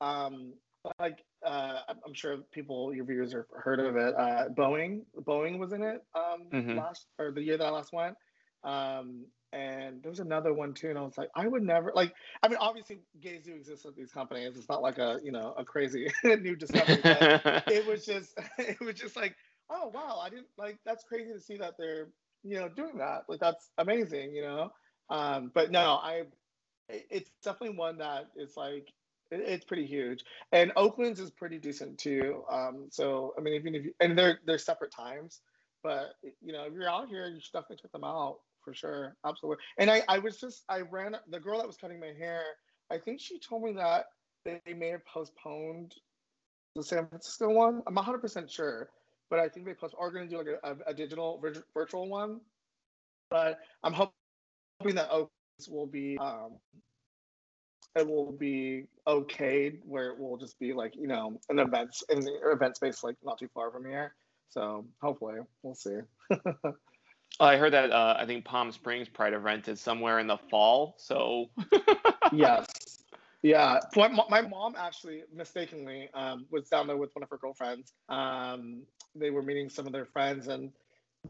um, 0.00 0.52
like 1.00 1.24
uh, 1.44 1.80
I'm- 1.88 2.14
sure 2.14 2.36
people 2.52 2.94
your 2.94 3.04
viewers 3.06 3.32
have 3.32 3.46
heard 3.52 3.80
of 3.80 3.96
it. 3.96 4.14
Uh, 4.14 4.48
Boeing 4.50 5.00
Boeing 5.22 5.58
was 5.58 5.72
in 5.72 5.82
it 5.82 6.04
um, 6.14 6.44
Mhm. 6.52 6.76
last 6.76 7.06
or 7.18 7.32
the 7.32 7.42
year 7.42 7.56
that 7.56 7.66
I 7.66 7.70
last 7.70 7.92
went. 7.92 8.16
Um, 8.62 9.24
and 9.52 10.02
there 10.02 10.10
was 10.10 10.20
another 10.20 10.52
one 10.52 10.74
too, 10.74 10.90
and 10.90 10.98
I 10.98 11.02
was 11.02 11.16
like, 11.18 11.30
I 11.34 11.46
would 11.46 11.62
never 11.62 11.92
like. 11.94 12.14
I 12.42 12.48
mean, 12.48 12.58
obviously, 12.60 13.00
gays 13.20 13.44
do 13.44 13.54
exist 13.54 13.86
at 13.86 13.94
these 13.96 14.12
companies. 14.12 14.56
It's 14.56 14.68
not 14.68 14.82
like 14.82 14.98
a 14.98 15.18
you 15.22 15.32
know 15.32 15.54
a 15.56 15.64
crazy 15.64 16.08
new 16.24 16.56
discovery. 16.56 17.02
But 17.08 17.30
it 17.68 17.86
was 17.86 18.04
just 18.04 18.38
it 18.58 18.80
was 18.80 18.94
just 18.96 19.16
like, 19.16 19.34
oh 19.70 19.88
wow, 19.94 20.20
I 20.22 20.30
didn't 20.30 20.48
like. 20.58 20.78
That's 20.84 21.04
crazy 21.04 21.32
to 21.32 21.40
see 21.40 21.56
that 21.58 21.74
they're 21.78 22.08
you 22.44 22.58
know 22.58 22.68
doing 22.68 22.98
that. 22.98 23.24
Like 23.28 23.40
that's 23.40 23.70
amazing, 23.78 24.34
you 24.34 24.42
know. 24.42 24.70
Um, 25.10 25.50
but 25.54 25.70
no, 25.70 25.94
I. 26.02 26.24
it- 26.88 27.06
It's 27.10 27.30
definitely 27.42 27.76
one 27.76 27.98
that 27.98 28.30
is 28.36 28.56
like 28.56 28.92
it- 29.30 29.40
it's 29.40 29.64
pretty 29.64 29.86
huge, 29.86 30.24
and 30.52 30.72
Oakland's 30.76 31.20
is 31.20 31.30
pretty 31.30 31.58
decent 31.58 31.98
too. 31.98 32.44
Um, 32.50 32.88
so 32.90 33.34
I 33.38 33.40
mean, 33.40 33.54
even 33.54 33.74
if 33.74 33.84
you, 33.84 33.94
and 34.00 34.16
they're 34.18 34.40
they're 34.46 34.58
separate 34.58 34.92
times, 34.92 35.40
but 35.82 36.14
you 36.40 36.52
know, 36.52 36.64
if 36.64 36.72
you're 36.74 36.88
out 36.88 37.08
here, 37.08 37.28
you 37.28 37.40
should 37.40 37.52
definitely 37.52 37.76
check 37.82 37.92
them 37.92 38.04
out 38.04 38.38
for 38.68 38.74
sure. 38.74 39.16
Absolutely. 39.24 39.64
And 39.78 39.90
I 39.90 40.02
I 40.08 40.18
was 40.18 40.38
just 40.38 40.64
I 40.68 40.80
ran 40.80 41.16
the 41.30 41.40
girl 41.40 41.58
that 41.58 41.66
was 41.66 41.76
cutting 41.78 41.98
my 41.98 42.12
hair. 42.18 42.42
I 42.90 42.98
think 42.98 43.18
she 43.20 43.38
told 43.38 43.62
me 43.62 43.72
that 43.72 44.06
they 44.44 44.60
may 44.74 44.88
have 44.88 45.04
postponed 45.06 45.94
the 46.76 46.82
San 46.82 47.06
Francisco 47.08 47.48
one. 47.48 47.82
I'm 47.86 47.94
100 47.94 48.18
percent 48.18 48.50
sure, 48.50 48.90
but 49.30 49.38
I 49.38 49.48
think 49.48 49.64
they 49.64 49.72
post 49.72 49.94
are 49.98 50.10
going 50.10 50.28
to 50.28 50.30
do 50.30 50.38
like 50.38 50.58
a, 50.62 50.70
a, 50.70 50.90
a 50.90 50.94
digital 50.94 51.38
vir- 51.40 51.64
virtual 51.72 52.08
one. 52.08 52.40
But 53.30 53.58
I'm 53.82 53.94
hop- 53.94 54.14
hoping 54.80 54.96
that 54.96 55.08
Oakland's 55.08 55.68
will 55.68 55.86
be 55.86 56.18
um, 56.18 56.58
it 57.96 58.06
will 58.06 58.32
be 58.32 58.84
okayed 59.06 59.78
where 59.84 60.10
it 60.10 60.18
will 60.18 60.36
just 60.36 60.58
be 60.58 60.74
like 60.74 60.94
you 60.94 61.06
know 61.06 61.40
an 61.48 61.58
event 61.58 61.96
in 62.10 62.20
the 62.20 62.38
event 62.52 62.76
space 62.76 63.02
like 63.02 63.16
not 63.24 63.38
too 63.38 63.48
far 63.54 63.70
from 63.70 63.86
here. 63.86 64.14
So 64.50 64.84
hopefully 65.00 65.38
we'll 65.62 65.74
see. 65.74 66.00
I 67.40 67.56
heard 67.56 67.72
that 67.72 67.92
uh, 67.92 68.16
I 68.18 68.26
think 68.26 68.44
Palm 68.44 68.72
Springs 68.72 69.08
Pride 69.08 69.32
event 69.32 69.68
is 69.68 69.80
somewhere 69.80 70.18
in 70.18 70.26
the 70.26 70.38
fall, 70.50 70.94
so 70.98 71.50
yes. 72.32 72.66
Yeah. 73.42 73.80
My, 73.96 74.08
my 74.28 74.40
mom 74.40 74.74
actually 74.76 75.22
mistakenly 75.32 76.10
um, 76.14 76.46
was 76.50 76.68
down 76.68 76.86
there 76.86 76.96
with 76.96 77.14
one 77.14 77.22
of 77.22 77.30
her 77.30 77.38
girlfriends. 77.38 77.92
Um, 78.08 78.82
they 79.14 79.30
were 79.30 79.42
meeting 79.42 79.68
some 79.68 79.86
of 79.86 79.92
their 79.92 80.06
friends 80.06 80.48
and 80.48 80.72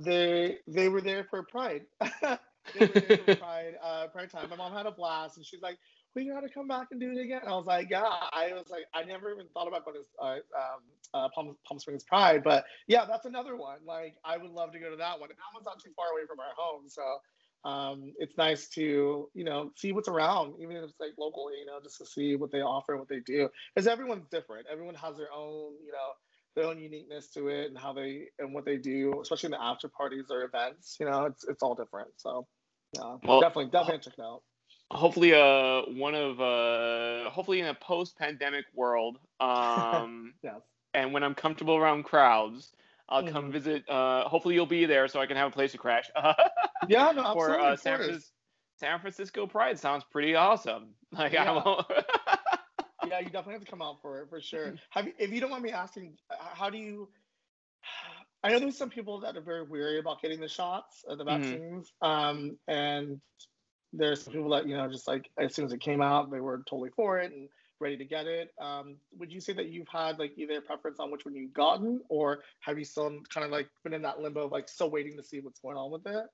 they 0.01 0.59
they 0.67 0.89
were 0.89 1.01
there 1.01 1.25
for 1.25 1.43
Pride. 1.43 1.83
they 2.01 2.87
were 2.87 2.87
there 2.87 3.19
for 3.19 3.37
Pride, 3.37 3.75
uh, 3.83 4.07
Pride 4.09 4.31
time. 4.31 4.49
My 4.51 4.57
mom 4.57 4.73
had 4.73 4.87
a 4.87 4.91
blast 4.91 5.37
and 5.37 5.45
she's 5.45 5.63
like, 5.63 5.79
we 6.19 6.29
gotta 6.29 6.49
come 6.49 6.67
back 6.67 6.89
and 6.91 7.01
do 7.01 7.13
it 7.13 7.21
again. 7.21 7.43
I 7.47 7.55
was 7.55 7.67
like, 7.67 7.89
yeah. 7.91 8.03
I 8.03 8.53
was 8.53 8.67
like, 8.71 8.85
I 8.95 9.05
never 9.05 9.33
even 9.33 9.47
thought 9.55 9.69
about 9.69 9.85
going 9.85 9.99
to 9.99 10.25
uh, 10.25 10.35
um, 10.35 10.81
uh, 11.15 11.29
Palm, 11.35 11.57
Palm 11.67 11.79
Springs 11.79 12.05
Pride, 12.05 12.43
but 12.43 12.65
yeah, 12.89 13.05
that's 13.05 13.25
another 13.25 13.57
one. 13.57 13.79
Like, 13.87 14.17
I 14.25 14.37
would 14.37 14.51
love 14.51 14.73
to 14.73 14.81
go 14.81 14.91
to 14.91 14.97
that 14.97 15.21
one. 15.21 15.31
And 15.31 15.39
that 15.39 15.55
one's 15.55 15.67
not 15.67 15.83
too 15.83 15.91
far 15.95 16.07
away 16.13 16.23
from 16.29 16.41
our 16.41 16.55
home, 16.57 16.89
so 16.89 17.03
um, 17.65 18.13
it's 18.19 18.37
nice 18.37 18.69
to 18.71 19.29
you 19.35 19.45
know 19.45 19.71
see 19.77 19.93
what's 19.93 20.09
around, 20.09 20.55
even 20.61 20.77
if 20.77 20.85
it's 20.85 21.01
like 21.01 21.13
locally, 21.19 21.55
you 21.61 21.67
know, 21.67 21.79
just 21.83 21.99
to 21.99 22.07
see 22.07 22.37
what 22.37 22.51
they 22.51 22.61
offer 22.61 22.93
and 22.93 23.01
what 23.01 23.09
they 23.09 23.21
do. 23.21 23.49
Because 23.75 23.87
everyone's 23.87 24.27
different. 24.31 24.67
Everyone 24.71 24.95
has 24.95 25.17
their 25.17 25.33
own, 25.35 25.73
you 25.85 25.93
know, 25.93 26.11
their 26.55 26.67
own 26.67 26.79
uniqueness 26.79 27.29
to 27.35 27.49
it 27.49 27.67
and 27.67 27.79
how 27.79 27.93
they 27.93 28.27
and 28.39 28.55
what 28.55 28.65
they 28.65 28.77
do, 28.77 29.21
especially 29.23 29.49
in 29.49 29.53
the 29.53 29.63
after 29.63 29.89
parties 29.89 30.27
or 30.31 30.43
events. 30.43 30.97
You 31.01 31.07
know, 31.07 31.25
it's 31.25 31.45
it's 31.49 31.63
all 31.63 31.75
different. 31.75 32.11
So 32.17 32.47
yeah, 32.95 33.17
Well, 33.25 33.41
definitely 33.41 33.71
definitely 33.71 34.01
check 34.01 34.15
it 34.19 34.23
out. 34.23 34.43
Hopefully 34.91 35.35
uh 35.35 35.83
one 35.91 36.15
of 36.15 36.41
uh 36.41 37.31
hopefully 37.31 37.61
in 37.61 37.67
a 37.67 37.75
post-pandemic 37.75 38.65
world 38.75 39.19
um 39.41 40.35
Yes. 40.43 40.63
and 40.95 41.13
when 41.13 41.23
I'm 41.23 41.35
comfortable 41.35 41.77
around 41.77 42.05
crowds 42.05 42.73
I'll 43.09 43.23
come 43.25 43.51
Mhm. 43.51 43.53
visit 43.53 43.89
uh 43.89 44.29
hopefully 44.29 44.55
you'll 44.55 44.67
be 44.67 44.85
there 44.87 45.09
so 45.09 45.21
I 45.21 45.27
can 45.27 45.37
have 45.37 45.49
a 45.49 45.55
place 45.55 45.73
to 45.73 45.79
crash 45.79 46.11
Yeah, 46.87 47.13
no, 47.13 47.25
for 47.33 47.59
absolutely. 47.59 47.61
uh, 47.61 47.75
of 47.75 47.77
San, 47.77 47.99
course. 47.99 47.99
Francis- 47.99 48.33
San 48.77 49.01
Francisco 49.01 49.47
Pride 49.47 49.79
sounds 49.79 50.05
pretty 50.05 50.35
awesome 50.35 50.95
like 51.13 51.35
I 51.35 51.51
Yeah. 51.51 51.53
won't 51.53 51.87
yeah, 53.03 53.19
you 53.21 53.27
definitely 53.27 53.55
have 53.55 53.65
to 53.65 53.71
come 53.71 53.83
out 53.83 54.01
for 54.03 54.21
it 54.23 54.29
for 54.29 54.41
sure. 54.41 54.75
Have 54.91 55.07
you, 55.07 55.13
if 55.19 55.31
you 55.31 55.41
don't 55.41 55.51
mind 55.51 55.63
me 55.63 55.71
asking, 55.73 56.17
how 56.31 56.71
do 56.71 56.79
you? 56.79 57.09
I 58.45 58.51
know 58.51 58.59
there's 58.61 58.77
some 58.77 58.91
people 58.91 59.21
that 59.21 59.37
are 59.37 59.41
very 59.43 59.65
weary 59.65 59.99
about 59.99 60.23
getting 60.23 60.41
the 60.41 60.49
shots, 60.49 61.05
uh, 61.09 61.17
the 61.17 61.25
Mhm. 61.29 61.61
vaccines, 61.61 61.93
um, 62.03 62.59
and 62.69 63.21
there's 63.93 64.23
some 64.23 64.33
people 64.35 64.51
that 64.51 64.67
you 64.67 64.77
know 64.77 64.89
just 64.91 65.09
like 65.09 65.31
as 65.39 65.55
soon 65.55 65.65
as 65.67 65.73
it 65.73 65.81
came 65.81 66.01
out, 66.03 66.31
they 66.31 66.41
were 66.41 66.59
totally 66.69 66.91
for 66.91 67.19
it 67.19 67.33
and 67.33 67.49
ready 67.81 67.97
to 67.97 68.05
get 68.05 68.27
it. 68.27 68.53
Um, 68.61 68.97
would 69.19 69.33
you 69.33 69.41
say 69.41 69.53
that 69.55 69.69
you've 69.69 69.89
had 69.89 70.19
like 70.19 70.33
either 70.37 70.59
a 70.59 70.63
preference 70.63 70.99
on 71.01 71.11
which 71.11 71.25
one 71.25 71.35
you've 71.35 71.55
gotten, 71.55 72.01
or 72.09 72.41
have 72.61 72.79
you 72.79 72.85
still 72.85 73.21
kind 73.33 73.45
of 73.45 73.51
like 73.51 73.69
been 73.85 73.95
in 73.95 74.03
that 74.03 74.21
limbo 74.21 74.47
of 74.47 74.53
like 74.53 74.69
still 74.69 74.91
waiting 74.91 75.17
to 75.17 75.23
see 75.23 75.41
what's 75.41 75.61
going 75.61 75.77
on 75.77 75.91
with 75.91 76.07
it? 76.07 76.27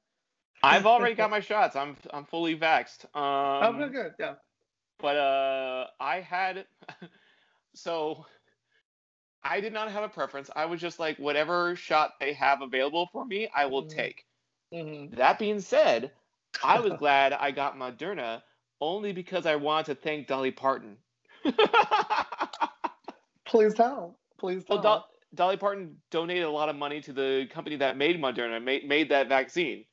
I've 0.63 0.87
already 0.87 1.15
got 1.15 1.31
my 1.31 1.41
shots 1.41 1.77
I'm 1.77 1.97
I'm 2.13 2.25
fully 2.25 2.57
vaxxed 2.57 3.05
oh, 3.61 3.73
um 3.73 3.79
good, 3.79 3.93
good, 3.93 4.15
yeah. 4.19 4.35
but 4.99 5.17
uh 5.17 5.87
I 6.01 6.21
had 6.21 6.67
so 7.75 8.27
I 9.45 9.61
did 9.61 9.73
not 9.73 9.91
have 9.91 10.03
a 10.05 10.09
preference. 10.09 10.51
I 10.55 10.67
was 10.67 10.81
just 10.81 10.99
like 10.99 11.19
whatever 11.19 11.77
shot 11.77 12.19
they 12.21 12.33
have 12.35 12.63
available 12.63 13.07
for 13.13 13.25
me, 13.25 13.49
I 13.55 13.67
will 13.67 13.85
Mhm. 13.85 13.89
take. 13.89 14.27
hmm 14.73 15.07
That 15.11 15.39
being 15.39 15.61
said, 15.61 16.13
I 16.63 16.81
was 16.81 16.93
glad 16.99 17.33
I 17.33 17.51
got 17.51 17.77
Moderna 17.77 18.43
only 18.81 19.13
because 19.13 19.47
I 19.47 19.57
wanted 19.57 19.87
to 19.87 19.95
thank 20.01 20.27
Dolly 20.27 20.51
Parton. 20.51 20.97
Please 23.47 23.75
tell. 23.75 24.19
Please 24.39 24.65
tell. 24.65 24.81
Well, 24.83 24.99
Do- 24.99 25.37
Dolly 25.37 25.57
Parton 25.57 25.97
donated 26.11 26.45
a 26.45 26.51
lot 26.51 26.69
of 26.69 26.77
money 26.77 27.01
to 27.03 27.13
the 27.13 27.47
company 27.53 27.77
that 27.77 27.97
made 27.97 28.21
Moderna, 28.21 28.63
made 28.63 28.89
made 28.89 29.09
that 29.11 29.29
vaccine. 29.29 29.85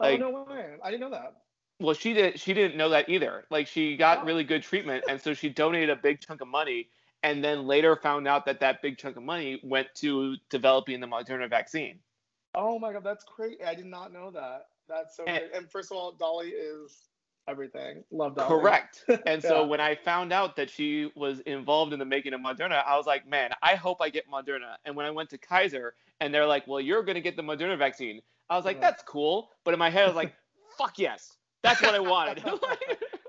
Oh, 0.00 0.04
like, 0.08 0.20
oh 0.20 0.30
no 0.30 0.44
way! 0.44 0.74
I 0.82 0.90
didn't 0.90 1.00
know 1.00 1.10
that. 1.10 1.34
well, 1.80 1.94
she 1.94 2.12
did. 2.14 2.38
She 2.38 2.54
didn't 2.54 2.76
know 2.76 2.88
that 2.90 3.08
either. 3.08 3.44
Like, 3.50 3.66
she 3.66 3.96
got 3.96 4.18
Oh. 4.22 4.24
really 4.24 4.44
good 4.44 4.62
treatment, 4.62 5.04
and 5.08 5.20
so 5.20 5.34
she 5.34 5.48
donated 5.48 5.90
a 5.90 5.96
big 5.96 6.20
chunk 6.20 6.40
of 6.40 6.48
money, 6.48 6.88
and 7.22 7.42
then 7.42 7.66
later 7.66 7.96
found 7.96 8.28
out 8.28 8.44
that 8.46 8.60
that 8.60 8.82
big 8.82 8.98
chunk 8.98 9.16
of 9.16 9.22
money 9.22 9.60
went 9.64 9.88
to 9.96 10.36
developing 10.50 11.00
the 11.00 11.06
Moderna 11.06 11.48
vaccine. 11.50 11.98
Oh 12.54 12.78
my 12.78 12.92
god, 12.92 13.04
that's 13.04 13.24
great! 13.24 13.58
I 13.66 13.74
did 13.74 13.86
not 13.86 14.12
know 14.12 14.30
that. 14.32 14.66
That's 14.88 15.16
so 15.16 15.24
And- 15.24 15.38
great. 15.38 15.54
And 15.54 15.70
first 15.70 15.90
of 15.90 15.96
all, 15.96 16.12
Dolly 16.12 16.48
is 16.48 17.08
everything. 17.46 18.04
Love 18.10 18.36
Dolly. 18.36 18.48
Correct. 18.48 19.04
And 19.26 19.42
so 19.42 19.66
when 19.66 19.80
I 19.80 19.94
found 19.94 20.32
out 20.32 20.56
that 20.56 20.70
she 20.70 21.10
was 21.16 21.40
involved 21.40 21.92
in 21.92 21.98
the 21.98 22.04
making 22.04 22.34
of 22.34 22.40
Moderna, 22.40 22.82
I 22.86 22.96
was 22.96 23.06
like, 23.06 23.26
man, 23.26 23.50
I 23.62 23.74
hope 23.74 23.98
I 24.00 24.10
get 24.10 24.30
Moderna. 24.30 24.76
And 24.84 24.94
when 24.96 25.06
I 25.06 25.10
went 25.10 25.30
to 25.30 25.38
Kaiser 25.38 25.94
and 26.20 26.32
they're 26.34 26.46
like, 26.46 26.66
well, 26.66 26.80
you're 26.80 27.02
going 27.02 27.14
to 27.14 27.20
get 27.22 27.36
the 27.36 27.42
Moderna 27.42 27.78
vaccine, 27.78 28.20
I 28.50 28.56
was 28.56 28.64
like, 28.64 28.80
that's 28.80 29.02
cool. 29.02 29.50
But 29.64 29.72
in 29.74 29.78
my 29.78 29.90
head, 29.90 30.04
I 30.04 30.06
was 30.08 30.16
like, 30.16 30.34
fuck 30.78 30.98
yes. 30.98 31.32
That's 31.62 31.80
what 31.82 31.94
I 31.94 32.00
wanted. 32.00 32.42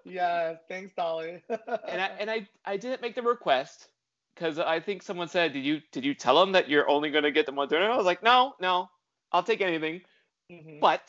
Yeah, 0.06 0.56
thanks, 0.68 0.94
Dolly. 0.96 1.44
and 1.50 2.02
I, 2.02 2.12
and 2.20 2.32
I, 2.32 2.48
I 2.66 2.78
didn't 2.78 3.02
make 3.02 3.14
the 3.14 3.22
request 3.22 3.90
because 4.34 4.58
I 4.58 4.80
think 4.80 5.04
someone 5.04 5.28
said, 5.28 5.54
did 5.54 5.64
you 5.64 5.82
did 5.92 6.04
you 6.04 6.16
tell 6.16 6.40
them 6.40 6.54
that 6.54 6.68
you're 6.68 6.90
only 6.90 7.12
going 7.12 7.26
to 7.26 7.32
get 7.32 7.46
the 7.46 7.52
Moderna? 7.52 7.92
I 7.92 7.96
was 7.98 8.08
like, 8.08 8.24
no, 8.24 8.54
no, 8.60 8.90
I'll 9.32 9.44
take 9.44 9.62
anything. 9.62 10.02
Mhm. 10.52 10.80
But 10.80 11.04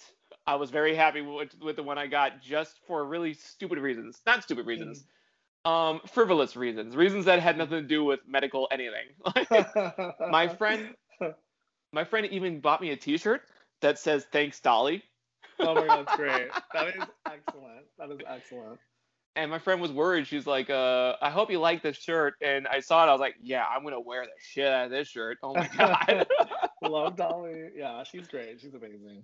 I 0.46 0.56
was 0.56 0.70
very 0.70 0.94
happy 0.94 1.20
with, 1.20 1.54
with 1.62 1.76
the 1.76 1.82
one 1.82 1.98
I 1.98 2.06
got 2.06 2.40
just 2.42 2.80
for 2.86 3.04
really 3.04 3.34
stupid 3.34 3.78
reasons. 3.78 4.20
Not 4.26 4.42
stupid 4.42 4.66
reasons. 4.66 5.04
Um, 5.64 6.00
frivolous 6.06 6.56
reasons. 6.56 6.96
Reasons 6.96 7.26
that 7.26 7.40
had 7.40 7.58
nothing 7.58 7.82
to 7.82 7.86
do 7.86 8.04
with 8.04 8.20
medical 8.26 8.66
anything. 8.70 9.08
my 10.30 10.48
friend 10.48 10.94
my 11.92 12.04
friend 12.04 12.26
even 12.26 12.60
bought 12.60 12.80
me 12.80 12.90
a 12.90 12.96
t-shirt 12.96 13.42
that 13.82 13.98
says 13.98 14.26
thanks 14.32 14.60
Dolly. 14.60 15.02
Oh 15.58 15.74
my 15.74 15.86
god, 15.86 16.06
that's 16.06 16.16
great. 16.16 16.48
That 16.72 16.88
is 16.88 17.02
excellent. 17.26 17.86
That 17.98 18.10
is 18.10 18.18
excellent. 18.26 18.78
And 19.36 19.50
my 19.50 19.58
friend 19.58 19.80
was 19.80 19.92
worried. 19.92 20.26
She's 20.26 20.46
like, 20.46 20.70
uh, 20.70 21.14
I 21.22 21.30
hope 21.30 21.50
you 21.50 21.60
like 21.60 21.82
this 21.82 21.96
shirt. 21.96 22.34
And 22.42 22.66
I 22.66 22.80
saw 22.80 23.04
it. 23.04 23.08
I 23.08 23.12
was 23.12 23.20
like, 23.20 23.36
yeah, 23.40 23.64
I'm 23.64 23.82
going 23.82 23.94
to 23.94 24.00
wear 24.00 24.24
the 24.24 24.30
shit 24.40 24.66
out 24.66 24.86
of 24.86 24.90
this 24.90 25.08
shirt. 25.08 25.38
Oh 25.42 25.54
my 25.54 25.68
God. 25.76 26.26
Love 26.82 27.16
Dolly. 27.16 27.70
Yeah, 27.76 28.02
she's 28.02 28.26
great. 28.26 28.60
She's 28.60 28.74
amazing. 28.74 29.22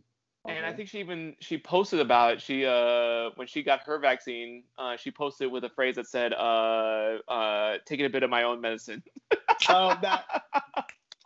And 0.48 0.64
I 0.64 0.72
think 0.72 0.88
she 0.88 1.00
even 1.00 1.34
she 1.40 1.58
posted 1.58 2.00
about 2.00 2.34
it. 2.34 2.40
She 2.42 2.64
uh 2.64 3.30
when 3.36 3.46
she 3.46 3.62
got 3.62 3.80
her 3.84 3.98
vaccine, 3.98 4.64
uh, 4.78 4.96
she 4.96 5.10
posted 5.10 5.50
with 5.50 5.64
a 5.64 5.68
phrase 5.70 5.96
that 5.96 6.06
said, 6.06 6.32
uh, 6.32 7.18
uh, 7.28 7.78
taking 7.86 8.06
a 8.06 8.10
bit 8.10 8.22
of 8.22 8.30
my 8.30 8.42
own 8.44 8.60
medicine. 8.60 9.02
Oh, 9.68 9.94
that 10.02 10.24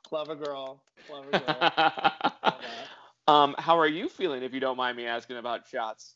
clever 0.05 0.35
girl. 0.35 0.83
Clever 1.07 1.35
girl. 1.35 1.71
Um, 3.27 3.55
how 3.59 3.79
are 3.79 3.87
you 3.87 4.09
feeling? 4.09 4.43
If 4.43 4.53
you 4.55 4.61
don't 4.61 4.77
mind 4.77 4.97
me 4.97 5.07
asking 5.07 5.37
about 5.37 5.67
shots. 5.67 6.15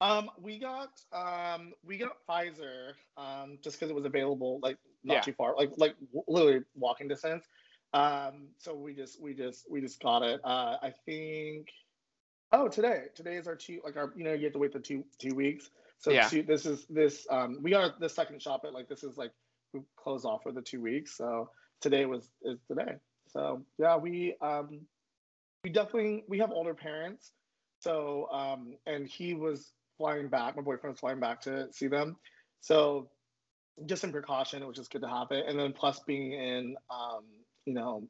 Um, 0.00 0.30
we 0.40 0.58
got 0.58 0.90
um 1.12 1.72
we 1.84 1.96
got 1.98 2.12
Pfizer 2.28 2.92
um 3.16 3.58
just 3.62 3.76
because 3.76 3.90
it 3.90 3.94
was 3.94 4.04
available 4.04 4.58
like 4.62 4.78
not 5.04 5.22
Yeah. 5.22 5.22
too 5.22 5.32
far 5.32 5.54
like 5.56 5.70
like 5.76 5.94
literally 6.26 6.60
walking 6.74 7.08
distance. 7.08 7.46
Um, 7.92 8.48
so 8.58 8.74
we 8.74 8.94
just 8.94 9.20
we 9.20 9.34
just 9.34 9.70
we 9.70 9.80
just 9.80 10.00
got 10.00 10.22
it. 10.22 10.40
Uh, 10.44 10.76
I 10.82 10.92
think. 11.06 11.68
Oh, 12.52 12.68
today 12.68 13.04
today 13.14 13.36
is 13.36 13.46
our 13.48 13.56
two 13.56 13.80
like 13.84 13.96
our 13.96 14.12
you 14.16 14.24
know 14.24 14.32
you 14.32 14.44
have 14.44 14.52
to 14.52 14.58
wait 14.58 14.72
the 14.72 14.78
two 14.78 15.04
two 15.18 15.34
weeks. 15.34 15.70
So 15.98 16.10
Yeah. 16.12 16.28
two, 16.28 16.42
this 16.42 16.66
is 16.66 16.86
this 16.88 17.26
um 17.30 17.58
we 17.62 17.70
got 17.70 17.98
the 17.98 18.08
second 18.08 18.40
shop 18.40 18.60
but 18.62 18.72
like 18.72 18.88
this 18.88 19.02
is 19.02 19.16
like 19.16 19.32
we 19.72 19.80
close 19.96 20.24
off 20.24 20.42
for 20.42 20.52
the 20.52 20.62
two 20.62 20.80
weeks. 20.80 21.16
So 21.16 21.50
today 21.80 22.06
was 22.06 22.30
is 22.42 22.58
today. 22.68 22.94
So 23.28 23.64
yeah, 23.78 23.96
we 23.96 24.36
um 24.40 24.86
we 25.64 25.70
definitely 25.70 26.24
we 26.28 26.38
have 26.38 26.50
older 26.52 26.74
parents. 26.74 27.32
So 27.80 28.28
um 28.30 28.76
and 28.86 29.08
he 29.08 29.34
was 29.34 29.72
flying 29.98 30.28
back. 30.28 30.56
My 30.56 30.62
boyfriend 30.62 30.94
was 30.94 31.00
flying 31.00 31.20
back 31.20 31.40
to 31.42 31.72
see 31.72 31.88
them. 31.88 32.16
So 32.60 33.10
just 33.84 34.04
in 34.04 34.12
precaution, 34.12 34.62
it 34.62 34.66
was 34.66 34.76
just 34.76 34.90
good 34.90 35.02
to 35.02 35.08
have 35.08 35.30
it. 35.32 35.44
And 35.46 35.58
then 35.58 35.72
plus 35.72 36.00
being 36.06 36.32
in 36.32 36.76
um, 36.90 37.24
you 37.66 37.74
know, 37.74 38.08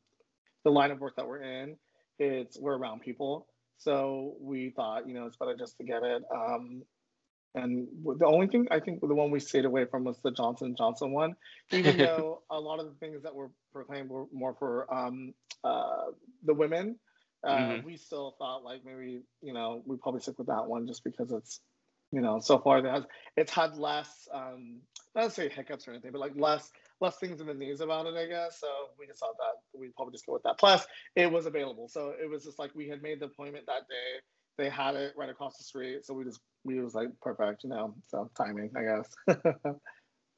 the 0.65 0.71
line 0.71 0.91
of 0.91 1.01
work 1.01 1.17
that 1.17 1.27
we're 1.27 1.43
in, 1.43 1.77
it's 2.19 2.59
we're 2.59 2.77
around 2.77 3.01
people. 3.01 3.49
So 3.79 4.35
we 4.41 4.71
thought, 4.71 5.07
you 5.09 5.15
know, 5.15 5.27
it's 5.27 5.37
better 5.37 5.57
just 5.57 5.77
to 5.79 5.85
get 5.85 6.03
it. 6.03 6.23
Um 6.35 6.83
and 7.55 7.89
the 8.19 8.27
only 8.27 8.49
thing 8.49 8.69
I 8.71 8.81
think 8.81 9.01
the 9.01 9.15
one 9.15 9.31
we 9.31 9.41
stayed 9.41 9.65
away 9.65 9.87
from 9.87 10.05
was 10.05 10.19
the 10.23 10.31
Johnson 10.31 10.75
Johnson 10.77 11.11
one, 11.13 11.37
even 11.73 11.97
though 11.99 12.43
a 12.51 12.61
lot 12.61 12.81
of 12.81 12.87
the 12.87 12.95
things 13.01 13.23
that 13.23 13.35
were 13.35 13.51
proclaimed 13.73 14.11
were 14.11 14.27
more 14.33 14.55
for 14.59 14.93
um, 14.95 15.33
uh, 15.65 16.07
the 16.45 16.53
women. 16.53 16.99
Uh, 17.43 17.77
Mhm. 17.77 17.85
We 17.85 17.97
still 17.97 18.35
thought 18.39 18.63
like 18.65 18.85
maybe 18.85 19.23
you 19.41 19.53
know 19.55 19.83
we 19.87 19.97
probably 19.97 20.21
stick 20.21 20.39
with 20.39 20.49
that 20.49 20.67
one 20.67 20.87
just 20.87 21.03
because 21.05 21.33
it's 21.33 21.61
you 22.13 22.21
know 22.21 22.41
so 22.41 22.59
far 22.59 22.79
it 22.79 22.85
has 22.85 23.05
it's 23.37 23.53
had 23.53 23.77
less 23.77 24.29
um, 24.33 24.81
not 25.15 25.25
necessarily 25.25 25.55
hiccups 25.55 25.87
or 25.89 25.93
anything, 25.93 26.13
but 26.13 26.21
like 26.21 26.37
less 26.37 26.71
less 27.01 27.19
things 27.19 27.41
in 27.41 27.47
the 27.47 27.55
news 27.55 27.81
about 27.81 28.07
it, 28.07 28.15
I 28.15 28.27
guess. 28.27 28.59
So 28.61 28.69
we 28.99 29.07
just 29.07 29.21
thought 29.21 29.37
that 29.39 29.79
we'd 29.79 29.95
probably 29.95 30.13
just 30.13 30.27
go 30.27 30.33
with 30.35 30.43
that. 30.45 30.59
Plus, 30.59 30.87
it 31.15 31.31
was 31.31 31.47
available, 31.47 31.89
so 31.89 32.15
it 32.21 32.29
was 32.29 32.45
just 32.45 32.59
like 32.59 32.75
we 32.75 32.89
had 32.89 33.03
made 33.03 33.21
the 33.21 33.27
appointment 33.27 33.67
that 33.67 33.89
day. 33.89 34.21
They 34.59 34.71
had 34.71 34.95
it 34.95 35.13
right 35.17 35.29
across 35.29 35.59
the 35.59 35.65
street, 35.65 36.05
so 36.07 36.15
we 36.15 36.25
just 36.25 36.41
we 36.65 36.81
was 36.81 36.95
like 36.95 37.09
perfect, 37.21 37.65
you 37.65 37.71
know. 37.71 37.95
So 38.07 38.31
timing, 38.37 38.71
I 38.77 38.83
guess. 38.83 39.39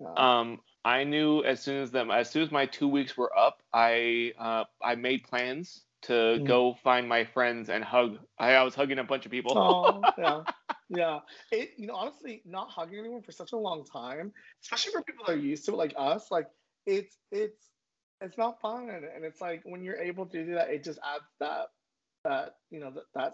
Yeah. 0.01 0.41
Um, 0.41 0.61
I 0.85 1.05
knew 1.05 1.43
as 1.43 1.61
soon 1.61 1.83
as 1.83 1.91
them 1.91 2.11
as 2.11 2.31
soon 2.31 2.43
as 2.43 2.51
my 2.53 2.67
two 2.67 2.89
weeks 2.89 3.17
were 3.17 3.37
up, 3.37 3.63
I 3.73 4.33
uh, 4.39 4.65
I 4.83 4.95
made 4.95 5.25
plans 5.25 5.83
to 6.03 6.13
Mhm. 6.39 6.47
go 6.47 6.75
find 6.85 7.09
my 7.09 7.25
friends 7.25 7.69
and 7.69 7.83
hug. 7.83 8.19
I, 8.39 8.55
I 8.55 8.63
was 8.63 8.75
hugging 8.75 9.01
a 9.01 9.05
bunch 9.05 9.27
of 9.27 9.33
people. 9.33 9.59
Oh, 9.59 10.05
yeah, 10.17 10.43
yeah. 10.89 11.21
It, 11.53 11.71
you 11.77 11.87
know, 11.87 11.95
honestly, 11.95 12.43
not 12.45 12.71
hugging 12.71 12.99
anyone 12.99 13.23
for 13.23 13.33
such 13.33 13.53
a 13.53 13.57
long 13.57 13.85
time, 13.85 14.33
especially 14.63 14.93
for 14.93 15.03
people 15.03 15.25
that 15.27 15.33
are 15.33 15.39
used 15.39 15.65
to 15.67 15.73
it, 15.73 15.77
like 15.77 15.95
us, 15.97 16.31
like 16.31 16.49
it's 16.87 17.17
it's 17.31 17.69
it's 18.21 18.39
not 18.39 18.61
fun, 18.61 18.91
and 18.91 19.25
it's 19.25 19.41
like 19.41 19.63
when 19.65 19.83
you're 19.83 19.99
able 19.99 20.27
to 20.27 20.45
do 20.45 20.55
that, 20.55 20.71
it 20.71 20.83
just 20.85 20.99
adds 21.05 21.25
that 21.41 21.67
that 22.25 22.57
you 22.71 22.81
know 22.81 22.91
that 22.91 23.05
that 23.15 23.33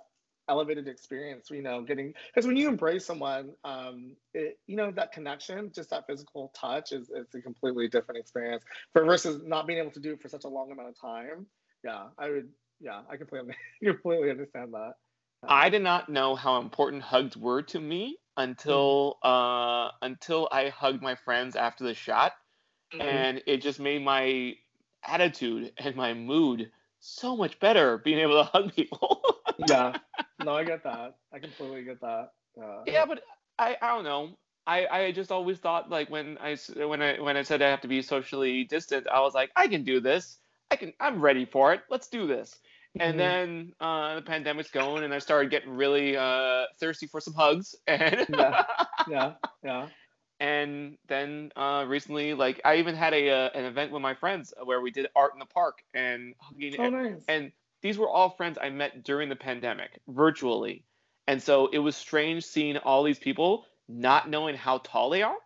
elevated 0.48 0.88
experience. 0.88 1.48
You 1.50 1.62
know, 1.62 1.82
getting 1.82 2.12
because 2.34 2.46
when 2.46 2.56
you 2.56 2.68
embrace 2.68 3.06
someone, 3.06 3.52
um, 3.64 4.16
it 4.34 4.58
you 4.66 4.76
know 4.76 4.90
that 4.90 5.12
connection, 5.12 5.70
just 5.74 5.90
that 5.90 6.06
physical 6.06 6.52
touch 6.58 6.92
is 6.92 7.10
it's 7.14 7.34
a 7.34 7.40
completely 7.40 7.88
different 7.88 8.18
experience 8.20 8.64
for 8.92 9.04
versus 9.04 9.42
not 9.44 9.66
being 9.66 9.78
able 9.78 9.92
to 9.92 10.00
do 10.00 10.12
it 10.12 10.20
for 10.20 10.28
such 10.28 10.44
a 10.44 10.48
long 10.48 10.72
amount 10.72 10.88
of 10.88 11.00
time. 11.00 11.46
Yeah, 11.84 12.06
I 12.18 12.30
would. 12.30 12.48
Yeah, 12.80 13.02
I 13.08 13.16
completely 13.16 13.54
completely 13.84 14.30
understand 14.30 14.74
that. 14.74 14.94
I 15.48 15.68
did 15.70 15.82
not 15.82 16.08
know 16.08 16.34
how 16.34 16.58
important 16.58 17.02
hugs 17.02 17.36
were 17.36 17.62
to 17.62 17.80
me 17.80 18.18
until 18.36 19.18
uh, 19.22 19.90
until 20.02 20.48
I 20.52 20.68
hugged 20.68 21.02
my 21.02 21.14
friends 21.14 21.56
after 21.56 21.84
the 21.84 21.94
shot, 21.94 22.32
Mhm. 22.92 23.04
and 23.04 23.42
it 23.46 23.58
just 23.62 23.80
made 23.80 24.02
my 24.02 24.54
attitude 25.04 25.72
and 25.78 25.96
my 25.96 26.14
mood 26.14 26.70
so 27.00 27.36
much 27.36 27.58
better 27.60 27.98
being 27.98 28.18
able 28.18 28.36
to 28.42 28.44
hug 28.52 28.74
people. 28.74 29.22
yeah. 29.58 29.94
No, 30.38 30.54
I 30.56 30.64
get 30.64 30.82
that. 30.84 31.16
I 31.32 31.38
completely 31.38 31.84
get 31.84 32.00
that. 32.00 32.30
Yeah. 32.56 32.84
yeah, 32.86 33.04
but 33.06 33.22
I, 33.58 33.76
I 33.80 33.88
don't 33.94 34.04
know. 34.04 34.30
I, 34.66 34.86
I 34.86 35.12
just 35.12 35.30
always 35.30 35.58
thought 35.58 35.90
like 35.90 36.10
when 36.10 36.38
I 36.38 36.52
s- 36.52 36.70
when 36.74 37.02
I 37.02 37.20
when 37.20 37.36
I 37.36 37.42
said 37.42 37.62
I 37.62 37.68
have 37.70 37.80
to 37.82 37.88
be 37.88 38.02
socially 38.02 38.64
distant, 38.64 39.06
I 39.08 39.20
was 39.20 39.34
like 39.34 39.50
I 39.56 39.66
can 39.68 39.84
do 39.84 40.00
this. 40.00 40.38
I 40.70 40.76
can 40.76 40.92
I'm 41.00 41.20
ready 41.20 41.44
for 41.44 41.72
it. 41.72 41.82
Let's 41.90 42.08
do 42.08 42.26
this. 42.26 42.58
And 43.00 43.14
Mhm. 43.14 43.18
then 43.18 43.72
uh, 43.80 44.14
the 44.16 44.22
pandemic's 44.22 44.70
going, 44.70 45.02
and 45.04 45.12
I 45.12 45.18
started 45.18 45.50
getting 45.50 45.70
really 45.70 46.16
uh, 46.16 46.64
thirsty 46.78 47.06
for 47.06 47.20
some 47.20 47.34
hugs. 47.34 47.74
And 47.86 48.26
Yeah. 48.28 48.64
Yeah. 49.08 49.32
Yeah. 49.62 49.88
and 50.40 50.96
then 51.08 51.50
uh, 51.56 51.84
recently, 51.88 52.34
like 52.34 52.60
I 52.64 52.76
even 52.76 52.94
had 52.94 53.12
a 53.14 53.30
uh, 53.30 53.50
an 53.54 53.64
event 53.64 53.92
with 53.92 54.02
my 54.02 54.14
friends 54.14 54.52
where 54.62 54.80
we 54.80 54.90
did 54.90 55.06
art 55.16 55.32
in 55.32 55.38
the 55.40 55.46
park 55.46 55.78
and 55.94 56.34
hugging. 56.38 56.76
Oh, 56.78 56.88
nice. 56.90 57.24
And 57.28 57.52
these 57.82 57.98
were 57.98 58.08
all 58.08 58.30
friends 58.30 58.58
I 58.60 58.70
met 58.70 59.02
during 59.04 59.28
the 59.28 59.36
pandemic, 59.36 60.00
virtually. 60.08 60.84
And 61.26 61.42
so 61.42 61.66
it 61.68 61.78
was 61.78 61.96
strange 61.96 62.44
seeing 62.44 62.76
all 62.78 63.02
these 63.02 63.18
people 63.18 63.66
not 63.88 64.28
knowing 64.28 64.54
how 64.56 64.78
tall 64.78 65.10
they 65.10 65.22
are. 65.22 65.36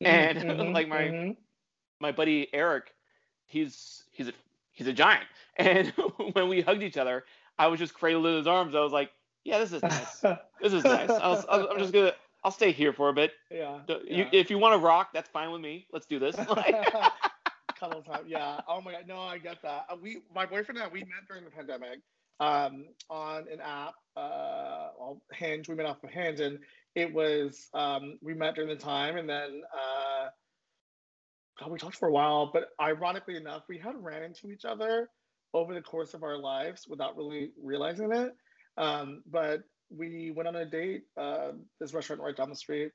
and, 0.00 0.38
Mhm, 0.38 0.72
like, 0.74 0.88
my- 0.88 1.04
mhm. 1.04 1.36
My 2.00 2.12
buddy 2.12 2.48
Eric, 2.52 2.92
he's 3.46 4.02
he's 4.12 4.28
a 4.28 4.32
he's 4.74 4.86
a 4.88 4.92
giant. 4.92 5.24
And 5.56 5.88
when 6.34 6.48
we 6.48 6.60
hugged 6.62 6.82
each 6.82 6.96
other, 6.98 7.24
I 7.58 7.68
was 7.68 7.78
just 7.80 7.94
cradled 7.94 8.26
in 8.26 8.36
his 8.36 8.46
arms. 8.48 8.74
I 8.74 8.80
was 8.80 8.92
like, 8.92 9.10
"Yeah, 9.44 9.58
this 9.60 9.72
is 9.72 9.82
nice. 9.82 10.22
This 10.60 10.72
is 10.72 10.84
nice. 10.84 11.10
I 11.10 11.28
was, 11.28 11.46
I 11.48 11.58
was, 11.58 11.66
I'm 11.70 11.78
just 11.78 11.92
gonna 11.92 12.12
I'll 12.44 12.50
stay 12.50 12.72
here 12.72 12.92
for 12.92 13.08
a 13.08 13.12
bit. 13.14 13.32
yeah. 13.50 13.78
You, 13.88 13.98
yeah. 14.06 14.28
If 14.32 14.50
you 14.50 14.58
want 14.58 14.74
to 14.74 14.78
rock, 14.84 15.10
that's 15.14 15.30
fine 15.30 15.50
with 15.52 15.60
me. 15.62 15.86
Let's 15.92 16.06
do 16.06 16.18
this." 16.18 16.36
Couple 17.78 18.02
times. 18.02 18.26
Yeah. 18.28 18.60
Oh 18.68 18.80
my 18.80 18.92
god. 18.92 19.04
No, 19.08 19.18
I 19.20 19.38
get 19.38 19.62
that. 19.62 19.86
Uh, 19.88 19.96
We, 20.00 20.22
my 20.34 20.46
boyfriend 20.46 20.78
and 20.78 20.88
I, 20.88 20.92
we 20.92 21.00
met 21.00 21.26
during 21.28 21.44
the 21.44 21.50
pandemic. 21.50 22.00
um, 22.40 22.86
on 23.10 23.46
an 23.52 23.60
app, 23.60 23.94
uh, 24.16 24.88
Hinge. 25.32 25.68
We 25.68 25.74
met 25.76 25.86
off 25.86 26.02
of 26.02 26.10
Hinge, 26.10 26.40
and 26.40 26.58
it 26.94 27.12
was 27.12 27.68
um, 27.74 28.18
we 28.22 28.34
met 28.34 28.54
during 28.54 28.70
the 28.70 28.76
time, 28.76 29.16
and 29.16 29.28
then 29.28 29.62
uh, 29.74 30.28
God, 31.58 31.70
we 31.70 31.78
talked 31.78 31.96
for 31.96 32.08
a 32.08 32.12
while. 32.12 32.50
But 32.52 32.70
ironically 32.80 33.36
enough, 33.36 33.62
we 33.68 33.78
had 33.78 33.94
ran 33.96 34.22
into 34.22 34.50
each 34.50 34.64
other 34.64 35.10
over 35.52 35.74
the 35.74 35.82
course 35.82 36.14
of 36.14 36.22
our 36.22 36.36
lives 36.36 36.86
without 36.88 37.16
really 37.16 37.50
realizing 37.62 38.12
it. 38.12 38.32
Um, 38.76 39.22
but 39.30 39.62
we 39.90 40.32
went 40.34 40.48
on 40.48 40.56
a 40.56 40.64
date, 40.64 41.04
uh, 41.16 41.52
this 41.80 41.94
restaurant 41.94 42.20
right 42.22 42.36
down 42.36 42.50
the 42.50 42.56
street, 42.56 42.90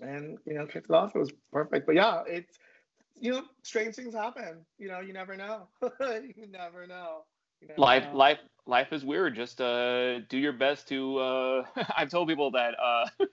and 0.00 0.38
you 0.46 0.54
know, 0.54 0.66
kicked 0.66 0.88
it 0.88 0.94
off. 0.94 1.14
It 1.14 1.18
was 1.18 1.32
perfect. 1.52 1.86
But 1.86 1.96
yeah, 1.96 2.22
it's 2.26 2.58
you 3.20 3.32
know, 3.32 3.42
strange 3.62 3.94
things 3.94 4.14
happen. 4.14 4.64
You 4.78 4.88
know, 4.88 5.00
you 5.00 5.12
never 5.12 5.36
know. 5.36 5.68
you 5.82 6.46
never 6.50 6.86
know. 6.86 7.24
You 7.60 7.68
never 7.68 7.80
life, 7.80 8.04
know. 8.04 8.18
life, 8.18 8.38
life 8.66 8.92
is 8.92 9.04
weird. 9.04 9.34
Just 9.34 9.60
uh, 9.60 10.20
do 10.28 10.38
your 10.38 10.52
best 10.52 10.88
to. 10.88 11.18
Uh, 11.18 11.62
I've 11.96 12.10
told 12.10 12.28
people 12.28 12.50
that 12.52 12.74
uh, 12.82 13.08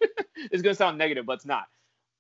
it's 0.52 0.62
gonna 0.62 0.76
sound 0.76 0.98
negative, 0.98 1.26
but 1.26 1.34
it's 1.34 1.46
not. 1.46 1.66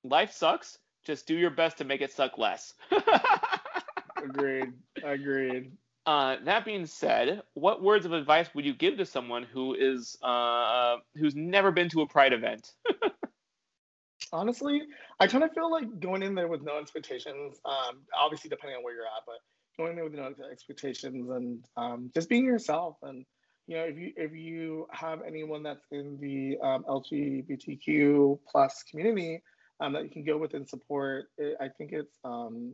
Life 0.04 0.34
sucks. 0.34 0.78
Just 1.06 1.28
do 1.28 1.36
your 1.36 1.50
best 1.50 1.78
to 1.80 1.84
make 1.84 2.02
it 2.02 2.12
suck 2.12 2.38
less. 2.38 2.74
agreed. 4.24 4.74
Agreed. 5.04 5.72
Uh, 6.06 6.38
that 6.44 6.66
being 6.66 6.86
said, 6.86 7.44
what 7.54 7.84
words 7.84 8.06
of 8.06 8.14
advice 8.14 8.50
would 8.56 8.66
you 8.66 8.74
give 8.74 8.98
to 8.98 9.06
someone 9.06 9.44
who 9.44 9.76
is 9.76 10.18
uh, 10.24 10.98
who's 11.16 11.36
never 11.36 11.72
been 11.72 11.90
to 11.90 12.02
a 12.02 12.08
Pride 12.08 12.34
event? 12.34 12.74
Honestly, 14.34 14.82
I 15.20 15.28
kind 15.28 15.44
of 15.44 15.52
feel 15.54 15.70
like 15.70 16.00
going 16.00 16.24
in 16.24 16.34
there 16.36 16.48
with 16.48 16.62
no 16.62 16.80
expectations. 16.80 17.60
Um, 17.66 18.02
obviously, 18.18 18.50
depending 18.50 18.78
on 18.78 18.84
where 18.84 18.96
you're 18.96 19.06
at, 19.06 19.24
but 19.26 19.36
going 19.78 19.96
there 19.96 20.06
with 20.06 20.14
no 20.14 20.34
expectations 20.52 21.30
and 21.30 21.66
um, 21.78 22.12
just 22.14 22.30
being 22.30 22.46
yourself. 22.46 22.98
And 23.04 23.26
you 23.68 23.78
know, 23.78 23.84
if 23.84 23.98
you 23.98 24.14
if 24.16 24.34
you 24.34 24.88
have 24.92 25.22
anyone 25.22 25.62
that's 25.64 25.86
in 25.92 26.18
the 26.20 26.58
um, 26.66 26.84
LGBTQ 26.84 28.40
plus 28.50 28.84
community 28.90 29.42
um, 29.82 29.94
that 29.94 30.04
you 30.04 30.10
can 30.10 30.24
go 30.24 30.38
with 30.38 30.54
and 30.54 30.68
support, 30.68 31.26
it, 31.38 31.58
I 31.60 31.68
think 31.68 31.92
it's 31.92 32.18
um, 32.24 32.74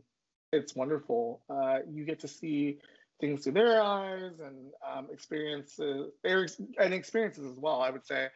it's 0.52 0.74
wonderful. 0.74 1.42
Uh, 1.50 1.78
you 1.90 2.04
get 2.04 2.20
to 2.20 2.28
see 2.28 2.78
things 3.20 3.44
through 3.44 3.54
their 3.54 3.82
eyes 3.82 4.38
and 4.44 4.70
um, 4.88 5.08
experiences, 5.12 6.10
and 6.24 6.94
experiences 6.94 7.44
as 7.44 7.58
well. 7.58 7.80
I 7.80 7.90
would 7.90 8.06
say, 8.06 8.28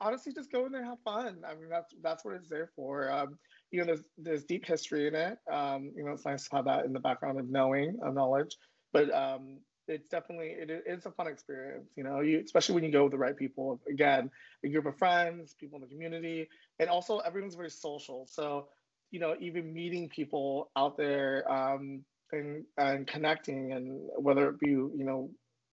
honestly, 0.00 0.32
just 0.32 0.50
go 0.50 0.66
in 0.66 0.72
there 0.72 0.84
have 0.84 0.98
fun. 1.04 1.42
I 1.46 1.54
mean, 1.54 1.68
that's 1.70 1.94
that's 2.02 2.24
what 2.24 2.34
it's 2.34 2.48
there 2.48 2.70
for. 2.74 3.10
Um, 3.12 3.38
you 3.70 3.80
know, 3.80 3.86
there's 3.86 4.02
there's 4.18 4.44
deep 4.44 4.64
history 4.64 5.06
in 5.06 5.14
it. 5.14 5.38
Um, 5.52 5.92
you 5.94 6.04
know, 6.04 6.12
it's 6.12 6.24
nice 6.24 6.48
to 6.48 6.56
have 6.56 6.64
that 6.66 6.84
in 6.84 6.92
the 6.92 7.00
background 7.00 7.38
of 7.38 7.48
knowing, 7.48 7.98
of 8.02 8.14
knowledge. 8.14 8.56
But 8.92 9.12
um, 9.14 9.58
it's 9.88 10.08
definitely 10.08 10.54
it, 10.58 10.70
it's 10.86 11.06
a 11.06 11.10
fun 11.10 11.26
experience. 11.26 11.90
You 11.96 12.04
know, 12.04 12.20
you 12.20 12.40
especially 12.44 12.74
when 12.74 12.84
you 12.84 12.92
go 12.92 13.04
with 13.04 13.12
the 13.12 13.18
right 13.18 13.36
people. 13.36 13.80
Again, 13.90 14.30
a 14.64 14.68
group 14.68 14.86
of 14.86 14.96
friends, 14.98 15.54
people 15.58 15.76
in 15.76 15.82
the 15.82 15.88
community, 15.88 16.48
and 16.78 16.88
also 16.88 17.18
everyone's 17.18 17.54
very 17.54 17.70
social. 17.70 18.26
So, 18.30 18.68
you 19.10 19.20
know, 19.20 19.36
even 19.40 19.72
meeting 19.72 20.08
people 20.08 20.70
out 20.76 20.96
there 20.96 21.50
um, 21.50 22.04
and 22.32 22.64
and 22.78 23.06
connecting, 23.06 23.72
and 23.72 24.08
whether 24.18 24.48
it 24.48 24.58
be 24.58 24.70
you 24.70 24.92
know 24.94 25.30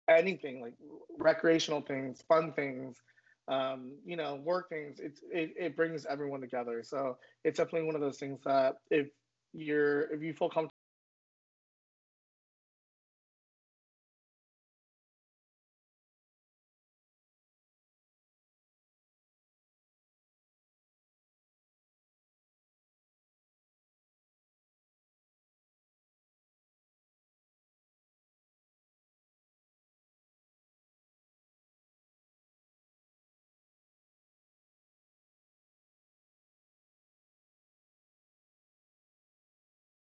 anything 0.09 0.61
like 0.61 0.75
recreational 1.19 1.81
things, 1.83 2.23
fun 2.29 2.53
things 2.53 3.01
um, 3.49 3.93
you 4.05 4.17
know, 4.17 4.37
work 4.37 4.69
things, 4.69 5.01
it, 5.01 5.19
it, 5.33 5.55
it 5.59 5.77
brings 5.77 6.07
everyone 6.07 6.41
together. 6.41 6.83
So 6.85 7.19
it's 7.45 7.59
definitely 7.59 7.87
one 7.87 7.95
of 7.95 8.01
those 8.01 8.19
things 8.19 8.41
that 8.45 8.77
if 8.91 9.09
you're, 9.53 10.03
if 10.13 10.23
you 10.23 10.33
feel 10.33 10.49
comfortable, 10.49 10.72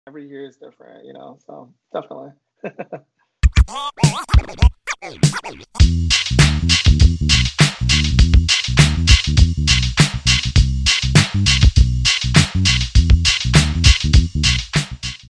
every 0.10 0.28
year 0.28 0.43
is 0.43 0.57
different, 0.57 1.05
you 1.05 1.14
know, 1.14 1.38
so 1.45 1.72
definitely. 1.93 2.32